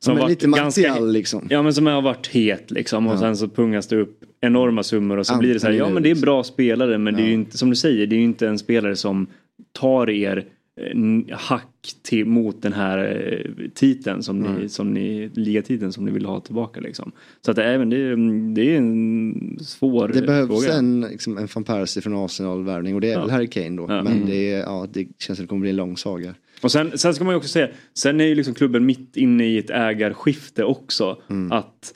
Som 0.00 0.16
varit 0.16 0.28
lite 0.30 0.48
Martial 0.48 1.12
liksom. 1.12 1.46
Ja 1.50 1.62
men 1.62 1.74
som 1.74 1.86
har 1.86 2.02
varit 2.02 2.26
het 2.26 2.70
liksom 2.70 3.06
och 3.06 3.14
Ja. 3.14 3.18
sen 3.18 3.36
så 3.36 3.48
pungas 3.48 3.86
det 3.86 3.96
upp 3.96 4.24
enorma 4.40 4.82
summor 4.82 5.16
och 5.16 5.26
så 5.26 5.32
Antingen 5.32 5.46
blir 5.48 5.54
det 5.54 5.60
så 5.60 5.66
här, 5.66 5.74
ja 5.74 5.88
men 5.88 6.02
det 6.02 6.08
är 6.08 6.10
liksom. 6.14 6.26
bra 6.26 6.44
spelare 6.44 6.98
men 6.98 7.14
det 7.14 7.20
är 7.22 7.24
ju 7.24 7.30
Ja. 7.30 7.34
inte, 7.34 7.58
som 7.58 7.70
du 7.70 7.76
säger, 7.76 8.06
det 8.06 8.14
är 8.16 8.18
ju 8.18 8.24
inte 8.24 8.48
en 8.48 8.58
spelare 8.58 8.96
som 8.96 9.26
tar 9.72 10.10
er 10.10 10.44
eh, 10.80 11.36
hack 11.38 11.64
till, 12.02 12.26
mot 12.26 12.62
den 12.62 12.72
här 12.72 12.98
eh, 13.32 13.68
titeln 13.74 14.22
som 14.22 14.40
ni, 14.40 14.48
Mm. 14.48 14.68
som 14.68 14.90
ni, 14.94 15.30
ligatiteln 15.34 15.92
som 15.92 16.04
ni 16.04 16.10
vill 16.10 16.24
ha 16.26 16.40
tillbaka 16.40 16.80
liksom. 16.80 17.12
Så 17.44 17.50
att 17.50 17.56
det, 17.56 17.64
även 17.64 17.90
det, 17.90 18.16
det 18.54 18.74
är 18.74 18.78
en 18.78 19.58
svår 19.60 20.08
Det 20.14 20.22
behövs 20.22 20.48
fråga. 20.64 20.72
en, 20.78 21.00
liksom, 21.00 21.38
en 21.38 21.48
van 21.54 21.64
Persie 21.64 22.02
från 22.02 22.14
Arsenal-värvning 22.24 22.94
och 22.94 23.00
det 23.00 23.08
är 23.08 23.12
Ja. 23.12 23.20
väl 23.20 23.30
Harry 23.30 23.46
Kane 23.46 23.76
då. 23.76 23.82
Ja. 23.88 24.02
Men 24.02 24.12
Mm. 24.12 24.26
det, 24.26 24.52
är, 24.52 24.58
ja, 24.60 24.86
det 24.92 25.00
känns 25.18 25.24
som 25.24 25.32
att 25.32 25.38
det 25.38 25.46
kommer 25.46 25.60
bli 25.60 25.70
en 25.70 25.76
lång 25.76 25.96
saga. 25.96 26.34
Och 26.62 26.72
sen, 26.72 26.98
sen 26.98 27.14
ska 27.14 27.24
man 27.24 27.32
ju 27.32 27.36
också 27.36 27.48
säga, 27.48 27.68
sen 27.94 28.20
är 28.20 28.24
ju 28.24 28.34
liksom 28.34 28.54
klubben 28.54 28.86
mitt 28.86 29.16
inne 29.16 29.44
i 29.44 29.58
ett 29.58 29.70
ägarskifte 29.70 30.64
också. 30.64 31.22
Mm. 31.30 31.52
Att 31.52 31.94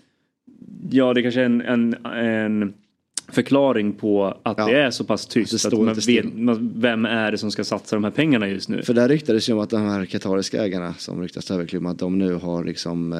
ja, 0.91 1.15
det 1.15 1.23
kanske 1.23 1.41
är 1.41 1.45
en, 1.45 1.61
en, 1.61 2.07
en 2.07 2.75
förklaring 3.29 3.93
på 3.93 4.25
att 4.43 4.59
Ja. 4.59 4.67
det 4.67 4.79
är 4.81 4.91
så 4.91 5.05
pass 5.05 5.27
det 5.27 5.33
tyst. 5.33 5.67
Att 5.67 5.73
man 5.73 5.95
vet, 5.95 6.59
vem 6.77 7.05
är 7.05 7.33
det 7.33 7.39
som 7.39 7.51
ska 7.51 7.65
satsa 7.65 7.97
de 7.97 8.05
här 8.05 8.11
pengarna 8.11 8.49
just 8.49 8.69
nu? 8.69 8.83
För 8.83 8.95
där 8.95 9.09
ryktades 9.09 9.49
ju 9.49 9.53
om 9.53 9.59
att 9.59 9.71
de 9.71 9.83
här 9.83 10.05
katariska 10.05 10.65
ägarna 10.65 10.95
som 10.99 11.23
ryktas 11.23 11.45
till 11.45 11.55
överklubben 11.55 11.91
att 11.91 11.99
de 11.99 12.19
nu 12.19 12.35
har 12.35 12.65
liksom, 12.65 13.13
eh, 13.13 13.19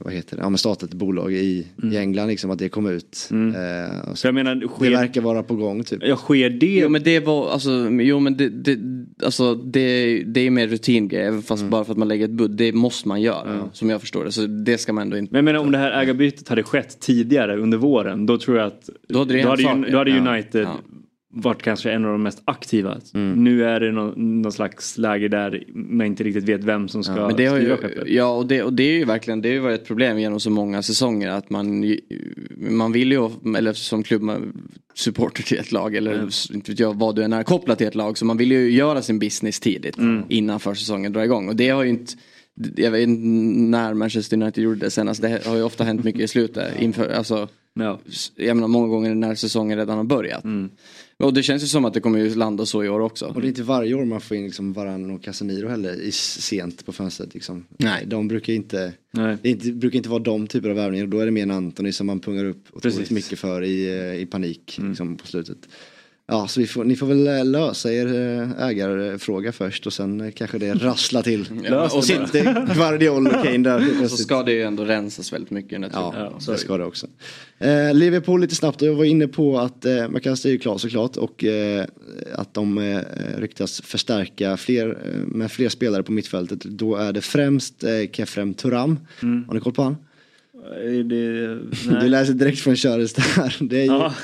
vad 0.00 0.12
heter 0.12 0.36
det, 0.36 0.42
ja 0.42 0.48
men 0.48 0.58
startat 0.58 0.82
ett 0.88 0.94
bolag 0.94 1.32
i, 1.32 1.66
i 1.92 1.96
England 1.96 2.28
liksom 2.28 2.50
att 2.50 2.58
det 2.58 2.68
kom 2.68 2.86
ut. 2.86 3.28
Mm. 3.30 3.54
Eh, 3.54 3.98
och 4.00 4.08
Så 4.08 4.16
så 4.16 4.26
jag 4.26 4.34
menar, 4.34 4.54
det 4.54 4.68
sker, 4.68 4.90
verkar 4.90 5.20
vara 5.20 5.42
på 5.42 5.56
gång 5.56 5.84
typ. 5.84 6.00
ja, 6.02 6.16
sker 6.16 6.50
det? 6.50 6.66
Jo 6.66 6.88
men 6.88 7.02
det 7.02 7.20
var, 7.20 7.50
alltså, 7.50 7.88
jo 7.90 8.18
men 8.20 8.36
det, 8.36 8.48
det, 8.48 8.78
alltså, 9.24 9.54
det, 9.54 10.22
det 10.26 10.40
är 10.40 10.50
mer 10.50 10.66
rutingrej. 10.68 11.42
Fast 11.42 11.60
Mm. 11.64 11.70
bara 11.70 11.84
för 11.84 11.92
att 11.92 11.98
man 11.98 12.08
lägger 12.08 12.24
ett 12.24 12.30
bud, 12.30 12.50
det 12.50 12.72
måste 12.72 13.08
man 13.08 13.22
göra. 13.22 13.68
Som 13.72 13.90
jag 13.90 14.00
förstår 14.00 14.24
det. 14.24 14.32
Så 14.32 14.46
det 14.46 14.78
ska 14.78 14.92
man 14.92 15.02
ändå 15.02 15.16
inte. 15.18 15.32
Men 15.32 15.38
jag 15.38 15.44
menar 15.44 15.60
om 15.60 15.70
det 15.72 15.78
här 15.78 16.02
ägarbytet 16.02 16.48
hade 16.48 16.62
skett 16.62 17.00
tidigare 17.00 17.56
under 17.56 17.78
våren 17.78 18.26
då 18.26 18.38
tror 18.38 18.56
jag 18.58 18.66
att 18.66 18.90
Då 19.08 19.18
hade 19.18 19.42
då 19.42 19.48
hade, 19.48 19.62
ju- 19.62 19.90
då 19.92 19.98
hade 19.98 20.10
Ja. 20.10 20.32
United 20.34 20.62
Ja. 20.64 20.76
varit 21.36 21.62
kanske 21.62 21.90
en 21.92 22.04
av 22.04 22.12
de 22.12 22.22
mest 22.22 22.42
aktiva. 22.44 23.00
Mm. 23.14 23.44
Nu 23.44 23.64
är 23.64 23.80
det 23.80 23.92
någon, 23.92 24.42
någon 24.42 24.52
slags 24.52 24.98
läge 24.98 25.28
där 25.28 25.64
man 25.74 26.06
inte 26.06 26.24
riktigt 26.24 26.44
vet 26.48 26.64
vem 26.64 26.88
som 26.88 27.04
ska 27.04 27.12
Men 27.26 27.36
det 27.36 27.46
har 27.46 27.58
ju, 27.58 27.76
ja 28.06 28.36
och 28.36 28.46
det, 28.46 28.62
och 28.62 28.72
det 28.72 28.82
är 28.82 28.92
ju 28.98 29.04
verkligen, 29.04 29.40
det 29.42 29.48
har 29.48 29.54
ju 29.54 29.60
varit 29.60 29.80
ett 29.80 29.86
problem 29.86 30.18
genom 30.18 30.40
så 30.40 30.50
många 30.50 30.82
säsonger 30.82 31.28
att 31.30 31.50
man, 31.50 31.96
man 32.56 32.92
vill 32.92 33.12
ju, 33.12 33.30
eller 33.56 33.72
som 33.72 34.02
klubb, 34.02 34.30
supporter 34.94 35.42
till 35.42 35.58
ett 35.58 35.72
lag 35.72 35.94
eller 35.94 36.12
Mm. 36.14 36.28
inte 36.54 36.70
vet 36.70 36.80
jag 36.80 36.94
vad 36.98 37.16
du 37.16 37.22
än 37.22 37.32
är 37.32 37.42
kopplad 37.42 37.78
till 37.78 37.86
ett 37.86 37.94
lag. 37.94 38.18
Så 38.18 38.24
man 38.24 38.36
vill 38.36 38.52
ju 38.52 38.70
göra 38.70 39.02
sin 39.02 39.18
business 39.18 39.60
tidigt 39.60 39.98
Mm. 39.98 40.22
innan 40.28 40.60
försäsongen 40.60 41.12
drar 41.12 41.22
igång. 41.22 41.48
Och 41.48 41.56
det 41.56 41.68
har 41.68 41.82
ju 41.82 41.88
inte, 41.90 42.12
jag 42.76 42.90
vet 42.90 43.02
inte 43.08 43.26
när 43.60 43.94
Manchester 43.94 44.36
United 44.42 44.64
gjorde 44.64 44.80
det 44.80 44.90
senast. 44.90 45.22
Det 45.22 45.46
har 45.46 45.56
ju 45.56 45.62
ofta 45.62 45.84
hänt 45.84 46.04
mycket 46.04 46.20
i 46.20 46.28
slutet. 46.28 46.80
Inför, 46.82 47.08
alltså, 47.12 47.48
Ja. 47.74 48.00
jag 48.36 48.56
menar 48.56 48.68
många 48.68 48.88
gånger 48.88 49.14
när 49.14 49.34
säsongen 49.34 49.78
redan 49.78 49.96
har 49.96 50.04
börjat. 50.04 50.44
Mm. 50.44 50.70
Och 51.16 51.34
det 51.34 51.42
känns 51.42 51.62
ju 51.62 51.66
som 51.66 51.84
att 51.84 51.94
det 51.94 52.00
kommer 52.00 52.18
ju 52.18 52.34
landa 52.34 52.66
så 52.66 52.84
i 52.84 52.88
år 52.88 53.00
också. 53.00 53.26
Och 53.26 53.40
det 53.40 53.46
är 53.46 53.48
inte 53.48 53.62
varje 53.62 53.94
år 53.94 54.04
man 54.04 54.20
får 54.20 54.36
in 54.36 54.44
liksom 54.44 54.72
Varann 54.72 55.10
och 55.10 55.22
Casemiro 55.22 55.68
heller 55.68 56.00
i 56.02 56.12
sent 56.12 56.86
på 56.86 56.92
fönstret. 56.92 57.34
Liksom. 57.34 57.64
Nej. 57.76 58.06
De 58.06 58.28
brukar 58.28 58.52
inte, 58.52 58.92
Nej. 59.10 59.36
det 59.42 59.48
inte, 59.48 59.72
brukar 59.72 59.96
inte 59.96 60.08
vara 60.08 60.22
de 60.22 60.46
typer 60.46 60.68
av 60.70 60.76
värvningar. 60.76 61.06
Då 61.06 61.18
är 61.20 61.24
det 61.26 61.30
mer 61.32 61.42
en 61.42 61.50
Anthony 61.50 61.92
som 61.92 62.06
man 62.06 62.20
pungar 62.20 62.44
upp 62.44 62.66
otroligt 62.72 62.96
Precis. 62.98 63.10
mycket 63.10 63.38
för 63.38 63.62
i, 63.62 63.98
eh, 63.98 64.14
i 64.22 64.26
panik 64.26 64.76
Mm. 64.78 64.90
liksom, 64.90 65.16
på 65.16 65.26
slutet. 65.26 65.58
Ja, 66.26 66.48
så 66.48 66.60
vi 66.60 66.66
får, 66.66 66.84
ni 66.84 66.96
får 66.96 67.06
väl 67.06 67.26
eh, 67.26 67.44
lösa 67.44 67.92
er 67.92 68.06
eh, 68.06 68.66
ägarfråga 68.68 69.52
först 69.52 69.86
och 69.86 69.92
sen 69.92 70.20
eh, 70.20 70.30
kanske 70.30 70.58
det 70.58 70.74
rasslar 70.74 71.22
till. 71.22 71.48
Ja, 71.70 71.84
och 71.84 71.90
så- 71.90 72.02
Sitter 72.02 72.74
Guardiol 72.74 73.26
och 73.26 73.32
Kane 73.32 73.58
där. 73.58 73.78
helt 73.78 74.10
så 74.10 74.16
ska 74.16 74.42
det 74.42 74.52
ju 74.52 74.62
ändå 74.62 74.84
rensas 74.84 75.32
väldigt 75.32 75.50
mycket. 75.50 75.70
tror 75.70 75.90
Ja, 75.92 76.14
jag. 76.32 76.42
så 76.42 76.56
ska 76.56 76.76
det 76.78 76.84
också. 76.84 77.06
Eh, 77.58 77.94
Liverpool 77.94 78.40
lite 78.40 78.54
snabbt 78.54 78.82
och 78.82 78.88
jag 78.88 78.94
var 78.94 79.04
inne 79.04 79.28
på 79.28 79.58
att 79.58 79.84
eh, 79.84 80.08
McAllister 80.08 80.48
är 80.48 80.52
ju 80.52 80.58
klar 80.58 80.78
såklart 80.78 81.16
och 81.16 81.44
eh, 81.44 81.84
att 82.34 82.54
de 82.54 82.78
eh, 82.78 83.00
ryktas 83.38 83.80
förstärka 83.80 84.56
fler, 84.56 84.98
med 85.26 85.52
fler 85.52 85.68
spelare 85.68 86.02
på 86.02 86.12
mittfältet. 86.12 86.60
Då 86.60 86.96
är 86.96 87.12
det 87.12 87.20
främst 87.20 87.84
eh, 87.84 87.90
Kefrem 88.12 88.54
Turam. 88.54 88.98
Har 89.46 89.54
ni 89.54 89.60
koll 89.60 89.72
på 89.72 89.82
han? 89.82 89.96
Det, 91.08 91.58
Du 92.00 92.08
läser 92.08 92.32
direkt 92.32 92.58
från 92.60 92.76
köret 92.76 93.16
där. 93.16 93.56
Det 93.60 93.76
är 93.78 93.82
ju 93.84 93.86
Ja. 93.86 94.14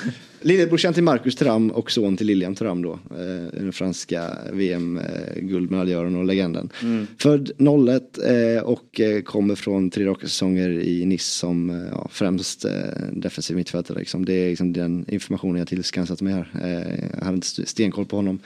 Lillebrorsan 0.42 0.94
till 0.94 1.02
Marcus 1.02 1.34
Thuram 1.36 1.70
och 1.70 1.90
son 1.90 2.16
till 2.16 2.26
Lilian 2.26 2.54
Thuram 2.54 2.82
då. 2.82 2.92
Eh, 2.92 3.60
den 3.60 3.72
franska 3.72 4.36
VM-guldmedaljören 4.52 6.16
och 6.16 6.24
legenden. 6.24 6.68
Mm. 6.82 7.06
Född 7.18 7.50
01 7.88 8.18
eh, 8.18 8.62
och 8.62 9.00
eh, 9.00 9.22
kommer 9.22 9.54
från 9.54 9.90
tre 9.90 10.04
raka 10.06 10.26
säsonger 10.26 10.70
i 10.70 11.04
Nice 11.06 11.30
som 11.30 11.70
eh, 11.70 11.76
ja, 11.90 12.08
främst 12.12 12.64
eh, 12.64 12.70
defensiv 13.12 13.56
mittfältare. 13.56 13.98
Liksom. 13.98 14.24
Det 14.24 14.32
är 14.32 14.48
liksom 14.48 14.72
den 14.72 15.04
informationen 15.08 15.58
jag 15.58 15.68
tillskansat 15.68 16.20
mig 16.20 16.32
här. 16.32 16.48
Eh, 16.62 17.04
jag 17.18 17.24
hade 17.24 17.34
inte 17.34 17.46
st- 17.46 17.66
stenkoll 17.66 18.06
på 18.06 18.16
honom. 18.16 18.38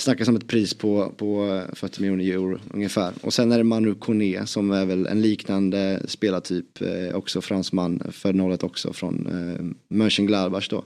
Snackas 0.00 0.28
om 0.28 0.36
ett 0.36 0.46
pris 0.46 0.74
på, 0.74 1.12
på 1.16 1.62
40 1.72 2.00
miljoner 2.00 2.24
euro 2.24 2.58
ungefär. 2.74 3.12
Och 3.20 3.34
sen 3.34 3.52
är 3.52 3.58
det 3.58 3.64
Manu 3.64 3.94
Kone 3.94 4.46
som 4.46 4.70
är 4.70 4.86
väl 4.86 5.06
en 5.06 5.22
liknande 5.22 6.02
spelartyp. 6.04 6.82
Eh, 6.82 7.14
också 7.16 7.40
fransman, 7.40 8.02
född 8.12 8.36
01 8.52 8.62
också 8.62 8.92
från 8.92 9.26
eh, 9.26 9.66
Mönchengladbach 9.96 10.68
då. 10.68 10.84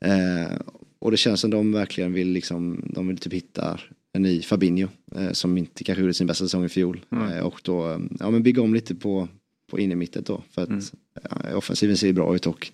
Eh, 0.00 0.56
och 0.98 1.10
det 1.10 1.16
känns 1.16 1.40
som 1.40 1.50
de 1.50 1.72
verkligen 1.72 2.12
vill 2.12 2.28
liksom, 2.28 2.82
de 2.94 3.08
vill 3.08 3.18
typ 3.18 3.32
hitta 3.32 3.80
en 4.12 4.22
ny 4.22 4.42
Fabinho. 4.42 4.88
Eh, 5.16 5.32
som 5.32 5.58
inte 5.58 5.84
kanske 5.84 6.00
gjorde 6.00 6.14
sin 6.14 6.26
bästa 6.26 6.44
säsong 6.44 6.64
i 6.64 6.68
fjol. 6.68 7.00
Mm. 7.12 7.32
Eh, 7.32 7.46
och 7.46 7.60
då, 7.64 7.90
eh, 7.90 7.98
ja 8.20 8.30
men 8.30 8.42
bygga 8.42 8.62
om 8.62 8.74
lite 8.74 8.94
på, 8.94 9.28
på 9.70 9.78
innermittet 9.78 10.26
då. 10.26 10.42
För 10.50 10.62
att 10.62 10.68
Mm. 10.68 10.82
ja, 11.30 11.56
offensiven 11.56 11.96
ser 11.96 12.12
bra 12.12 12.34
ut 12.34 12.46
och 12.46 12.70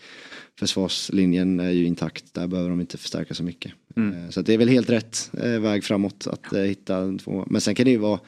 försvarslinjen 0.59 1.61
är 1.61 1.71
ju 1.71 1.85
intakt. 1.85 2.35
Där 2.35 2.47
behöver 2.47 2.71
de 2.71 2.81
inte 2.81 2.99
förstärka 2.99 3.35
så 3.35 3.43
mycket. 3.43 3.73
Mm. 3.97 4.25
Eh, 4.25 4.31
Så 4.31 4.43
det 4.43 4.55
är 4.55 4.59
väl 4.59 4.69
helt 4.69 4.91
rätt 4.91 5.31
eh, 5.43 5.61
väg 5.61 5.85
framåt 5.85 6.27
att 6.27 6.53
eh, 6.53 6.63
hitta 6.63 7.19
två. 7.19 7.45
Men 7.51 7.61
sen 7.61 7.75
kan 7.75 7.85
det 7.85 7.91
ju 7.91 7.99
vara 7.99 8.21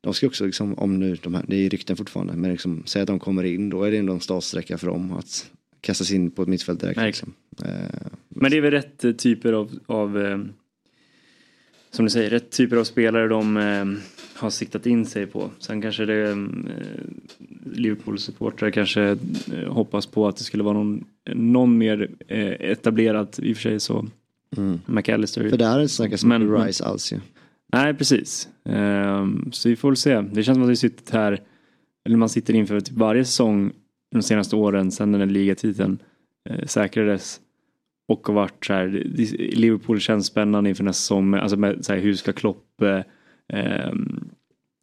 de 0.00 0.14
ska 0.14 0.26
också 0.26 0.46
liksom, 0.46 0.74
om 0.74 1.00
nu 1.00 1.16
de 1.22 1.34
här, 1.34 1.44
det 1.48 1.56
är 1.56 1.70
rykten 1.70 1.96
fortfarande, 1.96 2.36
men 2.36 2.50
liksom, 2.50 2.82
säg 2.86 3.02
att 3.02 3.08
de 3.08 3.18
kommer 3.18 3.44
in, 3.44 3.70
då 3.70 3.84
är 3.84 3.90
det 3.90 3.98
ändå 3.98 4.12
en 4.12 4.20
startsträcka 4.20 4.78
för 4.78 4.86
dem 4.86 5.12
att 5.12 5.50
kastas 5.80 6.12
in 6.12 6.30
på 6.30 6.42
ett 6.42 6.48
mittfält 6.48 6.80
direkt. 6.80 7.00
Liksom. 7.00 7.32
Men 8.28 8.50
det 8.50 8.56
är 8.56 8.60
väl 8.60 8.70
rätt 8.70 9.18
typer 9.18 9.52
av, 9.52 9.78
av 9.86 10.42
som 11.90 12.04
du 12.04 12.10
säger, 12.10 12.30
rätt 12.30 12.50
typer 12.50 12.76
av 12.76 12.84
spelare 12.84 13.28
de 13.28 13.56
har 14.34 14.50
siktat 14.50 14.86
in 14.86 15.06
sig 15.06 15.26
på. 15.26 15.50
Sen 15.58 15.82
kanske 15.82 16.04
det 16.04 16.48
Liverpool-supportrar 17.64 18.70
kanske 18.70 19.18
hoppas 19.66 20.06
på 20.06 20.28
att 20.28 20.36
det 20.36 20.44
skulle 20.44 20.62
vara 20.62 20.74
någon, 20.74 21.04
någon 21.34 21.78
mer 21.78 22.10
eh, 22.28 22.70
etablerat, 22.70 23.38
i 23.42 23.52
och 23.52 23.56
för 23.56 23.62
sig 23.62 23.80
så 23.80 24.06
mm. 24.56 24.80
McAllister. 24.86 25.50
För 25.50 25.56
där 25.56 25.86
snackas 25.86 26.24
Men- 26.24 26.42
inte 26.42 26.54
Rice 26.54 26.84
alls 26.84 27.12
ju. 27.12 27.20
Nej, 27.72 27.94
precis. 27.94 28.48
Ehm, 28.64 29.52
så 29.52 29.68
vi 29.68 29.76
får 29.76 29.88
väl 29.88 29.96
se. 29.96 30.20
Det 30.20 30.42
känns 30.42 30.56
som 30.56 30.62
att 30.62 30.70
vi 30.70 30.76
sitter 30.76 31.12
här, 31.18 31.40
eller 32.04 32.16
man 32.16 32.28
sitter 32.28 32.54
inför 32.54 32.80
typ 32.80 32.96
varje 32.96 33.24
säsong 33.24 33.72
de 34.10 34.22
senaste 34.22 34.56
åren 34.56 34.90
sedan 34.90 35.12
den 35.12 35.20
här 35.20 35.28
ligatiteln 35.28 35.98
eh, 36.50 36.66
säkrades. 36.66 37.40
Och 38.08 38.26
har 38.26 38.34
varit 38.34 38.64
så 38.64 38.72
här, 38.72 38.88
Liverpool 39.54 40.00
känns 40.00 40.26
spännande 40.26 40.70
inför 40.70 40.84
nästa 40.84 41.00
säsong. 41.00 41.34
Alltså 41.34 41.56
med, 41.56 41.84
så 41.84 41.92
här, 41.92 42.00
hur 42.00 42.14
ska 42.14 42.32
Klopp 42.32 42.82
eh, 42.82 43.00
ehm, 43.48 44.30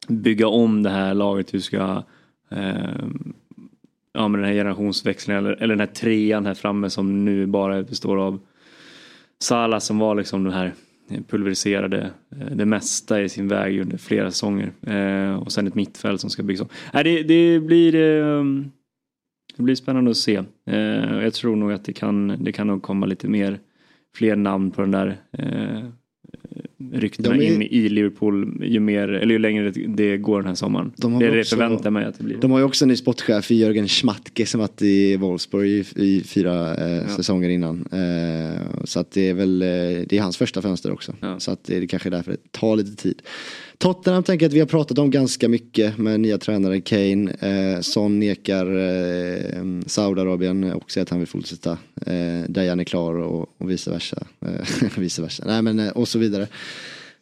bygga 0.08 0.48
om 0.48 0.84
det 0.84 0.90
här 0.90 1.14
laget? 1.14 1.54
Hur 1.54 1.60
ska 1.60 2.04
ehm, 2.52 3.34
ja, 4.14 4.28
men 4.28 4.42
den 4.42 4.50
här 4.50 4.56
generationsväxlingen 4.56 5.46
eller, 5.46 5.64
eller 5.64 5.76
den 5.76 5.88
här 5.88 5.94
trean 5.94 6.46
här 6.46 6.54
framme 6.54 6.90
som 6.90 7.26
nu 7.26 7.46
bara 7.46 7.84
består 7.84 8.18
av 8.18 8.40
Salah 9.44 9.80
som 9.80 10.00
var 10.00 10.16
liksom 10.16 10.44
den 10.44 10.54
här 10.54 10.74
pulveriserade 11.28 12.12
eh, 12.32 12.56
det 12.56 12.66
mesta 12.66 13.22
i 13.22 13.30
sin 13.30 13.48
väg 13.48 13.82
under 13.82 13.98
flera 13.98 14.32
säsonger. 14.32 14.72
Eh, 14.82 15.36
och 15.36 15.52
sen 15.52 15.68
ett 15.68 15.76
mittfält 15.76 16.22
som 16.22 16.30
ska 16.30 16.44
byggas 16.44 16.62
om. 16.62 16.68
Nej, 16.94 17.04
det, 17.04 17.24
det, 17.24 17.60
blir, 17.60 17.96
eh, 17.96 18.44
det 19.58 19.64
blir 19.64 19.76
spännande 19.76 20.12
att 20.12 20.18
se. 20.18 20.44
Eh, 20.66 21.24
jag 21.24 21.34
tror 21.34 21.56
nog 21.56 21.72
att 21.72 21.86
det 21.86 21.94
kan, 21.94 22.44
det 22.44 22.52
kan 22.52 22.68
nog 22.68 22.82
komma 22.82 23.06
lite 23.06 23.28
mer 23.28 23.60
fler 24.16 24.36
namn 24.36 24.72
på 24.72 24.82
den 24.82 24.92
där 24.92 25.18
eh, 25.32 25.84
ryktena 26.94 27.36
är- 27.36 27.42
in 27.42 27.62
i 27.62 27.90
Liverpool 27.90 28.62
ju 28.66 28.80
mer, 28.80 29.08
eller 29.10 29.34
ju 29.34 29.40
längre 29.40 29.72
det- 29.72 30.18
går 30.18 30.38
den 30.40 30.48
här 30.48 30.56
sommaren. 30.56 30.92
De 30.98 31.14
har 31.14 31.20
det 31.22 31.28
är 31.28 31.32
det 31.32 31.40
också- 31.40 31.56
jag 31.56 31.60
förväntar 31.70 31.90
mig 31.92 32.06
att 32.06 32.18
det 32.18 32.24
blir. 32.24 32.38
De 32.38 32.52
har 32.52 32.60
ju 32.60 32.66
också 32.66 32.86
en 32.86 32.90
ny 32.90 32.96
sportchef, 32.96 33.52
Jörgen 33.52 33.88
Schmatke 33.88 34.46
som 34.46 34.60
varit 34.60 34.82
i 34.82 35.16
Wolfsburg 35.18 35.70
i, 35.70 35.86
i 35.96 36.24
fyra 36.24 36.76
eh, 36.76 37.08
säsonger 37.08 37.50
innan. 37.50 37.86
Eh, 37.92 38.62
så 38.84 39.00
att 39.00 39.12
det 39.12 39.30
är 39.30 39.34
väl, 39.34 39.62
eh, 39.62 39.68
det 40.08 40.12
är 40.12 40.22
hans 40.22 40.38
första 40.38 40.62
fönster 40.62 40.92
också. 40.92 41.16
Så 41.38 41.52
att 41.52 41.64
det 41.64 41.78
är 41.78 41.86
kanske 41.88 42.10
därför 42.10 42.32
det 42.32 42.52
tar 42.52 42.76
lite 42.76 42.96
tid. 42.96 43.22
Tottenham 43.82 44.24
tänker 44.24 44.46
jag 44.46 44.50
att 44.50 44.54
vi 44.54 44.60
har 44.60 44.68
pratat 44.68 44.98
om 44.98 45.12
ganska 45.12 45.50
mycket 45.50 45.98
med 45.98 46.20
nya 46.20 46.38
tränare 46.38 46.82
Kane. 46.82 47.32
Eh, 47.40 47.82
Son 47.82 48.20
nekar 48.20 48.66
eh, 48.66 49.64
Saudiarabien 49.86 50.72
och 50.74 50.92
säger 50.92 51.06
att 51.06 51.10
han 51.10 51.20
vill 51.20 51.28
fortsätta. 51.28 51.78
Eh, 52.06 52.42
Dajan 52.50 52.80
är 52.80 52.84
klar 52.84 53.16
och, 53.16 53.50
och 53.58 53.70
vice 53.70 53.92
versa. 53.92 54.28
Eh, 54.42 54.90
vice 54.98 55.22
versa. 55.22 55.44
Nej 55.48 55.62
men 55.62 55.80
eh, 55.80 55.90
och 55.90 56.08
så 56.08 56.20
vidare. 56.20 56.48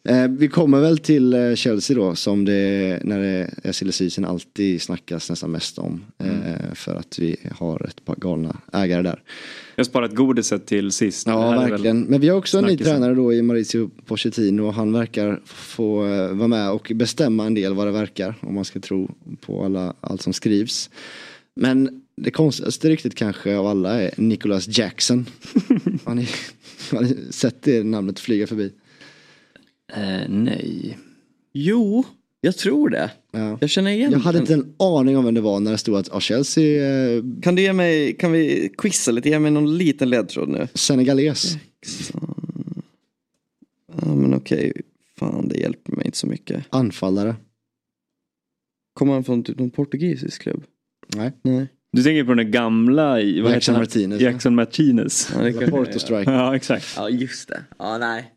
Eh, 0.07 0.27
vi 0.27 0.47
kommer 0.47 0.81
väl 0.81 0.97
till 0.97 1.33
eh, 1.33 1.55
Chelsea 1.55 1.97
då 1.97 2.15
som 2.15 2.45
det 2.45 2.99
när 3.03 3.19
det 3.19 3.49
är 3.63 3.71
silly 3.71 3.91
season 3.91 4.25
alltid 4.25 4.81
snackas 4.81 5.29
nästan 5.29 5.51
mest 5.51 5.77
om. 5.77 6.05
Eh, 6.17 6.73
för 6.73 6.95
att 6.95 7.19
vi 7.19 7.35
har 7.51 7.85
ett 7.89 8.05
par 8.05 8.15
galna 8.15 8.57
ägare 8.73 9.01
där. 9.01 9.21
Jag 9.75 9.83
har 9.83 9.89
sparat 9.89 10.15
godiset 10.15 10.65
till 10.65 10.91
sist. 10.91 11.27
Ja 11.27 11.51
verkligen. 11.51 12.01
Men 12.01 12.21
vi 12.21 12.29
har 12.29 12.37
också 12.37 12.57
en 12.57 12.65
ny 12.65 12.77
tränare 12.77 13.15
då 13.15 13.33
i 13.33 13.41
Maurizio 13.41 13.89
Pochettino 14.05 14.61
och 14.61 14.73
han 14.73 14.93
verkar 14.93 15.41
få 15.45 16.05
eh, 16.05 16.33
vara 16.33 16.47
med 16.47 16.71
och 16.71 16.91
bestämma 16.95 17.45
en 17.45 17.53
del 17.53 17.73
vad 17.73 17.87
det 17.87 17.91
verkar. 17.91 18.35
Om 18.41 18.55
man 18.55 18.65
ska 18.65 18.79
tro 18.79 19.11
på 19.41 19.65
alla, 19.65 19.93
allt 20.01 20.21
som 20.21 20.33
skrivs. 20.33 20.89
Men 21.55 22.01
det 22.15 22.31
konstigaste 22.31 22.89
riktigt 22.89 23.15
kanske 23.15 23.57
av 23.57 23.67
alla 23.67 24.01
är 24.01 24.11
Nicholas 24.17 24.77
Jackson. 24.77 25.25
har, 26.03 26.15
ni, 26.15 26.27
har 26.91 27.01
ni 27.01 27.17
sett 27.31 27.61
det 27.61 27.83
namnet 27.83 28.19
flyga 28.19 28.47
förbi? 28.47 28.71
Eh, 29.93 30.29
nej. 30.29 30.97
Jo, 31.53 32.03
jag 32.41 32.57
tror 32.57 32.89
det. 32.89 33.11
Ja. 33.31 33.57
Jag 33.61 33.69
känner 33.69 33.91
igen 33.91 34.11
Jag 34.11 34.19
hade 34.19 34.37
inte 34.39 34.53
en 34.53 34.73
aning 34.79 35.17
om 35.17 35.25
vem 35.25 35.33
det 35.33 35.41
var 35.41 35.59
när 35.59 35.71
det 35.71 35.77
stod 35.77 35.95
att 35.95 36.13
ah, 36.13 36.19
Chelsea 36.19 36.87
eh, 36.87 37.23
Kan 37.41 37.55
du 37.55 37.61
ge 37.61 37.73
mig, 37.73 38.13
kan 38.17 38.31
vi 38.31 38.73
quizza 38.77 39.11
lite, 39.11 39.29
ge 39.29 39.39
mig 39.39 39.51
någon 39.51 39.77
liten 39.77 40.09
ledtråd 40.09 40.49
nu? 40.49 40.67
Senegales. 40.73 41.57
Ja 44.01 44.15
men 44.15 44.33
okej, 44.33 44.73
fan 45.19 45.47
det 45.47 45.55
hjälper 45.59 45.91
mig 45.95 46.05
inte 46.05 46.17
så 46.17 46.27
mycket. 46.27 46.65
Anfallare. 46.69 47.35
Kommer 48.93 49.13
han 49.13 49.23
från 49.23 49.43
typ 49.43 49.59
någon 49.59 49.69
portugisisk 49.69 50.41
klubb? 50.41 50.63
Nej. 51.15 51.31
Nej. 51.41 51.67
Du 51.91 52.03
tänker 52.03 52.23
på 52.23 52.33
den 52.33 52.51
gamla 52.51 53.21
i, 53.21 53.41
vad 53.41 53.51
Jackson 53.51 53.75
heter 53.75 53.99
han? 54.01 54.09
Martinez. 54.09 54.21
Jackson 54.21 54.55
Martinez. 54.55 55.31
Ja, 55.35 55.41
det 55.41 55.53
kan- 55.53 55.69
Porto 55.69 55.99
Strike. 55.99 56.31
Ja 56.31 56.55
exakt. 56.55 56.93
Ja 56.97 57.09
just 57.09 57.49
det. 57.49 57.63
Ja 57.79 57.97
nej. 57.97 58.31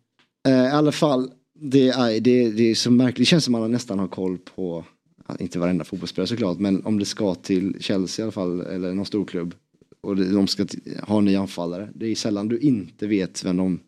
Eh, 0.48 0.52
I 0.54 0.68
alla 0.70 0.92
fall, 0.92 1.30
det 1.60 1.88
är, 1.88 2.20
det, 2.20 2.50
det 2.50 2.70
är 2.70 2.74
så 2.74 2.90
märkligt. 2.90 3.16
Det 3.16 3.24
känns 3.24 3.44
som 3.44 3.54
att 3.54 3.60
man 3.60 3.72
nästan 3.72 3.98
har 3.98 4.08
koll 4.08 4.38
på, 4.38 4.84
inte 5.38 5.58
varenda 5.58 5.84
fotbollsspelare 5.84 6.26
såklart, 6.26 6.58
men 6.58 6.84
om 6.84 6.98
det 6.98 7.04
ska 7.04 7.34
till 7.34 7.76
Chelsea 7.80 8.22
i 8.22 8.24
alla 8.24 8.32
fall, 8.32 8.60
eller 8.60 8.94
någon 8.94 9.06
stor 9.06 9.24
klubb. 9.24 9.54
Och 10.00 10.16
de 10.16 10.46
ska 10.46 10.66
ha 11.02 11.18
en 11.18 11.24
ny 11.24 11.36
anfallare. 11.36 11.88
Det 11.94 12.06
är 12.06 12.14
sällan 12.14 12.48
du 12.48 12.58
inte 12.58 13.06
vet 13.06 13.44
vem 13.44 13.56
de 13.56 13.80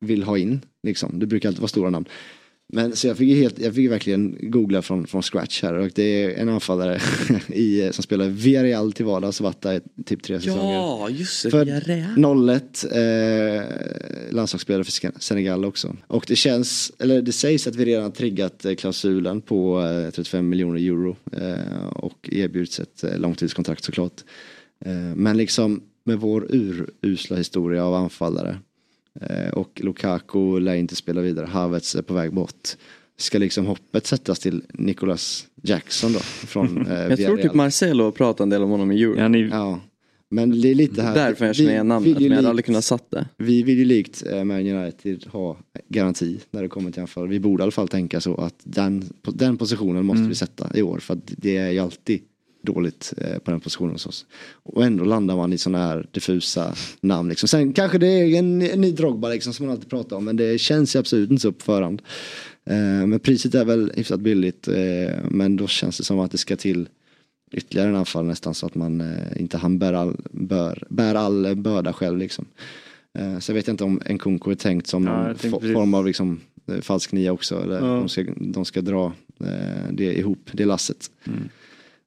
vill 0.00 0.22
ha 0.22 0.38
in. 0.38 0.60
Liksom. 0.82 1.18
Det 1.18 1.26
brukar 1.26 1.48
alltid 1.48 1.60
vara 1.60 1.68
stora 1.68 1.90
namn. 1.90 2.06
Men 2.72 2.96
så 2.96 3.06
jag 3.06 3.16
fick, 3.16 3.36
helt, 3.36 3.58
jag 3.58 3.74
fick 3.74 3.90
verkligen 3.90 4.36
googla 4.40 4.82
från, 4.82 5.06
från 5.06 5.22
scratch 5.22 5.62
här 5.62 5.74
och 5.74 5.90
det 5.94 6.02
är 6.24 6.30
en 6.42 6.48
anfallare 6.48 7.00
i, 7.48 7.88
som 7.92 8.02
spelar 8.02 8.28
Villarreal 8.28 8.92
till 8.92 9.04
vardags 9.04 9.40
varit 9.40 9.60
där 9.60 9.80
typ 10.04 10.22
tre 10.22 10.40
säsonger. 10.40 10.74
Ja 10.74 11.08
just 11.10 11.42
det, 11.42 11.64
Villarreal. 11.64 12.48
01, 12.50 12.84
eh, 12.92 14.34
landslagsspelare 14.34 14.84
för 14.84 14.92
Sen- 14.92 15.12
Senegal 15.18 15.64
också. 15.64 15.96
Och 16.06 16.24
det 16.28 16.36
känns, 16.36 16.92
eller 16.98 17.22
det 17.22 17.32
sägs 17.32 17.66
att 17.66 17.76
vi 17.76 17.84
redan 17.84 18.12
triggat 18.12 18.64
eh, 18.64 18.74
klausulen 18.74 19.40
på 19.40 19.80
eh, 19.82 20.10
35 20.10 20.48
miljoner 20.48 20.80
euro 20.80 21.16
eh, 21.32 21.86
och 21.86 22.28
erbjuds 22.32 22.80
ett 22.80 23.04
eh, 23.04 23.18
långtidskontrakt 23.18 23.84
såklart. 23.84 24.24
Eh, 24.84 24.92
men 25.16 25.36
liksom 25.36 25.82
med 26.04 26.18
vår 26.20 26.46
urusla 26.50 27.36
historia 27.36 27.84
av 27.84 27.94
anfallare 27.94 28.48
eh, 28.50 28.56
och 29.52 29.80
Lukaku 29.84 30.60
lär 30.60 30.74
inte 30.74 30.96
spela 30.96 31.20
vidare, 31.20 31.46
Havertz 31.46 31.94
är 31.94 32.02
på 32.02 32.14
väg 32.14 32.32
bort. 32.32 32.68
Ska 33.18 33.38
liksom 33.38 33.66
hoppet 33.66 34.06
sättas 34.06 34.38
till 34.38 34.62
Nicholas 34.74 35.46
Jackson 35.62 36.12
då 36.12 36.18
från 36.18 36.86
eh, 36.90 36.92
Jag 37.08 37.18
tror 37.18 37.36
typ 37.36 37.54
Marcelo 37.54 38.12
pratade 38.12 38.42
en 38.42 38.50
del 38.50 38.62
om 38.62 38.70
honom 38.70 38.92
i 38.92 39.02
Euro. 39.02 39.18
Ja, 39.18 39.28
ni, 39.28 39.48
Ja, 39.48 39.80
men 40.28 40.60
det 40.60 40.70
är 40.70 40.74
lite 40.74 41.02
här. 41.02 41.14
Därför 41.14 41.46
jag 41.46 41.56
känner 41.56 41.70
igen 41.70 41.88
namnet, 41.88 42.12
men 42.14 42.22
jag 42.22 42.30
hade 42.30 42.40
likt- 42.42 42.48
aldrig 42.48 42.64
kunnat 42.64 42.84
satt 42.84 43.10
det. 43.10 43.28
Vi 43.36 43.62
vill 43.62 43.78
ju 43.78 43.84
likt 43.84 44.26
eh, 44.32 44.44
Man 44.44 44.56
United 44.66 45.24
ha 45.26 45.56
garanti 45.88 46.38
när 46.50 46.62
det 46.62 46.68
kommer 46.68 46.90
till 46.90 47.00
anfall. 47.00 47.28
Vi 47.28 47.40
borde 47.40 47.60
i 47.60 47.62
alla 47.62 47.70
fall 47.72 47.88
tänka 47.88 48.20
så 48.20 48.34
att 48.34 48.54
den, 48.64 49.04
den 49.34 49.56
positionen 49.56 50.04
måste 50.06 50.18
Mm. 50.18 50.28
vi 50.28 50.34
sätta 50.34 50.70
i 50.74 50.82
år. 50.82 50.98
För 50.98 51.14
att 51.14 51.20
det 51.26 51.56
är 51.56 51.70
ju 51.70 51.78
alltid 51.78 52.20
dåligt 52.66 53.14
eh, 53.16 53.38
på 53.38 53.50
den 53.50 53.60
positionen 53.60 53.92
hos 53.92 54.06
oss. 54.06 54.26
Och 54.62 54.84
ändå 54.84 55.04
landar 55.04 55.36
man 55.36 55.52
i 55.52 55.58
sådana 55.58 55.86
här 55.86 56.06
diffusa 56.12 56.74
namn. 57.00 57.28
Liksom. 57.28 57.48
Sen 57.48 57.72
kanske 57.72 57.98
det 57.98 58.06
är 58.06 58.38
en, 58.38 58.62
en 58.62 58.80
ny 58.80 58.92
Drogba 58.92 59.28
liksom, 59.28 59.52
som 59.54 59.66
man 59.66 59.72
alltid 59.74 59.90
pratar 59.90 60.16
om. 60.16 60.24
Men 60.24 60.36
det 60.36 60.58
känns 60.60 60.94
ju 60.96 61.00
absolut 61.00 61.30
inte 61.30 61.42
så 61.42 61.52
på 61.52 61.64
förhand. 61.64 62.02
Eh, 62.64 63.06
men 63.06 63.20
priset 63.20 63.54
är 63.54 63.64
väl 63.64 63.92
hyfsat 63.96 64.20
billigt. 64.20 64.68
Eh, 64.68 65.14
men 65.30 65.56
då 65.56 65.66
känns 65.66 65.98
det 65.98 66.04
som 66.04 66.18
att 66.18 66.30
det 66.30 66.38
ska 66.38 66.56
till 66.56 66.88
ytterligare 67.52 67.88
en 67.88 67.96
anfall 67.96 68.24
nästan 68.24 68.54
så 68.54 68.66
att 68.66 68.74
man 68.74 69.02
inte 69.36 69.56
han 69.56 69.78
bär 69.78 69.92
all, 69.92 70.16
bör, 70.30 70.84
bär 70.90 71.14
all 71.14 71.54
börda 71.56 71.92
själv 71.92 72.18
liksom. 72.18 72.44
Eh, 73.18 73.38
så 73.38 73.50
jag 73.50 73.54
vet 73.54 73.68
inte 73.68 73.84
om 73.84 74.00
en 74.04 74.18
Kunko 74.18 74.50
är 74.50 74.54
tänkt 74.54 74.86
som 74.86 75.06
Ja, 75.06 75.34
form 75.50 75.94
av 75.94 76.06
liksom, 76.06 76.40
falsk 76.80 77.12
nia 77.12 77.32
också. 77.32 77.62
Eller 77.62 77.74
Ja. 77.74 77.86
de, 77.86 78.08
ska, 78.08 78.24
de 78.36 78.64
ska 78.64 78.80
dra 78.80 79.12
det 79.90 80.18
ihop, 80.18 80.50
det 80.52 80.64
lasset. 80.64 81.10
Mm. 81.26 81.48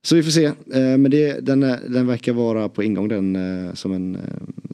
Så 0.02 0.16
vi 0.16 0.24
får 0.24 0.32
se. 0.32 0.46
Eh, 0.46 0.98
men 0.98 1.12
det, 1.12 1.40
den, 1.40 1.64
är, 1.64 1.80
den 1.90 2.08
verkar 2.08 2.34
vara 2.34 2.70
på 2.70 2.84
ingång 2.84 3.08
den 3.08 3.36
eh, 3.36 3.74
som 3.74 3.94
en 3.94 4.16
eh, 4.16 4.22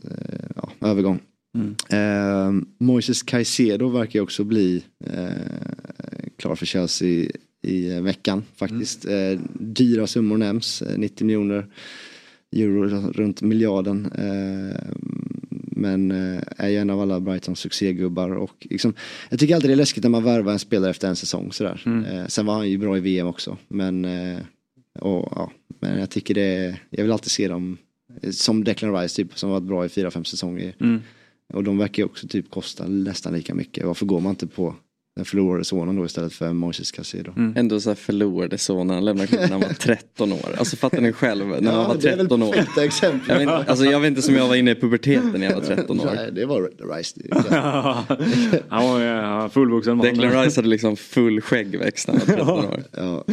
eh, 0.04 0.50
ja, 0.56 0.70
övergång. 0.82 1.20
Mm. 1.56 1.76
Eh, 1.90 2.64
Moises 2.80 3.24
Caicedo 3.24 3.90
verkar 3.90 4.20
också 4.20 4.44
bli 4.44 4.84
eh, 5.06 6.30
klar 6.38 6.56
för 6.56 6.66
Chelsea 6.66 7.32
i 7.62 7.96
eh, 7.96 8.02
veckan 8.02 8.44
faktiskt. 8.56 9.06
Eh, 9.06 9.40
dyra 9.54 10.08
summor 10.08 10.38
nämns, 10.38 10.82
eh, 10.82 10.98
90 10.98 11.26
miljoner 11.26 11.68
euro, 12.52 13.12
runt 13.12 13.42
miljarden. 13.42 14.12
Eh, 14.18 14.82
men 15.78 16.12
eh, 16.12 16.42
är 16.58 16.70
ju 16.70 16.78
en 16.78 16.90
av 16.90 17.02
alla 17.02 17.20
Brightons 17.20 17.60
succégubbar. 17.60 18.30
Och 18.30 18.68
liksom, 18.70 18.94
jag 19.30 19.40
tycker 19.40 19.56
alltid 19.56 19.70
det 19.70 19.74
är 19.74 19.78
läskigt 19.78 20.04
när 20.04 20.10
man 20.10 20.24
värvar 20.24 20.52
en 20.52 20.60
spelare 20.60 20.90
efter 20.90 21.08
en 21.08 21.16
säsong. 21.16 21.52
Sådär. 21.52 21.82
Mm. 21.86 22.06
Eh, 22.06 22.28
sen 22.28 22.46
var 22.46 22.54
han 22.54 22.70
ju 22.70 22.78
bra 22.78 22.98
i 22.98 23.02
VM 23.02 23.28
också. 23.28 23.58
Men, 23.68 24.06
eh, 24.06 24.38
och, 25.00 25.34
ja, 25.36 25.52
men 25.80 26.00
jag 26.00 26.10
tycker 26.10 26.34
det 26.34 26.78
jag 26.90 27.04
vill 27.04 27.12
alltid 27.12 27.32
se 27.32 27.48
dem 27.48 27.78
eh, 28.22 28.32
som 28.32 28.64
Declan 28.64 28.96
Rice 29.02 29.16
typ, 29.16 29.40
som 29.40 29.50
varit 29.50 29.64
bra 29.64 29.86
i 29.86 29.90
fyra, 29.90 30.12
fem 30.12 30.26
säsonger. 30.26 30.76
Mm. 30.80 31.02
Och 31.54 31.64
de 31.64 31.78
verkar 31.78 32.04
ju 32.04 32.06
också 32.06 32.28
typ 32.28 32.50
kosta 32.50 32.88
nästan 32.88 33.34
lika 33.34 33.54
mycket. 33.56 33.86
Varför 33.86 34.06
går 34.06 34.20
man 34.20 34.30
inte 34.30 34.48
på 34.48 34.76
den 35.16 35.26
förlorade 35.26 35.64
sonen 35.66 35.96
då 35.96 36.06
istället 36.06 36.34
för 36.34 36.54
Moises 36.54 36.92
Caicedo? 36.92 37.32
Mm. 37.38 37.54
Ändå 37.58 37.80
så 37.80 37.90
här 37.90 37.96
förlorade 37.96 38.58
son 38.58 38.88
när 38.88 38.94
han 38.94 39.06
lämnade 39.06 39.28
klubben 39.28 39.50
när 39.50 39.58
han 39.58 39.62
var 39.62 39.74
13 39.74 40.34
år. 40.34 40.56
Alltså 40.58 40.76
fattar 40.76 41.02
ni 41.02 41.12
själv 41.14 41.48
när 41.48 41.62
man 41.62 41.88
var 41.88 41.98
det 42.02 42.10
är 42.10 42.18
väl 42.18 42.28
13 42.28 42.44
år. 42.44 42.56
exempel. 42.84 43.22
Jag 43.28 43.36
vet, 43.36 43.42
inte- 43.42 43.72
alltså 43.72 43.86
jag 43.86 44.00
vet 44.00 44.08
inte 44.08 44.22
som 44.22 44.36
jag 44.36 44.48
var 44.48 44.56
inne 44.56 44.72
i 44.72 44.76
puberteten 44.76 45.32
när 45.38 45.48
jag 45.48 45.56
var 45.56 45.62
13 45.62 46.00
år. 46.00 46.12
Nej, 46.16 46.32
det 46.32 46.46
var 46.46 46.70
Rice. 46.98 47.22
han 48.68 48.88
var 48.88 49.02
ja, 49.02 49.50
fullvuxen 49.50 49.98
man. 49.98 50.06
Declan 50.06 50.44
Rice 50.44 50.58
hade 50.58 50.70
liksom 50.70 50.98
full 50.98 51.42
skäggväxt 51.42 52.08
när 52.08 52.16
han 52.16 52.28
var 52.28 52.36
13 52.36 52.66
år. 52.66 52.84
Ja. 52.92 53.26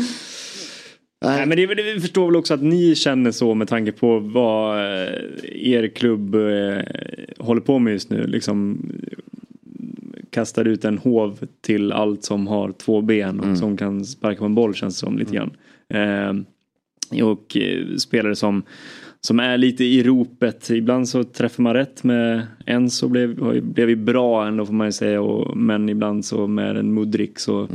Nej, 1.23 1.47
men 1.47 1.57
det, 1.57 1.67
väl- 1.67 1.77
vi 1.95 2.01
förstår 2.01 2.27
väl 2.27 2.37
också 2.37 2.55
att 2.55 2.63
ni 2.63 2.95
känner 2.95 3.31
så 3.31 3.55
med 3.55 3.69
tanke 3.69 3.93
på 3.93 4.19
vad 4.19 4.79
eh, 4.79 5.13
er 5.53 5.89
klubb 5.89 6.35
eh, 6.35 6.79
håller 7.39 7.61
på 7.61 7.79
med 7.79 7.93
just 7.93 8.11
nu. 8.11 8.27
Liksom 8.27 8.79
kastar 10.31 10.65
ut 10.65 10.85
en 10.85 10.99
hov 10.99 11.39
till 11.61 11.93
allt 11.93 12.25
som 12.25 12.47
har 12.47 12.73
två 12.73 13.01
ben 13.03 13.41
och 13.41 13.59
som 13.59 13.77
kan 13.77 14.05
sparka 14.05 14.39
på 14.39 14.45
en 14.45 14.55
boll 14.55 14.75
känns 14.75 14.95
det 14.95 15.07
som 15.07 15.19
lite 15.19 15.35
grann. 15.35 15.51
Eh, 15.89 17.25
och 17.25 17.57
spelare 17.99 18.37
som 18.37 18.63
som 19.21 19.41
är 19.41 19.59
lite 19.59 19.85
i 19.85 20.03
ropet. 20.03 20.71
Ibland 20.71 21.09
så 21.09 21.25
träffar 21.25 21.63
man 21.63 21.75
rätt 21.75 22.05
med 22.05 22.47
en 22.67 22.91
så 22.91 23.09
blev, 23.09 23.63
blev 23.63 23.87
vi 23.87 23.97
bra 23.97 24.47
ändå 24.47 24.67
får 24.67 24.73
man 24.75 24.87
ju 24.89 24.93
säga. 24.93 25.21
Och, 25.23 25.57
men 25.57 25.89
ibland 25.89 26.25
så 26.25 26.47
med 26.47 26.77
en 26.77 26.95
Mudrik 26.95 27.39
så 27.39 27.69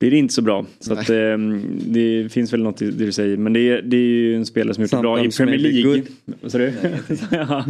blir 0.00 0.10
det 0.10 0.16
inte 0.16 0.34
så 0.34 0.42
bra. 0.42 0.66
Så 0.80 0.92
att, 0.92 1.10
eh, 1.10 1.38
det 1.86 2.32
finns 2.32 2.52
väl 2.52 2.62
något 2.62 2.82
i 2.82 2.90
det 2.90 3.04
du 3.06 3.12
säger. 3.12 3.36
Men 3.36 3.52
det 3.52 3.60
är, 3.60 3.82
det 3.82 3.96
är 3.96 4.00
ju 4.00 4.36
en 4.36 4.46
spelare 4.46 4.74
som 4.74 4.82
gjort 4.84 4.90
det 4.90 4.96
bra 5.00 5.24
i 5.24 5.30
Premier 5.30 5.58
League. 5.58 5.82
good. 5.82 6.06
Vad 6.40 6.52
sa 6.52 6.58
du? 6.58 6.72
ja. 7.30 7.64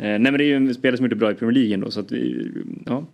Eh, 0.00 0.06
Nej 0.06 0.18
men 0.18 0.32
det 0.38 0.44
är 0.44 0.46
ju 0.48 0.56
en 0.56 0.74
spelare 0.74 0.96
som 0.96 1.04
gjort 1.06 1.10
det 1.10 1.16
bra 1.16 1.30
i 1.30 1.34
Premier 1.34 1.54
League 1.54 1.74
ändå. 1.74 1.90
Så 1.90 2.00
att 2.00 2.12
ja. 2.86 3.06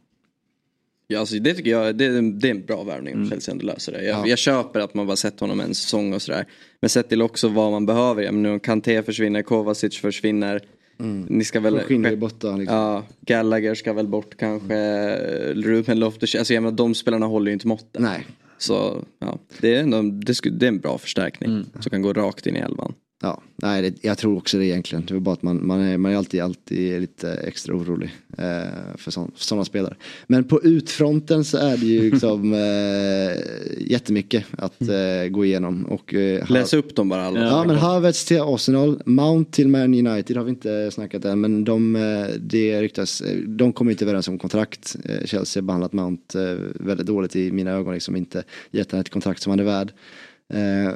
Ja, 1.06 1.20
alltså, 1.20 1.34
det 1.38 1.54
tycker 1.54 1.70
jag 1.70 1.96
det 1.96 2.04
är, 2.04 2.18
en- 2.18 2.38
det 2.38 2.48
är 2.48 2.50
en 2.50 2.64
bra 2.66 2.82
värvning 2.82 3.14
om 3.14 3.30
Chelsea 3.30 3.52
ändå 3.52 3.66
löser 3.66 3.92
det. 3.92 4.04
Jag, 4.04 4.28
jag 4.28 4.38
köper 4.38 4.80
att 4.80 4.94
man 4.94 5.06
bara 5.06 5.16
sett 5.16 5.40
honom 5.40 5.60
en 5.60 5.74
säsong 5.74 6.12
och 6.14 6.22
sådär. 6.22 6.44
Men 6.80 6.88
sett 6.88 7.08
till 7.08 7.22
också 7.22 7.48
vad 7.48 7.70
man 7.72 7.86
behöver. 7.86 8.22
Ja, 8.22 8.32
men 8.32 8.42
nu 8.42 8.58
Kanté 8.58 9.02
försvinner, 9.02 9.42
Kovacic 9.42 9.98
försvinner. 9.98 10.60
Ni 11.28 11.44
ska 11.44 11.60
väl... 11.60 12.16
Borta. 12.16 12.56
Liksom. 12.56 12.76
Ja, 12.76 13.04
Gallagher 13.20 13.74
ska 13.74 13.92
väl 13.92 14.08
bort 14.08 14.36
kanske. 14.36 15.16
Ruben 15.52 15.98
Loftus, 15.98 16.34
alltså 16.34 16.54
jag 16.54 16.62
menar 16.62 16.76
de 16.76 16.94
spelarna 16.94 17.26
håller 17.26 17.46
ju 17.46 17.52
inte 17.52 17.66
måttet. 17.66 18.02
Nej. 18.02 18.26
Så 18.58 19.04
ja, 19.18 19.38
det 19.60 19.74
är, 19.74 19.82
ändå, 19.82 20.02
det, 20.02 20.66
är 20.66 20.68
en 20.68 20.78
bra 20.78 20.98
förstärkning. 20.98 21.64
Som 21.80 21.90
kan 21.90 22.02
gå 22.02 22.12
rakt 22.12 22.46
in 22.46 22.56
i 22.56 22.58
elvan. 22.58 22.94
Ja, 23.22 23.42
nej, 23.56 23.82
det, 23.82 24.04
jag 24.04 24.18
tror 24.18 24.36
också 24.36 24.58
det 24.58 24.66
egentligen. 24.66 25.04
Det 25.06 25.14
var 25.14 25.20
bara 25.20 25.32
att 25.32 25.42
man, 25.42 25.66
man, 25.66 25.80
är, 25.80 25.98
man 25.98 26.12
är 26.12 26.16
alltid, 26.16 26.40
alltid 26.40 27.00
lite 27.00 27.32
extra 27.32 27.74
orolig 27.74 28.10
eh, 28.38 28.96
för 28.96 29.10
sådana 29.36 29.64
spelare. 29.64 29.96
Men 30.26 30.44
på 30.44 30.62
utfronten 30.62 31.44
så 31.44 31.58
är 31.58 31.76
det 31.76 31.86
ju 31.86 32.10
liksom 32.10 32.52
eh, 32.52 33.90
jättemycket 33.90 34.44
att 34.58 34.82
eh, 34.82 35.28
gå 35.30 35.44
igenom. 35.44 35.84
Och, 35.84 36.14
eh, 36.14 36.50
Läs 36.50 36.74
upp 36.74 36.96
dem 36.96 37.08
bara 37.08 37.24
alla. 37.24 37.40
Ja, 37.40 37.64
men 37.66 37.76
Havertz 37.76 38.24
till 38.24 38.40
Arsenal, 38.40 39.02
Mount 39.06 39.50
till 39.52 39.68
Man 39.68 40.06
United 40.06 40.36
har 40.36 40.44
vi 40.44 40.50
inte 40.50 40.90
snackat 40.90 41.24
än. 41.24 41.40
Men 41.40 41.64
de, 41.64 41.96
eh, 41.96 42.26
det 42.40 42.82
ryktas, 42.82 43.20
eh, 43.20 43.36
de 43.36 43.72
kommer 43.72 43.90
inte 43.90 44.04
överens 44.04 44.28
om 44.28 44.38
kontrakt. 44.38 44.96
Eh, 45.04 45.24
Chelsea 45.24 45.60
har 45.60 45.66
behandlat 45.66 45.92
Mount 45.92 46.38
väldigt 46.74 47.06
dåligt 47.06 47.36
i 47.36 47.52
mina 47.52 47.70
ögon, 47.70 47.94
liksom 47.94 48.16
inte 48.16 48.44
gett 48.70 48.90
honom 48.90 49.00
ett 49.00 49.10
kontrakt 49.10 49.42
som 49.42 49.50
han 49.50 49.60
är 49.60 49.64
värd. 49.64 49.92
Eh, 50.52 50.94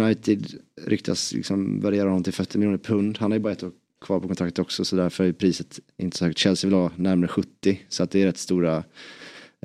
United 0.00 0.46
ryktas 0.84 1.32
liksom 1.32 1.80
värdera 1.80 2.08
honom 2.08 2.22
till 2.22 2.32
40 2.32 2.58
miljoner 2.58 2.78
pund. 2.78 3.18
Han 3.18 3.30
har 3.30 3.38
ju 3.38 3.42
bara 3.42 3.52
ett 3.52 3.62
år 3.62 3.72
kvar 4.00 4.20
på 4.20 4.26
kontraktet 4.26 4.58
också 4.58 4.84
så 4.84 4.96
därför 4.96 5.24
är 5.24 5.32
priset 5.32 5.80
inte 5.96 6.16
så 6.16 6.24
högt. 6.24 6.38
Chelsea 6.38 6.70
vill 6.70 6.78
ha 6.78 6.90
närmare 6.96 7.28
70 7.28 7.80
så 7.88 8.02
att 8.02 8.10
det 8.10 8.22
är 8.22 8.26
rätt 8.26 8.38
stora 8.38 8.76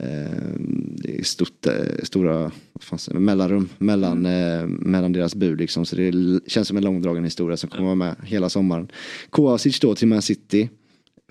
eh, 0.02 0.56
det 0.96 1.20
är 1.20 1.24
stort, 1.24 1.66
eh, 1.66 2.04
stora 2.04 2.52
vad 2.74 2.84
fan 2.84 3.00
säger 3.00 3.20
man, 3.20 3.26
mellanrum 3.26 3.70
mellan, 3.78 4.26
eh, 4.26 4.68
mellan 4.68 5.14
deras 5.14 5.36
bud 5.36 5.60
liksom. 5.60 5.86
Så 5.86 5.96
det 5.96 6.12
känns 6.48 6.68
som 6.68 6.78
en 6.78 6.84
långdragen 6.84 7.24
historia 7.24 7.58
som 7.58 7.70
kommer 7.70 7.86
vara 7.86 7.96
med 7.96 8.16
hela 8.24 8.50
sommaren. 8.50 8.92
Kovacic 9.30 9.80
då 9.80 9.96
till 9.96 10.08
Man 10.08 10.22
City. 10.22 10.70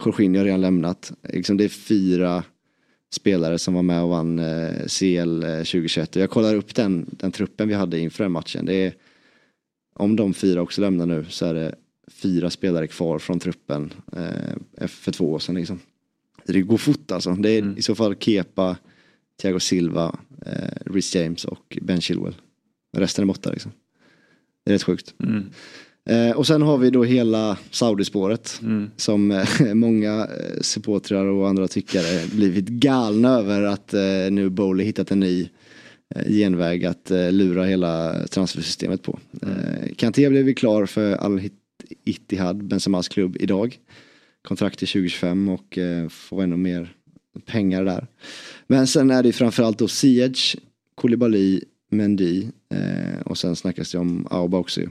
Jorginho 0.04 0.40
har 0.40 0.44
redan 0.44 0.60
lämnat. 0.60 1.12
Liksom 1.32 1.56
det 1.56 1.64
är 1.64 1.68
fyra 1.68 2.44
spelare 3.10 3.58
som 3.58 3.74
var 3.74 3.82
med 3.82 4.02
och 4.02 4.08
vann 4.08 4.38
eh, 4.38 4.86
CL 4.86 5.42
eh, 5.42 5.56
2021. 5.56 6.16
Och 6.16 6.22
jag 6.22 6.30
kollar 6.30 6.54
upp 6.54 6.74
den, 6.74 7.06
den 7.10 7.32
truppen 7.32 7.68
vi 7.68 7.74
hade 7.74 7.98
inför 7.98 8.24
den 8.24 8.32
matchen. 8.32 8.66
Det 8.66 8.74
är, 8.74 8.94
om 9.94 10.16
de 10.16 10.34
fyra 10.34 10.62
också 10.62 10.80
lämnar 10.80 11.06
nu 11.06 11.24
så 11.28 11.46
är 11.46 11.54
det 11.54 11.74
fyra 12.08 12.50
spelare 12.50 12.86
kvar 12.86 13.18
från 13.18 13.40
truppen 13.40 13.92
eh, 14.12 14.86
för 14.86 15.12
två 15.12 15.32
år 15.32 15.38
sedan. 15.38 15.54
Liksom. 15.54 15.80
Det 16.46 16.62
går 16.62 16.78
fort 16.78 17.10
alltså. 17.10 17.34
Det 17.34 17.50
är 17.50 17.78
i 17.78 17.82
så 17.82 17.94
fall 17.94 18.16
Kepa, 18.16 18.76
Thiago 19.40 19.60
Silva, 19.60 20.18
eh, 20.46 20.92
Rhys 20.92 21.14
James 21.14 21.44
och 21.44 21.78
Ben 21.82 22.00
Chilwell. 22.00 22.34
Resten 22.96 23.22
är 23.22 23.26
borta 23.26 23.50
liksom. 23.50 23.72
Det 24.64 24.70
är 24.70 24.72
rätt 24.72 24.82
sjukt. 24.82 25.14
Eh, 26.08 26.30
och 26.30 26.46
sen 26.46 26.62
har 26.62 26.78
vi 26.78 26.90
då 26.90 27.04
hela 27.04 27.58
Saudispåret 27.70 28.60
som 28.96 29.30
eh, 29.30 29.74
många 29.74 30.14
eh, 30.14 30.60
supportrar 30.60 31.24
och 31.24 31.48
andra 31.48 31.68
tyckare 31.68 32.26
blivit 32.32 32.68
galna 32.68 33.28
över 33.38 33.62
att 33.62 33.94
eh, 33.94 34.30
nu 34.30 34.50
Bowley 34.50 34.86
hittat 34.86 35.10
en 35.10 35.20
ny 35.20 35.48
genväg 36.26 36.84
att 36.84 37.10
lura 37.30 37.64
hela 37.64 38.14
transfersystemet 38.26 39.02
på. 39.02 39.18
Eh, 39.42 39.94
Kanté 39.96 40.28
blev 40.28 40.54
klar 40.54 40.86
för 40.86 41.12
Al 41.12 41.40
Ittihad, 42.04 42.64
Benzemas 42.64 43.08
klubb, 43.08 43.36
idag. 43.40 43.78
Kontrakt 44.42 44.78
till 44.78 44.88
2025 44.88 45.48
och 45.48 45.78
får 46.10 46.42
ännu 46.42 46.56
mer 46.56 46.92
pengar 47.46 47.84
där. 47.84 48.06
Men 48.66 48.86
sen 48.86 49.10
är 49.10 49.22
det 49.22 49.32
framförallt 49.32 49.78
då 49.78 49.88
Ziyech, 49.88 50.56
Koulibaly, 50.94 51.60
Mendy 51.90 52.46
och 53.24 53.38
sen 53.38 53.56
snackas 53.56 53.92
det 53.92 53.98
om 53.98 54.26
Auba 54.30 54.58
också 54.58 54.80
ju. 54.80 54.88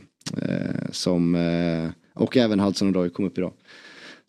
Som, 0.91 1.35
eh, 1.35 1.89
och 2.13 2.37
även 2.37 2.59
Hudson 2.59 2.87
Odoi 2.87 3.09
kom 3.09 3.25
upp 3.25 3.37
idag. 3.37 3.53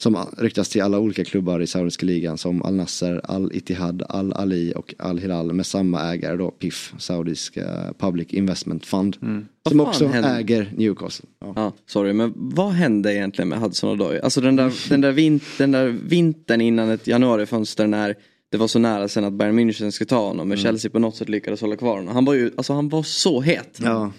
Som 0.00 0.16
ryktas 0.38 0.68
till 0.68 0.82
alla 0.82 0.98
olika 0.98 1.24
klubbar 1.24 1.60
i 1.60 1.66
saudiska 1.66 2.06
ligan 2.06 2.38
som 2.38 2.62
Al 2.62 2.74
Nasser, 2.74 3.20
Al 3.24 3.50
Ittihad, 3.54 4.02
Al 4.08 4.32
Ali 4.32 4.72
och 4.76 4.94
Al 4.98 5.18
Hilal 5.18 5.52
med 5.52 5.66
samma 5.66 6.00
ägare 6.12 6.36
då, 6.36 6.50
PIF, 6.50 6.94
Saudiska 6.98 7.94
Public 7.98 8.28
Investment 8.32 8.86
Fund. 8.86 9.16
Som 9.20 9.46
Vad 9.62 9.72
fan 9.72 9.80
också 9.80 10.06
hände? 10.06 10.28
äger 10.28 10.72
Newcastle. 10.76 11.28
Ja. 11.40 11.52
Ja, 11.56 11.72
sorry, 11.86 12.12
men 12.12 12.32
vad 12.36 12.72
hände 12.72 13.14
egentligen 13.14 13.48
med 13.48 13.58
Hudson 13.58 13.90
Odoi? 13.90 14.20
Alltså 14.20 14.40
den 14.40 14.56
där, 14.56 14.72
den, 14.88 15.00
där 15.00 15.12
vin, 15.12 15.40
den 15.58 15.72
där 15.72 15.86
vintern 15.88 16.60
innan 16.60 16.90
ett 16.90 17.06
januarifönster 17.06 17.86
när 17.86 18.14
det 18.50 18.56
var 18.58 18.68
så 18.68 18.78
nära 18.78 19.08
sen 19.08 19.24
att 19.24 19.32
Bayern 19.32 19.58
München 19.58 19.90
skulle 19.90 20.08
ta 20.08 20.28
honom 20.28 20.48
men 20.48 20.58
Chelsea 20.58 20.90
på 20.90 20.98
något 20.98 21.16
sätt 21.16 21.28
lyckades 21.28 21.60
hålla 21.60 21.76
kvar 21.76 21.96
honom. 21.96 22.14
Han 22.14 22.24
var 22.24 22.34
ju, 22.34 22.50
alltså 22.56 22.72
han 22.72 22.88
var 22.88 23.02
så 23.02 23.40
het. 23.40 23.78
Ja. 23.82 24.12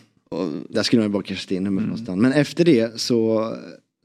Där 0.69 0.83
skulle 0.83 0.99
man 0.99 1.09
ju 1.09 1.13
bara 1.13 1.23
kastat 1.23 1.51
in 1.51 1.65
honom 1.65 1.83
någonstans. 1.83 2.21
Men 2.21 2.33
efter 2.33 2.65
det 2.65 2.99
så, 3.01 3.55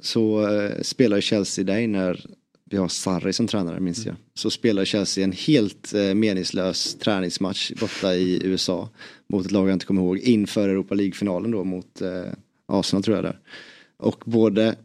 så 0.01 0.51
uh, 0.51 0.83
spelar 0.83 1.17
ju 1.17 1.23
Chelsea 1.23 1.65
dig 1.65 1.87
när 1.87 2.27
vi 2.75 2.77
har 2.77 2.89
Sarri 2.89 3.33
som 3.33 3.47
tränare 3.47 3.81
minns 3.81 4.07
jag. 4.07 4.15
Så 4.35 4.51
spelar 4.51 4.85
Chelsea 4.85 5.25
en 5.25 5.33
helt 5.33 5.95
eh, 5.95 6.15
meningslös 6.15 6.95
träningsmatch 6.95 7.73
borta 7.81 8.15
i 8.15 8.47
USA. 8.47 8.89
Mot 9.27 9.47
ett 9.47 9.53
lag 9.53 9.69
jag 9.69 9.73
inte 9.75 9.87
kommer 9.87 10.03
ihåg. 10.03 10.19
Inför 10.19 10.69
Europa 10.69 10.95
League-finalen 10.95 11.51
då 11.51 11.65
mot 11.65 12.01
eh, 12.01 12.23
Arsenal 12.67 13.03
tror 13.03 13.17
jag 13.17 13.25
där. 13.25 13.39
Och 13.97 14.23
både 14.27 14.77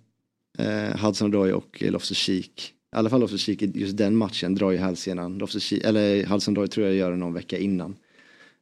eh, 0.58 1.00
Hudson 1.00 1.28
Odoi 1.28 1.52
och 1.52 1.84
eh, 1.84 1.92
Loftus-Cheek. 1.92 2.74
I 2.94 2.96
alla 2.96 3.10
fall 3.10 3.22
Loftus-Cheek 3.22 3.62
i 3.62 3.80
just 3.80 3.98
den 3.98 4.16
matchen 4.16 4.56
drar 4.56 4.72
ju 4.72 4.78
hälsenan. 4.78 5.42
Eller 5.84 6.26
Hudson 6.26 6.58
Odoi 6.58 6.68
tror 6.68 6.88
jag 6.88 6.96
gör 6.96 7.12
det 7.12 7.18
någon 7.18 7.34
vecka 7.34 7.58
innan. 7.58 7.96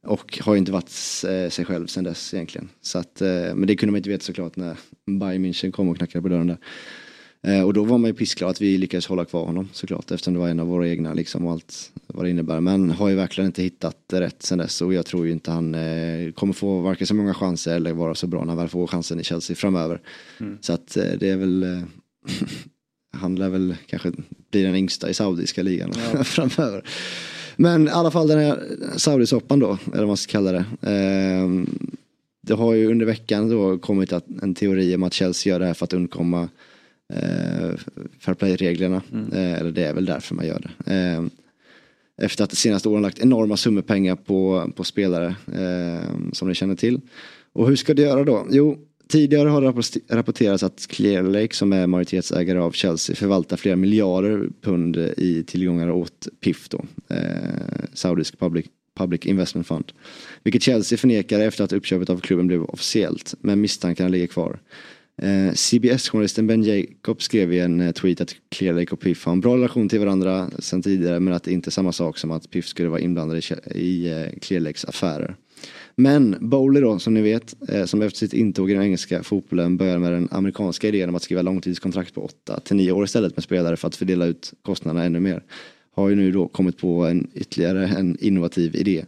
Och 0.08 0.40
har 0.42 0.54
ju 0.54 0.60
inte 0.60 0.72
varit 0.72 0.90
sig 0.90 1.66
själv 1.66 1.88
sen 1.88 2.04
dess 2.04 2.34
egentligen. 2.34 2.70
Så 2.82 3.00
att, 3.00 3.22
eh, 3.22 3.56
men 3.56 3.68
det 3.68 3.76
kunde 3.76 3.92
man 3.92 3.98
inte 3.98 4.10
veta 4.10 4.24
såklart 4.24 4.56
när 4.56 4.78
Bayern 5.06 5.46
München 5.46 5.72
kom 5.72 5.90
och 5.90 5.98
knackade 5.98 6.22
på 6.22 6.30
dörren 6.30 6.48
där. 6.48 6.58
Eh, 7.44 7.62
och 7.62 7.74
då 7.74 7.84
var 7.84 7.98
man 7.98 8.10
ju 8.10 8.14
pissglad 8.14 8.50
att 8.50 8.62
vi 8.62 8.78
lyckades 8.78 9.08
hålla 9.08 9.26
kvar 9.26 9.46
honom 9.46 9.70
såklart 9.74 10.12
eftersom 10.12 10.34
det 10.34 10.40
var 10.40 10.50
en 10.50 10.60
av 10.60 10.68
våra 10.68 10.88
egna 10.88 11.14
liksom 11.14 11.46
och 11.46 11.52
allt 11.52 11.92
vad 12.08 12.26
det 12.26 12.30
innebär. 12.30 12.60
Men 12.60 12.90
har 12.90 13.10
ju 13.10 13.16
verkligen 13.16 13.46
inte 13.46 13.64
hittat 13.64 13.98
rätt 14.14 14.44
sen 14.44 14.58
dess 14.58 14.82
och 14.82 14.94
jag 14.94 15.06
tror 15.06 15.26
ju 15.26 15.32
inte 15.32 15.52
han 15.52 15.76
eh, 15.76 16.32
kommer 16.32 16.54
få 16.54 16.82
varken 16.82 17.08
så 17.08 17.16
många 17.16 17.34
chanser 17.34 17.76
eller 17.76 17.94
vara 17.94 18.16
så 18.16 18.28
bra 18.28 18.40
när 18.40 18.48
han 18.48 18.58
väl 18.58 18.68
får 18.68 18.88
chansen 18.88 19.20
i 19.20 19.24
Chelsea 19.24 19.56
framöver. 19.56 20.02
Så 20.62 20.74
att 20.74 20.98
eh, 20.98 21.12
det 21.20 21.30
är 21.30 21.38
väl 21.38 21.64
eh, 21.64 21.82
han 23.18 23.36
lär 23.36 23.50
väl 23.50 23.76
kanske 23.88 24.12
bli 24.52 24.64
den 24.64 24.76
yngsta 24.76 25.10
i 25.10 25.14
saudiska 25.14 25.64
ligan 25.64 25.94
framöver. 26.24 26.84
Men 27.58 27.88
i 27.88 27.92
alla 27.92 28.12
fall 28.12 28.28
den 28.28 28.40
här 28.40 28.64
Saudisoppan 28.98 29.60
då, 29.60 29.78
eller 29.88 30.00
vad 30.00 30.08
man 30.08 30.18
ska 30.18 30.32
kalla 30.32 30.52
det. 30.52 30.66
Eh, 30.82 31.50
det 32.42 32.54
har 32.54 32.74
ju 32.74 32.88
under 32.88 33.06
veckan 33.06 33.50
då 33.50 33.78
kommit 33.78 34.14
att, 34.14 34.26
en 34.42 34.56
teori 34.56 34.96
om 34.96 35.04
att 35.04 35.14
Chelsea 35.14 35.54
gör 35.54 35.60
det 35.60 35.66
här 35.66 35.74
för 35.74 35.86
att 35.86 35.94
undkomma 35.94 36.50
eh, 37.14 37.72
fair 38.20 38.34
play-reglerna. 38.34 39.02
Eh, 39.34 39.54
eller 39.54 39.72
det 39.72 39.84
är 39.84 39.94
väl 39.94 40.06
därför 40.06 40.36
man 40.36 40.48
gör 40.48 40.60
det. 40.60 40.94
Eh, 40.94 41.24
efter 42.22 42.44
att 42.44 42.50
de 42.50 42.56
senaste 42.56 42.90
åren 42.90 43.02
lagt 43.02 43.20
enorma 43.20 43.58
summor 43.58 43.82
pengar 43.82 44.16
på, 44.16 44.72
på 44.76 44.84
spelare 44.84 45.36
eh, 45.54 46.32
som 46.34 46.48
ni 46.48 46.56
känner 46.56 46.76
till. 46.76 47.02
Och 47.54 47.68
hur 47.68 47.76
ska 47.76 47.94
det 47.94 48.02
göra 48.02 48.24
då? 48.24 48.48
Jo, 48.52 48.78
tidigare 49.08 49.50
har 49.50 49.62
det 49.62 50.16
rapporterats 50.16 50.64
att 50.64 50.88
Clear 50.88 51.24
Lake 51.24 51.56
som 51.56 51.74
är 51.74 51.88
majoritetsägare 51.88 52.60
av 52.60 52.72
Chelsea 52.72 53.16
förvaltar 53.16 53.58
flera 53.58 53.76
miljarder 53.76 54.50
pund 54.62 54.98
i 54.98 55.44
tillgångar 55.48 55.92
åt 55.92 56.28
PIF 56.40 56.70
då, 56.70 56.86
eh, 57.10 57.18
Saudisk 57.94 58.40
Public, 58.40 58.66
Public 58.98 59.26
Investment 59.26 59.68
Fund. 59.68 59.92
Vilket 60.44 60.64
Chelsea 60.64 60.98
förnekar 60.98 61.40
efter 61.40 61.64
att 61.64 61.74
uppköpet 61.74 62.10
av 62.10 62.20
klubben 62.20 62.48
blev 62.48 62.64
officiellt, 62.64 63.36
men 63.40 63.62
misstankarna 63.62 64.10
ligger 64.10 64.28
kvar. 64.28 64.60
Eh, 65.22 65.54
CBS-journalisten 65.54 66.48
Ben 66.48 66.64
Jacob 66.64 67.22
skrev 67.22 67.54
i 67.54 67.60
en 67.60 67.82
eh, 67.82 67.92
tweet 67.92 68.22
att 68.22 68.36
Clear 68.50 68.74
Lake 68.74 68.92
och 68.92 69.00
PIF 69.00 69.26
har 69.26 69.34
en 69.34 69.42
bra 69.42 69.56
relation 69.56 69.90
till 69.90 70.00
varandra 70.00 70.50
sedan 70.60 70.82
tidigare 70.82 71.20
men 71.20 71.34
att 71.34 71.44
det 71.44 71.52
inte 71.52 71.70
är 71.70 71.72
samma 71.72 71.92
sak 71.92 72.18
som 72.18 72.32
att 72.32 72.50
PIF 72.50 72.68
skulle 72.68 72.90
vara 72.90 73.00
inblandade 73.00 73.40
i, 73.40 73.80
i 73.80 74.12
eh, 74.12 74.40
Clear 74.40 74.62
Lakes 74.62 74.86
affärer. 74.86 75.36
Men 76.02 76.36
Bowley 76.40 76.82
då, 76.82 77.00
som 77.00 77.14
ni 77.14 77.22
vet, 77.22 77.70
eh, 77.70 77.86
som 77.86 78.02
efter 78.02 78.18
sitt 78.20 78.34
intåg 78.34 78.72
i 78.72 78.74
den 78.74 78.84
engelska 78.84 79.24
fotbollen 79.24 79.78
började 79.78 80.00
med 80.00 80.12
den 80.12 80.28
amerikanska 80.32 80.88
idén 80.88 81.10
om 81.10 81.16
att 81.16 81.24
skriva 81.24 81.42
långtidskontrakt 81.42 82.14
på 82.14 82.22
8 82.22 82.60
till 82.60 82.76
9 82.76 82.92
år 82.92 83.04
istället 83.04 83.36
med 83.36 83.44
spelare 83.44 83.78
för 83.78 83.88
att 83.88 83.96
fördela 83.96 84.26
ut 84.26 84.54
kostnaderna 84.62 85.06
ännu 85.06 85.20
mer. 85.20 85.44
Har 85.96 86.10
ju 86.10 86.16
nu 86.16 86.32
då 86.32 86.48
kommit 86.48 86.78
på 86.78 87.06
en 87.06 87.28
ytterligare 87.34 87.88
en 87.88 88.18
innovativ 88.20 88.76
idé. 88.76 89.06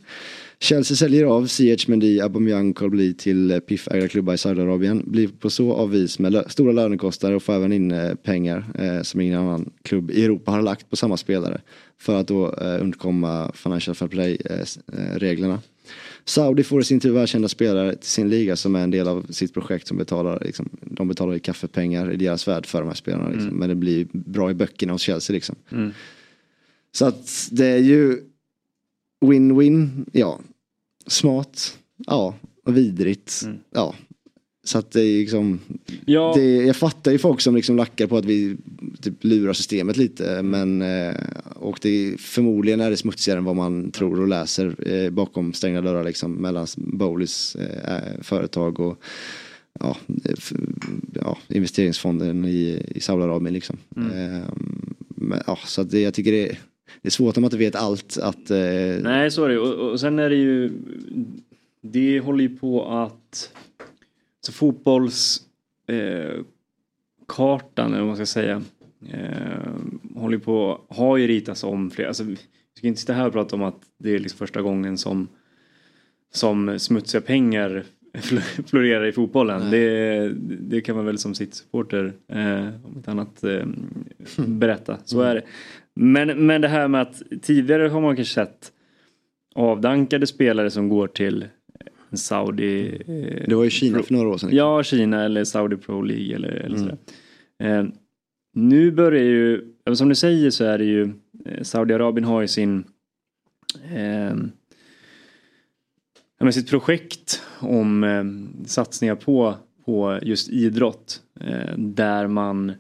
Chelsea 0.60 0.98
säljer 0.98 1.26
av 1.26 1.46
C.H. 1.48 1.78
Mendy, 1.88 2.20
Aubameyang, 2.22 2.74
Colby 2.74 3.14
till 3.14 3.52
eh, 3.52 3.60
PIF-ägda 3.60 4.08
klubbar 4.08 4.34
i 4.34 4.38
Saudiarabien. 4.38 5.04
Blir 5.06 5.28
på 5.28 5.50
så 5.50 5.74
avvis 5.74 6.20
med 6.20 6.34
lö- 6.34 6.50
stora 6.50 6.72
lönekostnader 6.72 7.36
och 7.36 7.44
får 7.44 7.54
även 7.54 7.74
in 7.74 7.92
eh, 7.92 8.16
pengar 8.16 8.66
eh, 8.80 9.02
som 9.02 9.22
ingen 9.22 9.40
annan 9.40 9.70
klubb 9.84 10.12
i 10.12 10.26
Europa 10.26 10.52
har 10.52 10.62
lagt 10.62 10.90
på 10.90 10.96
samma 10.96 11.18
spelare. 11.18 11.62
För 11.98 12.20
att 12.20 12.28
då 12.28 12.54
eh, 12.54 12.82
undkomma 12.82 13.52
Financial 13.56 13.96
Fair 13.96 14.10
Play-reglerna. 14.10 15.54
Eh, 15.54 15.60
Saudi 16.26 16.64
får 16.64 16.82
i 16.82 16.84
sin 16.84 17.00
tur 17.00 17.14
välkända 17.14 17.48
spelare 17.48 17.96
till 17.96 18.10
sin 18.10 18.30
liga 18.30 18.56
som 18.56 18.76
är 18.76 18.84
en 18.84 18.92
del 18.92 19.08
av 19.08 19.26
sitt 19.30 19.54
projekt 19.54 19.88
som 19.88 19.98
betalar, 19.98 20.42
liksom, 20.46 20.70
de 20.82 21.08
betalar 21.08 21.34
ju 21.34 21.40
kaffepengar 21.40 22.12
i 22.12 22.16
deras 22.16 22.48
värld 22.48 22.66
för 22.66 22.80
de 22.80 22.88
här 22.88 22.96
spelarna. 22.96 23.30
Liksom. 23.30 23.50
Men 23.50 23.70
det 23.70 23.76
blir 23.76 24.08
bra 24.12 24.52
i 24.52 24.54
böckerna 24.54 24.94
hos 24.94 25.02
Chelsea 25.02 25.34
liksom. 25.34 25.56
Så 26.92 27.06
att 27.06 27.48
det 27.52 27.66
är 27.66 27.78
ju 27.78 28.22
win-win, 29.26 30.06
ja. 30.12 30.40
Smart, 31.08 31.78
ja. 31.98 32.36
Och 32.66 32.78
vidrigt, 32.78 33.48
ja. 33.72 33.96
Så 34.64 34.78
att 34.78 34.92
det 34.92 35.02
är 35.02 35.20
liksom, 35.20 35.60
Ja. 36.06 36.34
det, 36.36 36.56
jag 36.56 36.76
fattar 36.76 37.12
ju 37.12 37.18
folk 37.18 37.42
som 37.42 37.56
liksom 37.56 37.78
lackar 37.78 38.08
på 38.08 38.18
att 38.18 38.26
vi 38.26 38.58
typ 39.02 39.24
lurar 39.24 39.54
systemet 39.54 39.98
lite. 39.98 40.42
Men, 40.42 40.82
eh, 40.82 41.16
och 41.56 41.80
det 41.82 42.16
förmodligen 42.20 42.80
är 42.80 42.90
det 42.90 42.98
smutsigare 42.98 43.38
än 43.38 43.46
vad 43.46 43.56
man 43.56 43.92
tror 43.92 44.22
och 44.22 44.28
läser 44.28 44.94
eh, 44.94 45.10
bakom 45.10 45.54
stängda 45.54 45.82
dörrar 45.82 46.04
liksom 46.04 46.34
mellan 46.34 46.68
Bowleys 46.78 47.56
eh, 47.56 48.22
företag 48.22 48.80
och 48.80 49.02
ja, 49.80 49.98
ja, 51.14 51.38
investeringsfonden 51.48 52.46
i, 52.46 52.84
i 52.96 53.00
Saudiarabien 53.00 53.54
liksom. 53.54 53.78
Eh, 53.96 54.50
men, 55.10 55.40
ja, 55.48 55.60
så 55.66 55.82
att 55.82 55.92
det, 55.92 56.02
jag 56.02 56.14
tycker 56.14 56.32
det 56.32 56.50
är, 56.50 56.60
det 57.02 57.08
är 57.08 57.12
svårt 57.12 57.38
om 57.38 57.42
man 57.42 57.48
inte 57.48 57.58
vet 57.58 57.76
allt 57.76 58.18
att 58.22 58.50
Nej, 59.02 59.32
så 59.32 59.44
är 59.46 59.50
det. 59.50 59.60
Och, 59.60 59.92
och 59.92 60.00
sen 60.00 60.20
är 60.20 60.30
det 60.30 60.36
ju... 60.36 60.72
Det 61.82 62.20
håller 62.20 62.44
ju 62.44 62.58
på 62.58 62.90
att... 62.90 63.52
Så 64.42 64.52
fotbolls... 64.52 65.42
Eh, 65.88 66.44
eller 67.76 67.98
vad 67.98 68.08
man 68.08 68.16
ska 68.16 68.26
säga. 68.26 68.62
Eh, 69.10 69.74
håller 70.16 70.38
på... 70.38 70.82
Har 70.90 71.18
ju 71.18 71.28
ritats 71.28 71.64
om 71.64 71.92
flera... 71.92 72.08
Alltså, 72.08 72.24
vi 72.24 72.38
ska 72.78 72.88
inte 72.88 73.02
sitta 73.02 73.14
här 73.14 73.28
och 73.28 73.34
prata 73.34 73.56
om 73.56 73.64
att 73.64 73.82
det 73.98 74.16
är 74.16 74.20
liksom 74.20 74.38
första 74.38 74.62
gången 74.62 74.98
som... 74.98 75.28
Som 76.32 76.80
smutsiga 76.80 77.22
pengar 77.22 77.84
fl- 78.14 78.68
florerar 78.68 79.06
i 79.06 79.12
fotbollen. 79.12 79.72
Det, 79.72 80.30
det 80.60 80.82
kan 80.82 80.96
man 80.96 81.06
väl 81.06 81.18
som 81.18 81.36
sitt 81.36 81.54
supporter 81.54 82.14
eh, 82.28 82.68
om 82.86 82.94
inte 82.96 83.12
annat 83.12 83.44
eh, 83.44 83.66
berätta. 84.38 84.98
Så 85.06 85.22
är 85.22 85.36
det. 85.36 85.44
Men, 85.94 86.46
men 86.46 86.62
det 86.62 86.68
här 86.68 86.88
med 86.88 87.02
att 87.02 87.22
tidigare 87.42 87.88
har 87.88 88.02
man 88.02 88.16
kanske 88.16 88.34
sett 88.34 88.72
avdankade 89.56 90.28
spelare 90.28 90.72
som 90.72 90.90
går 90.90 91.08
till 91.08 91.48
Saudi... 92.18 93.02
Eh, 93.08 93.48
det 93.48 93.56
var 93.56 93.64
ju 93.64 93.70
Kina 93.70 94.04
för 94.04 94.14
några 94.14 94.30
år 94.30 94.38
sedan. 94.38 94.50
Ja, 94.54 94.84
Kina 94.84 95.26
eller 95.26 95.44
Saudi 95.44 95.78
Pro 95.78 96.02
League 96.02 96.36
eller, 96.36 96.50
eller 96.50 96.78
sådär. 96.78 96.98
Eh, 97.64 97.86
nu 98.54 98.92
börjar 98.92 99.24
ju, 99.24 99.74
som 99.94 100.10
du 100.10 100.16
säger 100.16 100.50
så 100.50 100.64
är 100.64 100.78
det 100.78 100.86
ju, 100.86 101.14
eh, 101.46 101.62
Saudiarabien 101.64 102.26
har 102.26 102.42
ju 102.42 102.48
sin 102.48 102.84
eh, 103.96 104.36
men 106.40 106.54
sitt 106.54 106.70
projekt 106.70 107.42
om 107.60 108.04
eh, 108.04 108.24
satsningar 108.66 109.16
på, 109.16 109.56
på 109.86 110.20
just 110.22 110.50
idrott. 110.50 111.22
Eh, 111.40 111.78
där 111.78 112.28
man 112.28 112.70
eh, 112.70 112.76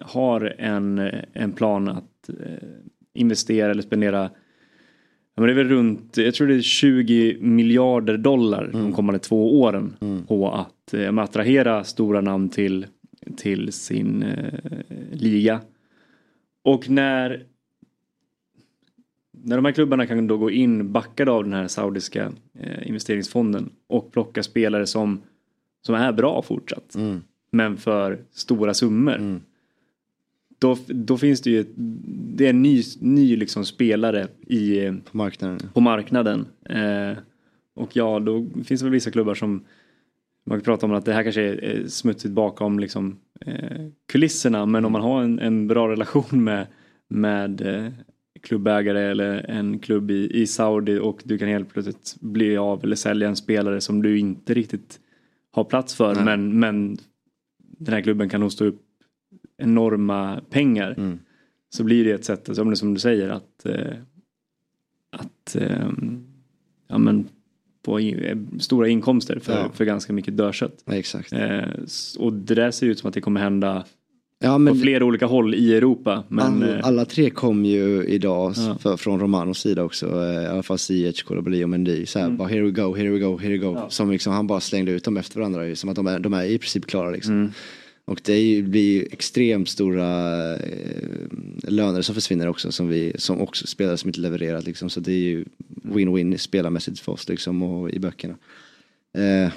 har 0.00 0.54
en, 0.58 1.10
en 1.32 1.52
plan 1.52 1.88
att 1.88 2.28
eh, 2.28 2.68
investera 3.14 3.70
eller 3.70 3.82
spendera 3.82 4.30
men 5.40 5.46
det 5.46 5.52
är 5.52 5.64
väl 5.64 5.68
runt, 5.68 6.16
jag 6.16 6.34
tror 6.34 6.46
det 6.46 6.54
är 6.54 6.62
20 6.62 7.38
miljarder 7.40 8.16
dollar 8.16 8.70
de 8.72 8.92
kommande 8.92 9.18
två 9.18 9.60
åren 9.60 9.96
på 10.28 10.50
att 10.52 10.94
eh, 10.94 11.18
attrahera 11.18 11.84
stora 11.84 12.20
namn 12.20 12.48
till, 12.48 12.86
till 13.36 13.72
sin 13.72 14.22
eh, 14.22 14.60
liga. 15.12 15.60
Och 16.62 16.90
när 16.90 17.44
när 19.42 19.56
de 19.56 19.64
här 19.64 19.72
klubbarna 19.72 20.06
kan 20.06 20.26
då 20.26 20.36
gå 20.36 20.50
in 20.50 20.92
backade 20.92 21.30
av 21.30 21.44
den 21.44 21.52
här 21.52 21.68
saudiska 21.68 22.32
eh, 22.58 22.88
investeringsfonden 22.88 23.70
och 23.86 24.12
plocka 24.12 24.42
spelare 24.42 24.86
som, 24.86 25.22
som 25.86 25.94
är 25.94 26.12
bra 26.12 26.42
fortsatt. 26.42 26.96
Men 27.52 27.76
för 27.76 28.18
stora 28.32 28.74
summor. 28.74 29.40
Då, 30.60 30.76
då 30.86 31.18
finns 31.18 31.40
det 31.40 31.50
ju, 31.50 31.64
det 32.34 32.46
är 32.46 32.50
en 32.50 32.62
ny, 32.62 32.82
ny 33.00 33.36
liksom 33.36 33.64
spelare 33.64 34.28
i, 34.46 34.92
på 35.10 35.16
marknaden. 35.16 35.58
På 35.74 35.80
marknaden. 35.80 36.46
Eh, 36.64 37.18
och 37.74 37.96
ja, 37.96 38.20
då 38.20 38.46
finns 38.64 38.80
det 38.80 38.84
väl 38.84 38.92
vissa 38.92 39.10
klubbar 39.10 39.34
som 39.34 39.64
man 40.46 40.58
kan 40.58 40.64
prata 40.64 40.86
om 40.86 40.92
att 40.92 41.04
det 41.04 41.12
här 41.12 41.22
kanske 41.22 41.42
är 41.42 41.86
smutsigt 41.86 42.34
bakom 42.34 42.78
liksom, 42.78 43.18
eh, 43.40 43.86
kulisserna. 44.12 44.66
Men 44.66 44.84
om 44.84 44.92
man 44.92 45.02
har 45.02 45.22
en, 45.22 45.38
en 45.38 45.66
bra 45.66 45.88
relation 45.88 46.44
med, 46.44 46.66
med 47.08 47.60
eh, 47.60 47.92
klubbägare 48.42 49.10
eller 49.10 49.50
en 49.50 49.78
klubb 49.78 50.10
i, 50.10 50.40
i 50.42 50.46
Saudi 50.46 50.98
och 50.98 51.20
du 51.24 51.38
kan 51.38 51.48
helt 51.48 51.72
plötsligt 51.72 52.16
bli 52.20 52.56
av 52.56 52.84
eller 52.84 52.96
sälja 52.96 53.28
en 53.28 53.36
spelare 53.36 53.80
som 53.80 54.02
du 54.02 54.18
inte 54.18 54.54
riktigt 54.54 55.00
har 55.52 55.64
plats 55.64 55.94
för. 55.94 56.14
Nej. 56.14 56.24
Men, 56.24 56.58
men 56.58 56.98
den 57.58 57.94
här 57.94 58.00
klubben 58.00 58.28
kan 58.28 58.42
hosta 58.42 58.64
upp 58.64 58.82
enorma 59.60 60.40
pengar. 60.50 60.94
Mm. 60.98 61.18
Så 61.70 61.84
blir 61.84 62.04
det 62.04 62.10
ett 62.12 62.24
sätt, 62.24 62.48
som, 62.52 62.76
som 62.76 62.94
du 62.94 63.00
säger, 63.00 63.28
att, 63.28 63.66
eh, 63.66 63.92
att 65.10 65.56
eh, 65.56 65.88
ja, 66.88 66.98
men 66.98 67.28
få 67.84 68.00
in, 68.00 68.18
eh, 68.18 68.36
stora 68.58 68.88
inkomster 68.88 69.38
för, 69.38 69.52
Ja. 69.58 69.70
för 69.74 69.84
ganska 69.84 70.12
mycket 70.12 70.36
dörrkött. 70.36 70.82
Ja, 70.84 70.94
exakt. 70.94 71.32
Eh, 71.32 71.60
och 72.18 72.32
det 72.32 72.54
där 72.54 72.70
ser 72.70 72.86
ut 72.86 72.98
som 72.98 73.08
att 73.08 73.14
det 73.14 73.20
kommer 73.20 73.40
hända 73.40 73.84
Ja, 74.42 74.58
men- 74.58 74.74
på 74.74 74.80
flera 74.80 75.04
olika 75.04 75.26
håll 75.26 75.54
i 75.54 75.74
Europa. 75.76 76.24
Men, 76.28 76.62
alla, 76.62 76.80
alla 76.80 77.04
tre 77.04 77.30
kom 77.30 77.64
ju 77.64 78.04
idag 78.04 78.52
Ja. 78.56 78.76
för, 78.80 78.96
från 78.96 79.20
Romanos 79.20 79.58
sida 79.58 79.82
också. 79.82 80.06
I 80.42 80.46
alla 80.46 80.62
fall 80.62 80.78
Ziyech, 80.78 81.24
Koulibaly 81.24 81.64
och 81.64 81.68
Mendy. 81.68 82.06
Så 82.06 82.18
här, 82.18 82.26
Mm. 82.26 82.36
bara 82.38 82.48
here 82.48 82.62
we 82.62 82.70
go, 82.70 82.96
here 82.96 83.10
we 83.10 83.18
go, 83.18 83.38
here 83.38 83.52
we 83.52 83.58
go. 83.58 83.74
Ja. 83.74 83.90
Som 83.90 84.10
liksom, 84.10 84.32
han 84.32 84.46
bara 84.46 84.60
slängde 84.60 84.92
ut 84.92 85.04
dem 85.04 85.16
efter 85.16 85.38
varandra. 85.38 85.74
Som 85.76 85.90
att 85.90 85.96
de 85.96 86.06
är, 86.06 86.18
de 86.18 86.34
är 86.34 86.44
i 86.44 86.58
princip 86.58 86.86
klara 86.86 87.10
liksom. 87.10 87.34
Mm. 87.34 87.50
Och 88.10 88.20
det 88.24 88.62
blir 88.62 88.92
ju 88.92 89.06
extremt 89.12 89.68
stora 89.68 90.56
eh, 90.56 91.28
löner 91.62 92.02
som 92.02 92.14
försvinner 92.14 92.48
också. 92.48 92.72
Som, 92.72 92.88
vi, 92.88 93.12
som 93.18 93.40
också 93.40 93.66
spelare 93.66 93.96
som 93.96 94.08
inte 94.08 94.20
levererat 94.20 94.64
liksom. 94.64 94.90
Så 94.90 95.00
det 95.00 95.12
är 95.12 95.18
ju 95.18 95.44
win-win 95.68 96.36
spelarmässigt 96.36 97.00
för 97.00 97.12
oss 97.12 97.28
liksom 97.28 97.62
och 97.62 97.90
i 97.90 97.98
böckerna. 97.98 98.34
Eh, 99.18 99.52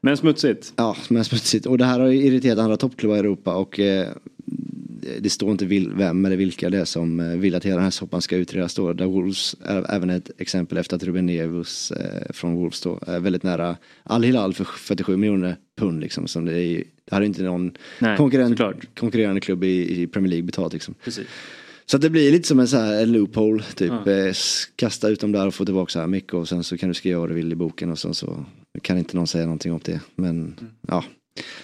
men 0.00 0.16
smutsigt. 0.16 0.72
Ja, 0.76 0.96
men 1.08 1.24
smutsigt. 1.24 1.66
Och 1.66 1.78
det 1.78 1.84
här 1.84 2.00
har 2.00 2.06
ju 2.06 2.24
irriterat 2.24 2.58
andra 2.58 2.76
toppklubbar 2.76 3.16
i 3.16 3.18
Europa 3.18 3.54
och 3.54 3.80
eh, 3.80 4.08
det 5.20 5.30
står 5.30 5.50
inte 5.50 5.66
vil, 5.66 5.92
vem 5.96 6.24
eller 6.24 6.36
vilka 6.36 6.70
det 6.70 6.78
är 6.78 6.84
som 6.84 7.20
eh, 7.20 7.26
vill 7.26 7.54
att 7.54 7.64
hela 7.64 7.76
den 7.76 7.84
här 7.84 7.90
soppan 7.90 8.22
ska 8.22 8.36
utredas 8.36 8.74
då. 8.74 8.92
Där 8.92 9.06
Wolves 9.06 9.56
är 9.64 9.94
även 9.94 10.10
ett 10.10 10.30
exempel 10.38 10.78
efter 10.78 10.96
att 10.96 11.02
Ruben 11.02 11.26
Neves 11.26 11.90
eh, 11.90 12.32
från 12.32 12.54
Wolves 12.54 12.80
då 12.80 12.98
är 13.06 13.20
väldigt 13.20 13.42
nära 13.42 13.76
Al-Hilal 14.02 14.54
för 14.54 14.64
47 14.64 15.16
miljoner 15.16 15.56
pund 15.76 16.00
liksom. 16.00 16.28
Som 16.28 16.44
det, 16.44 16.60
är, 16.62 16.84
det 17.04 17.14
hade 17.14 17.26
inte 17.26 17.42
någon 17.42 17.72
Nej, 17.98 18.16
konkurrerande 18.94 19.40
klubb 19.40 19.64
i, 19.64 20.02
i 20.02 20.06
Premier 20.06 20.30
League 20.30 20.44
betalt 20.46 20.72
liksom. 20.72 20.94
Precis. 21.04 21.26
Så 21.86 21.96
att 21.96 22.00
det 22.02 22.10
blir 22.10 22.32
lite 22.32 22.48
som 22.48 22.60
en 22.60 22.68
så 22.68 22.76
här 22.76 23.02
en 23.02 23.12
loophole 23.12 23.62
typ. 23.74 23.92
Ja. 24.06 24.12
Eh, 24.12 24.34
kasta 24.76 25.08
ut 25.08 25.20
dem 25.20 25.32
där 25.32 25.46
och 25.46 25.54
få 25.54 25.64
tillbaka 25.64 25.90
så 25.90 26.00
här 26.00 26.06
mycket 26.06 26.34
och 26.34 26.48
sen 26.48 26.64
så 26.64 26.78
kan 26.78 26.88
du 26.88 26.94
skriva 26.94 27.20
vad 27.20 27.28
du 27.30 27.34
vill 27.34 27.52
i 27.52 27.56
boken 27.56 27.90
och 27.90 27.98
sen 27.98 28.14
så 28.14 28.44
kan 28.82 28.98
inte 28.98 29.16
någon 29.16 29.26
säga 29.26 29.44
någonting 29.44 29.72
om 29.72 29.80
det. 29.84 30.00
Men 30.14 30.30
Mm. 30.40 30.54
ja. 30.88 31.04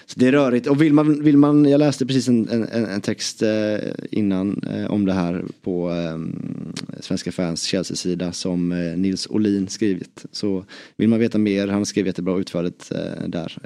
Så 0.05 0.19
det 0.19 0.27
är 0.27 0.31
rörigt 0.31 0.67
och 0.67 0.81
vill 0.81 0.93
man, 0.93 1.23
vill 1.23 1.37
man 1.37 1.65
jag 1.65 1.79
läste 1.79 2.05
precis 2.05 2.27
en, 2.27 2.49
en, 2.49 2.63
en 2.85 3.01
text 3.01 3.41
eh, 3.41 3.77
innan 4.11 4.63
eh, 4.63 4.91
om 4.91 5.05
det 5.05 5.13
här 5.13 5.45
på 5.61 5.89
ehm, 5.89 6.73
Svenska 6.99 7.31
fans 7.31 7.63
Chelsea-sida 7.63 8.31
som 8.31 8.71
eh, 8.71 8.97
Nils 8.97 9.27
Olin 9.27 9.67
skrivit. 9.67 10.25
Så 10.31 10.65
vill 10.97 11.09
man 11.09 11.19
veta 11.19 11.37
mer, 11.37 11.67
han 11.67 11.85
skrev 11.85 12.07
jättebra 12.07 12.39
utförligt 12.39 12.91
där, 13.27 13.57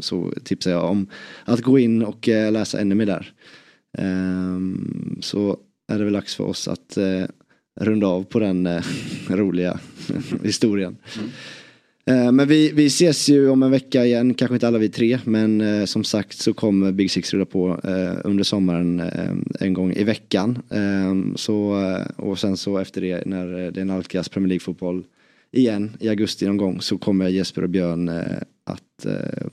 så 0.00 0.32
tipsar 0.44 0.70
jag 0.70 0.84
om 0.84 1.06
att 1.44 1.60
gå 1.60 1.78
in 1.78 2.02
och 2.02 2.28
läsa 2.28 2.80
ännu 2.80 2.94
mer 2.94 3.06
där. 3.06 3.32
Ehm, 3.98 5.18
så 5.20 5.56
är 5.88 5.98
det 5.98 6.04
väl 6.04 6.12
dags 6.12 6.34
för 6.34 6.44
oss 6.44 6.68
att 6.68 6.98
runda 7.80 8.06
av 8.06 8.24
på 8.24 8.38
den 8.38 8.68
roliga 9.28 9.80
historien. 10.42 10.96
Mm. 11.18 11.30
Eh, 12.08 12.32
men 12.32 12.48
vi, 12.48 12.72
vi 12.72 12.86
ses 12.86 13.28
ju 13.28 13.50
om 13.50 13.62
en 13.62 13.70
vecka 13.70 14.06
igen, 14.06 14.34
kanske 14.34 14.54
inte 14.54 14.68
alla 14.68 14.78
vi 14.78 14.88
tre, 14.88 15.18
men 15.24 15.60
eh, 15.60 15.84
som 15.84 16.04
sagt 16.04 16.38
så 16.38 16.54
kommer 16.54 16.92
Big 16.92 17.10
Six 17.10 17.34
rulla 17.34 17.44
på 17.44 17.80
eh, 17.84 18.20
under 18.24 18.44
sommaren 18.44 19.00
eh, 19.00 19.66
en 19.66 19.74
gång 19.74 19.92
i 19.92 20.04
veckan. 20.04 20.58
Ehm, 20.70 21.30
eh, 21.30 21.36
så, 21.36 21.76
och 22.16 22.38
sen 22.38 22.56
så 22.56 22.78
efter 22.78 23.00
det 23.00 23.26
när 23.26 23.64
eh, 23.64 23.72
det 23.72 23.84
nalkas 23.84 24.28
Premier 24.28 24.48
League 24.48 24.60
fotboll 24.60 25.04
igen 25.52 25.96
i 26.00 26.08
augusti 26.08 26.46
någon 26.46 26.56
gång 26.56 26.80
så 26.80 26.98
kommer 26.98 27.28
Jesper 27.28 27.62
och 27.62 27.70
Björn 27.70 28.08
eh, 28.08 28.22
att 28.64 29.06
eh, 29.06 29.46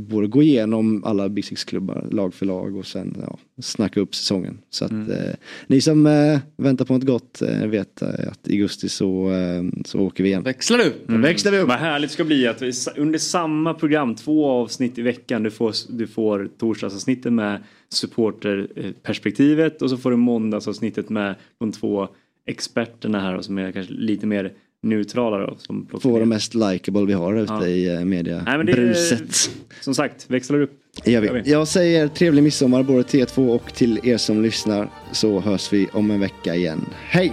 både 0.00 0.26
gå 0.26 0.42
igenom 0.42 1.04
alla 1.04 1.28
Big 1.28 1.44
Six-klubbar 1.44 2.08
lag 2.10 2.34
för 2.34 2.46
lag 2.46 2.76
och 2.76 2.86
sen 2.86 3.16
ja, 3.22 3.38
snacka 3.62 4.00
upp 4.00 4.14
säsongen. 4.14 4.58
Så 4.70 4.84
att 4.84 4.92
eh, 4.92 5.34
ni 5.66 5.80
som 5.80 6.06
eh, 6.06 6.38
väntar 6.56 6.84
på 6.84 6.92
något 6.92 7.04
gott 7.04 7.42
eh, 7.42 7.66
vet 7.66 8.02
eh, 8.02 8.08
att 8.08 8.48
i 8.48 8.52
augusti 8.52 8.88
så, 8.88 9.30
eh, 9.30 9.62
så 9.84 10.00
åker 10.00 10.22
vi 10.22 10.28
igen. 10.28 10.42
Växlar 10.42 10.78
du? 10.78 10.92
Mm. 11.08 11.22
Växlar 11.22 11.52
vi 11.52 11.58
upp. 11.58 11.68
Vad 11.68 11.78
härligt 11.78 12.10
det 12.10 12.14
ska 12.14 12.24
bli 12.24 12.46
att 12.46 12.62
vi, 12.62 12.72
under 12.96 13.18
samma 13.18 13.74
program, 13.74 14.14
två 14.14 14.46
avsnitt 14.46 14.98
i 14.98 15.02
veckan, 15.02 15.42
du 15.42 15.50
får, 15.50 15.74
du 15.88 16.06
får 16.06 16.48
torsdagsavsnittet 16.58 17.32
med 17.32 17.62
supporterperspektivet 17.88 19.82
och 19.82 19.90
så 19.90 19.96
får 19.96 20.10
du 20.10 20.16
måndagsavsnittet 20.16 21.08
med 21.08 21.34
de 21.58 21.72
två 21.72 22.08
experterna 22.46 23.20
här 23.20 23.36
och 23.36 23.44
som 23.44 23.58
är 23.58 23.72
kanske 23.72 23.92
lite 23.92 24.26
mer 24.26 24.52
neutrala 24.82 25.38
då. 25.38 25.56
Som 25.58 25.86
Två 26.02 26.14
av 26.14 26.20
de 26.20 26.28
mest 26.28 26.54
likable 26.54 27.04
vi 27.06 27.12
har 27.12 27.34
ute 27.34 27.52
Ja. 27.52 27.66
i 27.66 27.94
eh, 27.94 28.04
media. 28.04 28.42
Nej, 28.46 28.56
men 28.56 28.66
det 28.66 28.72
är- 28.72 28.76
Bruset. 28.76 29.50
Som 29.80 29.94
sagt, 29.94 30.30
växlar 30.30 30.60
upp. 30.60 30.70
Vi. 31.04 31.42
Jag 31.44 31.68
säger 31.68 32.08
trevlig 32.08 32.42
midsommar 32.42 32.82
både 32.82 33.02
till 33.04 33.20
er 33.20 33.24
två 33.26 33.50
och 33.50 33.74
till 33.74 34.00
er 34.08 34.16
som 34.16 34.42
lyssnar. 34.42 34.88
Så 35.12 35.40
hörs 35.40 35.72
vi 35.72 35.88
om 35.92 36.10
en 36.10 36.20
vecka 36.20 36.54
igen. 36.54 36.86
Hej! 37.08 37.32